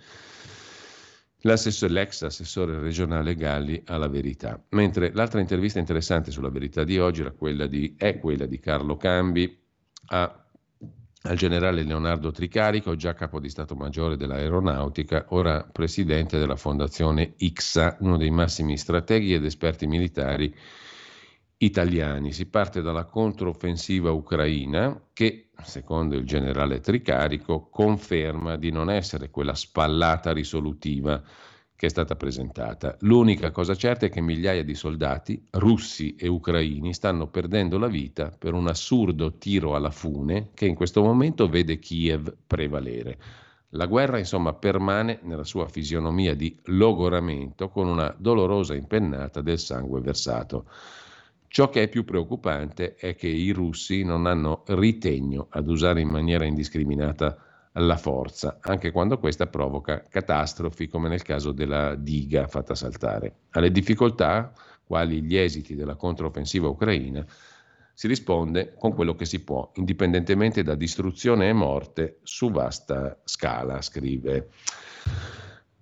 l'ex 1.43 2.22
assessore 2.22 2.78
regionale 2.78 3.35
Galli 3.35 3.82
alla 3.86 4.09
verità. 4.09 4.62
Mentre 4.70 5.12
l'altra 5.12 5.40
intervista 5.40 5.78
interessante 5.78 6.31
sulla 6.31 6.51
verità 6.51 6.82
di 6.85 6.98
oggi 6.98 7.22
quella 7.36 7.66
di, 7.66 7.94
è 7.97 8.18
quella 8.18 8.47
di 8.47 8.59
Carlo 8.59 8.97
Cambi 8.97 9.59
a 10.06 10.44
al 11.22 11.36
generale 11.36 11.82
Leonardo 11.82 12.31
Tricarico, 12.31 12.97
già 12.97 13.12
capo 13.12 13.40
di 13.40 13.51
Stato 13.51 13.74
Maggiore 13.74 14.16
dell'Aeronautica, 14.16 15.27
ora 15.31 15.62
presidente 15.62 16.39
della 16.39 16.56
Fondazione 16.56 17.35
IXA, 17.36 17.98
uno 18.01 18.16
dei 18.16 18.31
massimi 18.31 18.78
strateghi 18.78 19.35
ed 19.35 19.44
esperti 19.44 19.86
militari 19.86 20.55
italiani. 21.62 22.32
Si 22.32 22.47
parte 22.47 22.81
dalla 22.82 23.05
controffensiva 23.05 24.11
ucraina 24.11 25.09
che, 25.12 25.51
secondo 25.62 26.16
il 26.16 26.24
generale 26.24 26.81
Tricarico, 26.81 27.69
conferma 27.69 28.57
di 28.57 28.70
non 28.70 28.91
essere 28.91 29.31
quella 29.31 29.55
spallata 29.55 30.32
risolutiva 30.32 31.23
che 31.77 31.87
è 31.87 31.91
stata 31.91 32.15
presentata. 32.15 32.97
L'unica 33.01 33.51
cosa 33.51 33.74
certa 33.74 34.07
è 34.07 34.11
che 34.11 34.20
migliaia 34.20 34.62
di 34.62 34.74
soldati 34.74 35.47
russi 35.53 36.15
e 36.15 36.28
ucraini 36.28 36.93
stanno 36.93 37.28
perdendo 37.28 37.78
la 37.78 37.89
vita 37.89 38.31
per 38.31 38.53
un 38.53 38.66
assurdo 38.66 39.39
tiro 39.39 39.74
alla 39.74 39.91
fune 39.91 40.51
che 40.53 40.66
in 40.66 40.74
questo 40.74 41.03
momento 41.03 41.49
vede 41.49 41.78
Kiev 41.78 42.37
prevalere. 42.47 43.19
La 43.74 43.87
guerra, 43.87 44.19
insomma, 44.19 44.53
permane 44.53 45.20
nella 45.23 45.45
sua 45.45 45.69
fisionomia 45.69 46.35
di 46.35 46.59
logoramento 46.65 47.69
con 47.69 47.87
una 47.87 48.15
dolorosa 48.19 48.74
impennata 48.74 49.41
del 49.41 49.59
sangue 49.59 50.01
versato. 50.01 50.66
Ciò 51.52 51.68
che 51.68 51.82
è 51.82 51.89
più 51.89 52.05
preoccupante 52.05 52.94
è 52.94 53.16
che 53.16 53.27
i 53.27 53.51
russi 53.51 54.05
non 54.05 54.27
hanno 54.27 54.62
ritegno 54.68 55.48
ad 55.51 55.66
usare 55.66 56.01
in 56.01 56.09
maniera 56.09 56.44
indiscriminata 56.44 57.70
alla 57.72 57.97
forza, 57.97 58.59
anche 58.60 58.93
quando 58.93 59.18
questa 59.18 59.48
provoca 59.48 60.05
catastrofi 60.09 60.86
come 60.86 61.09
nel 61.09 61.22
caso 61.22 61.51
della 61.51 61.97
diga 61.97 62.47
fatta 62.47 62.77
saltare. 62.77 63.35
Alle 63.51 63.72
difficoltà, 63.72 64.52
quali 64.85 65.24
gli 65.24 65.35
esiti 65.36 65.74
della 65.74 65.97
controffensiva 65.97 66.68
ucraina, 66.68 67.27
si 67.94 68.06
risponde 68.06 68.72
con 68.78 68.94
quello 68.94 69.16
che 69.16 69.24
si 69.24 69.43
può, 69.43 69.72
indipendentemente 69.74 70.62
da 70.62 70.77
distruzione 70.77 71.48
e 71.48 71.52
morte 71.52 72.20
su 72.22 72.52
vasta 72.52 73.18
scala, 73.24 73.82
scrive. 73.82 74.51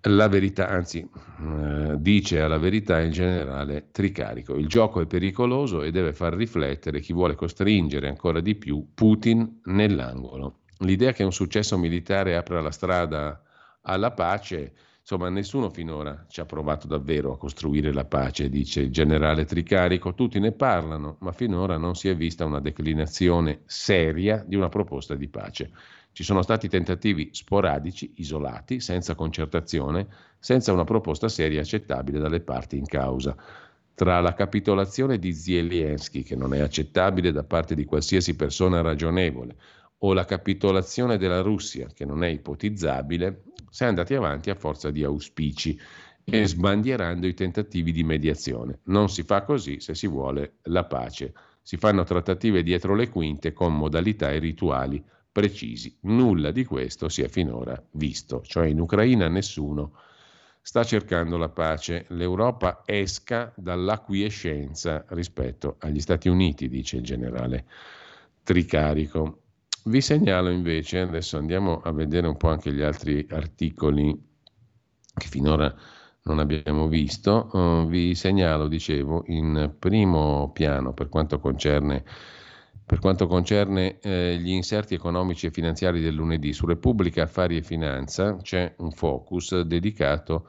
La 0.03 0.29
verità, 0.29 0.69
anzi, 0.69 1.01
eh, 1.01 1.97
dice 1.99 2.41
alla 2.41 2.59
verità 2.59 3.01
in 3.01 3.11
generale 3.11 3.89
Tricarico, 3.91 4.55
il 4.55 4.69
gioco 4.69 5.01
è 5.01 5.07
pericoloso 5.07 5.83
e 5.83 5.91
deve 5.91 6.13
far 6.13 6.35
riflettere 6.35 7.01
chi 7.01 7.13
vuole 7.13 7.35
costringere 7.35 8.07
ancora 8.07 8.41
di 8.41 8.55
più 8.55 8.91
Putin 8.95 9.61
nell'angolo. 9.65 10.61
L'idea 10.79 11.13
che 11.13 11.25
un 11.25 11.33
successo 11.33 11.77
militare 11.77 12.37
apra 12.37 12.61
la 12.61 12.71
strada 12.71 13.43
alla 13.83 14.13
pace, 14.13 14.73
insomma, 15.01 15.29
nessuno 15.31 15.69
finora 15.69 16.27
ci 16.29 16.41
ha 16.41 16.47
provato 16.47 16.87
davvero 16.87 17.33
a 17.33 17.39
costruire 17.39 17.93
la 17.93 18.05
pace, 18.05 18.49
dice 18.49 18.83
il 18.83 18.93
generale 18.93 19.47
Tricarico. 19.47 20.15
Tutti 20.15 20.39
ne 20.39 20.53
parlano, 20.53 21.17
ma 21.21 21.33
finora 21.33 21.77
non 21.77 21.97
si 21.97 22.09
è 22.09 22.15
vista 22.15 22.45
una 22.45 22.61
declinazione 22.61 23.63
seria 23.65 24.45
di 24.47 24.55
una 24.55 24.69
proposta 24.69 25.17
di 25.17 25.29
pace. 25.29 25.73
Ci 26.19 26.25
sono 26.25 26.43
stati 26.43 26.69
tentativi 26.69 27.29
sporadici, 27.31 28.15
isolati, 28.17 28.81
senza 28.81 29.15
concertazione, 29.15 30.09
senza 30.41 30.73
una 30.73 30.83
proposta 30.83 31.29
seria 31.29 31.61
accettabile 31.61 32.19
dalle 32.19 32.41
parti 32.41 32.77
in 32.77 32.87
causa 32.87 33.37
tra 33.95 34.19
la 34.19 34.35
capitolazione 34.35 35.21
di 35.21 35.33
Zelensky, 35.33 36.25
che 36.25 36.35
non 36.35 36.55
è 36.55 36.59
accettabile 36.59 37.31
da 37.31 37.45
parte 37.45 37.77
di 37.77 37.85
qualsiasi 37.85 38.35
persona 38.35 38.81
ragionevole, 38.81 39.55
o 39.99 40.13
la 40.13 40.25
capitolazione 40.25 41.19
della 41.19 41.41
Russia, 41.41 41.87
che 41.95 42.05
non 42.05 42.25
è 42.25 42.27
ipotizzabile, 42.27 43.45
si 43.71 43.85
è 43.85 43.87
andati 43.87 44.15
avanti 44.15 44.51
a 44.51 44.57
forza 44.57 44.91
di 44.91 45.05
auspici 45.05 45.79
e 46.25 46.49
sbandierando 46.49 47.29
i 47.29 47.35
tentativi 47.35 47.93
di 47.93 48.03
mediazione. 48.03 48.81
Non 48.87 49.09
si 49.09 49.23
fa 49.23 49.45
così 49.45 49.79
se 49.79 49.95
si 49.95 50.09
vuole 50.09 50.55
la 50.63 50.83
pace. 50.83 51.33
Si 51.63 51.77
fanno 51.77 52.03
trattative 52.03 52.65
dietro 52.65 52.97
le 52.97 53.09
quinte 53.09 53.53
con 53.53 53.73
modalità 53.77 54.33
e 54.33 54.41
rituali 54.41 55.01
precisi. 55.31 55.97
Nulla 56.03 56.51
di 56.51 56.65
questo 56.65 57.09
si 57.09 57.23
è 57.23 57.29
finora 57.29 57.81
visto, 57.93 58.43
cioè 58.43 58.67
in 58.67 58.81
Ucraina 58.81 59.29
nessuno 59.29 59.93
sta 60.61 60.85
cercando 60.85 61.37
la 61.37 61.49
pace. 61.49 62.07
L'Europa 62.09 62.83
esca 62.85 63.53
dall'acquiescenza 63.57 65.05
rispetto 65.09 65.77
agli 65.79 66.01
Stati 66.01 66.29
Uniti, 66.29 66.69
dice 66.69 66.97
il 66.97 67.03
generale 67.03 67.65
Tricarico. 68.43 69.43
Vi 69.85 70.01
segnalo 70.01 70.51
invece, 70.51 71.01
adesso 71.01 71.39
andiamo 71.39 71.81
a 71.81 71.93
vedere 71.93 72.27
un 72.27 72.37
po' 72.37 72.49
anche 72.49 72.73
gli 72.73 72.83
altri 72.83 73.27
articoli 73.31 74.15
che 75.15 75.27
finora 75.27 75.75
non 76.25 76.39
abbiamo 76.39 76.89
visto, 76.89 77.49
uh, 77.53 77.89
vi 77.89 78.15
segnalo, 78.15 78.69
dicevo, 78.69 79.25
in 79.29 79.75
primo 79.79 80.51
piano 80.53 80.93
per 80.93 81.09
quanto 81.09 81.41
concerne, 81.41 82.05
per 82.89 83.01
quanto 83.01 83.27
concerne 83.27 83.99
eh, 84.01 84.39
gli 84.41 84.51
inserti 84.51 84.95
economici 84.95 85.45
e 85.45 85.51
finanziari 85.51 86.01
del 86.01 86.15
lunedì 86.15 86.55
su 86.55 86.65
Repubblica 86.65 87.25
Affari 87.25 87.59
e 87.59 87.63
Finanza 87.63 88.37
c'è 88.37 88.77
un 88.79 88.93
focus 88.93 89.61
dedicato 89.61 90.49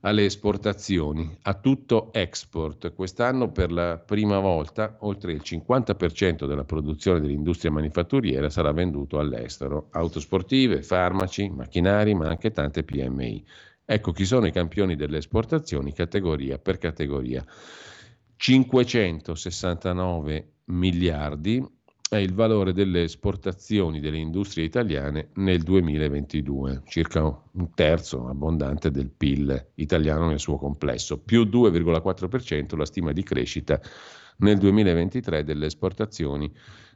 alle 0.00 0.24
esportazioni, 0.24 1.36
a 1.42 1.52
tutto 1.52 2.10
export. 2.14 2.94
Quest'anno 2.94 3.52
per 3.52 3.70
la 3.70 3.98
prima 3.98 4.38
volta 4.38 4.96
oltre 5.00 5.32
il 5.32 5.42
50% 5.44 6.46
della 6.46 6.64
produzione 6.64 7.20
dell'industria 7.20 7.70
manifatturiera 7.70 8.48
sarà 8.48 8.72
venduto 8.72 9.18
all'estero. 9.18 9.88
Auto 9.90 10.20
sportive, 10.20 10.82
farmaci, 10.82 11.50
macchinari, 11.50 12.14
ma 12.14 12.28
anche 12.28 12.50
tante 12.50 12.82
PMI. 12.82 13.44
Ecco 13.84 14.12
chi 14.12 14.24
sono 14.24 14.46
i 14.46 14.52
campioni 14.52 14.96
delle 14.96 15.18
esportazioni 15.18 15.92
categoria 15.92 16.56
per 16.56 16.78
categoria. 16.78 17.44
569 18.36 20.52
miliardi 20.68 21.64
è 22.08 22.16
il 22.16 22.32
valore 22.32 22.72
delle 22.72 23.02
esportazioni 23.02 24.00
delle 24.00 24.16
industrie 24.16 24.64
italiane 24.64 25.28
nel 25.34 25.62
2022, 25.62 26.82
circa 26.86 27.22
un 27.24 27.70
terzo 27.74 28.28
abbondante 28.28 28.90
del 28.90 29.10
PIL 29.10 29.72
italiano 29.74 30.26
nel 30.28 30.40
suo 30.40 30.56
complesso, 30.56 31.18
più 31.18 31.42
2,4% 31.42 32.76
la 32.76 32.86
stima 32.86 33.12
di 33.12 33.22
crescita 33.22 33.78
nel 34.38 34.56
2023 34.56 35.44
delle 35.44 35.66
esportazioni 35.66 36.50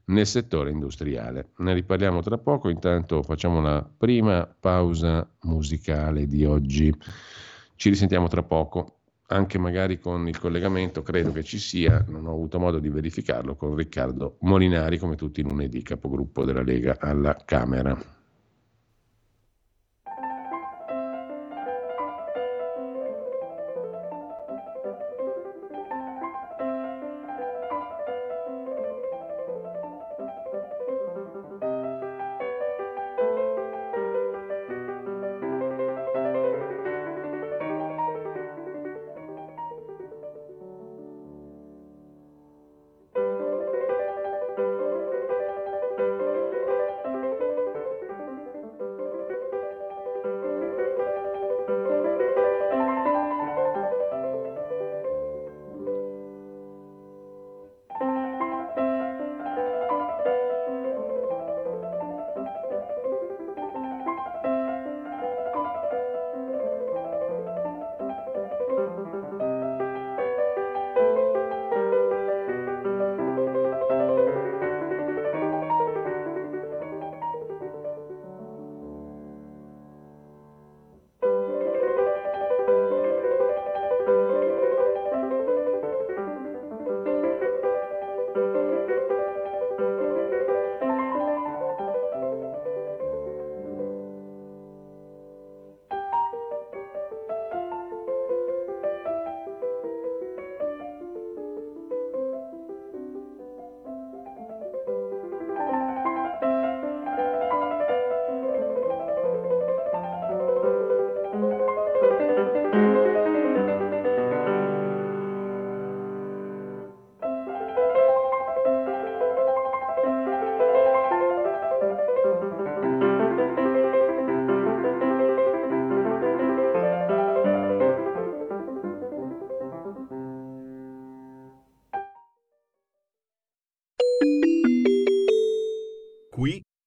nel 0.07 0.27
settore 0.27 0.71
industriale. 0.71 1.51
Ne 1.59 1.75
riparliamo 1.75 2.23
tra 2.23 2.39
poco, 2.39 2.71
intanto 2.71 3.23
facciamo 3.23 3.61
la 3.61 3.87
prima 3.97 4.47
pausa 4.59 5.29
musicale 5.43 6.27
di 6.27 6.45
oggi. 6.47 6.93
Ci 7.77 7.89
risentiamo 7.91 8.29
tra 8.29 8.43
poco 8.43 9.02
anche 9.33 9.59
magari 9.59 9.99
con 9.99 10.29
il 10.29 10.39
collegamento, 10.39 11.03
credo 11.03 11.33
che 11.33 11.43
ci 11.43 11.59
sia, 11.59 12.05
non 12.09 12.27
ho 12.27 12.33
avuto 12.33 12.59
modo 12.59 12.79
di 12.79 12.89
verificarlo, 12.89 13.57
con 13.57 13.75
Riccardo 13.75 14.37
Molinari, 14.41 14.99
come 14.99 15.17
tutti 15.17 15.41
i 15.41 15.43
lunedì, 15.43 15.83
capogruppo 15.83 16.45
della 16.45 16.63
Lega 16.63 16.97
alla 16.99 17.37
Camera. 17.45 18.22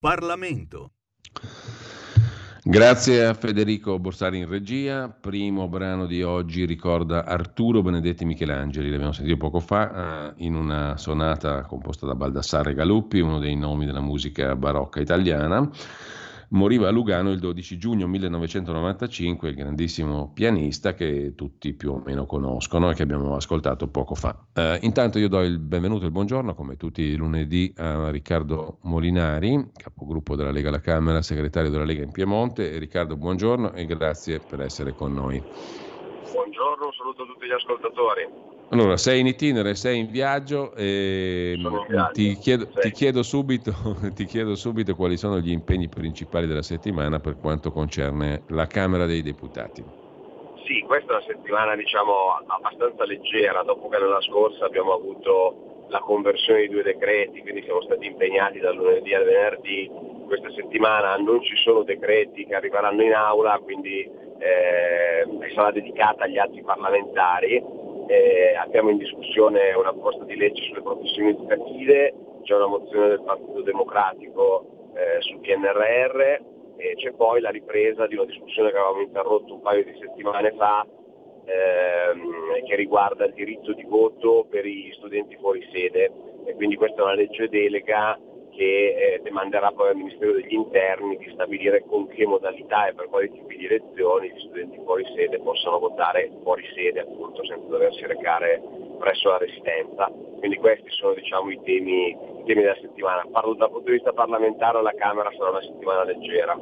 Parlamento. 0.06 0.92
Grazie 2.64 3.26
a 3.26 3.34
Federico 3.34 3.98
Borsari 3.98 4.38
in 4.38 4.48
regia. 4.48 5.10
Primo 5.10 5.68
brano 5.68 6.06
di 6.06 6.22
oggi 6.22 6.66
ricorda 6.66 7.26
Arturo 7.26 7.82
Benedetti 7.82 8.24
Michelangeli, 8.24 8.92
l'abbiamo 8.92 9.14
sentito 9.14 9.38
poco 9.38 9.60
fa, 9.60 10.30
eh, 10.30 10.46
in 10.46 10.54
una 10.54 10.96
sonata 10.98 11.64
composta 11.64 12.06
da 12.06 12.14
Baldassare 12.14 12.76
Galuppi, 12.76 13.20
uno 13.20 13.40
dei 13.40 13.56
nomi 13.56 13.88
della 13.88 14.00
musica 14.00 14.56
barocca 14.56 15.00
italiana. 15.00 15.68
Moriva 16.56 16.88
a 16.88 16.92
Lugano 16.92 17.32
il 17.32 17.40
12 17.40 17.78
giugno 17.78 18.08
1995, 18.08 19.50
il 19.50 19.56
grandissimo 19.56 20.32
pianista 20.34 20.94
che 20.94 21.34
tutti 21.36 21.74
più 21.74 21.92
o 21.92 22.02
meno 22.04 22.26
conoscono 22.26 22.90
e 22.90 22.94
che 22.94 23.04
abbiamo 23.04 23.36
ascoltato 23.36 23.90
poco 23.90 24.16
fa. 24.16 24.48
Eh, 24.54 24.80
intanto 24.84 25.20
io 25.20 25.28
do 25.28 25.42
il 25.42 25.60
benvenuto 25.60 26.04
e 26.04 26.06
il 26.06 26.12
buongiorno, 26.14 26.56
come 26.56 26.78
tutti 26.78 27.02
i 27.02 27.18
lunedì, 27.18 27.74
a 27.76 28.10
Riccardo 28.10 28.78
Molinari, 28.84 29.72
capogruppo 29.76 30.38
della 30.38 30.52
Lega 30.52 30.70
alla 30.70 30.80
Camera, 30.80 31.22
segretario 31.22 31.70
della 31.70 31.84
Lega 31.84 32.04
in 32.04 32.12
Piemonte. 32.12 32.78
Riccardo, 32.80 33.18
buongiorno 33.18 33.74
e 33.74 33.86
grazie 33.86 34.40
per 34.40 34.62
essere 34.62 34.94
con 34.94 35.14
noi. 35.14 35.46
Buongiorno, 36.36 36.88
un 36.88 36.92
saluto 36.92 37.24
a 37.24 37.26
tutti 37.28 37.46
gli 37.46 37.52
ascoltatori. 37.54 38.28
Allora, 38.72 38.98
sei 38.98 39.22
in 39.22 39.28
itinere, 39.28 39.74
sei 39.74 40.00
in 40.00 40.08
viaggio 40.08 40.74
e 40.76 41.54
in 41.56 41.86
viaggio, 41.88 42.12
ti, 42.12 42.36
chiedo, 42.36 42.68
ti, 42.68 42.92
chiedo 42.92 43.24
subito, 43.24 43.72
ti 44.14 44.26
chiedo 44.26 44.54
subito 44.56 44.96
quali 44.96 45.16
sono 45.16 45.40
gli 45.40 45.52
impegni 45.52 45.88
principali 45.88 46.46
della 46.46 46.62
settimana 46.62 47.20
per 47.20 47.38
quanto 47.40 47.72
concerne 47.72 48.44
la 48.50 48.68
Camera 48.68 49.06
dei 49.06 49.22
Deputati. 49.22 49.82
Sì, 50.66 50.84
questa 50.86 51.14
è 51.14 51.16
una 51.16 51.26
settimana 51.26 51.74
diciamo 51.78 52.14
abbastanza 52.48 53.06
leggera, 53.06 53.64
dopo 53.64 53.88
che 53.88 53.98
nella 53.98 54.22
scorsa 54.22 54.66
abbiamo 54.66 54.94
avuto 54.94 55.86
la 55.88 56.00
conversione 56.00 56.62
di 56.62 56.70
due 56.70 56.84
decreti, 56.84 57.40
quindi 57.44 57.64
siamo 57.64 57.82
stati 57.84 58.08
impegnati 58.08 58.60
dal 58.60 58.76
lunedì 58.76 59.14
al 59.14 59.24
venerdì. 59.24 59.90
Questa 60.26 60.52
settimana 60.52 61.16
non 61.16 61.42
ci 61.44 61.56
sono 61.64 61.84
decreti 61.84 62.46
che 62.46 62.56
arriveranno 62.56 63.04
in 63.04 63.14
aula, 63.14 63.58
quindi 63.64 64.25
eh, 64.46 65.54
sarà 65.56 65.72
dedicata 65.72 66.26
agli 66.26 66.38
atti 66.38 66.62
parlamentari. 66.62 67.64
Eh, 68.08 68.56
abbiamo 68.56 68.92
in 68.92 68.98
discussione 68.98 69.74
una 69.74 69.92
proposta 69.92 70.24
di 70.26 70.36
legge 70.36 70.62
sulle 70.64 70.84
professioni 70.84 71.30
educative, 71.30 72.14
c'è 72.44 72.56
una 72.56 72.68
mozione 72.68 73.08
del 73.08 73.24
Partito 73.24 73.62
Democratico 73.62 74.92
eh, 74.94 75.22
sul 75.22 75.40
PNRR 75.40 76.20
e 76.78 76.94
c'è 76.96 77.14
poi 77.14 77.42
la 77.42 77.50
ripresa 77.50 78.06
di 78.06 78.16
una 78.16 78.26
discussione 78.26 78.70
che 78.70 78.78
avevamo 78.78 79.02
interrotto 79.02 79.54
un 79.54 79.62
paio 79.62 79.84
di 79.84 79.98
settimane 80.00 80.52
fa 80.52 80.86
ehm, 81.46 82.66
che 82.68 82.76
riguarda 82.76 83.26
il 83.26 83.34
diritto 83.34 83.74
di 83.74 83.84
voto 83.84 84.46
per 84.50 84.66
gli 84.66 84.92
studenti 84.94 85.36
fuori 85.38 85.66
sede 85.72 86.12
e 86.46 86.54
quindi 86.54 86.76
questa 86.76 87.02
è 87.02 87.04
una 87.04 87.16
legge 87.16 87.50
delega 87.50 88.20
che 88.56 89.16
eh, 89.16 89.22
demanderà 89.22 89.72
poi 89.72 89.90
al 89.90 89.98
Ministero 89.98 90.34
degli 90.34 90.54
Interni 90.54 91.18
di 91.18 91.30
stabilire 91.34 91.84
con 91.88 92.08
che 92.08 92.26
modalità 92.26 92.88
e 92.88 92.94
per 92.94 93.08
quali 93.10 93.32
tipi 93.32 93.58
di 93.58 93.66
elezioni 93.66 94.30
gli 94.30 94.40
studenti 94.40 94.80
fuori 94.84 95.04
sede 95.16 95.40
possano 95.40 95.80
votare 95.80 96.32
fuori 96.42 96.64
sede 96.74 97.02
appunto 97.02 97.46
senza 97.46 97.68
doversi 97.68 98.06
recare 98.06 98.62
presso 98.98 99.30
la 99.30 99.38
residenza. 99.38 100.10
Quindi 100.40 100.58
questi 100.58 100.90
sono 100.92 101.14
diciamo, 101.14 101.52
i, 101.52 101.60
temi, 101.64 102.10
i 102.10 102.44
temi 102.46 102.62
della 102.62 102.78
settimana. 102.80 103.26
Parlo 103.30 103.54
dal 103.54 103.70
punto 103.70 103.86
di 103.86 103.98
vista 103.98 104.14
parlamentare 104.14 104.78
alla 104.78 104.94
Camera 104.96 105.30
sarà 105.38 105.50
una 105.50 105.62
settimana 105.62 106.04
leggera. 106.04 106.58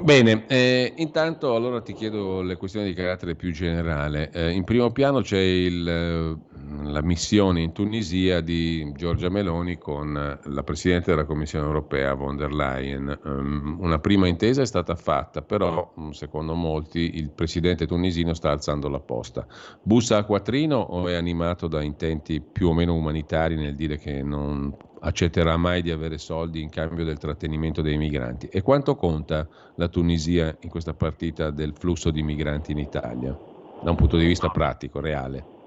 Bene, 0.00 0.44
eh, 0.48 0.92
intanto 0.96 1.54
allora 1.54 1.80
ti 1.80 1.92
chiedo 1.92 2.40
le 2.42 2.56
questioni 2.56 2.86
di 2.86 2.94
carattere 2.94 3.34
più 3.34 3.50
generale. 3.50 4.30
Eh, 4.32 4.52
in 4.52 4.64
primo 4.64 4.90
piano 4.90 5.20
c'è 5.20 5.38
il, 5.38 6.38
la 6.82 7.02
missione 7.02 7.62
in 7.62 7.72
Tunisia 7.72 8.40
di 8.40 8.92
Giorgia 8.94 9.28
Meloni 9.28 9.78
con 9.78 10.38
la 10.42 10.62
Presidente 10.62 11.10
della 11.10 11.24
Commissione 11.24 11.66
europea 11.66 12.14
von 12.14 12.36
der 12.36 12.52
Leyen. 12.52 13.18
Um, 13.24 13.76
una 13.80 13.98
prima 13.98 14.28
intesa 14.28 14.62
è 14.62 14.66
stata 14.66 14.94
fatta, 14.94 15.42
però 15.42 15.92
secondo 16.10 16.54
molti 16.54 17.16
il 17.16 17.30
Presidente 17.30 17.86
tunisino 17.86 18.34
sta 18.34 18.50
alzando 18.50 18.88
la 18.88 19.00
posta. 19.00 19.46
Bussa 19.82 20.18
a 20.18 20.24
quattrino 20.24 20.76
o 20.76 21.08
è 21.08 21.14
animato 21.14 21.68
da 21.68 21.82
intenti 21.82 22.40
più 22.40 22.68
o 22.68 22.74
meno 22.74 22.94
umanitari 22.94 23.56
nel 23.56 23.74
dire 23.74 23.98
che 23.98 24.22
non 24.22 24.74
accetterà 25.00 25.56
mai 25.56 25.80
di 25.82 25.90
avere 25.90 26.18
soldi 26.18 26.60
in 26.60 26.70
cambio 26.70 27.04
del 27.04 27.18
trattenimento 27.18 27.82
dei 27.82 27.96
migranti. 27.96 28.48
E 28.48 28.62
quanto 28.62 28.94
conta 28.96 29.48
la 29.76 29.88
Tunisia 29.88 30.56
in 30.60 30.70
questa 30.70 30.94
partita 30.94 31.50
del 31.50 31.74
flusso 31.76 32.10
di 32.10 32.22
migranti 32.22 32.72
in 32.72 32.78
Italia, 32.78 33.36
da 33.82 33.90
un 33.90 33.96
punto 33.96 34.16
di 34.16 34.26
vista 34.26 34.48
pratico, 34.48 35.00
reale? 35.00 35.57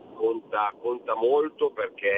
Conta, 0.51 0.73
conta 0.81 1.15
molto 1.15 1.69
perché 1.69 2.11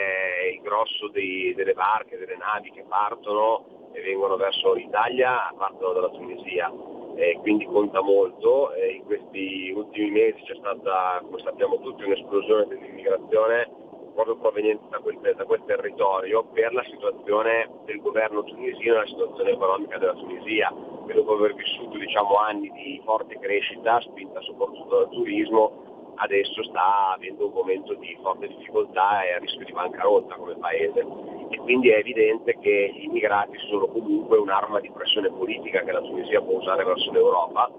il 0.55 0.61
grosso 0.63 1.07
dei, 1.09 1.53
delle 1.53 1.73
barche, 1.73 2.17
delle 2.17 2.35
navi 2.35 2.71
che 2.71 2.83
partono 2.87 3.91
e 3.93 4.01
vengono 4.01 4.37
verso 4.37 4.73
l'Italia 4.73 5.53
partono 5.55 5.93
dalla 5.93 6.09
Tunisia. 6.09 6.73
E 7.15 7.37
quindi 7.41 7.65
conta 7.65 8.01
molto. 8.01 8.73
E 8.73 8.93
in 8.93 9.03
questi 9.03 9.71
ultimi 9.75 10.09
mesi 10.09 10.41
c'è 10.45 10.55
stata, 10.55 11.21
come 11.23 11.43
sappiamo 11.43 11.79
tutti, 11.81 12.05
un'esplosione 12.05 12.65
dell'immigrazione 12.65 13.69
proprio 14.15 14.37
proveniente 14.37 14.85
da 14.89 14.97
quel, 14.97 15.19
da 15.19 15.45
quel, 15.45 15.63
territorio 15.65 16.43
per 16.53 16.73
la 16.73 16.83
situazione 16.85 17.69
del 17.85 18.01
governo 18.01 18.43
tunisino 18.43 18.95
e 18.95 18.97
la 18.97 19.05
situazione 19.05 19.51
economica 19.51 19.99
della 19.99 20.13
Tunisia, 20.13 20.73
che 21.05 21.13
dopo 21.13 21.33
aver 21.33 21.53
vissuto 21.53 21.97
diciamo, 21.99 22.35
anni 22.37 22.71
di 22.71 22.99
forte 23.03 23.37
crescita, 23.39 24.01
spinta 24.01 24.41
soprattutto 24.41 24.97
dal 24.97 25.09
turismo, 25.09 25.92
adesso 26.15 26.63
sta 26.63 27.13
avendo 27.13 27.47
un 27.47 27.53
momento 27.53 27.93
di 27.95 28.17
forte 28.21 28.47
difficoltà 28.47 29.23
e 29.23 29.33
a 29.33 29.37
rischio 29.39 29.65
di 29.65 29.71
bancarotta 29.71 30.35
come 30.35 30.55
paese. 30.55 31.05
E 31.49 31.57
quindi 31.57 31.89
è 31.89 31.97
evidente 31.97 32.57
che 32.59 32.93
gli 32.95 33.03
immigrati 33.03 33.57
sono 33.69 33.87
comunque 33.87 34.37
un'arma 34.37 34.79
di 34.79 34.91
pressione 34.91 35.29
politica 35.29 35.81
che 35.81 35.91
la 35.91 36.01
Tunisia 36.01 36.41
può 36.41 36.57
usare 36.57 36.83
verso 36.83 37.11
l'Europa 37.11 37.71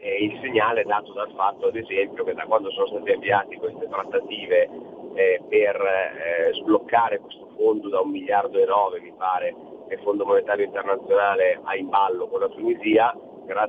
e 0.00 0.24
il 0.24 0.38
segnale 0.40 0.82
è 0.82 0.84
dato 0.84 1.12
dal 1.12 1.30
fatto 1.34 1.66
ad 1.66 1.76
esempio 1.76 2.22
che 2.24 2.32
da 2.32 2.44
quando 2.44 2.70
sono 2.70 2.86
state 2.86 3.14
avviate 3.14 3.56
queste 3.56 3.88
trattative 3.88 4.70
eh, 5.14 5.40
per 5.48 5.76
eh, 5.76 6.54
sbloccare 6.54 7.18
questo 7.18 7.48
fondo 7.56 7.88
da 7.88 8.00
un 8.00 8.10
miliardo 8.10 8.58
e 8.58 8.64
nove 8.64 9.00
mi 9.00 9.12
pare 9.16 9.54
che 9.88 9.94
il 9.94 10.00
Fondo 10.00 10.24
Monetario 10.24 10.64
Internazionale 10.64 11.60
ha 11.64 11.74
in 11.74 11.88
ballo 11.88 12.28
con 12.28 12.40
la 12.40 12.48
Tunisia, 12.48 13.12
gra- 13.44 13.68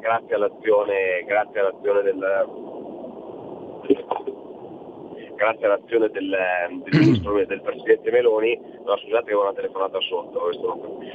grazie 0.00 0.34
all'azione, 0.34 1.24
grazie 1.26 1.60
all'azione 1.60 2.02
del, 2.02 2.74
grazie 5.36 5.66
all'azione 5.66 6.08
del, 6.08 6.34
del, 6.82 6.98
ministro, 6.98 7.44
del 7.44 7.62
Presidente 7.62 8.10
Meloni, 8.10 8.58
no, 8.84 8.96
scusate 8.96 9.26
che 9.26 9.34
ho 9.34 9.42
una 9.42 9.52
telefonata 9.52 10.00
sotto, 10.00 10.50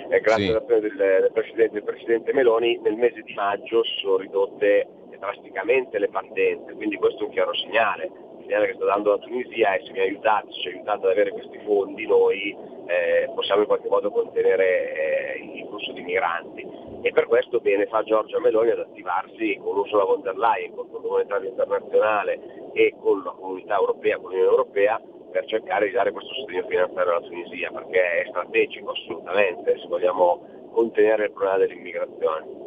eh, 0.09 0.19
grazie 0.21 0.45
Sì. 0.45 0.49
all'azione 0.51 0.81
del, 0.81 0.95
del, 0.95 1.31
Presidente, 1.33 1.73
del 1.73 1.83
Presidente 1.83 2.33
Meloni. 2.33 2.79
Nel 2.81 2.95
mese 2.95 3.21
di 3.23 3.33
maggio 3.33 3.83
si 3.83 3.99
sono 4.01 4.17
ridotte 4.17 4.87
drasticamente 5.19 5.99
le 5.99 6.07
partenze, 6.09 6.73
quindi 6.73 6.95
questo 6.95 7.23
è 7.23 7.25
un 7.27 7.31
chiaro 7.31 7.53
segnale, 7.53 8.05
il 8.39 8.45
segnale 8.45 8.67
che 8.67 8.73
sta 8.73 8.85
dando 8.85 9.11
la 9.11 9.17
Tunisia 9.19 9.73
è 9.75 9.81
se 9.85 9.91
mi 9.91 9.99
aiutate, 9.99 10.51
se 10.51 10.59
ci 10.61 10.67
aiutate 10.69 11.05
ad 11.05 11.11
avere 11.11 11.31
questi 11.31 11.59
fondi 11.63 12.07
noi 12.07 12.55
eh, 12.87 13.29
possiamo 13.35 13.61
in 13.61 13.67
qualche 13.67 13.87
modo 13.87 14.09
contenere 14.09 15.35
eh, 15.35 15.43
il 15.43 15.67
flusso 15.67 15.91
di 15.91 16.01
migranti. 16.01 16.67
E 17.03 17.11
per 17.11 17.25
questo 17.27 17.59
bene 17.59 17.87
fa 17.87 18.03
Giorgia 18.03 18.39
Meloni 18.39 18.71
ad 18.71 18.79
attivarsi 18.79 19.59
con 19.63 19.77
Ursula 19.77 20.05
von 20.05 20.21
der 20.21 20.37
Leyen, 20.37 20.73
con 20.73 20.85
il 20.85 20.91
Fondo 20.91 21.09
Monetario 21.09 21.49
Internazionale 21.49 22.60
e 22.73 22.93
con 22.99 23.21
la 23.23 23.31
comunità 23.31 23.75
europea, 23.75 24.17
con 24.17 24.29
l'Unione 24.31 24.49
Europea 24.49 25.01
per 25.31 25.45
cercare 25.45 25.87
di 25.87 25.93
dare 25.93 26.11
questo 26.11 26.33
sostegno 26.33 26.67
finanziario 26.67 27.11
alla 27.11 27.27
Tunisia 27.27 27.71
perché 27.71 28.21
è 28.21 28.25
strategico 28.27 28.91
assolutamente 28.91 29.77
se 29.79 29.87
vogliamo 29.87 30.69
contenere 30.71 31.25
il 31.25 31.31
problema 31.31 31.57
dell'immigrazione. 31.57 32.60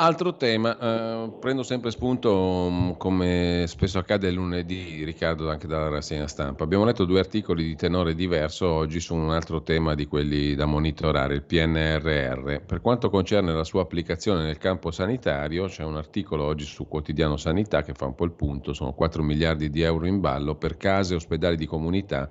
Altro 0.00 0.36
tema, 0.36 0.78
eh, 0.78 1.28
prendo 1.40 1.64
sempre 1.64 1.90
spunto, 1.90 2.68
mh, 2.70 2.96
come 2.98 3.64
spesso 3.66 3.98
accade 3.98 4.30
lunedì, 4.30 5.02
Riccardo, 5.02 5.50
anche 5.50 5.66
dalla 5.66 5.88
rassegna 5.88 6.28
stampa. 6.28 6.62
Abbiamo 6.62 6.84
letto 6.84 7.04
due 7.04 7.18
articoli 7.18 7.64
di 7.64 7.74
tenore 7.74 8.14
diverso 8.14 8.68
oggi 8.68 9.00
su 9.00 9.16
un 9.16 9.30
altro 9.30 9.60
tema 9.64 9.96
di 9.96 10.06
quelli 10.06 10.54
da 10.54 10.66
monitorare, 10.66 11.34
il 11.34 11.42
PNRR. 11.42 12.60
Per 12.60 12.80
quanto 12.80 13.10
concerne 13.10 13.52
la 13.52 13.64
sua 13.64 13.82
applicazione 13.82 14.44
nel 14.44 14.58
campo 14.58 14.92
sanitario, 14.92 15.66
c'è 15.66 15.82
un 15.82 15.96
articolo 15.96 16.44
oggi 16.44 16.64
su 16.64 16.86
Quotidiano 16.86 17.36
Sanità 17.36 17.82
che 17.82 17.92
fa 17.92 18.06
un 18.06 18.14
po' 18.14 18.24
il 18.24 18.34
punto, 18.34 18.74
sono 18.74 18.92
4 18.92 19.24
miliardi 19.24 19.68
di 19.68 19.82
euro 19.82 20.06
in 20.06 20.20
ballo 20.20 20.54
per 20.54 20.76
case 20.76 21.16
ospedali 21.16 21.56
di 21.56 21.66
comunità 21.66 22.30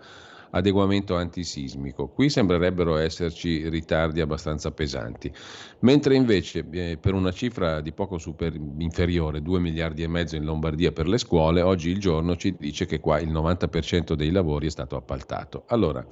adeguamento 0.52 1.16
antisismico. 1.16 2.08
Qui 2.08 2.30
sembrerebbero 2.30 2.98
esserci 2.98 3.68
ritardi 3.70 4.22
abbastanza 4.22 4.72
pesanti, 4.72 5.32
mentre 5.80 6.16
invece 6.16 6.66
eh, 6.72 6.98
per 7.00 7.14
una 7.14 7.32
cifra 7.32 7.82
di 7.82 7.92
poco 7.92 8.18
super, 8.18 8.54
inferiore, 8.78 9.42
2 9.42 9.60
miliardi 9.60 10.04
e 10.04 10.08
mezzo 10.08 10.36
in 10.36 10.44
Lombardia 10.44 10.92
per 10.92 11.08
le 11.08 11.18
scuole, 11.18 11.62
oggi 11.62 11.90
il 11.90 12.00
giorno 12.00 12.36
ci 12.36 12.56
dice 12.58 12.86
che 12.86 13.00
qua 13.00 13.20
il 13.20 13.32
90% 13.32 14.14
dei 14.14 14.32
lavori 14.32 14.68
è 14.68 14.72
stato 14.72 14.96
appaltato. 14.96 15.64
Allora, 15.68 16.06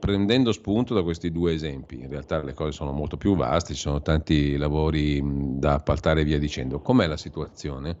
prendendo 0.00 0.50
spunto 0.50 0.94
da 0.94 1.02
questi 1.02 1.30
due 1.30 1.52
esempi, 1.52 2.00
in 2.00 2.08
realtà 2.08 2.42
le 2.42 2.54
cose 2.54 2.72
sono 2.72 2.90
molto 2.90 3.16
più 3.16 3.36
vaste, 3.36 3.74
ci 3.74 3.80
sono 3.80 4.00
tanti 4.00 4.56
lavori 4.56 5.22
da 5.22 5.74
appaltare 5.74 6.22
e 6.22 6.24
via 6.24 6.38
dicendo. 6.38 6.80
Com'è 6.80 7.06
la 7.06 7.18
situazione? 7.18 7.98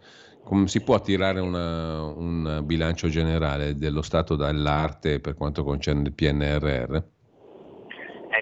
Come 0.50 0.66
si 0.66 0.82
può 0.82 1.00
tirare 1.00 1.38
una, 1.38 2.02
un 2.02 2.62
bilancio 2.64 3.06
generale 3.06 3.76
dello 3.76 4.02
stato 4.02 4.34
dall'arte 4.34 5.20
per 5.20 5.36
quanto 5.36 5.62
concerne 5.62 6.08
il 6.08 6.12
PNRR? 6.12 6.98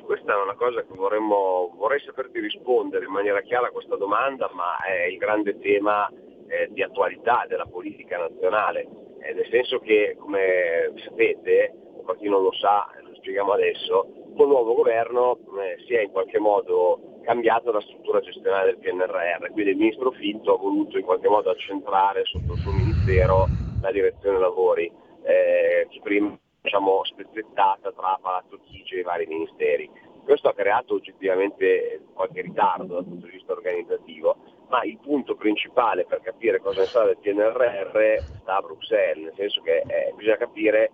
questa 0.04 0.32
è 0.32 0.42
una 0.42 0.54
cosa 0.54 0.80
che 0.80 0.94
vorremmo, 0.94 1.74
vorrei 1.76 2.00
saperti 2.00 2.40
rispondere 2.40 3.04
in 3.04 3.10
maniera 3.10 3.42
chiara 3.42 3.66
a 3.66 3.70
questa 3.70 3.96
domanda, 3.96 4.48
ma 4.54 4.82
è 4.82 5.04
il 5.04 5.18
grande 5.18 5.58
tema 5.58 6.08
eh, 6.08 6.68
di 6.70 6.82
attualità 6.82 7.44
della 7.46 7.66
politica 7.66 8.16
nazionale, 8.16 8.88
eh, 9.20 9.34
nel 9.34 9.46
senso 9.50 9.78
che, 9.78 10.16
come 10.18 10.94
sapete, 11.04 11.74
o 11.94 12.04
per 12.04 12.16
chi 12.16 12.30
non 12.30 12.42
lo 12.42 12.52
sa, 12.54 12.88
lo 13.02 13.14
spieghiamo 13.16 13.52
adesso, 13.52 14.32
col 14.34 14.48
nuovo 14.48 14.72
governo 14.72 15.40
eh, 15.60 15.84
si 15.86 15.92
è 15.92 16.00
in 16.00 16.10
qualche 16.10 16.38
modo 16.38 17.17
cambiata 17.28 17.70
la 17.70 17.82
struttura 17.82 18.20
gestionale 18.20 18.70
del 18.70 18.78
PNRR, 18.78 19.52
quindi 19.52 19.72
il 19.72 19.76
ministro 19.76 20.10
Finto 20.12 20.54
ha 20.54 20.56
voluto 20.56 20.96
in 20.96 21.04
qualche 21.04 21.28
modo 21.28 21.50
accentrare 21.50 22.24
sotto 22.24 22.54
il 22.54 22.58
suo 22.60 22.72
ministero 22.72 23.46
la 23.82 23.92
direzione 23.92 24.38
lavori, 24.38 24.90
eh, 25.24 25.86
che 25.90 26.00
prima 26.02 26.34
diciamo, 26.62 27.04
spezzettata 27.04 27.92
tra 27.92 28.18
Palazzo 28.18 28.58
Chigi 28.64 28.94
e 28.94 29.00
i 29.00 29.02
vari 29.02 29.26
ministeri. 29.26 29.90
Questo 30.24 30.48
ha 30.48 30.54
creato 30.54 30.94
oggettivamente 30.94 32.00
qualche 32.14 32.40
ritardo 32.40 32.94
dal 32.94 33.04
punto 33.04 33.26
di 33.26 33.32
vista 33.32 33.52
organizzativo, 33.52 34.36
ma 34.68 34.82
il 34.84 34.96
punto 34.96 35.34
principale 35.34 36.06
per 36.06 36.22
capire 36.22 36.60
cosa 36.60 36.80
ne 36.80 36.86
sa 36.86 37.04
del 37.04 37.18
PNRR 37.18 38.20
sta 38.40 38.56
a 38.56 38.62
Bruxelles, 38.62 39.24
nel 39.24 39.34
senso 39.36 39.60
che 39.60 39.82
eh, 39.86 40.14
bisogna 40.16 40.38
capire 40.38 40.92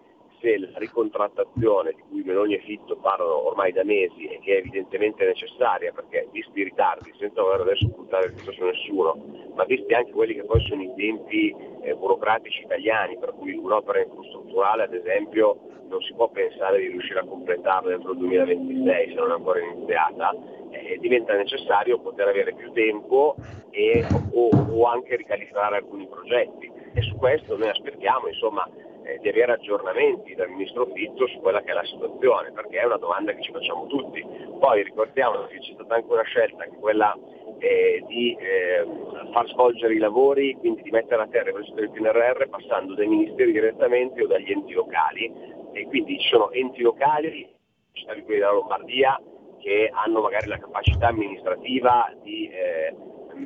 la 0.59 0.79
ricontrattazione 0.79 1.93
di 1.93 2.03
cui 2.09 2.23
Meloni 2.23 2.55
e 2.55 2.61
Fitto 2.61 2.97
parlano 2.97 3.47
ormai 3.47 3.73
da 3.73 3.85
mesi 3.85 4.27
e 4.27 4.39
che 4.43 4.57
è 4.57 4.59
evidentemente 4.59 5.25
necessaria, 5.25 5.93
perché 5.93 6.29
visti 6.31 6.61
i 6.61 6.65
ritardi, 6.65 7.13
senza 7.19 7.43
voler 7.43 7.61
adesso 7.61 7.89
puntare 7.89 8.27
il 8.27 8.53
su 8.53 8.65
nessuno, 8.65 9.17
ma 9.55 9.65
visti 9.65 9.95
anche 9.95 10.13
quelli 10.13 10.35
che 10.35 10.45
poi 10.45 10.61
sono 10.67 10.83
i 10.83 10.93
tempi 10.95 11.55
eh, 11.83 11.95
burocratici 11.95 12.63
italiani, 12.63 13.19
per 13.19 13.35
cui 13.39 13.55
un'opera 13.55 14.01
infrastrutturale 14.01 14.85
ad 14.85 14.95
esempio 14.95 15.59
non 15.89 16.01
si 16.03 16.13
può 16.15 16.29
pensare 16.29 16.79
di 16.79 16.89
riuscire 16.89 17.21
a 17.21 17.25
completarla 17.25 17.93
entro 17.93 18.13
il 18.13 18.19
2026 18.19 19.09
se 19.09 19.15
non 19.15 19.31
è 19.31 19.35
ancora 19.35 19.61
iniziata, 19.61 20.35
eh, 20.71 20.99
diventa 20.99 21.35
necessario 21.35 21.99
poter 22.01 22.29
avere 22.29 22.55
più 22.55 22.73
tempo 22.73 23.37
e, 23.71 24.05
o, 24.33 24.49
o 24.49 24.85
anche 24.87 25.17
ricalibrare 25.17 25.77
alcuni 25.77 26.07
progetti. 26.09 26.71
E 26.95 27.03
su 27.03 27.17
questo 27.17 27.57
noi 27.57 27.69
aspettiamo 27.69 28.29
insomma 28.29 28.69
eh, 29.05 29.19
di 29.21 29.29
avere 29.29 29.53
aggiornamenti 29.53 30.35
dal 30.35 30.49
Ministro 30.49 30.87
Fitto 30.87 31.27
su 31.29 31.39
quella 31.41 31.63
che 31.63 31.71
è 31.71 31.75
la 31.75 31.85
situazione, 31.85 32.53
perché 32.53 32.81
è 32.81 32.85
una 32.85 32.97
domanda 32.97 33.33
che 33.33 33.43
ci 33.43 33.53
facciamo 33.53 33.87
tutti. 33.87 34.25
Poi 34.59 34.83
ricordiamo 34.83 35.45
che 35.47 35.59
c'è 35.59 35.73
stata 35.75 35.95
anche 35.95 36.13
una 36.13 36.23
scelta, 36.23 36.65
quella 36.81 37.17
eh, 37.59 38.03
di 38.07 38.37
eh, 38.39 38.87
far 39.33 39.47
svolgere 39.49 39.95
i 39.95 39.99
lavori, 39.99 40.55
quindi 40.55 40.83
di 40.83 40.91
mettere 40.91 41.23
a 41.23 41.29
terra 41.29 41.51
il 41.51 41.91
PNRR 41.91 42.49
passando 42.49 42.95
dai 42.95 43.07
ministeri 43.07 43.53
direttamente 43.53 44.23
o 44.23 44.27
dagli 44.27 44.51
enti 44.51 44.73
locali. 44.73 45.33
E 45.73 45.87
quindi 45.87 46.19
ci 46.19 46.29
sono 46.29 46.51
enti 46.53 46.83
locali, 46.83 47.49
città 47.93 48.13
quelli 48.13 48.41
della 48.41 48.53
Lombardia, 48.53 49.21
che 49.59 49.91
hanno 49.93 50.21
magari 50.21 50.47
la 50.47 50.59
capacità 50.59 51.09
amministrativa 51.09 52.13
di 52.23 52.49
eh, 52.49 52.95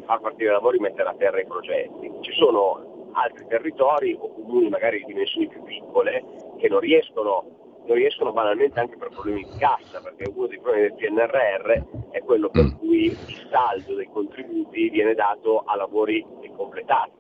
far 0.05 0.21
partire 0.21 0.51
i 0.51 0.53
lavori 0.53 0.77
e 0.77 0.81
mettere 0.81 1.09
a 1.09 1.15
terra 1.15 1.41
i 1.41 1.47
progetti. 1.47 2.11
Ci 2.21 2.33
sono 2.33 2.98
altri 3.23 3.47
territori 3.47 4.17
o 4.19 4.33
comuni 4.33 4.69
magari 4.69 4.99
di 4.99 5.07
dimensioni 5.07 5.49
più 5.49 5.63
piccole 5.63 6.25
che 6.59 6.69
non 6.69 6.81
riescono, 6.81 7.81
non 7.87 7.97
riescono 7.97 8.33
banalmente 8.33 8.81
anche 8.81 8.97
per 8.97 9.11
problemi 9.11 9.45
di 9.45 9.59
cassa, 9.59 10.01
perché 10.01 10.29
uno 10.29 10.47
dei 10.47 10.59
problemi 10.59 10.89
del 10.89 10.95
PNRR 10.95 12.11
è 12.11 12.21
quello 12.23 12.51
per 12.51 12.77
cui 12.79 13.07
il 13.07 13.49
saldo 13.51 13.95
dei 13.95 14.09
contributi 14.13 14.89
viene 14.89 15.15
dato 15.15 15.63
a 15.65 15.77
lavori 15.77 16.25
incompletati. 16.43 17.17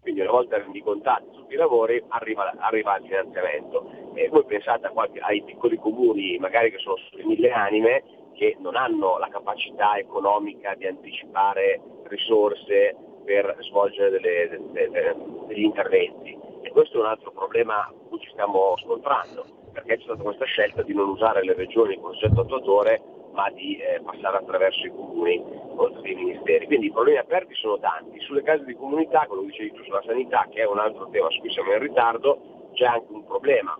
Quindi 0.00 0.20
una 0.20 0.30
volta 0.30 0.58
rendicontati 0.58 1.30
tutti 1.32 1.54
i 1.54 1.56
lavori 1.56 2.00
arriva, 2.08 2.54
arriva 2.58 2.96
il 2.96 3.06
finanziamento. 3.06 3.90
E 4.14 4.28
voi 4.28 4.44
pensate 4.44 4.88
qualche, 4.90 5.18
ai 5.18 5.42
piccoli 5.42 5.76
comuni, 5.78 6.38
magari 6.38 6.70
che 6.70 6.78
sono 6.78 6.96
sulle 6.96 7.24
mille 7.24 7.50
anime, 7.50 8.04
che 8.34 8.56
non 8.60 8.76
hanno 8.76 9.18
la 9.18 9.28
capacità 9.28 9.96
economica 9.96 10.74
di 10.74 10.86
anticipare 10.86 11.80
risorse 12.04 12.94
per 13.26 13.56
svolgere 13.60 14.10
delle, 14.10 14.48
delle, 14.70 15.16
degli 15.48 15.64
interventi. 15.64 16.38
E 16.62 16.70
questo 16.70 16.98
è 16.98 17.00
un 17.00 17.06
altro 17.08 17.32
problema 17.32 17.86
con 17.90 18.08
cui 18.08 18.20
ci 18.20 18.30
stiamo 18.30 18.74
scontrando, 18.78 19.44
perché 19.72 19.96
c'è 19.96 20.04
stata 20.04 20.22
questa 20.22 20.44
scelta 20.44 20.82
di 20.82 20.94
non 20.94 21.08
usare 21.08 21.44
le 21.44 21.54
regioni 21.54 22.00
come 22.00 22.14
soggetto 22.14 22.42
attuatore, 22.42 23.02
ma 23.32 23.50
di 23.50 23.76
eh, 23.76 24.00
passare 24.00 24.38
attraverso 24.38 24.86
i 24.86 24.90
comuni 24.90 25.42
oltre 25.74 26.08
i 26.08 26.14
ministeri. 26.14 26.66
Quindi 26.66 26.86
i 26.86 26.92
problemi 26.92 27.18
aperti 27.18 27.54
sono 27.54 27.78
tanti. 27.78 28.20
Sulle 28.20 28.42
case 28.42 28.64
di 28.64 28.74
comunità, 28.74 29.26
come 29.26 29.44
dicevi 29.44 29.72
tu 29.72 29.82
sulla 29.82 30.02
sanità, 30.06 30.46
che 30.50 30.62
è 30.62 30.66
un 30.66 30.78
altro 30.78 31.08
tema 31.10 31.28
su 31.30 31.40
cui 31.40 31.50
siamo 31.50 31.72
in 31.72 31.80
ritardo, 31.80 32.70
c'è 32.72 32.86
anche 32.86 33.12
un 33.12 33.24
problema, 33.26 33.76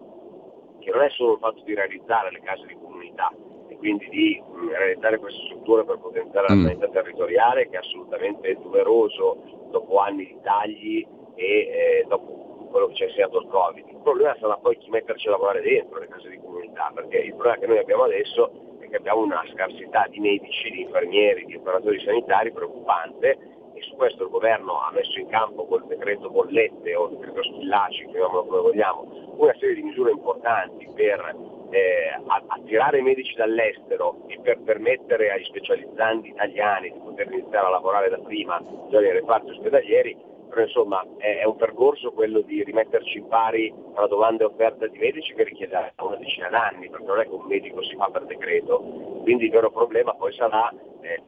che 0.81 0.91
non 0.91 1.03
è 1.03 1.09
solo 1.11 1.35
il 1.35 1.39
fatto 1.39 1.63
di 1.63 1.75
realizzare 1.75 2.31
le 2.33 2.41
case 2.41 2.67
di 2.67 2.75
comunità, 2.75 3.33
quindi 3.77 4.09
di 4.09 4.43
realizzare 4.71 5.19
queste 5.19 5.43
strutture 5.47 5.85
per 5.85 5.99
potenziare 5.99 6.53
mm. 6.53 6.57
la 6.57 6.69
sanità 6.69 6.89
territoriale 6.89 7.69
che 7.69 7.77
è 7.77 7.79
assolutamente 7.79 8.57
doveroso 8.63 9.69
dopo 9.71 9.99
anni 9.99 10.27
di 10.27 10.39
tagli 10.43 11.07
e 11.35 11.45
eh, 11.45 12.05
dopo 12.09 12.69
quello 12.71 12.89
che 12.89 12.95
ci 12.95 13.03
ha 13.05 13.07
insegnato 13.07 13.41
il 13.41 13.49
Covid. 13.49 13.89
Il 13.89 14.01
problema 14.03 14.37
sarà 14.39 14.57
poi 14.57 14.77
chi 14.79 14.91
metterci 14.91 15.29
a 15.29 15.31
lavorare 15.31 15.63
dentro 15.63 15.99
le 15.99 16.09
case 16.09 16.29
di 16.29 16.39
comunità, 16.39 16.91
perché 16.95 17.19
il 17.19 17.35
problema 17.35 17.59
che 17.59 17.67
noi 17.67 17.79
abbiamo 17.79 18.03
adesso 18.05 18.77
è 18.81 18.89
che 18.89 18.97
abbiamo 18.97 19.23
una 19.23 19.43
scarsità 19.53 20.07
di 20.09 20.21
medici, 20.21 20.71
di 20.71 20.83
infermieri, 20.83 21.47
di 21.47 21.57
operatori 21.57 22.01
sanitari 22.01 22.53
preoccupante 22.53 23.39
e 23.73 23.83
su 23.83 23.95
questo 23.97 24.25
il 24.25 24.31
governo 24.31 24.81
ha 24.81 24.91
messo 24.93 25.19
in 25.19 25.29
campo 25.29 25.67
col 25.67 25.87
decreto 25.87 26.31
bollette 26.31 26.95
o 26.95 27.09
il 27.09 27.17
decreto 27.17 27.43
stillaci, 27.43 28.07
chiamiamolo 28.07 28.45
come 28.47 28.61
vogliamo, 28.61 29.35
una 29.37 29.55
serie 29.59 29.75
di 29.75 29.83
misure 29.83 30.13
importanti 30.13 30.89
per 30.95 31.37
eh, 31.71 32.21
attirare 32.49 33.03
medici 33.03 33.35
dall'estero 33.35 34.25
e 34.29 34.39
per 34.41 34.59
permettere 34.61 35.31
agli 35.31 35.45
specializzanti 35.45 36.29
italiani 36.29 36.93
di 36.93 36.99
poter 36.99 37.31
iniziare 37.31 37.67
a 37.67 37.71
lavorare 37.71 38.09
da 38.09 38.19
prima 38.19 38.63
già 38.91 39.01
nei 39.01 39.13
reparti 39.13 39.51
ospedalieri, 39.51 40.17
però 40.49 40.63
insomma 40.63 41.05
è, 41.19 41.39
è, 41.39 41.45
un 41.45 41.57
percorso 41.57 42.13
quello 42.13 42.41
di 42.41 42.63
rimetterci 42.63 43.19
in 43.19 43.29
pari 43.29 43.73
tra 43.95 44.07
domanda 44.07 44.45
e 44.45 44.47
offerta 44.47 44.87
di 44.87 44.99
medici 44.99 45.35
che 45.35 45.45
richiederà 45.45 45.93
una 45.99 46.17
decina 46.17 46.49
d'anni, 46.49 46.89
perché 46.89 47.07
non 47.07 47.21
è 47.21 47.23
che 47.25 47.35
un 47.35 47.47
medico 47.47 47.83
si 47.83 47.95
fa 47.97 48.09
per 48.11 48.25
decreto, 48.25 48.79
quindi 49.23 49.45
il 49.45 49.51
vero 49.51 49.71
problema 49.71 50.15
poi 50.15 50.33
sarà 50.33 50.73
eh, 51.01 51.23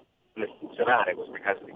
funzionare 0.58 1.14
queste 1.14 1.40
case 1.40 1.64
di 1.64 1.72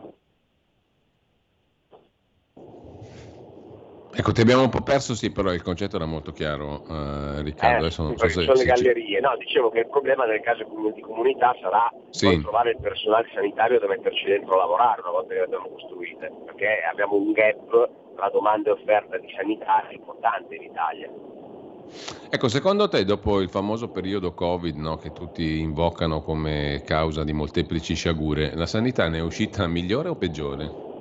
Ecco, 4.14 4.32
ti 4.32 4.42
abbiamo 4.42 4.62
un 4.62 4.68
po' 4.68 4.82
perso, 4.82 5.14
sì, 5.14 5.32
però 5.32 5.54
il 5.54 5.62
concetto 5.62 5.96
era 5.96 6.04
molto 6.04 6.32
chiaro, 6.32 6.82
eh, 6.86 7.40
Riccardo. 7.42 7.84
Eh, 7.84 7.86
Adesso 7.86 8.02
non 8.02 8.16
so 8.18 8.28
se, 8.28 8.42
sono 8.42 8.52
le 8.52 8.64
gallerie, 8.64 9.20
no, 9.20 9.34
dicevo 9.38 9.70
che 9.70 9.80
il 9.80 9.88
problema 9.88 10.26
nel 10.26 10.42
caso 10.42 10.64
di 10.94 11.00
comunità 11.00 11.56
sarà 11.62 11.90
sì. 12.10 12.38
trovare 12.42 12.72
il 12.72 12.78
personale 12.78 13.26
sanitario 13.32 13.78
da 13.78 13.88
metterci 13.88 14.26
dentro 14.26 14.54
a 14.54 14.58
lavorare 14.58 15.00
una 15.00 15.12
volta 15.12 15.28
che 15.28 15.38
le 15.38 15.44
abbiamo 15.44 15.68
costruite, 15.68 16.30
perché 16.44 16.82
abbiamo 16.90 17.16
un 17.16 17.32
gap 17.32 17.90
tra 18.14 18.28
domanda 18.28 18.68
e 18.68 18.72
offerta 18.72 19.16
di 19.16 19.32
sanità 19.34 19.86
importante 19.90 20.56
in 20.56 20.62
Italia. 20.62 21.08
Ecco, 22.28 22.48
secondo 22.48 22.88
te, 22.88 23.04
dopo 23.06 23.40
il 23.40 23.48
famoso 23.48 23.88
periodo 23.88 24.34
Covid, 24.34 24.76
no, 24.76 24.96
che 24.96 25.12
tutti 25.12 25.58
invocano 25.58 26.20
come 26.20 26.82
causa 26.84 27.24
di 27.24 27.32
molteplici 27.32 27.94
sciagure, 27.94 28.54
la 28.54 28.66
sanità 28.66 29.08
ne 29.08 29.18
è 29.18 29.22
uscita 29.22 29.66
migliore 29.66 30.10
o 30.10 30.16
peggiore? 30.16 30.91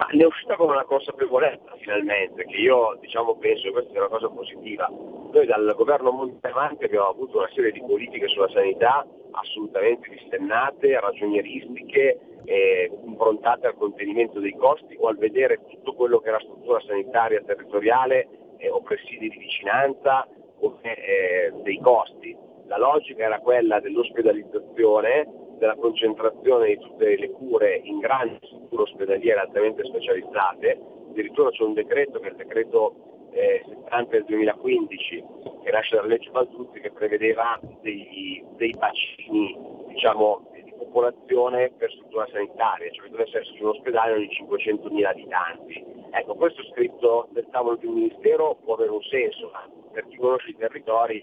Ma 0.00 0.06
ne 0.12 0.22
è 0.22 0.26
uscita 0.26 0.56
con 0.56 0.70
una 0.70 0.84
consapevolezza 0.84 1.76
finalmente, 1.78 2.46
che 2.46 2.56
io 2.56 2.96
diciamo, 3.02 3.36
penso 3.36 3.64
che 3.64 3.72
questa 3.72 3.90
sia 3.90 4.00
una 4.00 4.08
cosa 4.08 4.30
positiva. 4.30 4.88
Noi 4.88 5.44
dal 5.44 5.74
governo 5.76 6.10
Monte 6.10 6.48
avanti 6.48 6.84
abbiamo 6.84 7.08
avuto 7.08 7.36
una 7.36 7.50
serie 7.54 7.70
di 7.70 7.82
politiche 7.82 8.26
sulla 8.28 8.48
sanità 8.48 9.06
assolutamente 9.32 10.08
distennate, 10.08 10.98
ragionieristiche, 10.98 12.18
eh, 12.44 12.90
improntate 13.04 13.66
al 13.66 13.76
contenimento 13.76 14.40
dei 14.40 14.56
costi 14.56 14.96
o 14.98 15.08
al 15.08 15.18
vedere 15.18 15.60
tutto 15.68 15.92
quello 15.92 16.18
che 16.20 16.30
la 16.30 16.40
struttura 16.40 16.80
sanitaria 16.80 17.42
territoriale 17.42 18.26
eh, 18.56 18.70
o 18.70 18.80
presidi 18.80 19.28
di 19.28 19.36
vicinanza 19.36 20.26
come 20.58 20.94
eh, 20.94 21.52
dei 21.62 21.78
costi. 21.78 22.34
La 22.68 22.78
logica 22.78 23.24
era 23.24 23.38
quella 23.40 23.80
dell'ospedalizzazione 23.80 25.39
della 25.60 25.76
concentrazione 25.76 26.68
di 26.68 26.78
tutte 26.78 27.16
le 27.16 27.30
cure 27.30 27.76
in 27.84 27.98
grandi 27.98 28.38
strutture 28.42 28.82
ospedaliere 28.82 29.40
altamente 29.40 29.84
specializzate, 29.84 30.80
addirittura 31.10 31.50
c'è 31.50 31.62
un 31.62 31.74
decreto 31.74 32.18
che 32.18 32.28
è 32.28 32.30
il 32.30 32.36
decreto 32.36 33.28
eh, 33.32 33.62
70 33.68 34.10
del 34.10 34.24
2015 34.24 35.24
che 35.62 35.70
nasce 35.70 35.96
dalla 35.96 36.08
legge 36.08 36.30
Balzuzzi 36.30 36.80
che 36.80 36.90
prevedeva 36.90 37.60
dei, 37.82 38.42
dei 38.56 38.74
bacini 38.76 39.56
diciamo, 39.88 40.48
di 40.54 40.72
popolazione 40.78 41.70
per 41.76 41.90
struttura 41.90 42.26
sanitaria, 42.32 42.90
cioè 42.90 43.04
che 43.04 43.10
dovesse 43.10 43.38
esserci 43.38 43.62
un 43.62 43.68
ospedale 43.68 44.14
ogni 44.14 44.28
500.000 44.28 45.04
abitanti. 45.04 45.84
Ecco, 46.10 46.34
questo 46.36 46.64
scritto 46.72 47.28
del 47.32 47.46
tavolo 47.50 47.76
di 47.76 47.86
un 47.86 47.94
ministero 47.94 48.56
può 48.64 48.74
avere 48.74 48.90
un 48.90 49.02
senso, 49.02 49.50
ma 49.52 49.68
per 49.92 50.08
chi 50.08 50.16
conosce 50.16 50.50
i 50.50 50.56
territori 50.56 51.22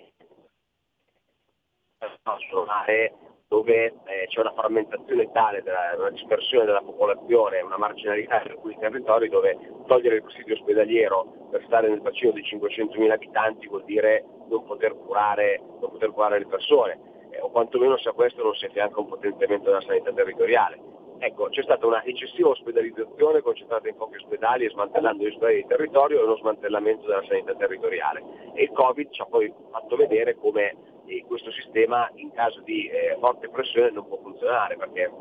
dove 3.47 3.85
eh, 3.85 4.27
c'è 4.27 4.41
una 4.41 4.51
frammentazione 4.51 5.31
tale, 5.31 5.63
della, 5.63 5.95
una 5.97 6.09
dispersione 6.09 6.65
della 6.65 6.81
popolazione, 6.81 7.61
una 7.61 7.77
marginalità 7.77 8.41
in 8.43 8.51
alcuni 8.51 8.77
territori 8.77 9.29
dove 9.29 9.57
togliere 9.87 10.15
il 10.15 10.23
presidio 10.23 10.55
ospedaliero 10.55 11.47
per 11.49 11.63
stare 11.65 11.87
nel 11.87 12.01
bacino 12.01 12.31
di 12.31 12.41
500.000 12.41 13.09
abitanti 13.09 13.67
vuol 13.67 13.85
dire 13.85 14.25
non 14.49 14.65
poter 14.65 14.93
curare, 14.97 15.61
non 15.79 15.91
poter 15.91 16.11
curare 16.11 16.39
le 16.39 16.47
persone, 16.47 16.99
eh, 17.31 17.39
o 17.39 17.49
quantomeno 17.49 17.97
se 17.97 18.09
a 18.09 18.13
questo 18.13 18.43
non 18.43 18.53
si 18.53 18.65
affianca 18.65 18.99
un 18.99 19.07
potenziamento 19.07 19.65
della 19.65 19.81
sanità 19.81 20.11
territoriale. 20.11 20.95
Ecco, 21.19 21.47
c'è 21.47 21.63
stata 21.63 21.87
una 21.87 22.03
eccessiva 22.03 22.49
ospedalizzazione 22.49 23.41
concentrata 23.41 23.87
in 23.87 23.95
pochi 23.95 24.17
ospedali 24.17 24.65
e 24.65 24.69
smantellando 24.69 25.23
gli 25.23 25.27
ospedali 25.27 25.61
di 25.61 25.67
territorio 25.67 26.19
e 26.19 26.23
uno 26.23 26.35
smantellamento 26.35 27.07
della 27.07 27.23
sanità 27.25 27.55
territoriale. 27.55 28.23
E 28.53 28.63
il 28.63 28.71
Covid 28.71 29.09
ci 29.09 29.21
ha 29.21 29.25
poi 29.25 29.51
fatto 29.71 29.95
vedere 29.95 30.35
come 30.35 30.75
eh, 31.07 31.23
questo 31.27 31.51
sistema 31.51 32.09
in 32.15 32.31
caso 32.33 32.61
di 32.61 32.87
eh, 32.87 33.17
forte 33.19 33.49
pressione 33.49 33.91
non 33.91 34.07
può 34.07 34.19
funzionare 34.21 34.75
perché 34.77 35.11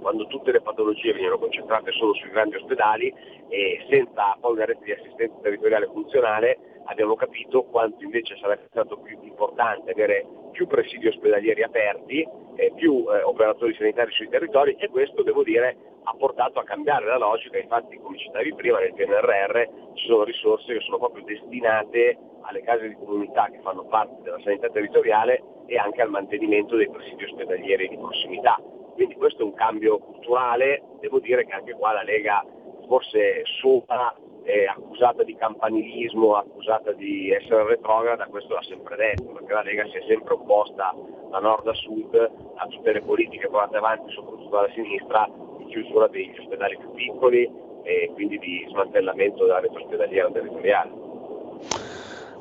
quando 0.00 0.26
tutte 0.26 0.52
le 0.52 0.60
patologie 0.60 1.12
venivano 1.12 1.38
concentrate 1.38 1.90
solo 1.92 2.12
sui 2.14 2.28
grandi 2.28 2.56
ospedali 2.56 3.12
e 3.48 3.86
senza 3.88 4.36
poi 4.38 4.52
una 4.52 4.66
rete 4.66 4.84
di 4.84 4.92
assistenza 4.92 5.38
territoriale 5.40 5.86
funzionale 5.86 6.58
abbiamo 6.84 7.14
capito 7.14 7.62
quanto 7.64 8.04
invece 8.04 8.36
sarebbe 8.36 8.66
stato 8.68 8.98
più 8.98 9.18
importante 9.22 9.92
avere 9.92 10.26
più 10.52 10.66
presidi 10.66 11.08
ospedalieri 11.08 11.62
aperti, 11.62 12.26
eh, 12.56 12.72
più 12.76 13.06
eh, 13.08 13.22
operatori 13.22 13.74
sanitari 13.74 14.12
sui 14.12 14.28
territori 14.28 14.76
e 14.78 14.88
questo 14.88 15.22
devo 15.22 15.42
dire 15.42 15.76
ha 16.04 16.14
portato 16.14 16.58
a 16.58 16.64
cambiare 16.64 17.06
la 17.06 17.16
logica, 17.16 17.58
infatti 17.58 17.98
come 17.98 18.18
citavi 18.18 18.54
prima 18.54 18.78
nel 18.78 18.92
PNRR 18.92 19.94
ci 19.94 20.06
sono 20.06 20.24
risorse 20.24 20.74
che 20.74 20.80
sono 20.80 20.98
proprio 20.98 21.24
destinate 21.24 22.18
alle 22.44 22.62
case 22.62 22.88
di 22.88 22.94
comunità 22.94 23.48
che 23.50 23.60
fanno 23.62 23.84
parte 23.84 24.22
della 24.22 24.40
sanità 24.42 24.68
territoriale 24.68 25.42
e 25.66 25.76
anche 25.76 26.02
al 26.02 26.10
mantenimento 26.10 26.76
dei 26.76 26.88
presidi 26.88 27.24
ospedalieri 27.24 27.88
di 27.88 27.96
prossimità. 27.96 28.60
Quindi 28.94 29.14
questo 29.16 29.42
è 29.42 29.44
un 29.44 29.54
cambio 29.54 29.98
culturale, 29.98 30.82
devo 31.00 31.18
dire 31.18 31.44
che 31.44 31.52
anche 31.52 31.74
qua 31.74 31.92
la 31.92 32.02
Lega 32.02 32.44
forse 32.86 33.42
sopra 33.60 34.14
è 34.44 34.66
accusata 34.66 35.22
di 35.22 35.34
campanilismo, 35.36 36.36
accusata 36.36 36.92
di 36.92 37.30
essere 37.30 37.64
retrograda, 37.64 38.26
questo 38.26 38.54
l'ha 38.54 38.62
sempre 38.62 38.96
detto, 38.96 39.32
perché 39.32 39.52
la 39.52 39.62
Lega 39.62 39.86
si 39.86 39.96
è 39.96 40.02
sempre 40.06 40.34
opposta 40.34 40.94
da 41.30 41.38
nord 41.38 41.66
a 41.66 41.72
sud 41.72 42.14
a 42.54 42.66
tutte 42.66 42.92
le 42.92 43.00
politiche 43.00 43.48
portate 43.48 43.78
avanti 43.78 44.12
soprattutto 44.12 44.50
dalla 44.50 44.70
sinistra 44.72 45.28
di 45.58 45.64
chiusura 45.66 46.06
degli 46.08 46.38
ospedali 46.38 46.76
più 46.76 46.90
piccoli 46.92 47.50
e 47.82 48.10
quindi 48.12 48.38
di 48.38 48.66
smantellamento 48.68 49.44
della 49.44 49.60
rete 49.60 49.76
ospedaliera 49.76 50.30
territoriale. 50.30 50.92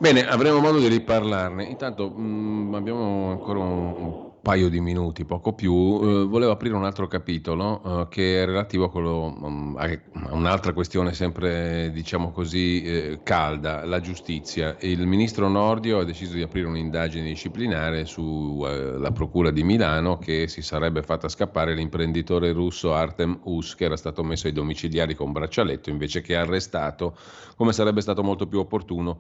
Bene, 0.03 0.27
avremo 0.27 0.59
modo 0.59 0.79
di 0.79 0.87
riparlarne. 0.87 1.63
Intanto 1.63 2.09
mh, 2.09 2.21
mm, 2.21 2.73
abbiamo 2.73 3.31
ancora 3.31 3.59
un 3.59 4.22
paio 4.43 4.67
di 4.67 4.81
minuti, 4.81 5.23
poco 5.23 5.53
più, 5.53 6.01
eh, 6.03 6.25
volevo 6.25 6.51
aprire 6.51 6.75
un 6.75 6.83
altro 6.83 7.07
capitolo 7.07 8.01
eh, 8.01 8.07
che 8.09 8.43
è 8.43 8.45
relativo 8.45 8.83
a, 8.83 8.89
quello, 8.91 9.33
um, 9.39 9.77
a, 9.79 9.87
un'altra 10.31 10.73
questione 10.73 11.13
sempre, 11.13 11.89
diciamo 11.93 12.29
così, 12.31 12.83
eh, 12.83 13.19
calda, 13.23 13.85
la 13.85 14.01
giustizia. 14.01 14.75
Il 14.81 15.07
ministro 15.07 15.47
Nordio 15.47 15.99
ha 15.99 16.03
deciso 16.03 16.33
di 16.33 16.41
aprire 16.41 16.67
un'indagine 16.67 17.25
disciplinare 17.25 18.03
sulla 18.03 19.07
eh, 19.07 19.11
Procura 19.13 19.49
di 19.49 19.63
Milano 19.63 20.17
che 20.17 20.49
si 20.49 20.61
sarebbe 20.61 21.03
fatta 21.03 21.29
scappare 21.29 21.73
l'imprenditore 21.73 22.51
russo 22.51 22.93
Artem 22.93 23.39
Us 23.43 23.75
che 23.75 23.85
era 23.85 23.95
stato 23.95 24.23
messo 24.23 24.47
ai 24.47 24.53
domiciliari 24.53 25.15
con 25.15 25.31
braccialetto 25.31 25.89
invece 25.89 26.19
che 26.19 26.35
arrestato, 26.35 27.15
come 27.55 27.71
sarebbe 27.71 28.01
stato 28.01 28.21
molto 28.23 28.45
più 28.45 28.59
opportuno 28.59 29.19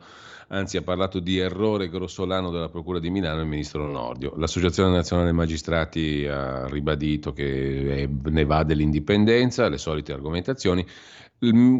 anzi 0.53 0.77
ha 0.77 0.81
parlato 0.81 1.19
di 1.19 1.37
errore 1.37 1.89
grossolano 1.89 2.49
della 2.51 2.69
Procura 2.69 2.99
di 2.99 3.09
Milano 3.09 3.41
il 3.41 3.47
ministro 3.47 3.89
Nordio. 3.89 4.33
L'Associazione 4.37 4.91
Nazionale 4.91 5.12
Magistrati 5.31 6.25
ha 6.25 6.67
ribadito 6.67 7.33
che 7.33 8.09
ne 8.23 8.45
va 8.45 8.63
dell'indipendenza, 8.63 9.69
le 9.69 9.77
solite 9.77 10.13
argomentazioni. 10.13 10.85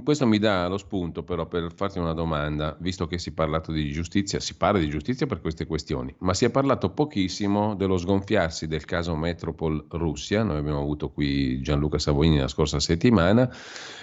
Questo 0.04 0.28
mi 0.28 0.40
dà 0.40 0.68
lo 0.68 0.78
spunto 0.78 1.24
però 1.24 1.48
per 1.48 1.72
farti 1.74 1.98
una 1.98 2.12
domanda, 2.12 2.76
visto 2.82 3.08
che 3.08 3.18
si 3.18 3.30
è 3.30 3.32
parlato 3.32 3.72
di 3.72 3.90
giustizia, 3.94 4.42
si 4.42 4.58
parla 4.58 4.78
di 4.78 4.90
giustizia 4.90 5.26
per 5.26 5.40
queste 5.40 5.66
questioni, 5.66 6.14
ma 6.20 6.34
si 6.34 6.44
è 6.44 6.50
parlato 6.50 6.90
pochissimo 6.90 7.74
dello 7.74 7.98
sgonfiarsi 7.98 8.68
del 8.68 8.84
caso 8.84 9.16
Metropol 9.16 9.86
Russia, 9.92 10.44
noi 10.44 10.58
abbiamo 10.58 10.82
avuto 10.82 11.12
qui 11.12 11.62
Gianluca 11.62 11.98
Savoini 11.98 12.40
la 12.40 12.50
scorsa 12.50 12.82
settimana 12.82 13.50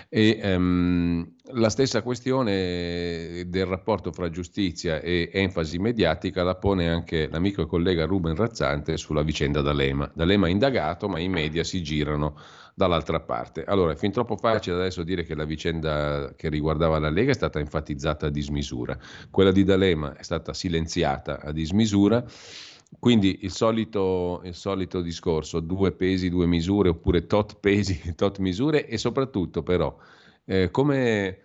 e 0.09 0.41
um, 0.57 1.31
la 1.53 1.69
stessa 1.69 2.01
questione 2.01 3.45
del 3.47 3.66
rapporto 3.66 4.12
fra 4.12 4.31
giustizia 4.31 5.01
e 5.01 5.28
enfasi 5.31 5.78
mediatica 5.78 6.43
la 6.43 6.55
pone 6.55 6.89
anche 6.89 7.28
l'amico 7.31 7.61
e 7.61 7.66
collega 7.66 8.07
Ruben 8.07 8.35
Razzante 8.35 8.97
sulla 8.97 9.23
vicenda 9.23 9.61
D'Alema. 9.61 10.11
D'Alema 10.15 10.47
è 10.47 10.51
indagato, 10.51 11.07
ma 11.07 11.19
i 11.19 11.28
media 11.28 11.65
si 11.65 11.82
girano 11.82 12.35
dall'altra 12.81 13.20
parte. 13.20 13.62
Allora, 13.65 13.93
è 13.93 13.97
fin 13.97 14.11
troppo 14.11 14.36
facile 14.36 14.77
adesso 14.77 15.02
dire 15.02 15.23
che 15.24 15.35
la 15.35 15.44
vicenda 15.44 16.32
che 16.35 16.48
riguardava 16.48 16.98
la 16.98 17.11
Lega 17.11 17.32
è 17.32 17.35
stata 17.35 17.59
enfatizzata 17.59 18.28
a 18.28 18.31
dismisura. 18.31 18.98
Quella 19.31 19.52
di 19.52 19.65
D'Alema 19.65 20.16
è 20.16 20.23
stata 20.23 20.55
silenziata 20.55 21.40
a 21.40 21.52
dismisura. 21.52 22.24
Quindi 22.98 23.40
il 23.43 23.51
solito, 23.51 24.40
il 24.44 24.55
solito 24.55 25.02
discorso, 25.02 25.61
due 25.61 25.93
pesi, 25.93 26.31
due 26.31 26.47
misure, 26.47 26.89
oppure 26.89 27.27
tot 27.27 27.59
pesi, 27.61 28.15
tot 28.16 28.39
misure 28.39 28.86
e 28.86 28.97
soprattutto 28.97 29.62
però 29.62 29.94
eh, 30.47 30.70
come, 30.70 31.39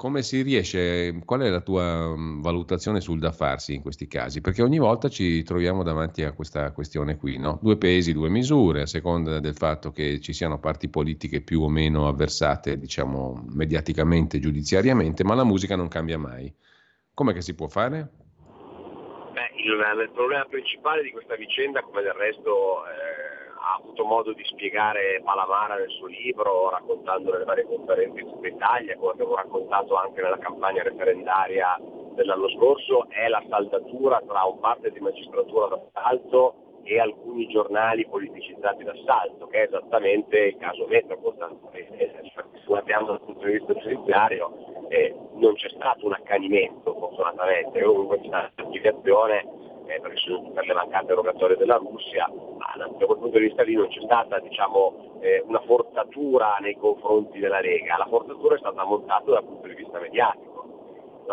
come, 0.00 0.22
si 0.22 0.40
riesce, 0.40 1.14
qual 1.26 1.42
è 1.42 1.50
la 1.50 1.60
tua 1.60 2.16
mm, 2.16 2.40
valutazione 2.40 3.02
sul 3.02 3.18
da 3.18 3.32
farsi 3.32 3.74
in 3.74 3.82
questi 3.82 4.06
casi? 4.06 4.40
Perché 4.40 4.62
ogni 4.62 4.78
volta 4.78 5.10
ci 5.10 5.42
troviamo 5.42 5.82
davanti 5.82 6.22
a 6.22 6.32
questa 6.32 6.72
questione 6.72 7.18
qui, 7.18 7.36
no? 7.36 7.58
due 7.60 7.76
pesi, 7.76 8.14
due 8.14 8.30
misure, 8.30 8.80
a 8.80 8.86
seconda 8.86 9.40
del 9.40 9.54
fatto 9.54 9.90
che 9.90 10.18
ci 10.20 10.32
siano 10.32 10.58
parti 10.58 10.88
politiche 10.88 11.42
più 11.42 11.60
o 11.60 11.68
meno 11.68 12.08
avversate, 12.08 12.78
diciamo, 12.78 13.44
mediaticamente, 13.52 14.38
giudiziariamente, 14.38 15.22
ma 15.22 15.34
la 15.34 15.44
musica 15.44 15.76
non 15.76 15.88
cambia 15.88 16.16
mai. 16.16 16.50
Come 17.12 17.34
che 17.34 17.42
si 17.42 17.54
può 17.54 17.68
fare? 17.68 18.08
il, 19.62 20.00
il, 20.02 20.10
problema 20.14 20.46
principale 20.46 21.02
di 21.02 21.10
questa 21.10 21.36
vicenda, 21.36 21.82
come 21.82 22.00
del 22.00 22.14
resto 22.14 22.84
eh, 22.86 23.19
ha 23.62 23.78
avuto 23.78 24.04
modo 24.04 24.32
di 24.32 24.44
spiegare 24.44 25.20
Palamara 25.22 25.76
nel 25.76 25.90
suo 25.90 26.06
libro, 26.06 26.70
raccontando 26.70 27.30
nelle 27.30 27.44
varie 27.44 27.66
conferenze 27.66 28.20
in 28.20 28.44
Italia, 28.44 28.96
come 28.96 29.12
abbiamo 29.12 29.34
raccontato 29.34 29.96
anche 29.96 30.22
nella 30.22 30.38
campagna 30.38 30.82
referendaria 30.82 31.78
dell'anno 32.14 32.48
scorso, 32.50 33.06
è 33.10 33.28
la 33.28 33.42
saldatura 33.48 34.22
tra 34.26 34.44
un 34.44 34.58
parte 34.60 34.90
di 34.90 35.00
magistratura 35.00 35.68
d'assalto 35.68 36.80
e 36.82 36.98
alcuni 36.98 37.46
giornali 37.48 38.06
politicizzati 38.06 38.82
d'assalto, 38.82 39.46
che 39.48 39.62
è 39.62 39.66
esattamente 39.66 40.38
il 40.38 40.56
caso 40.56 40.86
Metropol, 40.86 41.36
se 41.72 42.12
guardiamo 42.64 43.06
dal 43.06 43.20
punto 43.20 43.44
di 43.46 43.52
vista 43.52 43.74
giudiziario 43.74 44.86
eh, 44.88 45.14
non 45.34 45.54
c'è 45.54 45.68
stato 45.68 46.06
un 46.06 46.14
accanimento 46.14 46.94
fortunatamente, 46.94 47.82
comunque 47.82 48.20
c'è 48.20 48.26
stata 48.26 48.62
un'archiviazione 49.98 50.48
eh, 50.48 50.52
per 50.52 50.66
le 50.66 50.74
mancate 50.74 51.12
erogatorie 51.12 51.56
della 51.56 51.76
Russia, 51.76 52.30
ma 52.58 52.72
da 52.76 52.86
quel 52.86 53.18
punto 53.18 53.38
di 53.38 53.46
vista 53.46 53.62
lì 53.62 53.74
non 53.74 53.88
c'è 53.88 54.00
stata 54.02 54.38
diciamo, 54.38 55.18
eh, 55.20 55.42
una 55.46 55.60
forzatura 55.60 56.56
nei 56.60 56.76
confronti 56.76 57.38
della 57.38 57.60
Lega, 57.60 57.96
la 57.96 58.06
forzatura 58.08 58.54
è 58.54 58.58
stata 58.58 58.84
montata 58.84 59.30
dal 59.30 59.44
punto 59.44 59.66
di 59.66 59.74
vista 59.74 59.98
mediatico 59.98 60.50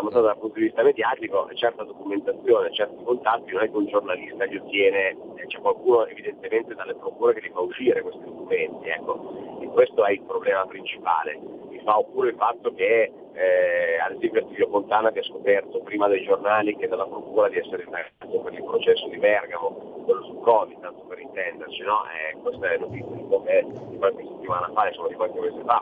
montata 0.02 0.28
dal 0.28 0.38
punto 0.38 0.60
di 0.60 0.66
vista 0.66 0.84
mediatico, 0.84 1.50
certa 1.56 1.84
documentazione, 1.84 2.72
certi 2.72 3.04
contatti, 3.04 3.52
non 3.52 3.64
è 3.64 3.70
che 3.70 3.78
un 3.78 3.88
giornalista 3.88 4.44
li 4.46 4.58
ottiene, 4.58 5.18
eh, 5.36 5.46
c'è 5.48 5.60
qualcuno 5.60 6.06
evidentemente 6.06 6.76
dalle 6.76 6.94
procure 6.96 7.34
che 7.34 7.42
li 7.42 7.50
fa 7.50 7.62
uscire 7.62 8.02
questi 8.02 8.24
documenti, 8.24 8.88
ecco. 8.90 9.60
e 9.60 9.66
questo 9.68 10.06
è 10.06 10.12
il 10.12 10.22
problema 10.22 10.66
principale. 10.66 11.40
Mi 11.88 11.94
fa 11.94 12.00
oppure 12.00 12.30
il 12.32 12.36
fatto 12.36 12.74
che 12.74 13.14
eh, 13.32 13.98
ad 14.04 14.12
esempio 14.12 14.42
Attilio 14.42 14.68
Fontana 14.68 15.10
che 15.14 15.20
ha 15.20 15.24
scoperto 15.24 15.80
prima 15.84 16.10
dai 16.10 16.22
giornali 16.26 16.76
che 16.76 16.88
dalla 16.88 17.06
procura 17.06 17.48
di 17.48 17.60
essere 17.60 17.84
indagato 17.84 18.40
per 18.42 18.54
il 18.54 18.64
processo 18.64 19.08
di 19.08 19.18
Bergamo, 19.18 20.04
quello 20.04 20.22
sul 20.26 20.42
Covid, 20.42 20.82
tanto 20.82 21.04
per 21.08 21.20
intenderci, 21.20 21.82
no? 21.84 22.04
eh, 22.12 22.36
questa 22.42 22.74
è 22.74 22.78
notizia 22.78 23.16
di 23.16 23.98
qualche 23.98 24.24
settimana 24.24 24.70
fa, 24.74 24.88
insomma 24.90 25.08
di 25.08 25.14
qualche 25.14 25.40
mese 25.40 25.64
fa 25.64 25.82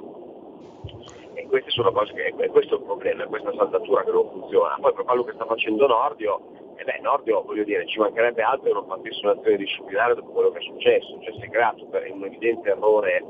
e 1.34 1.48
queste 1.48 1.72
sono 1.72 1.92
cose 1.92 2.14
che, 2.14 2.50
questo 2.50 2.76
è 2.76 2.78
il 2.78 2.84
problema, 2.84 3.26
questa 3.26 3.52
saldatura 3.56 4.04
che 4.04 4.12
non 4.12 4.30
funziona. 4.30 4.78
Poi 4.80 4.94
per 4.94 5.06
quello 5.06 5.24
che 5.24 5.34
sta 5.34 5.46
facendo 5.46 5.88
Nordio, 5.88 6.40
e 6.76 6.82
eh 6.82 6.84
beh, 6.84 7.00
Nordio 7.02 7.42
voglio 7.44 7.64
dire, 7.64 7.86
ci 7.88 8.00
mancherebbe 8.00 8.44
altro 8.44 8.68
che 8.68 8.74
non 8.74 8.86
facesse 8.86 9.26
un'azione 9.26 9.58
disciplinare 9.58 10.14
dopo 10.14 10.32
quello 10.32 10.52
che 10.52 10.60
è 10.60 10.62
successo, 10.62 11.20
cioè 11.22 11.34
si 11.34 11.42
è 11.42 11.50
creato 11.50 11.86
per 11.88 12.10
un 12.12 12.24
evidente 12.24 12.70
errore, 12.70 13.24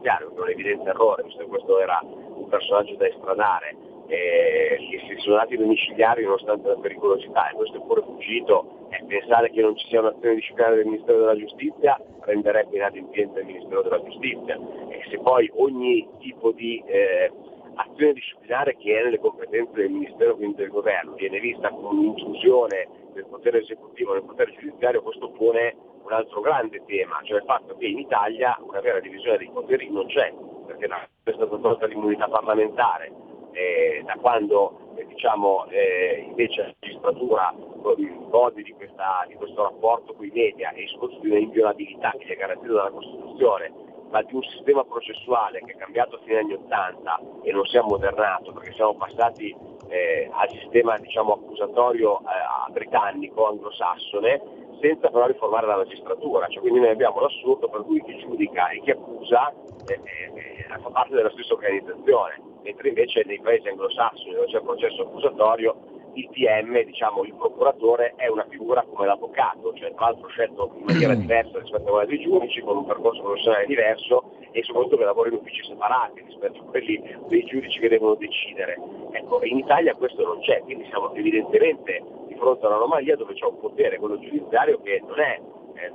chiaro 0.00 0.32
che 0.32 0.40
un 0.40 0.48
evidente 0.48 0.88
errore, 0.88 1.22
visto 1.24 1.44
che 1.44 1.48
questo 1.48 1.78
era 1.80 2.00
un 2.02 2.48
personaggio 2.48 2.94
da 2.96 3.06
estradare, 3.06 3.76
eh, 4.06 4.78
si 5.06 5.14
sono 5.18 5.36
dati 5.36 5.56
domiciliari 5.56 6.24
nonostante 6.24 6.68
la 6.68 6.76
pericolosità 6.76 7.48
e 7.48 7.54
questo 7.54 7.76
è 7.76 7.80
pure 7.80 8.02
fuggito 8.02 8.88
e 8.90 9.04
pensare 9.06 9.50
che 9.50 9.60
non 9.60 9.76
ci 9.76 9.86
sia 9.86 10.00
un'azione 10.00 10.34
disciplinare 10.34 10.76
del 10.76 10.86
Ministero 10.86 11.18
della 11.18 11.36
Giustizia 11.36 12.00
renderebbe 12.20 12.76
inadempiente 12.76 13.40
il 13.40 13.46
Ministero 13.46 13.82
della 13.82 14.02
Giustizia. 14.02 14.58
E 14.88 15.04
se 15.08 15.18
poi 15.18 15.48
ogni 15.54 16.08
tipo 16.18 16.50
di 16.50 16.82
eh, 16.86 17.30
azione 17.74 18.12
disciplinare 18.12 18.76
che 18.76 18.98
è 18.98 19.04
nelle 19.04 19.18
competenze 19.18 19.72
del 19.74 19.90
Ministero 19.90 20.34
quindi 20.34 20.56
del 20.56 20.70
Governo 20.70 21.14
viene 21.14 21.38
vista 21.38 21.70
come 21.70 21.88
un'intrusione 21.88 22.88
del 23.12 23.26
potere 23.26 23.60
esecutivo 23.60 24.12
nel 24.12 24.24
potere 24.24 24.52
giudiziario 24.58 25.02
questo 25.02 25.30
pone 25.30 25.76
un 26.02 26.12
altro 26.12 26.40
grande 26.40 26.82
tema, 26.86 27.20
cioè 27.24 27.38
il 27.38 27.44
fatto 27.44 27.76
che 27.76 27.86
in 27.86 27.98
Italia 27.98 28.56
una 28.60 28.80
vera 28.80 29.00
divisione 29.00 29.38
dei 29.38 29.50
poteri 29.52 29.90
non 29.90 30.06
c'è 30.06 30.32
perché 30.66 30.86
è 30.86 31.32
stata 31.32 31.56
tolta 31.56 31.86
l'immunità 31.86 32.28
parlamentare 32.28 33.12
eh, 33.52 34.02
da 34.04 34.14
quando 34.20 34.94
eh, 34.94 35.06
diciamo, 35.06 35.66
eh, 35.66 36.24
invece 36.28 36.62
la 36.62 36.74
magistratura 36.80 37.54
gode 38.28 38.62
di, 38.62 38.72
questa, 38.72 39.24
di 39.26 39.34
questo 39.34 39.62
rapporto 39.62 40.14
con 40.14 40.24
i 40.24 40.30
media 40.32 40.70
e 40.70 40.86
soprattutto 40.88 41.22
di 41.22 41.30
un'inviolabilità 41.30 42.14
che 42.18 42.26
è 42.26 42.36
garantita 42.36 42.72
dalla 42.72 42.90
Costituzione, 42.90 43.72
ma 44.10 44.22
di 44.22 44.34
un 44.34 44.42
sistema 44.42 44.84
processuale 44.84 45.60
che 45.64 45.72
è 45.72 45.76
cambiato 45.76 46.16
a 46.16 46.20
fine 46.24 46.38
anni 46.38 46.52
80 46.54 47.20
e 47.42 47.52
non 47.52 47.64
si 47.66 47.76
è 47.76 47.80
modernato 47.80 48.52
perché 48.52 48.72
siamo 48.72 48.94
passati 48.94 49.54
eh, 49.88 50.28
al 50.32 50.48
sistema 50.50 50.96
diciamo, 50.98 51.34
accusatorio 51.34 52.20
eh, 52.20 52.72
britannico, 52.72 53.48
anglosassone, 53.48 54.59
senza 54.80 55.08
però 55.08 55.26
riformare 55.26 55.66
la 55.66 55.76
magistratura. 55.76 56.46
Cioè, 56.48 56.60
quindi 56.60 56.80
noi 56.80 56.90
abbiamo 56.90 57.20
l'assurdo 57.20 57.68
per 57.68 57.82
cui 57.82 58.02
chi 58.02 58.16
giudica 58.18 58.68
e 58.70 58.80
chi 58.80 58.90
accusa 58.90 59.52
eh, 59.86 60.00
eh, 60.02 60.40
eh 60.58 60.78
fa 60.80 60.90
parte 60.90 61.14
della 61.14 61.30
stessa 61.30 61.54
organizzazione, 61.54 62.40
mentre 62.62 62.88
invece 62.88 63.22
nei 63.26 63.40
paesi 63.40 63.68
anglosassoni 63.68 64.32
dove 64.32 64.46
c'è 64.46 64.56
il 64.56 64.62
processo 64.62 65.02
accusatorio 65.02 65.98
il 66.14 66.28
PM, 66.30 66.82
diciamo 66.84 67.22
il 67.22 67.34
procuratore, 67.34 68.14
è 68.16 68.26
una 68.28 68.46
figura 68.48 68.82
come 68.82 69.06
l'avvocato, 69.06 69.72
cioè 69.74 69.94
tra 69.94 70.06
l'altro 70.06 70.28
scelto 70.28 70.72
in 70.76 70.84
maniera 70.84 71.14
diversa 71.14 71.58
rispetto 71.58 71.86
a 71.86 71.90
quella 71.90 72.06
dei 72.06 72.20
giudici, 72.20 72.60
con 72.60 72.78
un 72.78 72.86
percorso 72.86 73.22
professionale 73.22 73.66
diverso 73.66 74.32
e 74.50 74.62
soprattutto 74.64 74.96
che 74.96 75.04
lavora 75.04 75.28
in 75.28 75.36
uffici 75.36 75.62
separati 75.64 76.22
rispetto 76.26 76.60
a 76.60 76.64
quelli 76.64 77.00
dei 77.28 77.44
giudici 77.44 77.78
che 77.78 77.88
devono 77.88 78.14
decidere. 78.14 78.76
Ecco, 79.12 79.40
in 79.44 79.58
Italia 79.58 79.94
questo 79.94 80.24
non 80.24 80.40
c'è, 80.40 80.60
quindi 80.62 80.86
siamo 80.86 81.14
evidentemente 81.14 82.02
di 82.40 82.46
fronte 82.46 82.64
a 82.64 82.68
un'anomalia 82.68 83.16
dove 83.16 83.34
c'è 83.34 83.44
un 83.44 83.60
potere, 83.60 83.98
quello 83.98 84.18
giudiziario, 84.18 84.80
che 84.80 85.02
non 85.06 85.20
è 85.20 85.40
eh, 85.74 85.92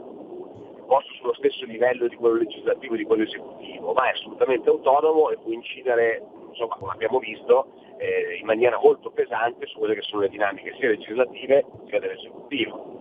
posto 0.86 1.12
sullo 1.14 1.34
stesso 1.34 1.66
livello 1.66 2.08
di 2.08 2.16
quello 2.16 2.36
legislativo 2.36 2.94
e 2.94 2.98
di 2.98 3.04
quello 3.04 3.24
esecutivo, 3.24 3.94
ma 3.94 4.08
è 4.08 4.12
assolutamente 4.12 4.70
autonomo 4.70 5.32
e 5.32 5.38
può 5.38 5.52
incidere, 5.52 6.24
insomma, 6.50 6.76
come 6.76 6.92
abbiamo 6.94 7.20
visto, 7.20 7.68
eh, 7.98 8.38
in 8.40 8.46
maniera 8.46 8.78
molto 8.78 9.10
pesante 9.10 9.66
su 9.66 9.80
quelle 9.80 9.96
che 9.96 10.02
sono 10.04 10.22
le 10.22 10.30
dinamiche 10.30 10.76
sia 10.78 10.90
legislative 10.90 11.66
sia 11.88 12.00
dell'esecutivo. 12.00 12.94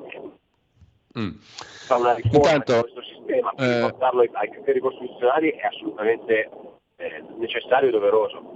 Mm. 1.17 1.31
Una 1.91 2.15
riforma 2.15 2.51
Intanto, 2.51 2.73
di 2.73 2.81
questo 2.81 3.03
sistema, 3.03 3.53
per 3.55 3.71
eh, 3.71 3.81
portarlo 3.83 4.21
ai, 4.23 4.31
ai, 4.33 4.51
criteri 4.51 4.81
costituzionali 4.81 5.51
è 5.51 5.67
assolutamente 5.67 6.51
eh, 6.97 7.25
necessario 7.37 7.89
e 7.89 7.93
doveroso. 7.93 8.54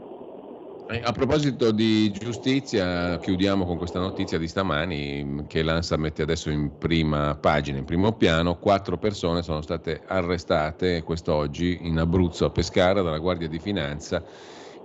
Eh, 0.90 1.02
a 1.04 1.12
proposito 1.12 1.70
di 1.70 2.10
giustizia, 2.10 3.18
chiudiamo 3.18 3.66
con 3.66 3.76
questa 3.76 3.98
notizia 3.98 4.38
di 4.38 4.48
stamani 4.48 5.44
che 5.46 5.62
l'ANSA 5.62 5.98
mette 5.98 6.22
adesso 6.22 6.48
in 6.48 6.78
prima 6.78 7.34
pagina, 7.34 7.76
in 7.76 7.84
primo 7.84 8.12
piano. 8.12 8.56
Quattro 8.56 8.96
persone 8.96 9.42
sono 9.42 9.60
state 9.60 10.00
arrestate 10.06 11.02
quest'oggi 11.02 11.80
in 11.82 11.98
Abruzzo, 11.98 12.46
a 12.46 12.50
Pescara, 12.50 13.02
dalla 13.02 13.18
Guardia 13.18 13.48
di 13.48 13.58
Finanza 13.58 14.24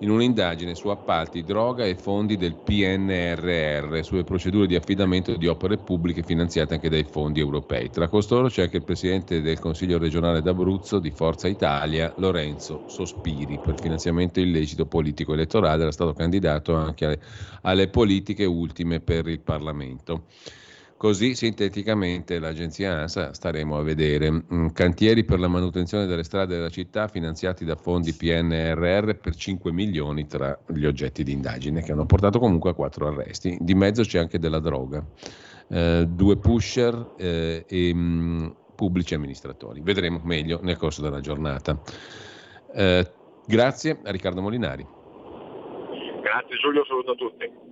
in 0.03 0.09
un'indagine 0.09 0.75
su 0.75 0.89
appalti, 0.89 1.43
droga 1.43 1.85
e 1.85 1.95
fondi 1.95 2.35
del 2.35 2.55
PNRR 2.55 4.03
sulle 4.03 4.25
procedure 4.25 4.67
di 4.67 4.75
affidamento 4.75 5.35
di 5.37 5.47
opere 5.47 5.77
pubbliche 5.77 6.23
finanziate 6.23 6.73
anche 6.73 6.89
dai 6.89 7.05
fondi 7.05 7.39
europei. 7.39 7.89
Tra 7.89 8.09
costoro 8.09 8.49
c'è 8.49 8.63
anche 8.63 8.77
il 8.77 8.83
presidente 8.83 9.41
del 9.41 9.59
Consiglio 9.59 9.97
regionale 9.97 10.41
d'Abruzzo 10.41 10.99
di 10.99 11.09
Forza 11.09 11.47
Italia, 11.47 12.13
Lorenzo 12.17 12.83
Sospiri, 12.85 13.59
per 13.59 13.79
finanziamento 13.79 14.41
illecito 14.41 14.85
politico 14.85 15.33
elettorale, 15.33 15.83
era 15.83 15.91
stato 15.91 16.11
candidato 16.13 16.75
anche 16.75 17.05
alle, 17.05 17.19
alle 17.61 17.87
politiche 17.87 18.43
ultime 18.43 18.99
per 18.99 19.27
il 19.27 19.39
Parlamento. 19.39 20.25
Così 21.03 21.35
sinteticamente 21.35 22.39
l'agenzia 22.39 22.93
ANSA 22.93 23.33
staremo 23.33 23.77
a 23.77 23.83
vedere. 23.83 24.31
Mm, 24.31 24.67
cantieri 24.67 25.25
per 25.25 25.37
la 25.37 25.49
manutenzione 25.49 26.05
delle 26.05 26.23
strade 26.23 26.55
della 26.55 26.69
città 26.69 27.09
finanziati 27.09 27.65
da 27.65 27.75
fondi 27.75 28.13
PNRR 28.13 29.15
per 29.15 29.35
5 29.35 29.73
milioni 29.73 30.27
tra 30.27 30.57
gli 30.67 30.85
oggetti 30.85 31.25
di 31.25 31.33
indagine 31.33 31.81
che 31.81 31.91
hanno 31.91 32.05
portato 32.05 32.39
comunque 32.39 32.69
a 32.69 32.73
quattro 32.73 33.05
arresti. 33.07 33.57
Di 33.59 33.73
mezzo 33.73 34.03
c'è 34.03 34.17
anche 34.17 34.39
della 34.39 34.59
droga, 34.59 35.05
eh, 35.67 36.05
due 36.07 36.37
pusher 36.37 37.15
eh, 37.17 37.65
e 37.67 37.93
mh, 37.93 37.99
mm, 37.99 38.47
pubblici 38.73 39.13
amministratori. 39.13 39.81
Vedremo 39.81 40.21
meglio 40.23 40.61
nel 40.61 40.77
corso 40.77 41.01
della 41.01 41.19
giornata. 41.19 41.81
Eh, 42.73 43.11
grazie 43.45 43.99
a 44.05 44.09
Riccardo 44.09 44.39
Molinari. 44.39 44.87
Grazie 46.21 46.57
Giulio, 46.61 46.85
saluto 46.85 47.11
a 47.11 47.15
tutti. 47.15 47.71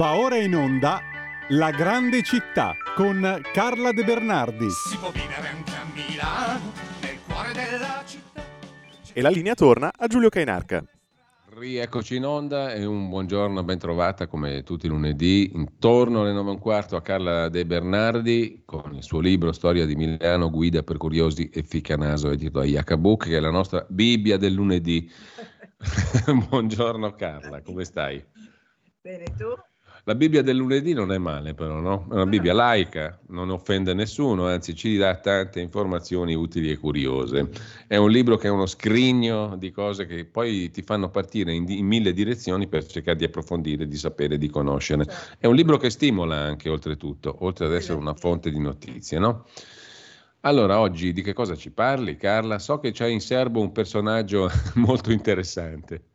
Va 0.00 0.16
ora 0.16 0.38
in 0.38 0.56
onda 0.56 0.98
La 1.50 1.70
grande 1.70 2.22
città 2.22 2.74
con 2.96 3.20
Carla 3.52 3.92
De 3.92 4.02
Bernardi. 4.02 4.70
Si 4.70 4.96
può 4.96 5.10
vivere 5.10 5.46
anche 5.46 5.72
a 5.72 5.84
Milano, 5.92 6.72
nel 7.02 7.18
cuore 7.26 7.52
della 7.52 8.02
città. 8.06 8.42
E 9.12 9.20
la 9.20 9.28
linea 9.28 9.52
torna 9.52 9.92
a 9.94 10.06
Giulio 10.06 10.30
Cainarca. 10.30 10.82
Rieccoci 11.50 12.16
in 12.16 12.24
onda 12.24 12.72
e 12.72 12.86
un 12.86 13.10
buongiorno 13.10 13.62
ben 13.62 13.78
trovata 13.78 14.26
come 14.26 14.62
tutti 14.62 14.86
i 14.86 14.88
lunedì 14.88 15.50
intorno 15.52 16.22
alle 16.22 16.32
9 16.32 16.48
e 16.48 16.52
un 16.52 16.58
quarto 16.58 16.96
a 16.96 17.02
Carla 17.02 17.50
De 17.50 17.66
Bernardi 17.66 18.62
con 18.64 18.94
il 18.94 19.02
suo 19.02 19.20
libro 19.20 19.52
Storia 19.52 19.84
di 19.84 19.96
Milano, 19.96 20.48
guida 20.48 20.82
per 20.82 20.96
curiosi 20.96 21.50
e 21.50 21.62
ficcanaso 21.62 22.30
edito 22.30 22.60
da 22.60 22.64
Iacabuc 22.64 23.26
che 23.26 23.36
è 23.36 23.40
la 23.40 23.50
nostra 23.50 23.84
Bibbia 23.86 24.38
del 24.38 24.54
lunedì. 24.54 25.12
buongiorno 26.48 27.12
Carla, 27.12 27.60
come 27.60 27.84
stai? 27.84 28.24
Bene, 29.02 29.24
tu? 29.36 29.68
La 30.04 30.14
Bibbia 30.14 30.42
del 30.42 30.56
lunedì 30.56 30.92
non 30.92 31.12
è 31.12 31.18
male, 31.18 31.54
però, 31.54 31.78
no? 31.80 32.06
È 32.10 32.14
una 32.14 32.26
Bibbia 32.26 32.54
laica, 32.54 33.18
non 33.28 33.50
offende 33.50 33.92
nessuno, 33.92 34.46
anzi 34.46 34.74
ci 34.74 34.96
dà 34.96 35.16
tante 35.16 35.60
informazioni 35.60 36.34
utili 36.34 36.70
e 36.70 36.76
curiose. 36.78 37.50
È 37.86 37.96
un 37.96 38.10
libro 38.10 38.36
che 38.36 38.48
è 38.48 38.50
uno 38.50 38.66
scrigno 38.66 39.56
di 39.56 39.70
cose 39.70 40.06
che 40.06 40.24
poi 40.24 40.70
ti 40.70 40.82
fanno 40.82 41.10
partire 41.10 41.52
in, 41.52 41.68
in 41.68 41.86
mille 41.86 42.12
direzioni 42.12 42.66
per 42.66 42.86
cercare 42.86 43.16
di 43.16 43.24
approfondire, 43.24 43.86
di 43.86 43.96
sapere, 43.96 44.38
di 44.38 44.48
conoscere. 44.48 45.06
È 45.38 45.46
un 45.46 45.54
libro 45.54 45.76
che 45.76 45.90
stimola 45.90 46.36
anche, 46.36 46.68
oltretutto, 46.68 47.36
oltre 47.40 47.66
ad 47.66 47.74
essere 47.74 47.98
una 47.98 48.14
fonte 48.14 48.50
di 48.50 48.58
notizie, 48.58 49.18
no? 49.18 49.44
Allora, 50.42 50.80
oggi 50.80 51.12
di 51.12 51.20
che 51.20 51.34
cosa 51.34 51.54
ci 51.54 51.70
parli, 51.70 52.16
Carla? 52.16 52.58
So 52.58 52.78
che 52.78 52.92
c'è 52.92 53.06
in 53.06 53.20
serbo 53.20 53.60
un 53.60 53.72
personaggio 53.72 54.48
molto 54.76 55.12
interessante. 55.12 56.09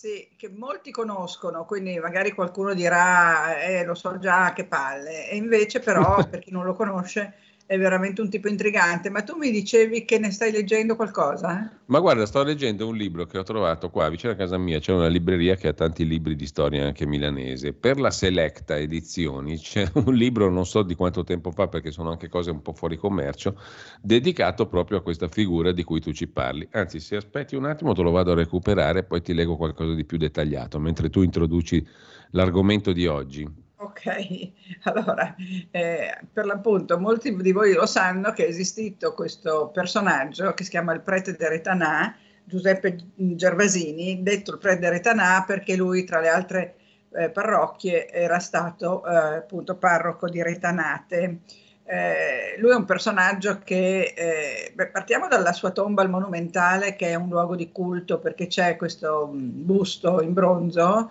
Sì, 0.00 0.32
che 0.34 0.48
molti 0.48 0.90
conoscono, 0.90 1.66
quindi 1.66 1.98
magari 1.98 2.32
qualcuno 2.32 2.72
dirà, 2.72 3.60
eh, 3.60 3.84
lo 3.84 3.94
so 3.94 4.18
già, 4.18 4.54
che 4.54 4.64
palle. 4.66 5.28
E 5.28 5.36
invece 5.36 5.80
però, 5.80 6.16
per 6.26 6.38
chi 6.38 6.50
non 6.50 6.64
lo 6.64 6.72
conosce, 6.72 7.34
è 7.70 7.78
veramente 7.78 8.20
un 8.20 8.28
tipo 8.28 8.48
intrigante, 8.48 9.10
ma 9.10 9.22
tu 9.22 9.36
mi 9.36 9.48
dicevi 9.52 10.04
che 10.04 10.18
ne 10.18 10.32
stai 10.32 10.50
leggendo 10.50 10.96
qualcosa? 10.96 11.62
Eh? 11.62 11.76
Ma 11.84 12.00
guarda, 12.00 12.26
sto 12.26 12.42
leggendo 12.42 12.88
un 12.88 12.96
libro 12.96 13.26
che 13.26 13.38
ho 13.38 13.44
trovato 13.44 13.90
qua 13.90 14.08
vicino 14.08 14.32
a 14.32 14.34
casa 14.34 14.58
mia, 14.58 14.80
c'è 14.80 14.92
una 14.92 15.06
libreria 15.06 15.54
che 15.54 15.68
ha 15.68 15.72
tanti 15.72 16.04
libri 16.04 16.34
di 16.34 16.46
storia 16.46 16.84
anche 16.84 17.06
milanese. 17.06 17.72
Per 17.72 18.00
la 18.00 18.10
Selecta 18.10 18.76
Edizioni 18.76 19.54
c'è 19.62 19.88
un 19.94 20.12
libro, 20.12 20.50
non 20.50 20.66
so 20.66 20.82
di 20.82 20.96
quanto 20.96 21.22
tempo 21.22 21.52
fa 21.52 21.68
perché 21.68 21.92
sono 21.92 22.10
anche 22.10 22.28
cose 22.28 22.50
un 22.50 22.60
po' 22.60 22.72
fuori 22.72 22.96
commercio, 22.96 23.56
dedicato 24.02 24.66
proprio 24.66 24.98
a 24.98 25.02
questa 25.02 25.28
figura 25.28 25.70
di 25.70 25.84
cui 25.84 26.00
tu 26.00 26.10
ci 26.10 26.26
parli. 26.26 26.66
Anzi, 26.72 26.98
se 26.98 27.14
aspetti 27.14 27.54
un 27.54 27.66
attimo 27.66 27.94
te 27.94 28.02
lo 28.02 28.10
vado 28.10 28.32
a 28.32 28.34
recuperare, 28.34 29.04
poi 29.04 29.22
ti 29.22 29.32
leggo 29.32 29.56
qualcosa 29.56 29.94
di 29.94 30.04
più 30.04 30.18
dettagliato, 30.18 30.80
mentre 30.80 31.08
tu 31.08 31.22
introduci 31.22 31.86
l'argomento 32.30 32.92
di 32.92 33.06
oggi. 33.06 33.68
Ok, 33.90 34.52
allora, 34.84 35.34
eh, 35.72 36.16
per 36.32 36.46
l'appunto 36.46 36.98
molti 36.98 37.34
di 37.34 37.50
voi 37.50 37.72
lo 37.72 37.86
sanno 37.86 38.30
che 38.30 38.46
è 38.46 38.48
esistito 38.48 39.14
questo 39.14 39.70
personaggio 39.72 40.54
che 40.54 40.62
si 40.62 40.70
chiama 40.70 40.92
il 40.92 41.00
prete 41.00 41.32
de 41.32 41.48
Retanà, 41.48 42.16
Giuseppe 42.44 42.96
Gervasini, 43.16 44.22
detto 44.22 44.52
il 44.52 44.58
prete 44.58 44.78
de 44.78 44.90
Retanà 44.90 45.42
perché 45.44 45.74
lui 45.74 46.04
tra 46.04 46.20
le 46.20 46.28
altre 46.28 46.74
eh, 47.12 47.30
parrocchie 47.30 48.08
era 48.08 48.38
stato 48.38 49.04
eh, 49.04 49.36
appunto 49.38 49.76
parroco 49.76 50.28
di 50.28 50.40
Retanate. 50.40 51.40
Eh, 51.82 52.56
lui 52.58 52.70
è 52.70 52.76
un 52.76 52.84
personaggio 52.84 53.58
che, 53.58 54.14
eh, 54.16 54.72
beh, 54.72 54.90
partiamo 54.90 55.26
dalla 55.26 55.52
sua 55.52 55.72
tomba 55.72 56.02
al 56.02 56.10
monumentale, 56.10 56.94
che 56.94 57.08
è 57.08 57.14
un 57.16 57.28
luogo 57.28 57.56
di 57.56 57.72
culto 57.72 58.20
perché 58.20 58.46
c'è 58.46 58.76
questo 58.76 59.28
mm, 59.32 59.64
busto 59.64 60.22
in 60.22 60.32
bronzo 60.32 61.10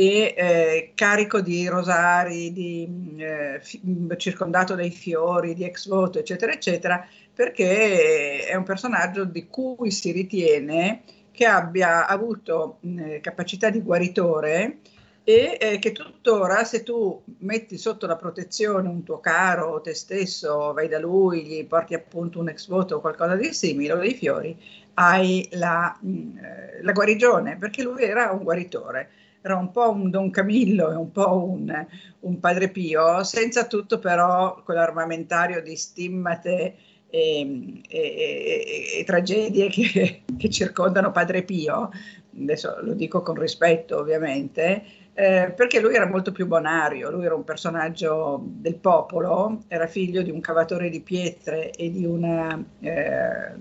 e 0.00 0.34
eh, 0.34 0.92
carico 0.94 1.42
di 1.42 1.68
rosari, 1.68 2.52
di, 2.54 3.16
eh, 3.18 3.60
fi- 3.60 3.82
circondato 4.16 4.74
dai 4.74 4.90
fiori, 4.90 5.52
di 5.52 5.64
ex 5.64 5.88
voto, 5.88 6.18
eccetera, 6.18 6.52
eccetera, 6.52 7.06
perché 7.34 8.46
è 8.46 8.54
un 8.54 8.62
personaggio 8.62 9.24
di 9.24 9.46
cui 9.46 9.90
si 9.90 10.10
ritiene 10.10 11.02
che 11.30 11.44
abbia 11.44 12.06
avuto 12.06 12.78
mh, 12.80 13.20
capacità 13.20 13.68
di 13.68 13.82
guaritore 13.82 14.78
e 15.22 15.58
eh, 15.60 15.78
che 15.78 15.92
tuttora 15.92 16.64
se 16.64 16.82
tu 16.82 17.22
metti 17.40 17.76
sotto 17.76 18.06
la 18.06 18.16
protezione 18.16 18.88
un 18.88 19.02
tuo 19.02 19.20
caro 19.20 19.66
o 19.66 19.80
te 19.82 19.92
stesso, 19.92 20.72
vai 20.72 20.88
da 20.88 20.98
lui, 20.98 21.44
gli 21.44 21.66
porti 21.66 21.92
appunto 21.92 22.40
un 22.40 22.48
ex 22.48 22.68
voto 22.68 22.96
o 22.96 23.00
qualcosa 23.00 23.36
di 23.36 23.52
simile 23.52 23.92
o 23.92 23.98
dei 23.98 24.14
fiori, 24.14 24.56
hai 24.94 25.46
la, 25.52 25.94
mh, 26.00 26.38
eh, 26.38 26.82
la 26.82 26.92
guarigione, 26.92 27.58
perché 27.58 27.82
lui 27.82 28.02
era 28.02 28.30
un 28.30 28.42
guaritore 28.42 29.10
era 29.42 29.56
un 29.56 29.70
po' 29.70 29.90
un 29.90 30.10
Don 30.10 30.30
Camillo 30.30 30.90
e 30.90 30.94
un 30.94 31.10
po' 31.10 31.44
un, 31.44 31.86
un, 32.20 32.40
Padre 32.40 32.68
Pio, 32.68 33.22
senza 33.24 33.66
tutto 33.66 33.98
però 33.98 34.62
quell'armamentario 34.62 35.62
di 35.62 35.76
stimmate 35.76 36.76
e, 37.08 37.82
e, 37.88 38.98
e, 38.98 39.04
tragedie 39.04 39.68
che, 39.68 40.22
che, 40.36 40.50
circondano 40.50 41.10
Padre 41.10 41.42
Pio, 41.42 41.90
adesso 42.38 42.78
lo 42.82 42.92
dico 42.92 43.22
con 43.22 43.34
rispetto 43.36 43.98
ovviamente, 43.98 44.84
eh, 45.14 45.52
perché 45.56 45.80
lui 45.80 45.94
era 45.94 46.06
molto 46.06 46.32
più 46.32 46.46
bonario, 46.46 47.10
lui 47.10 47.24
era 47.24 47.34
un 47.34 47.44
personaggio 47.44 48.40
del 48.44 48.76
popolo, 48.76 49.62
era 49.68 49.86
figlio 49.86 50.22
di 50.22 50.30
un 50.30 50.40
cavatore 50.40 50.90
di 50.90 51.00
pietre 51.00 51.70
e 51.70 51.90
di 51.90 52.04
una, 52.04 52.62
eh, 52.80 53.54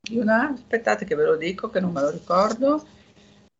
di 0.00 0.18
una 0.18 0.50
aspettate 0.50 1.04
che 1.04 1.14
ve 1.14 1.24
lo 1.24 1.36
dico 1.36 1.70
che 1.70 1.80
non 1.80 1.92
me 1.92 2.00
lo 2.00 2.10
ricordo, 2.10 2.84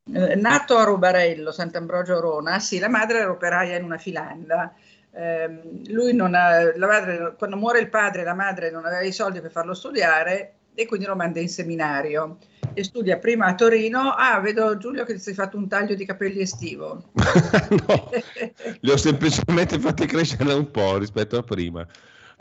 nato 0.05 0.77
a 0.77 0.85
Rubarello, 0.85 1.53
Sant'Ambrogio 1.53 2.21
Rona, 2.21 2.59
sì, 2.59 2.79
la 2.79 2.89
madre 2.89 3.21
era 3.21 3.31
operaia 3.31 3.77
in 3.77 3.85
una 3.85 3.99
filanda. 3.99 4.75
Eh, 5.15 5.61
lui 5.89 6.15
non 6.15 6.35
ha, 6.35 6.77
la 6.77 6.87
madre, 6.87 7.35
quando 7.37 7.57
muore 7.57 7.81
il 7.81 7.89
padre, 7.89 8.25
la 8.25 8.35
madre 8.35 8.71
non 8.71 8.85
aveva 8.85 9.03
i 9.03 9.13
soldi 9.13 9.41
per 9.41 9.51
farlo 9.51 9.75
studiare 9.75 10.55
e 10.75 10.87
quindi 10.87 11.05
lo 11.05 11.15
manda 11.15 11.39
in 11.39 11.51
seminario 11.51 12.39
e 12.73 12.83
studia 12.83 13.19
prima 13.19 13.47
a 13.47 13.55
Torino. 13.55 14.13
Ah, 14.13 14.41
vedo 14.41 14.79
Giulio 14.79 15.05
che 15.05 15.15
ti 15.15 15.21
sei 15.21 15.35
fatto 15.35 15.57
un 15.57 15.69
taglio 15.69 15.95
di 15.95 16.07
capelli 16.07 16.41
estivo. 16.41 17.11
no, 17.13 18.11
li 18.81 18.91
ho 18.91 18.97
semplicemente 18.97 19.79
fatti 19.79 20.07
crescere 20.07 20.53
un 20.55 20.71
po' 20.71 20.97
rispetto 20.97 21.37
a 21.37 21.43
prima 21.43 21.87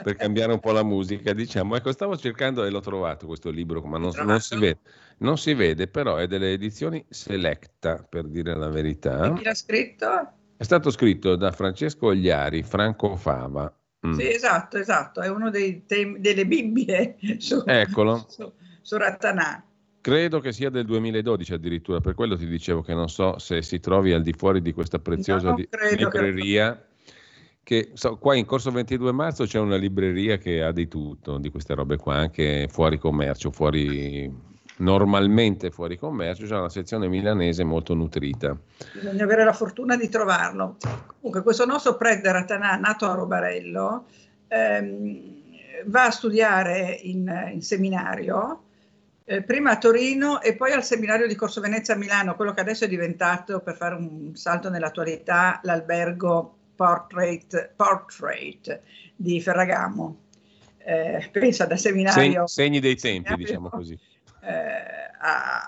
per 0.03 0.15
cambiare 0.15 0.51
un 0.53 0.59
po' 0.59 0.71
la 0.71 0.83
musica, 0.83 1.33
diciamo. 1.33 1.75
Ecco, 1.75 1.91
stavo 1.91 2.17
cercando 2.17 2.63
e 2.63 2.69
l'ho 2.69 2.79
trovato 2.79 3.27
questo 3.27 3.49
libro, 3.49 3.81
ma 3.81 3.97
non, 3.97 4.11
non, 4.23 4.39
si 4.39 4.57
vede. 4.57 4.79
Non 5.17 5.37
si 5.37 5.53
vede, 5.53 5.87
però 5.87 6.15
è 6.15 6.27
delle 6.27 6.53
edizioni 6.53 7.03
Selecta, 7.09 8.05
per 8.07 8.27
dire 8.27 8.55
la 8.55 8.69
verità. 8.69 9.25
E 9.25 9.33
chi 9.33 9.43
l'ha 9.43 9.53
scritto? 9.53 10.31
È 10.57 10.63
stato 10.63 10.91
scritto 10.91 11.35
da 11.35 11.51
Francesco 11.51 12.07
Ogliari, 12.07 12.63
Franco 12.63 13.15
Fava. 13.15 13.73
Mm. 14.05 14.13
Sì, 14.13 14.33
esatto, 14.33 14.77
esatto, 14.77 15.21
è 15.21 15.29
uno 15.29 15.49
dei 15.49 15.85
temi, 15.85 16.19
delle 16.19 16.45
Bibbie 16.45 17.17
su, 17.37 17.63
Eccolo. 17.65 18.25
su, 18.27 18.51
su 18.81 18.97
Rattanà. 18.97 19.63
Credo 20.01 20.39
che 20.39 20.51
sia 20.51 20.71
del 20.71 20.85
2012 20.85 21.53
addirittura, 21.53 21.99
per 21.99 22.15
quello 22.15 22.35
ti 22.35 22.47
dicevo 22.47 22.81
che 22.81 22.95
non 22.95 23.07
so 23.07 23.37
se 23.37 23.61
si 23.61 23.79
trovi 23.79 24.13
al 24.13 24.23
di 24.23 24.33
fuori 24.33 24.61
di 24.61 24.73
questa 24.73 24.97
preziosa 24.97 25.51
no, 25.51 25.55
libreria. 25.55 26.75
Che 26.75 26.90
che 27.71 27.91
so, 27.93 28.17
qua 28.17 28.35
in 28.35 28.43
corso 28.43 28.69
22 28.69 29.13
marzo 29.13 29.45
c'è 29.45 29.57
una 29.57 29.77
libreria 29.77 30.35
che 30.35 30.61
ha 30.61 30.73
di 30.73 30.89
tutto, 30.89 31.37
di 31.37 31.49
queste 31.49 31.73
robe 31.73 31.95
qua, 31.95 32.15
anche 32.15 32.67
fuori 32.69 32.97
commercio, 32.97 33.49
fuori 33.49 34.29
normalmente 34.79 35.71
fuori 35.71 35.95
commercio, 35.95 36.45
c'è 36.45 36.57
una 36.57 36.67
sezione 36.67 37.07
milanese 37.07 37.63
molto 37.63 37.93
nutrita. 37.93 38.57
Bisogna 38.93 39.23
avere 39.23 39.45
la 39.45 39.53
fortuna 39.53 39.95
di 39.95 40.09
trovarlo. 40.09 40.75
Comunque 41.15 41.43
questo 41.43 41.65
nostro 41.65 41.95
prete 41.95 42.29
Ratanà, 42.29 42.75
nato 42.75 43.05
a 43.05 43.13
Robarello, 43.13 44.05
ehm, 44.49 45.21
va 45.85 46.07
a 46.07 46.11
studiare 46.11 46.99
in, 47.03 47.51
in 47.53 47.61
seminario, 47.61 48.63
eh, 49.23 49.43
prima 49.43 49.71
a 49.71 49.77
Torino 49.77 50.41
e 50.41 50.57
poi 50.57 50.73
al 50.73 50.83
seminario 50.83 51.25
di 51.25 51.35
Corso 51.35 51.61
Venezia 51.61 51.93
a 51.93 51.97
Milano, 51.97 52.35
quello 52.35 52.51
che 52.51 52.59
adesso 52.59 52.83
è 52.83 52.89
diventato, 52.89 53.61
per 53.61 53.77
fare 53.77 53.95
un 53.95 54.35
salto 54.35 54.69
nell'attualità, 54.69 55.61
l'albergo 55.63 56.57
Portrait, 56.81 57.73
Portrait 57.75 58.81
di 59.15 59.39
Ferragamo. 59.39 60.17
Eh, 60.83 61.29
pensa 61.31 61.65
da 61.65 61.77
seminario. 61.77 62.47
Segni, 62.47 62.79
dei 62.79 62.95
tempi, 62.95 63.35
diciamo 63.35 63.69
così. 63.69 63.93
Eh, 64.41 64.49
a, 65.19 65.61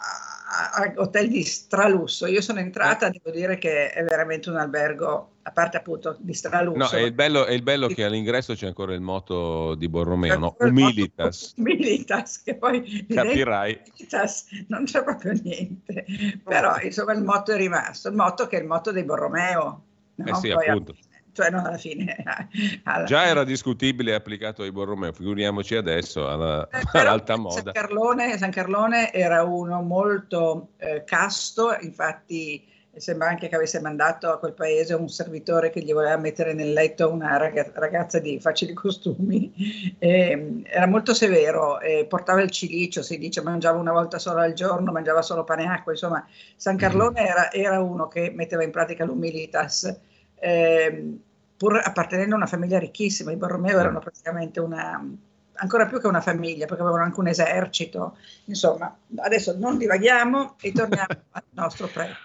a, 0.73 0.93
hotel 0.95 1.29
di 1.29 1.43
stralusso. 1.43 2.25
Io 2.25 2.41
sono 2.41 2.57
entrata, 2.57 3.09
devo 3.09 3.29
dire 3.29 3.59
che 3.59 3.91
è 3.91 4.03
veramente 4.03 4.49
un 4.49 4.55
albergo, 4.55 5.33
a 5.43 5.51
parte 5.51 5.77
appunto 5.77 6.17
di 6.19 6.33
stralusso. 6.33 6.77
No, 6.79 6.89
è 6.89 7.01
il 7.01 7.13
bello, 7.13 7.45
è 7.45 7.53
il 7.53 7.61
bello 7.61 7.85
che 7.89 8.03
all'ingresso 8.03 8.55
c'è 8.55 8.65
ancora 8.65 8.95
il 8.95 9.01
moto 9.01 9.75
di 9.75 9.87
Borromeo, 9.87 10.39
no? 10.39 10.55
Humilitas. 10.57 11.53
Humilitas, 11.57 12.41
che 12.41 12.55
poi... 12.55 13.05
Capirai. 13.07 13.81
Humilitas 13.85 14.45
non 14.69 14.85
c'è 14.85 15.03
proprio 15.03 15.33
niente. 15.33 16.05
Però 16.43 16.79
insomma 16.79 17.13
il 17.13 17.21
motto 17.21 17.51
è 17.51 17.55
rimasto, 17.55 18.09
il 18.09 18.15
motto 18.15 18.47
che 18.47 18.57
è 18.57 18.61
il 18.61 18.67
motto 18.67 18.91
dei 18.91 19.03
Borromeo. 19.03 19.83
No? 20.15 20.25
Eh 20.25 20.35
sì, 20.35 20.51
Poi 20.51 20.67
appunto. 20.67 20.95
cioè 21.31 21.49
non 21.49 21.65
alla 21.65 21.77
fine. 21.77 22.15
Alla 22.83 23.03
Già 23.05 23.19
fine. 23.19 23.31
era 23.31 23.43
discutibile 23.43 24.11
e 24.11 24.15
applicato 24.15 24.61
ai 24.63 24.71
Borromeo, 24.71 25.11
figuriamoci 25.11 25.75
adesso 25.75 26.27
alla, 26.29 26.67
eh, 26.69 26.81
all'alta 26.99 27.35
moda. 27.37 27.71
San 27.71 27.73
Carlone, 27.73 28.37
San 28.37 28.51
Carlone, 28.51 29.11
era 29.11 29.43
uno 29.43 29.81
molto 29.81 30.69
eh, 30.77 31.03
casto, 31.05 31.75
infatti 31.81 32.63
sembra 32.95 33.27
anche 33.27 33.47
che 33.47 33.55
avesse 33.55 33.79
mandato 33.79 34.31
a 34.31 34.37
quel 34.37 34.53
paese 34.53 34.93
un 34.93 35.09
servitore 35.09 35.69
che 35.69 35.81
gli 35.81 35.93
voleva 35.93 36.15
mettere 36.17 36.53
nel 36.53 36.73
letto 36.73 37.11
una 37.11 37.37
ragazza 37.37 38.19
di 38.19 38.39
facili 38.39 38.73
costumi. 38.73 39.95
E, 39.97 40.61
era 40.65 40.87
molto 40.87 41.13
severo, 41.13 41.79
portava 42.07 42.41
il 42.41 42.51
cilicio, 42.51 43.01
si 43.01 43.17
dice, 43.17 43.41
mangiava 43.41 43.79
una 43.79 43.91
volta 43.91 44.19
solo 44.19 44.41
al 44.41 44.53
giorno, 44.53 44.91
mangiava 44.91 45.21
solo 45.21 45.43
pane 45.43 45.63
e 45.63 45.67
acqua, 45.67 45.91
insomma, 45.91 46.25
San 46.55 46.77
Carlone 46.77 47.21
mm-hmm. 47.21 47.29
era, 47.29 47.51
era 47.51 47.81
uno 47.81 48.07
che 48.07 48.31
metteva 48.33 48.63
in 48.63 48.71
pratica 48.71 49.05
l'umilitas. 49.05 49.99
Eh, 50.35 51.17
pur 51.57 51.79
appartenendo 51.81 52.33
a 52.35 52.37
una 52.37 52.47
famiglia 52.47 52.77
ricchissima, 52.77 53.31
i 53.31 53.37
Borromeo 53.37 53.79
erano 53.79 53.99
praticamente 53.99 54.59
una, 54.59 55.01
ancora 55.55 55.85
più 55.85 55.99
che 55.99 56.07
una 56.07 56.21
famiglia, 56.21 56.65
perché 56.65 56.81
avevano 56.81 57.03
anche 57.03 57.19
un 57.19 57.27
esercito. 57.27 58.17
Insomma, 58.45 58.95
adesso 59.17 59.55
non 59.57 59.77
divaghiamo 59.77 60.55
e 60.61 60.71
torniamo 60.71 61.07
al 61.31 61.43
nostro 61.51 61.87
prete. 61.87 62.17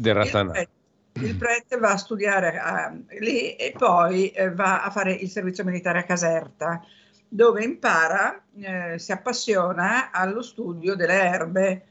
Del 0.00 0.16
Il 0.16 0.30
prete, 0.30 0.68
il 1.12 1.36
prete 1.36 1.76
va 1.76 1.92
a 1.92 1.96
studiare 1.98 2.58
a, 2.58 2.96
lì 3.18 3.54
e 3.54 3.74
poi 3.76 4.30
eh, 4.30 4.50
va 4.50 4.82
a 4.82 4.90
fare 4.90 5.12
il 5.12 5.28
servizio 5.28 5.62
militare 5.62 5.98
a 5.98 6.04
Caserta, 6.04 6.82
dove 7.28 7.62
impara, 7.62 8.42
eh, 8.58 8.98
si 8.98 9.12
appassiona 9.12 10.10
allo 10.10 10.40
studio 10.40 10.94
delle 10.94 11.20
erbe 11.20 11.84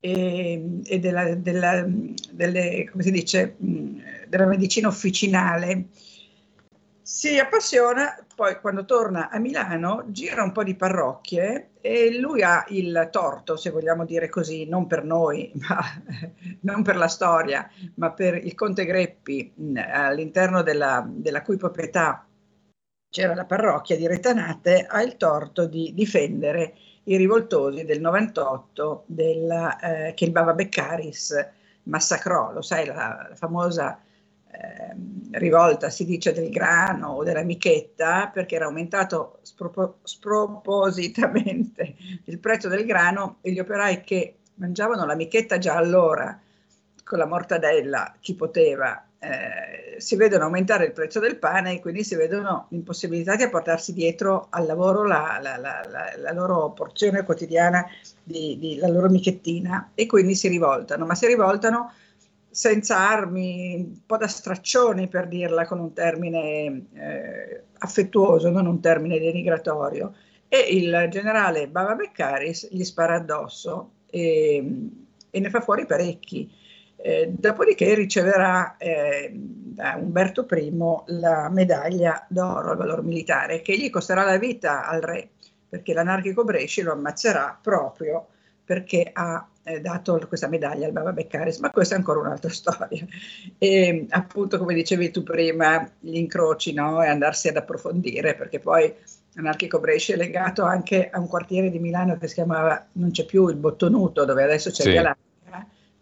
e, 0.00 0.80
e 0.82 0.98
della, 0.98 1.36
della, 1.36 1.86
delle, 2.32 2.88
come 2.90 3.04
si 3.04 3.12
dice, 3.12 3.54
della 4.26 4.46
medicina 4.46 4.88
officinale 4.88 5.86
si 7.02 7.36
appassiona, 7.36 8.16
poi 8.34 8.60
quando 8.60 8.84
torna 8.84 9.28
a 9.28 9.38
Milano 9.40 10.04
gira 10.06 10.44
un 10.44 10.52
po' 10.52 10.62
di 10.62 10.76
parrocchie 10.76 11.72
e 11.80 12.16
lui 12.18 12.42
ha 12.42 12.64
il 12.68 13.08
torto, 13.10 13.56
se 13.56 13.70
vogliamo 13.70 14.04
dire 14.04 14.28
così, 14.28 14.68
non 14.68 14.86
per 14.86 15.02
noi, 15.02 15.50
ma 15.68 15.80
non 16.60 16.82
per 16.82 16.96
la 16.96 17.08
storia, 17.08 17.68
ma 17.96 18.12
per 18.12 18.36
il 18.36 18.54
Conte 18.54 18.84
Greppi 18.84 19.52
all'interno 19.76 20.62
della, 20.62 21.04
della 21.06 21.42
cui 21.42 21.56
proprietà 21.56 22.24
c'era 23.10 23.34
la 23.34 23.44
parrocchia 23.44 23.96
di 23.96 24.06
Retanate, 24.06 24.86
ha 24.88 25.02
il 25.02 25.16
torto 25.16 25.66
di 25.66 25.92
difendere 25.94 26.74
i 27.04 27.16
rivoltosi 27.16 27.84
del 27.84 28.00
98 28.00 29.04
della, 29.06 29.78
eh, 29.80 30.14
che 30.14 30.24
il 30.24 30.30
Bava 30.30 30.54
Beccaris 30.54 31.48
massacrò, 31.84 32.52
lo 32.52 32.62
sai, 32.62 32.86
la, 32.86 33.26
la 33.28 33.34
famosa 33.34 33.98
rivolta, 35.32 35.90
si 35.90 36.04
dice, 36.04 36.32
del 36.32 36.50
grano 36.50 37.12
o 37.12 37.24
della 37.24 37.42
michetta, 37.42 38.30
perché 38.32 38.56
era 38.56 38.66
aumentato 38.66 39.38
spropos- 39.42 39.94
spropositamente 40.02 41.94
il 42.24 42.38
prezzo 42.38 42.68
del 42.68 42.84
grano 42.84 43.38
e 43.40 43.52
gli 43.52 43.58
operai 43.58 44.02
che 44.02 44.36
mangiavano 44.56 45.04
la 45.06 45.14
michetta 45.14 45.58
già 45.58 45.76
allora 45.76 46.38
con 47.04 47.18
la 47.18 47.26
mortadella, 47.26 48.14
chi 48.20 48.34
poteva, 48.34 49.06
eh, 49.18 50.00
si 50.00 50.16
vedono 50.16 50.44
aumentare 50.44 50.86
il 50.86 50.92
prezzo 50.92 51.20
del 51.20 51.36
pane 51.36 51.74
e 51.74 51.80
quindi 51.80 52.04
si 52.04 52.14
vedono 52.14 52.66
impossibilitati 52.70 53.42
a 53.42 53.50
portarsi 53.50 53.92
dietro 53.92 54.46
al 54.50 54.66
lavoro 54.66 55.04
la, 55.04 55.38
la, 55.42 55.56
la, 55.56 56.12
la 56.16 56.32
loro 56.32 56.70
porzione 56.70 57.22
quotidiana, 57.22 57.84
di, 58.22 58.56
di, 58.58 58.76
la 58.76 58.88
loro 58.88 59.08
michettina 59.08 59.90
e 59.94 60.06
quindi 60.06 60.34
si 60.34 60.48
rivoltano, 60.48 61.04
ma 61.04 61.14
si 61.14 61.26
rivoltano 61.26 61.92
senza 62.52 62.98
armi, 62.98 63.74
un 63.76 64.06
po' 64.06 64.18
da 64.18 64.28
straccioni 64.28 65.08
per 65.08 65.26
dirla 65.26 65.66
con 65.66 65.80
un 65.80 65.92
termine 65.92 66.86
eh, 66.94 67.62
affettuoso, 67.78 68.50
non 68.50 68.66
un 68.66 68.80
termine 68.80 69.18
denigratorio. 69.18 70.14
E 70.48 70.58
il 70.70 71.08
generale 71.10 71.66
Bava 71.68 71.94
Beccaris 71.94 72.68
gli 72.70 72.84
spara 72.84 73.16
addosso 73.16 73.92
e, 74.10 74.64
e 75.30 75.40
ne 75.40 75.50
fa 75.50 75.60
fuori 75.60 75.86
parecchi. 75.86 76.50
Eh, 76.96 77.32
dopodiché 77.32 77.94
riceverà 77.94 78.76
eh, 78.76 79.30
da 79.32 79.96
Umberto 79.98 80.46
I 80.50 80.72
la 81.06 81.48
medaglia 81.48 82.24
d'oro 82.28 82.70
al 82.70 82.76
valor 82.76 83.02
militare 83.02 83.60
che 83.60 83.76
gli 83.76 83.90
costerà 83.90 84.22
la 84.22 84.38
vita 84.38 84.86
al 84.86 85.00
re 85.00 85.30
perché 85.68 85.94
l'anarchico 85.94 86.44
Bresci 86.44 86.82
lo 86.82 86.92
ammazzerà 86.92 87.58
proprio 87.60 88.26
perché 88.72 89.10
ha 89.12 89.46
eh, 89.64 89.82
dato 89.82 90.18
questa 90.26 90.48
medaglia 90.48 90.86
al 90.86 90.92
Baba 90.92 91.12
Beccaris, 91.12 91.58
ma 91.58 91.70
questa 91.70 91.94
è 91.94 91.98
ancora 91.98 92.20
un'altra 92.20 92.48
storia. 92.50 93.04
E 93.58 94.06
appunto, 94.08 94.56
come 94.56 94.72
dicevi 94.72 95.10
tu 95.10 95.22
prima, 95.22 95.86
gli 96.00 96.16
incroci 96.16 96.72
no? 96.72 97.02
e 97.02 97.08
andarsi 97.08 97.48
ad 97.48 97.56
approfondire, 97.56 98.34
perché 98.34 98.60
poi 98.60 98.90
Anarchico 99.34 99.78
Bresci 99.78 100.12
è 100.12 100.16
legato 100.16 100.62
anche 100.62 101.10
a 101.10 101.20
un 101.20 101.28
quartiere 101.28 101.70
di 101.70 101.78
Milano 101.78 102.16
che 102.16 102.28
si 102.28 102.34
chiamava, 102.34 102.86
non 102.92 103.10
c'è 103.10 103.26
più 103.26 103.46
il 103.48 103.56
Bottonuto, 103.56 104.24
dove 104.24 104.42
adesso 104.42 104.70
c'è 104.70 104.84
sì. 104.84 104.88
Via 104.88 105.02
Lattica, 105.02 105.31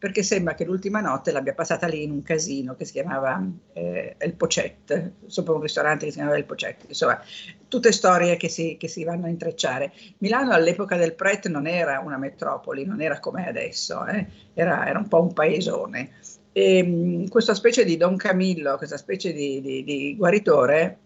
perché 0.01 0.22
sembra 0.22 0.55
che 0.55 0.64
l'ultima 0.64 1.01
notte 1.01 1.31
l'abbia 1.31 1.52
passata 1.52 1.86
lì 1.86 2.02
in 2.02 2.10
un 2.10 2.22
casino 2.22 2.74
che 2.74 2.86
si 2.86 2.93
chiamava 2.93 3.47
eh, 3.74 4.14
El 4.16 4.32
Pochet, 4.32 5.12
sopra 5.27 5.52
un 5.52 5.60
ristorante 5.60 6.06
che 6.06 6.10
si 6.10 6.16
chiamava 6.16 6.39
El 6.39 6.47
Pochet. 6.47 6.85
Insomma, 6.89 7.22
tutte 7.68 7.93
storie 7.93 8.39
che 8.39 8.48
si, 8.48 8.78
che 8.78 8.89
si 8.89 9.05
vanno 9.05 9.27
a 9.27 9.28
intrecciare. 9.28 9.93
Milano 10.18 10.52
all'epoca 10.52 10.97
del 10.97 11.14
Pret 11.14 11.48
non 11.48 11.66
era 11.66 12.01
una 12.01 12.16
metropoli, 12.16 12.86
non 12.86 13.02
era 13.02 13.20
come 13.20 13.47
adesso, 13.47 14.06
eh? 14.06 14.27
era, 14.55 14.86
era 14.86 14.98
un 14.98 15.06
po' 15.06 15.20
un 15.20 15.35
paesone. 15.35 16.12
E 16.51 16.82
mh, 16.82 17.28
questa 17.28 17.52
specie 17.52 17.85
di 17.85 17.98
Don 17.98 18.16
Camillo, 18.16 18.78
questa 18.78 18.97
specie 18.97 19.35
di, 19.35 19.60
di, 19.60 19.85
di 19.85 20.16
guaritore, 20.16 20.97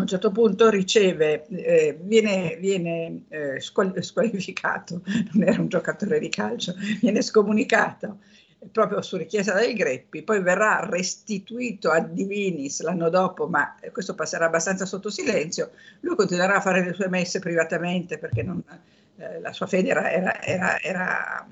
a 0.00 0.02
un 0.02 0.08
certo 0.08 0.30
punto 0.30 0.68
riceve, 0.70 1.46
eh, 1.48 1.98
viene, 2.00 2.56
viene 2.58 3.24
eh, 3.28 3.60
squalificato, 3.60 5.02
non 5.32 5.48
era 5.48 5.60
un 5.60 5.68
giocatore 5.68 6.18
di 6.18 6.28
calcio, 6.28 6.74
viene 7.00 7.22
scomunicato 7.22 8.18
proprio 8.72 9.00
su 9.00 9.16
richiesta 9.16 9.54
del 9.54 9.74
Greppi, 9.74 10.22
poi 10.22 10.42
verrà 10.42 10.86
restituito 10.86 11.90
a 11.90 12.00
Divinis 12.00 12.82
l'anno 12.82 13.08
dopo, 13.08 13.46
ma 13.46 13.74
questo 13.92 14.14
passerà 14.14 14.46
abbastanza 14.46 14.84
sotto 14.84 15.08
silenzio, 15.08 15.70
lui 16.00 16.14
continuerà 16.14 16.56
a 16.56 16.60
fare 16.60 16.84
le 16.84 16.92
sue 16.92 17.08
messe 17.08 17.38
privatamente 17.38 18.18
perché 18.18 18.42
non, 18.42 18.62
eh, 19.16 19.40
la 19.40 19.52
sua 19.52 19.66
fede 19.66 19.88
era, 19.88 20.10
era, 20.42 20.80
era, 20.80 21.48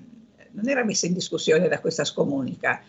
non 0.53 0.69
era 0.69 0.85
messa 0.85 1.07
in 1.07 1.15
discussione 1.15 1.69
da 1.69 1.81
questa 1.81 2.05
scomunica. 2.05 2.83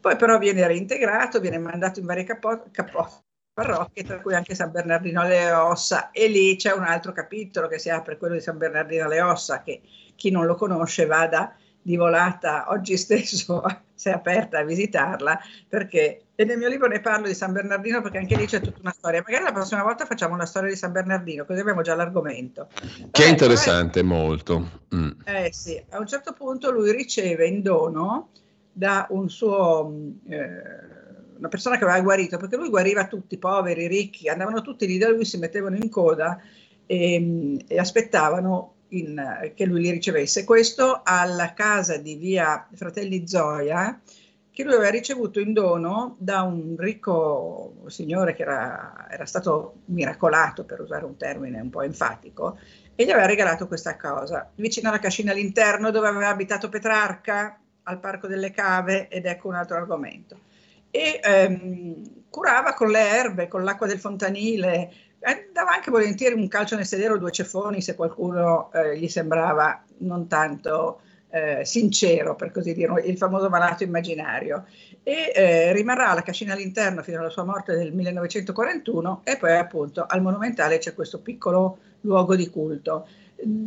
Poi 0.00 0.16
però 0.16 0.38
viene 0.38 0.66
reintegrato, 0.66 1.40
viene 1.40 1.58
mandato 1.58 1.98
in 1.98 2.06
varie 2.06 2.24
capo- 2.24 2.64
capo- 2.70 3.24
parrocchie, 3.54 4.02
tra 4.02 4.20
cui 4.20 4.34
anche 4.34 4.54
San 4.54 4.72
Bernardino 4.72 5.20
alle 5.20 5.50
Ossa, 5.52 6.10
e 6.10 6.26
lì 6.26 6.56
c'è 6.56 6.72
un 6.72 6.82
altro 6.82 7.12
capitolo 7.12 7.68
che 7.68 7.78
si 7.78 7.88
apre, 7.88 8.18
quello 8.18 8.34
di 8.34 8.40
San 8.40 8.58
Bernardino 8.58 9.04
alle 9.04 9.22
Ossa, 9.22 9.62
che 9.62 9.80
chi 10.16 10.30
non 10.30 10.44
lo 10.44 10.56
conosce 10.56 11.06
vada 11.06 11.56
di 11.80 11.96
volata 11.96 12.66
oggi 12.68 12.96
stesso 12.96 13.62
si 13.94 14.08
è 14.08 14.12
aperta 14.12 14.60
a 14.60 14.64
visitarla 14.64 15.38
perché 15.68 16.24
e 16.36 16.44
nel 16.44 16.58
mio 16.58 16.68
libro 16.68 16.88
ne 16.88 17.00
parlo 17.00 17.28
di 17.28 17.34
San 17.34 17.52
Bernardino 17.52 18.02
perché 18.02 18.18
anche 18.18 18.36
lì 18.36 18.46
c'è 18.46 18.60
tutta 18.60 18.80
una 18.80 18.90
storia. 18.90 19.22
Magari 19.24 19.44
la 19.44 19.52
prossima 19.52 19.84
volta 19.84 20.04
facciamo 20.04 20.34
una 20.34 20.46
storia 20.46 20.68
di 20.68 20.76
San 20.76 20.90
Bernardino, 20.90 21.44
così 21.44 21.60
abbiamo 21.60 21.82
già 21.82 21.94
l'argomento. 21.94 22.68
Che 23.10 23.24
è 23.24 23.28
interessante, 23.28 24.00
eh, 24.00 24.02
molto. 24.02 24.68
Mm. 24.92 25.10
Eh 25.24 25.52
sì, 25.52 25.80
a 25.90 26.00
un 26.00 26.06
certo 26.08 26.32
punto 26.32 26.72
lui 26.72 26.90
riceve 26.90 27.46
in 27.46 27.62
dono 27.62 28.30
da 28.72 29.06
un 29.10 29.30
suo, 29.30 29.92
eh, 30.28 30.83
una 31.36 31.48
persona 31.48 31.76
che 31.76 31.84
aveva 31.84 32.00
guarito, 32.00 32.36
perché 32.36 32.56
lui 32.56 32.68
guariva 32.68 33.06
tutti, 33.06 33.38
poveri, 33.38 33.86
ricchi, 33.86 34.28
andavano 34.28 34.62
tutti 34.62 34.86
lì 34.86 34.98
da 34.98 35.08
lui, 35.08 35.24
si 35.24 35.38
mettevano 35.38 35.76
in 35.76 35.88
coda 35.88 36.40
e, 36.86 37.58
e 37.66 37.78
aspettavano 37.78 38.74
in, 38.88 39.52
che 39.54 39.66
lui 39.66 39.82
li 39.82 39.90
ricevesse. 39.90 40.44
Questo 40.44 41.00
alla 41.04 41.52
casa 41.54 41.96
di 41.96 42.14
via 42.16 42.66
Fratelli 42.72 43.26
Zoia, 43.26 44.00
che 44.50 44.62
lui 44.62 44.74
aveva 44.74 44.90
ricevuto 44.90 45.40
in 45.40 45.52
dono 45.52 46.14
da 46.20 46.42
un 46.42 46.76
ricco 46.78 47.74
signore 47.88 48.34
che 48.34 48.42
era, 48.42 49.08
era 49.10 49.26
stato 49.26 49.80
miracolato, 49.86 50.64
per 50.64 50.80
usare 50.80 51.04
un 51.04 51.16
termine 51.16 51.60
un 51.60 51.70
po' 51.70 51.82
enfatico, 51.82 52.56
e 52.94 53.04
gli 53.04 53.10
aveva 53.10 53.26
regalato 53.26 53.66
questa 53.66 53.96
cosa, 53.96 54.52
vicino 54.54 54.88
alla 54.88 55.00
cascina 55.00 55.32
all'interno 55.32 55.90
dove 55.90 56.06
aveva 56.06 56.28
abitato 56.28 56.68
Petrarca, 56.68 57.58
al 57.82 57.98
Parco 57.98 58.28
delle 58.28 58.52
Cave, 58.52 59.08
ed 59.08 59.26
ecco 59.26 59.48
un 59.48 59.56
altro 59.56 59.76
argomento. 59.76 60.38
E 60.96 61.18
ehm, 61.20 62.28
curava 62.30 62.72
con 62.72 62.88
le 62.88 63.00
erbe, 63.00 63.48
con 63.48 63.64
l'acqua 63.64 63.88
del 63.88 63.98
fontanile, 63.98 64.92
eh, 65.18 65.48
dava 65.52 65.72
anche 65.72 65.90
volentieri 65.90 66.36
un 66.36 66.46
calcio 66.46 66.76
nel 66.76 66.86
sedere 66.86 67.14
o 67.14 67.18
due 67.18 67.32
ceffoni 67.32 67.82
se 67.82 67.96
qualcuno 67.96 68.70
eh, 68.72 68.96
gli 68.96 69.08
sembrava 69.08 69.82
non 69.98 70.28
tanto 70.28 71.00
eh, 71.30 71.64
sincero, 71.64 72.36
per 72.36 72.52
così 72.52 72.74
dire, 72.74 73.02
il 73.06 73.16
famoso 73.16 73.48
malato 73.48 73.82
immaginario. 73.82 74.66
E 75.02 75.32
eh, 75.34 75.72
rimarrà 75.72 76.10
alla 76.10 76.22
cascina 76.22 76.52
all'interno 76.52 77.02
fino 77.02 77.18
alla 77.18 77.28
sua 77.28 77.42
morte 77.42 77.74
nel 77.74 77.92
1941 77.92 79.22
e 79.24 79.36
poi 79.36 79.56
appunto 79.56 80.04
al 80.06 80.22
Monumentale 80.22 80.78
c'è 80.78 80.94
questo 80.94 81.18
piccolo 81.18 81.78
luogo 82.02 82.36
di 82.36 82.48
culto. 82.50 83.08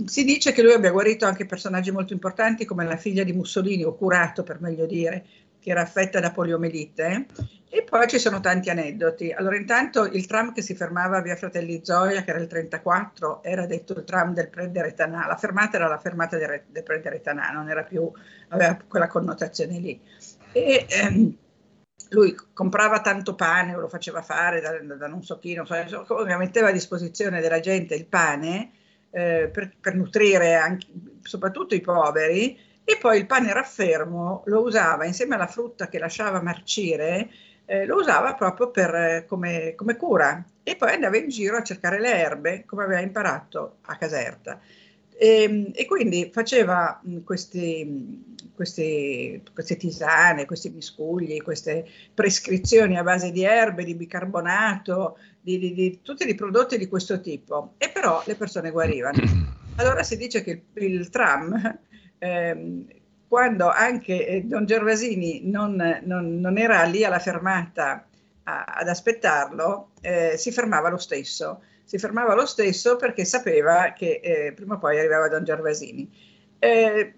Si 0.06 0.24
dice 0.24 0.54
che 0.54 0.64
lui 0.64 0.72
abbia 0.72 0.92
guarito 0.92 1.26
anche 1.26 1.46
personaggi 1.46 1.92
molto 1.92 2.14
importanti 2.14 2.64
come 2.64 2.86
la 2.86 2.96
figlia 2.96 3.24
di 3.24 3.34
Mussolini, 3.34 3.84
o 3.84 3.96
curato 3.96 4.44
per 4.44 4.62
meglio 4.62 4.86
dire, 4.86 5.26
che 5.68 5.74
era 5.74 5.82
affetta 5.82 6.22
da 6.22 6.32
poliomelite 6.32 7.26
e 7.68 7.84
poi 7.84 8.08
ci 8.08 8.20
sono 8.20 8.40
tanti 8.40 8.70
aneddoti. 8.70 9.34
Allora, 9.34 9.58
intanto 9.58 10.06
il 10.06 10.26
tram 10.26 10.54
che 10.54 10.62
si 10.62 10.74
fermava 10.74 11.18
a 11.18 11.22
via 11.22 11.36
Fratelli 11.36 11.82
Zoia, 11.84 12.24
che 12.24 12.30
era 12.30 12.40
il 12.40 12.48
34, 12.48 13.44
era 13.44 13.66
detto 13.66 13.92
il 13.92 14.06
tram 14.06 14.34
del 14.34 14.48
Prederetanà. 14.48 15.28
La 15.28 15.36
fermata 15.36 15.76
era 15.76 15.90
la 15.90 15.98
fermata 15.98 16.38
del, 16.38 16.64
del 16.70 16.84
Prederetanà, 16.84 17.50
non 17.50 17.70
era 17.70 17.84
più, 17.84 18.10
aveva 18.48 18.78
quella 18.88 19.08
connotazione 19.08 19.78
lì. 19.80 20.00
E 20.54 20.86
ehm, 20.88 21.38
lui 22.12 22.34
comprava 22.54 23.02
tanto 23.02 23.36
pane, 23.36 23.76
o 23.76 23.82
lo 23.82 23.90
faceva 23.90 24.22
fare 24.22 24.62
da, 24.62 24.80
da 24.80 25.08
non 25.08 25.22
so 25.22 25.38
chi, 25.38 25.54
non 25.54 25.66
so, 25.66 25.76
insomma, 25.76 26.38
metteva 26.38 26.70
a 26.70 26.72
disposizione 26.72 27.42
della 27.42 27.60
gente 27.60 27.94
il 27.94 28.06
pane 28.06 28.72
eh, 29.10 29.50
per, 29.52 29.74
per, 29.82 29.96
nutrire 29.96 30.56
anche, 30.56 30.88
soprattutto 31.24 31.76
i 31.76 31.82
poveri. 31.82 32.58
E 32.90 32.98
poi 32.98 33.18
il 33.18 33.26
pane 33.26 33.52
raffermo 33.52 34.44
lo 34.46 34.62
usava 34.62 35.04
insieme 35.06 35.36
alla 35.36 35.48
frutta 35.48 35.90
che 35.90 36.00
lasciava 36.00 36.42
marcire 36.42 37.30
eh, 37.68 37.86
lo 37.86 37.98
usava 37.98 38.34
proprio 38.34 38.72
per, 38.72 38.96
eh, 38.96 39.26
come, 39.28 39.76
come, 39.76 39.98
cura 39.98 40.44
e 40.64 40.78
poi 40.78 40.94
andava 40.94 41.18
in 41.18 41.28
giro 41.28 41.58
a 41.58 41.64
cercare 41.64 42.00
le 42.00 42.16
erbe 42.16 42.64
come 42.66 42.84
aveva 42.84 43.02
imparato 43.02 43.80
a 43.82 43.98
Caserta. 43.98 44.60
E, 45.18 45.44
ehm, 45.44 45.72
e 45.74 45.86
quindi 45.86 46.30
faceva 46.32 47.00
mh, 47.04 47.24
questi, 47.24 48.24
questi, 48.56 49.44
queste 49.54 49.76
tisane, 49.76 50.46
questi 50.46 50.70
miscugli, 50.70 51.42
queste 51.42 51.86
prescrizioni 52.14 52.98
a 52.98 53.04
base 53.04 53.32
di 53.32 53.44
erbe, 53.44 53.84
di 53.84 53.96
bicarbonato, 53.96 55.18
di, 55.42 55.60
di, 55.60 55.74
di 55.74 56.00
tutti 56.02 56.28
i 56.28 56.36
prodotti 56.36 56.78
di 56.78 56.88
questo 56.88 57.20
tipo, 57.20 57.74
e 57.78 57.90
però 57.90 58.24
le 58.26 58.36
persone 58.36 58.72
guarivano. 58.72 59.20
Allora 59.80 60.04
si 60.04 60.16
dice 60.16 60.42
che 60.42 60.64
il, 60.74 60.84
il 60.84 61.10
tram 61.10 61.80
ehm, 62.20 62.86
quando 63.28 63.70
anche 63.70 64.26
eh, 64.26 64.44
Don 64.44 64.66
Gervasini 64.66 65.42
non, 65.44 65.76
non, 66.04 66.40
non, 66.40 66.58
era 66.58 66.84
lì 66.84 67.04
alla 67.04 67.20
fermata 67.20 68.06
a, 68.44 68.64
ad 68.64 68.88
aspettarlo, 68.88 69.92
eh, 70.02 70.36
si 70.38 70.52
fermava 70.52 70.90
lo 70.90 70.98
stesso. 70.98 71.62
Si 71.84 71.98
fermava 71.98 72.36
lo 72.36 72.46
stesso 72.46 72.96
perché 72.96 73.26
sapeva 73.26 73.94
che 73.94 74.20
eh, 74.22 74.54
prima 74.54 74.76
o 74.76 74.78
poi 74.78 74.98
arrivava 74.98 75.28
Don 75.28 75.44
Gervasini. 75.44 76.10
Eh, 76.60 77.14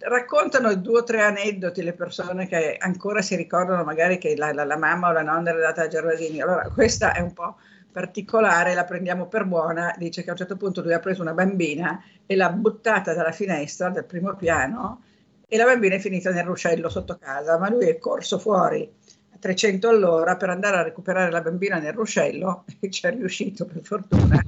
raccontano 0.00 0.74
due 0.74 1.00
o 1.00 1.04
tre 1.04 1.22
aneddoti 1.22 1.82
le 1.82 1.92
persone 1.92 2.46
che 2.46 2.76
ancora 2.78 3.20
si 3.20 3.36
ricordano 3.36 3.84
magari 3.84 4.18
che 4.18 4.34
la, 4.36 4.52
la, 4.52 4.64
la 4.64 4.78
mamma 4.78 5.08
o 5.08 5.12
la 5.12 5.22
nonna 5.22 5.50
era 5.50 5.60
data 5.60 5.82
a 5.82 5.88
Gervasini. 5.88 6.40
Allora, 6.40 6.68
questa 6.70 7.12
è 7.12 7.20
un 7.20 7.32
po' 7.32 7.56
particolare, 7.90 8.74
la 8.74 8.84
prendiamo 8.84 9.26
per 9.26 9.44
buona, 9.44 9.94
dice 9.98 10.22
che 10.22 10.28
a 10.28 10.32
un 10.32 10.38
certo 10.38 10.56
punto 10.56 10.82
lui 10.82 10.92
ha 10.92 11.00
preso 11.00 11.22
una 11.22 11.34
bambina 11.34 12.02
e 12.26 12.36
l'ha 12.36 12.50
buttata 12.50 13.14
dalla 13.14 13.32
finestra 13.32 13.90
del 13.90 14.04
primo 14.04 14.34
piano 14.36 15.02
e 15.48 15.56
la 15.56 15.64
bambina 15.64 15.96
è 15.96 15.98
finita 15.98 16.30
nel 16.30 16.44
ruscello 16.44 16.88
sotto 16.88 17.18
casa, 17.18 17.58
ma 17.58 17.68
lui 17.68 17.88
è 17.88 17.98
corso 17.98 18.38
fuori 18.38 18.88
a 19.32 19.36
300 19.38 19.88
all'ora 19.88 20.36
per 20.36 20.50
andare 20.50 20.76
a 20.76 20.82
recuperare 20.82 21.30
la 21.30 21.40
bambina 21.40 21.78
nel 21.78 21.92
ruscello 21.92 22.64
e 22.78 22.90
ci 22.90 23.06
è 23.06 23.10
riuscito 23.10 23.64
per 23.64 23.82
fortuna. 23.82 24.40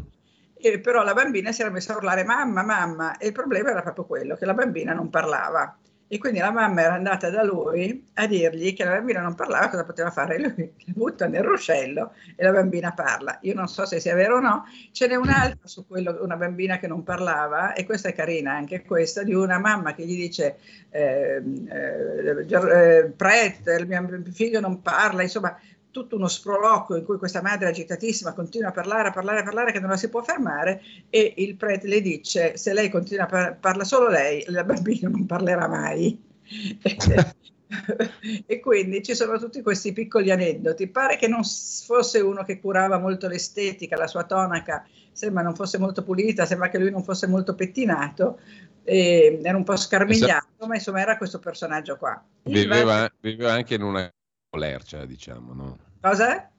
E 0.54 0.78
però 0.78 1.02
la 1.02 1.12
bambina 1.12 1.50
si 1.50 1.62
era 1.62 1.70
messa 1.70 1.92
a 1.92 1.96
urlare 1.96 2.22
mamma, 2.22 2.62
mamma 2.62 3.16
e 3.18 3.26
il 3.26 3.32
problema 3.32 3.70
era 3.70 3.82
proprio 3.82 4.04
quello 4.04 4.36
che 4.36 4.44
la 4.44 4.54
bambina 4.54 4.92
non 4.92 5.10
parlava 5.10 5.76
E 6.12 6.18
quindi 6.18 6.40
la 6.40 6.50
mamma 6.50 6.82
era 6.82 6.92
andata 6.92 7.30
da 7.30 7.42
lui 7.42 8.04
a 8.16 8.26
dirgli 8.26 8.74
che 8.74 8.84
la 8.84 8.90
bambina 8.90 9.22
non 9.22 9.34
parlava, 9.34 9.70
cosa 9.70 9.82
poteva 9.82 10.10
fare? 10.10 10.38
Lui 10.38 10.70
butta 10.92 11.26
nel 11.26 11.42
ruscello 11.42 12.12
e 12.36 12.44
la 12.44 12.52
bambina 12.52 12.92
parla. 12.92 13.38
Io 13.40 13.54
non 13.54 13.66
so 13.66 13.86
se 13.86 13.98
sia 13.98 14.14
vero 14.14 14.36
o 14.36 14.40
no. 14.40 14.64
Ce 14.90 15.06
n'è 15.06 15.14
un'altra 15.14 15.66
su 15.66 15.86
quello, 15.86 16.18
una 16.20 16.36
bambina 16.36 16.76
che 16.76 16.86
non 16.86 17.02
parlava, 17.02 17.72
e 17.72 17.86
questa 17.86 18.10
è 18.10 18.12
carina 18.12 18.52
anche 18.52 18.82
questa, 18.82 19.22
di 19.22 19.32
una 19.32 19.58
mamma 19.58 19.94
che 19.94 20.04
gli 20.04 20.14
dice 20.14 20.58
eh, 20.90 21.42
eh, 21.70 22.46
eh, 22.46 23.04
Pret, 23.16 23.66
il 23.78 23.86
mio 23.86 24.22
figlio 24.32 24.60
non 24.60 24.82
parla, 24.82 25.22
insomma, 25.22 25.58
tutto 25.92 26.16
uno 26.16 26.26
sproloquio 26.26 26.96
in 26.96 27.04
cui 27.04 27.18
questa 27.18 27.40
madre 27.42 27.68
agitatissima 27.68 28.32
continua 28.32 28.70
a 28.70 28.72
parlare, 28.72 29.08
a 29.08 29.12
parlare, 29.12 29.40
a 29.40 29.44
parlare, 29.44 29.70
che 29.70 29.78
non 29.78 29.90
la 29.90 29.96
si 29.96 30.08
può 30.08 30.22
fermare 30.22 30.82
e 31.10 31.34
il 31.36 31.54
prete 31.54 31.86
le 31.86 32.00
dice 32.00 32.56
se 32.56 32.72
lei 32.72 32.90
continua 32.90 33.24
a 33.24 33.28
parlare, 33.28 33.58
parla 33.60 33.84
solo 33.84 34.08
lei, 34.08 34.42
la 34.48 34.64
bambina 34.64 35.08
non 35.08 35.26
parlerà 35.26 35.68
mai. 35.68 36.20
e 38.46 38.60
quindi 38.60 39.02
ci 39.02 39.14
sono 39.14 39.38
tutti 39.38 39.62
questi 39.62 39.92
piccoli 39.92 40.30
aneddoti. 40.30 40.88
Pare 40.88 41.16
che 41.16 41.28
non 41.28 41.42
fosse 41.44 42.20
uno 42.20 42.42
che 42.42 42.58
curava 42.58 42.98
molto 42.98 43.28
l'estetica, 43.28 43.96
la 43.96 44.06
sua 44.06 44.24
tonaca 44.24 44.86
sembra 45.12 45.42
non 45.42 45.54
fosse 45.54 45.78
molto 45.78 46.02
pulita, 46.02 46.46
sembra 46.46 46.70
che 46.70 46.78
lui 46.78 46.90
non 46.90 47.04
fosse 47.04 47.26
molto 47.26 47.54
pettinato, 47.54 48.40
era 48.82 49.56
un 49.56 49.64
po' 49.64 49.76
scarmigliato, 49.76 50.66
ma 50.66 50.74
insomma 50.74 51.00
era 51.00 51.16
questo 51.16 51.38
personaggio 51.38 51.96
qua. 51.96 52.22
Viveva, 52.44 53.10
viveva 53.20 53.52
anche 53.52 53.74
in 53.74 53.82
una 53.82 54.10
lercia, 54.58 55.04
diciamo, 55.04 55.52
no? 55.54 55.78
Cosa? 56.00 56.50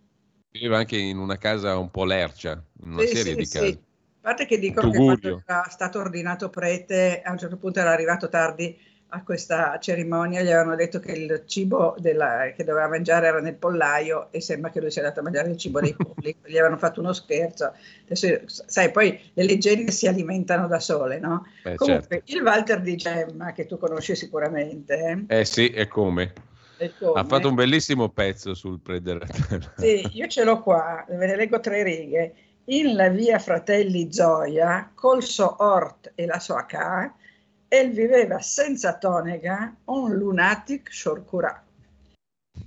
Viveva 0.52 0.78
anche 0.78 0.98
in 0.98 1.18
una 1.18 1.38
casa 1.38 1.78
un 1.78 1.90
po' 1.90 2.06
lercia, 2.06 2.64
in 2.84 2.92
una 2.92 3.02
sì, 3.02 3.16
serie 3.16 3.32
sì, 3.32 3.36
di 3.36 3.48
case. 3.48 3.66
Sì. 3.68 3.80
A 4.24 4.28
parte 4.30 4.46
che 4.46 4.58
dicono 4.58 4.90
che 4.90 4.98
quando 4.98 5.44
era 5.46 5.68
stato 5.70 6.00
ordinato 6.00 6.50
prete, 6.50 7.22
a 7.22 7.32
un 7.32 7.38
certo 7.38 7.58
punto 7.58 7.80
era 7.80 7.92
arrivato 7.92 8.30
tardi 8.30 8.78
a 9.16 9.22
questa 9.22 9.78
cerimonia, 9.80 10.42
gli 10.42 10.50
avevano 10.50 10.76
detto 10.76 11.00
che 11.00 11.12
il 11.12 11.44
cibo 11.46 11.96
della, 12.00 12.52
che 12.56 12.64
doveva 12.64 12.88
mangiare 12.88 13.28
era 13.28 13.40
nel 13.42 13.56
pollaio 13.56 14.32
e 14.32 14.42
sembra 14.42 14.72
che 14.72 14.80
lui 14.80 14.90
sia 14.90 15.02
andato 15.02 15.20
a 15.20 15.24
mangiare 15.24 15.52
il 15.52 15.58
cibo 15.58 15.80
dei 15.80 15.94
polli, 15.96 16.36
gli 16.46 16.58
avevano 16.58 16.78
fatto 16.78 17.00
uno 17.00 17.14
scherzo. 17.14 17.74
Adesso, 18.06 18.42
sai, 18.46 18.92
poi 18.92 19.20
le 19.34 19.44
leggende 19.44 19.92
si 19.92 20.08
alimentano 20.08 20.68
da 20.68 20.80
sole, 20.80 21.20
no? 21.20 21.46
Eh, 21.64 21.76
Comunque, 21.76 22.24
certo. 22.24 22.34
il 22.34 22.42
Walter 22.42 22.82
di 22.82 22.96
Gemma, 22.96 23.52
che 23.52 23.68
tu 23.68 23.78
conosci 23.78 24.16
sicuramente. 24.16 25.26
Eh, 25.28 25.40
eh 25.40 25.46
sì, 25.46 25.68
e 25.68 25.88
come? 25.88 26.34
Ha 27.14 27.24
fatto 27.26 27.48
un 27.48 27.56
bellissimo 27.56 28.10
pezzo 28.10 28.54
sul 28.54 28.80
Predator. 28.80 29.74
Sì, 29.78 30.08
io 30.14 30.28
ce 30.28 30.44
l'ho 30.44 30.62
qua, 30.62 31.06
ve 31.08 31.26
ne 31.26 31.36
leggo 31.36 31.60
tre 31.60 31.84
righe. 31.84 32.34
In 32.66 32.96
la 32.96 33.10
via 33.10 33.40
Fratelli 33.40 34.08
Gioia, 34.08 34.90
col 34.94 35.22
suo 35.22 35.56
Ort 35.60 36.12
e 36.16 36.26
la 36.26 36.40
sua 36.40 36.66
K, 36.66 37.12
el 37.68 37.92
viveva 37.92 38.40
senza 38.40 38.94
tonega 38.98 39.76
un 39.86 40.14
lunatic 40.14 40.90
sciorcurà. 40.90 41.62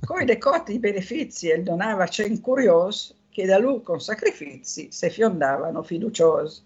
Coi 0.05 0.25
decoti 0.25 0.75
i 0.75 0.79
benefici 0.79 1.49
el 1.49 1.63
donava 1.63 2.07
cen 2.09 2.41
curios, 2.41 3.15
che 3.31 3.47
da 3.47 3.57
lui 3.59 3.83
con 3.83 4.01
sacrifici 4.01 4.91
se 4.91 5.11
fiondavano 5.11 5.83
fiduciosi. 5.83 6.63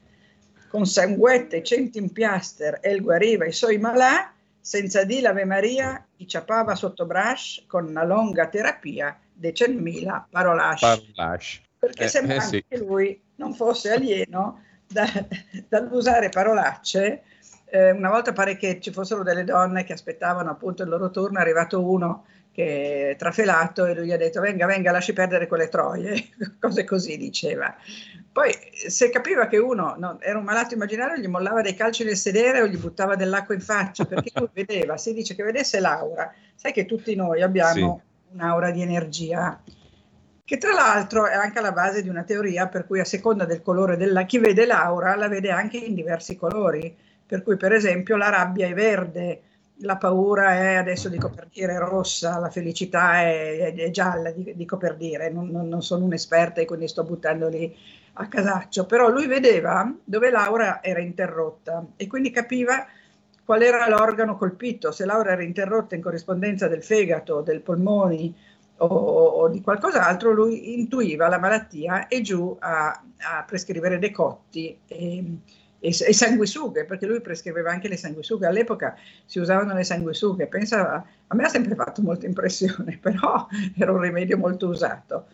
Con 0.68 0.86
sanguette 0.86 1.62
cento 1.62 1.98
impiaster 1.98 2.78
el 2.82 3.02
guariva 3.02 3.44
i 3.44 3.52
suoi 3.52 3.78
malà, 3.78 4.32
senza 4.60 5.04
di 5.04 5.20
l'Ave 5.20 5.44
Maria, 5.44 6.06
i 6.16 6.26
ciapava 6.26 6.74
sotto 6.74 7.06
braccio 7.06 7.62
con 7.66 7.86
una 7.86 8.04
lunga 8.04 8.48
terapia 8.48 9.18
de 9.32 9.52
centmila 9.52 10.26
parolacce. 10.30 10.86
parolacce. 10.86 11.60
Perché 11.78 12.04
eh, 12.04 12.08
sembra 12.08 12.36
eh, 12.36 12.40
sì. 12.40 12.64
che 12.68 12.78
lui 12.78 13.20
non 13.36 13.54
fosse 13.54 13.92
alieno 13.92 14.62
da, 14.86 15.06
dall'usare 15.68 16.28
parolacce. 16.28 17.22
Eh, 17.64 17.92
una 17.92 18.10
volta 18.10 18.32
pare 18.32 18.56
che 18.56 18.80
ci 18.80 18.92
fossero 18.92 19.22
delle 19.22 19.44
donne 19.44 19.84
che 19.84 19.94
aspettavano 19.94 20.50
appunto 20.50 20.82
il 20.82 20.88
loro 20.88 21.10
turno, 21.10 21.38
è 21.38 21.42
arrivato 21.42 21.82
uno 21.82 22.26
che 22.52 23.10
è 23.10 23.16
trafelato 23.16 23.86
e 23.86 23.94
lui 23.94 24.06
gli 24.06 24.12
ha 24.12 24.16
detto 24.16 24.40
venga, 24.40 24.66
venga, 24.66 24.90
lasci 24.90 25.12
perdere 25.12 25.46
quelle 25.46 25.68
troie, 25.68 26.28
cose 26.60 26.84
così 26.84 27.16
diceva. 27.16 27.74
Poi 28.32 28.52
se 28.72 29.10
capiva 29.10 29.48
che 29.48 29.58
uno 29.58 29.96
no, 29.98 30.20
era 30.20 30.38
un 30.38 30.44
malato 30.44 30.74
immaginario, 30.74 31.20
gli 31.20 31.26
mollava 31.26 31.62
dei 31.62 31.74
calci 31.74 32.04
nel 32.04 32.16
sedere 32.16 32.62
o 32.62 32.66
gli 32.66 32.76
buttava 32.76 33.16
dell'acqua 33.16 33.54
in 33.54 33.60
faccia, 33.60 34.04
perché 34.04 34.30
lui 34.34 34.48
vedeva, 34.54 34.96
si 34.96 35.12
dice 35.12 35.34
che 35.34 35.42
vedesse 35.42 35.80
l'aura, 35.80 36.32
sai 36.54 36.72
che 36.72 36.86
tutti 36.86 37.14
noi 37.16 37.42
abbiamo 37.42 38.02
sì. 38.04 38.34
un'aura 38.34 38.70
di 38.70 38.82
energia, 38.82 39.60
che 40.44 40.58
tra 40.58 40.72
l'altro 40.72 41.26
è 41.26 41.34
anche 41.34 41.58
alla 41.58 41.72
base 41.72 42.02
di 42.02 42.08
una 42.08 42.22
teoria 42.22 42.68
per 42.68 42.86
cui 42.86 43.00
a 43.00 43.04
seconda 43.04 43.44
del 43.44 43.62
colore 43.62 43.96
della, 43.96 44.24
chi 44.24 44.38
vede 44.38 44.64
l'aura 44.64 45.16
la 45.16 45.28
vede 45.28 45.50
anche 45.50 45.78
in 45.78 45.94
diversi 45.94 46.36
colori, 46.36 46.96
per 47.26 47.42
cui 47.42 47.56
per 47.56 47.72
esempio 47.72 48.16
la 48.16 48.28
rabbia 48.28 48.68
è 48.68 48.74
verde, 48.74 49.42
la 49.82 49.96
paura 49.96 50.54
è, 50.54 50.74
adesso 50.74 51.08
dico 51.08 51.30
per 51.30 51.48
dire, 51.52 51.78
rossa, 51.78 52.38
la 52.38 52.50
felicità 52.50 53.22
è, 53.22 53.74
è 53.74 53.90
gialla, 53.90 54.30
dico 54.30 54.76
per 54.76 54.96
dire, 54.96 55.30
non, 55.30 55.48
non, 55.48 55.82
sono 55.82 56.04
un'esperta 56.04 56.60
e 56.60 56.64
quindi 56.64 56.86
sto 56.86 57.04
buttando 57.04 57.48
lì 57.48 57.74
a 58.20 58.28
casaccio, 58.28 58.86
però 58.86 59.08
lui 59.08 59.26
vedeva 59.26 59.92
dove 60.04 60.30
Laura 60.30 60.82
era 60.82 61.00
interrotta 61.00 61.84
e 61.96 62.06
quindi 62.06 62.30
capiva 62.30 62.86
qual 63.44 63.62
era 63.62 63.88
l'organo 63.88 64.36
colpito, 64.36 64.92
se 64.92 65.04
Laura 65.04 65.32
era 65.32 65.42
interrotta 65.42 65.94
in 65.94 66.02
corrispondenza 66.02 66.68
del 66.68 66.84
fegato, 66.84 67.40
del 67.40 67.62
polmoni 67.62 68.32
o, 68.76 68.86
o 68.86 69.48
di 69.48 69.60
qualcos'altro, 69.60 70.32
lui 70.32 70.78
intuiva 70.78 71.28
la 71.28 71.38
malattia 71.38 72.06
e 72.06 72.20
giù 72.20 72.56
a, 72.60 72.88
a 72.90 73.44
prescrivere 73.44 73.98
decotti. 73.98 74.78
E, 74.86 75.38
e, 75.80 75.88
e, 75.88 76.12
sanguisughe, 76.12 76.84
perché 76.84 77.06
lui 77.06 77.20
prescriveva 77.20 77.70
anche 77.70 77.88
le 77.88 77.96
sanguisughe. 77.96 78.46
All'epoca 78.46 78.94
si 79.24 79.38
usavano 79.38 79.74
le 79.74 79.82
sanguisughe. 79.82 80.46
Pensa, 80.46 81.04
a 81.26 81.34
me 81.34 81.44
ha 81.44 81.48
sempre 81.48 81.74
fatto 81.74 82.02
molta 82.02 82.26
impressione, 82.26 82.98
però 83.02 83.46
era 83.76 83.90
un 83.90 84.00
rimedio 84.00 84.38
molto 84.38 84.68
usato. 84.68 85.26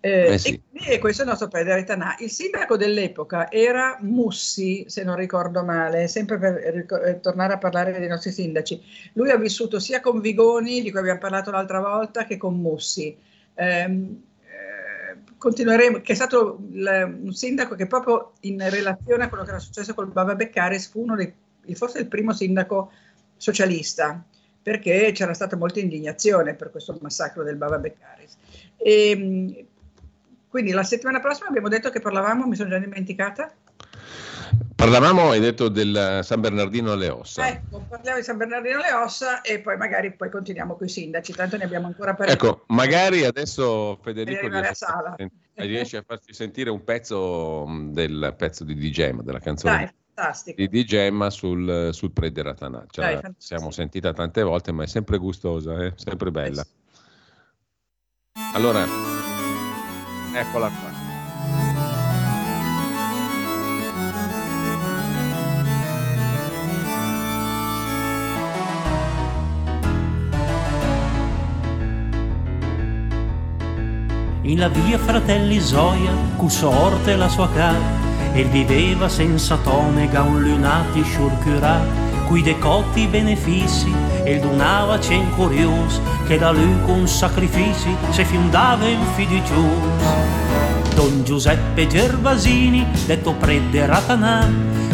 Eh, 0.00 0.34
eh 0.34 0.38
sì. 0.38 0.62
e, 0.72 0.94
e, 0.94 0.98
questo 0.98 1.22
è 1.22 1.24
il 1.24 1.30
nostro 1.30 1.48
padre 1.48 1.84
Tanà. 1.84 2.16
Il 2.18 2.30
sindaco 2.30 2.76
dell'epoca 2.76 3.50
era 3.50 3.98
Mussi, 4.00 4.84
se 4.88 5.02
non 5.02 5.16
ricordo 5.16 5.64
male, 5.64 6.08
sempre 6.08 6.38
per 6.38 6.54
ricor- 6.74 7.04
eh, 7.04 7.20
tornare 7.20 7.54
a 7.54 7.58
parlare 7.58 7.98
dei 7.98 8.08
nostri 8.08 8.30
sindaci. 8.30 8.80
Lui 9.14 9.30
ha 9.30 9.36
vissuto 9.36 9.78
sia 9.78 10.00
con 10.00 10.20
Vigoni, 10.20 10.82
di 10.82 10.90
cui 10.90 11.00
abbiamo 11.00 11.18
parlato 11.18 11.50
l'altra 11.50 11.80
volta, 11.80 12.24
che 12.26 12.36
con 12.36 12.60
Mussi. 12.60 13.16
Eh, 13.54 14.26
continueremo, 15.38 16.00
che 16.00 16.12
è 16.12 16.16
stato 16.16 16.58
il, 16.70 17.18
un 17.22 17.32
sindaco 17.32 17.74
che 17.74 17.86
proprio 17.86 18.32
in 18.40 18.58
relazione 18.68 19.24
a 19.24 19.28
quello 19.28 19.44
che 19.44 19.50
era 19.50 19.58
successo 19.58 19.94
col 19.94 20.10
Bava 20.10 20.34
Beccaris 20.34 20.88
fu 20.88 21.02
uno 21.02 21.14
dei, 21.14 21.32
forse 21.74 22.00
il 22.00 22.08
primo 22.08 22.32
sindaco 22.32 22.90
socialista, 23.36 24.22
perché 24.60 25.12
c'era 25.12 25.32
stata 25.32 25.56
molta 25.56 25.80
indignazione 25.80 26.54
per 26.54 26.70
questo 26.70 26.98
massacro 27.00 27.44
del 27.44 27.56
Bava 27.56 27.78
Beccaris. 27.78 28.36
E, 28.76 29.66
quindi 30.48 30.72
la 30.72 30.82
settimana 30.82 31.20
prossima 31.20 31.48
abbiamo 31.48 31.68
detto 31.68 31.90
che 31.90 32.00
parlavamo, 32.00 32.46
mi 32.46 32.56
sono 32.56 32.70
già 32.70 32.78
dimenticata. 32.78 33.52
Parlavamo, 34.74 35.30
hai 35.30 35.40
detto, 35.40 35.68
del 35.68 36.20
San 36.22 36.40
Bernardino 36.40 36.92
alle 36.92 37.08
ossa. 37.08 37.48
Ecco, 37.48 37.84
parliamo 37.88 38.18
di 38.18 38.24
San 38.24 38.36
Bernardino 38.36 38.76
alle 38.76 38.92
ossa 38.92 39.40
e 39.40 39.58
poi 39.58 39.76
magari 39.76 40.12
poi 40.12 40.30
continuiamo 40.30 40.76
con 40.76 40.86
i 40.86 40.90
sindaci, 40.90 41.32
tanto 41.32 41.56
ne 41.56 41.64
abbiamo 41.64 41.86
ancora 41.86 42.14
per 42.14 42.30
Ecco, 42.30 42.64
magari 42.68 43.24
adesso 43.24 43.98
Federico 44.00 44.46
riesce 44.46 44.84
a, 44.84 45.16
riesce 45.54 45.96
a, 45.96 46.04
farci 46.06 46.32
sentire 46.32 46.70
un 46.70 46.84
pezzo 46.84 47.66
mm, 47.66 47.92
del 47.92 48.34
pezzo 48.38 48.62
di 48.62 48.74
Digema, 48.74 49.22
della 49.22 49.40
canzone 49.40 49.94
Dai, 50.14 50.54
di 50.54 50.68
Digema 50.68 51.28
sul, 51.28 51.90
sul 51.92 52.12
Prederatanà. 52.12 52.86
Cioè, 52.88 53.20
Dai, 53.20 53.32
siamo 53.36 53.72
sentita 53.72 54.12
tante 54.12 54.42
volte, 54.42 54.70
ma 54.70 54.84
è 54.84 54.86
sempre 54.86 55.18
gustosa, 55.18 55.76
è 55.82 55.86
eh? 55.86 55.92
sempre 55.96 56.30
bella. 56.30 56.64
Allora, 58.54 58.86
eccola 60.32 60.68
qua. 60.68 60.96
In 74.42 74.58
la 74.60 74.68
via 74.68 74.98
fratelli 74.98 75.60
Zoia, 75.60 76.10
cu 76.36 76.48
sorte 76.48 77.16
la 77.16 77.28
sua 77.28 77.50
cara, 77.50 77.76
e 78.32 78.44
viveva 78.44 79.06
senza 79.08 79.58
tonega 79.58 80.22
un 80.22 80.40
lunati 80.40 81.02
sciurcurà, 81.02 82.06
cui 82.28 82.42
decotti 82.42 83.06
benefici, 83.06 83.90
e 84.22 84.38
donava 84.38 85.00
cen 85.00 85.30
curios, 85.34 85.98
che 86.26 86.36
da 86.36 86.50
lui 86.50 86.78
con 86.84 87.08
sacrifici 87.08 87.96
se 88.10 88.24
fiondava 88.24 88.86
in 88.86 89.02
fiducios. 89.14 90.94
Don 90.94 91.24
Giuseppe 91.24 91.86
Gervasini, 91.86 92.86
detto 93.06 93.32
prede 93.32 93.86
Ratanà, 93.86 94.46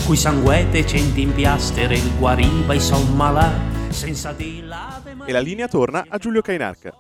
cui 0.07 0.17
sanguete 0.17 0.87
centi 0.87 1.23
in 1.23 1.35
piastere 1.35 1.97
il 1.97 2.17
guariva 2.17 2.73
i 2.73 2.81
son 2.81 3.17
malà, 3.17 3.51
senza 3.89 4.33
di 4.33 4.63
là 4.63 5.03
E 5.25 5.33
la 5.33 5.41
linea 5.41 5.67
torna 5.67 6.05
a 6.09 6.19
Giulio 6.19 6.41
Cainarca 6.41 6.97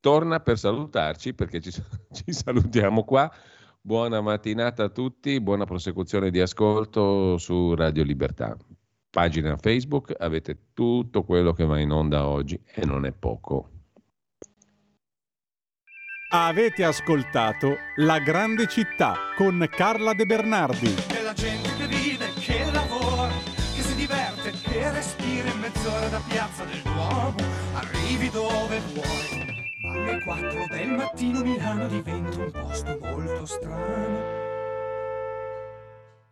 torna 0.00 0.38
per 0.40 0.58
salutarci 0.58 1.32
perché 1.32 1.62
ci, 1.62 1.70
ci, 2.12 2.24
salutiamo 2.26 3.04
qua. 3.04 3.30
Buona 3.80 4.20
mattinata 4.20 4.84
a 4.84 4.88
tutti, 4.90 5.40
buona 5.40 5.64
prosecuzione 5.64 6.30
di 6.30 6.40
ascolto 6.40 7.38
su 7.38 7.74
Radio 7.74 8.02
Libertà. 8.02 8.54
Pagina 9.14 9.56
Facebook 9.56 10.12
avete 10.18 10.72
tutto 10.74 11.22
quello 11.22 11.52
che 11.52 11.64
va 11.64 11.78
in 11.78 11.92
onda 11.92 12.26
oggi 12.26 12.60
e 12.64 12.84
non 12.84 13.06
è 13.06 13.12
poco. 13.12 13.70
Avete 16.32 16.82
ascoltato 16.82 17.76
La 17.98 18.18
grande 18.18 18.66
città 18.66 19.14
con 19.36 19.64
Carla 19.70 20.14
De 20.14 20.26
Bernardi. 20.26 20.92
È 21.06 21.22
la 21.22 21.32
gente 21.32 21.68
che 21.76 21.86
vive, 21.86 22.26
che 22.40 22.64
lavora, 22.72 23.30
che 23.76 23.82
si 23.82 23.94
diverte, 23.94 24.50
che 24.50 24.90
respira 24.90 25.48
in 25.48 25.60
mezz'ora 25.60 26.08
da 26.08 26.20
piazza 26.26 26.64
del 26.64 26.82
Duomo, 26.82 27.36
arrivi 27.74 28.28
dove 28.30 28.80
vuoi. 28.94 29.62
Ma 29.84 29.92
alle 29.92 30.24
4 30.24 30.66
del 30.70 30.90
mattino 30.90 31.40
Milano 31.40 31.86
diventa 31.86 32.36
un 32.36 32.50
posto 32.50 32.98
molto 33.00 33.46
strano 33.46 34.53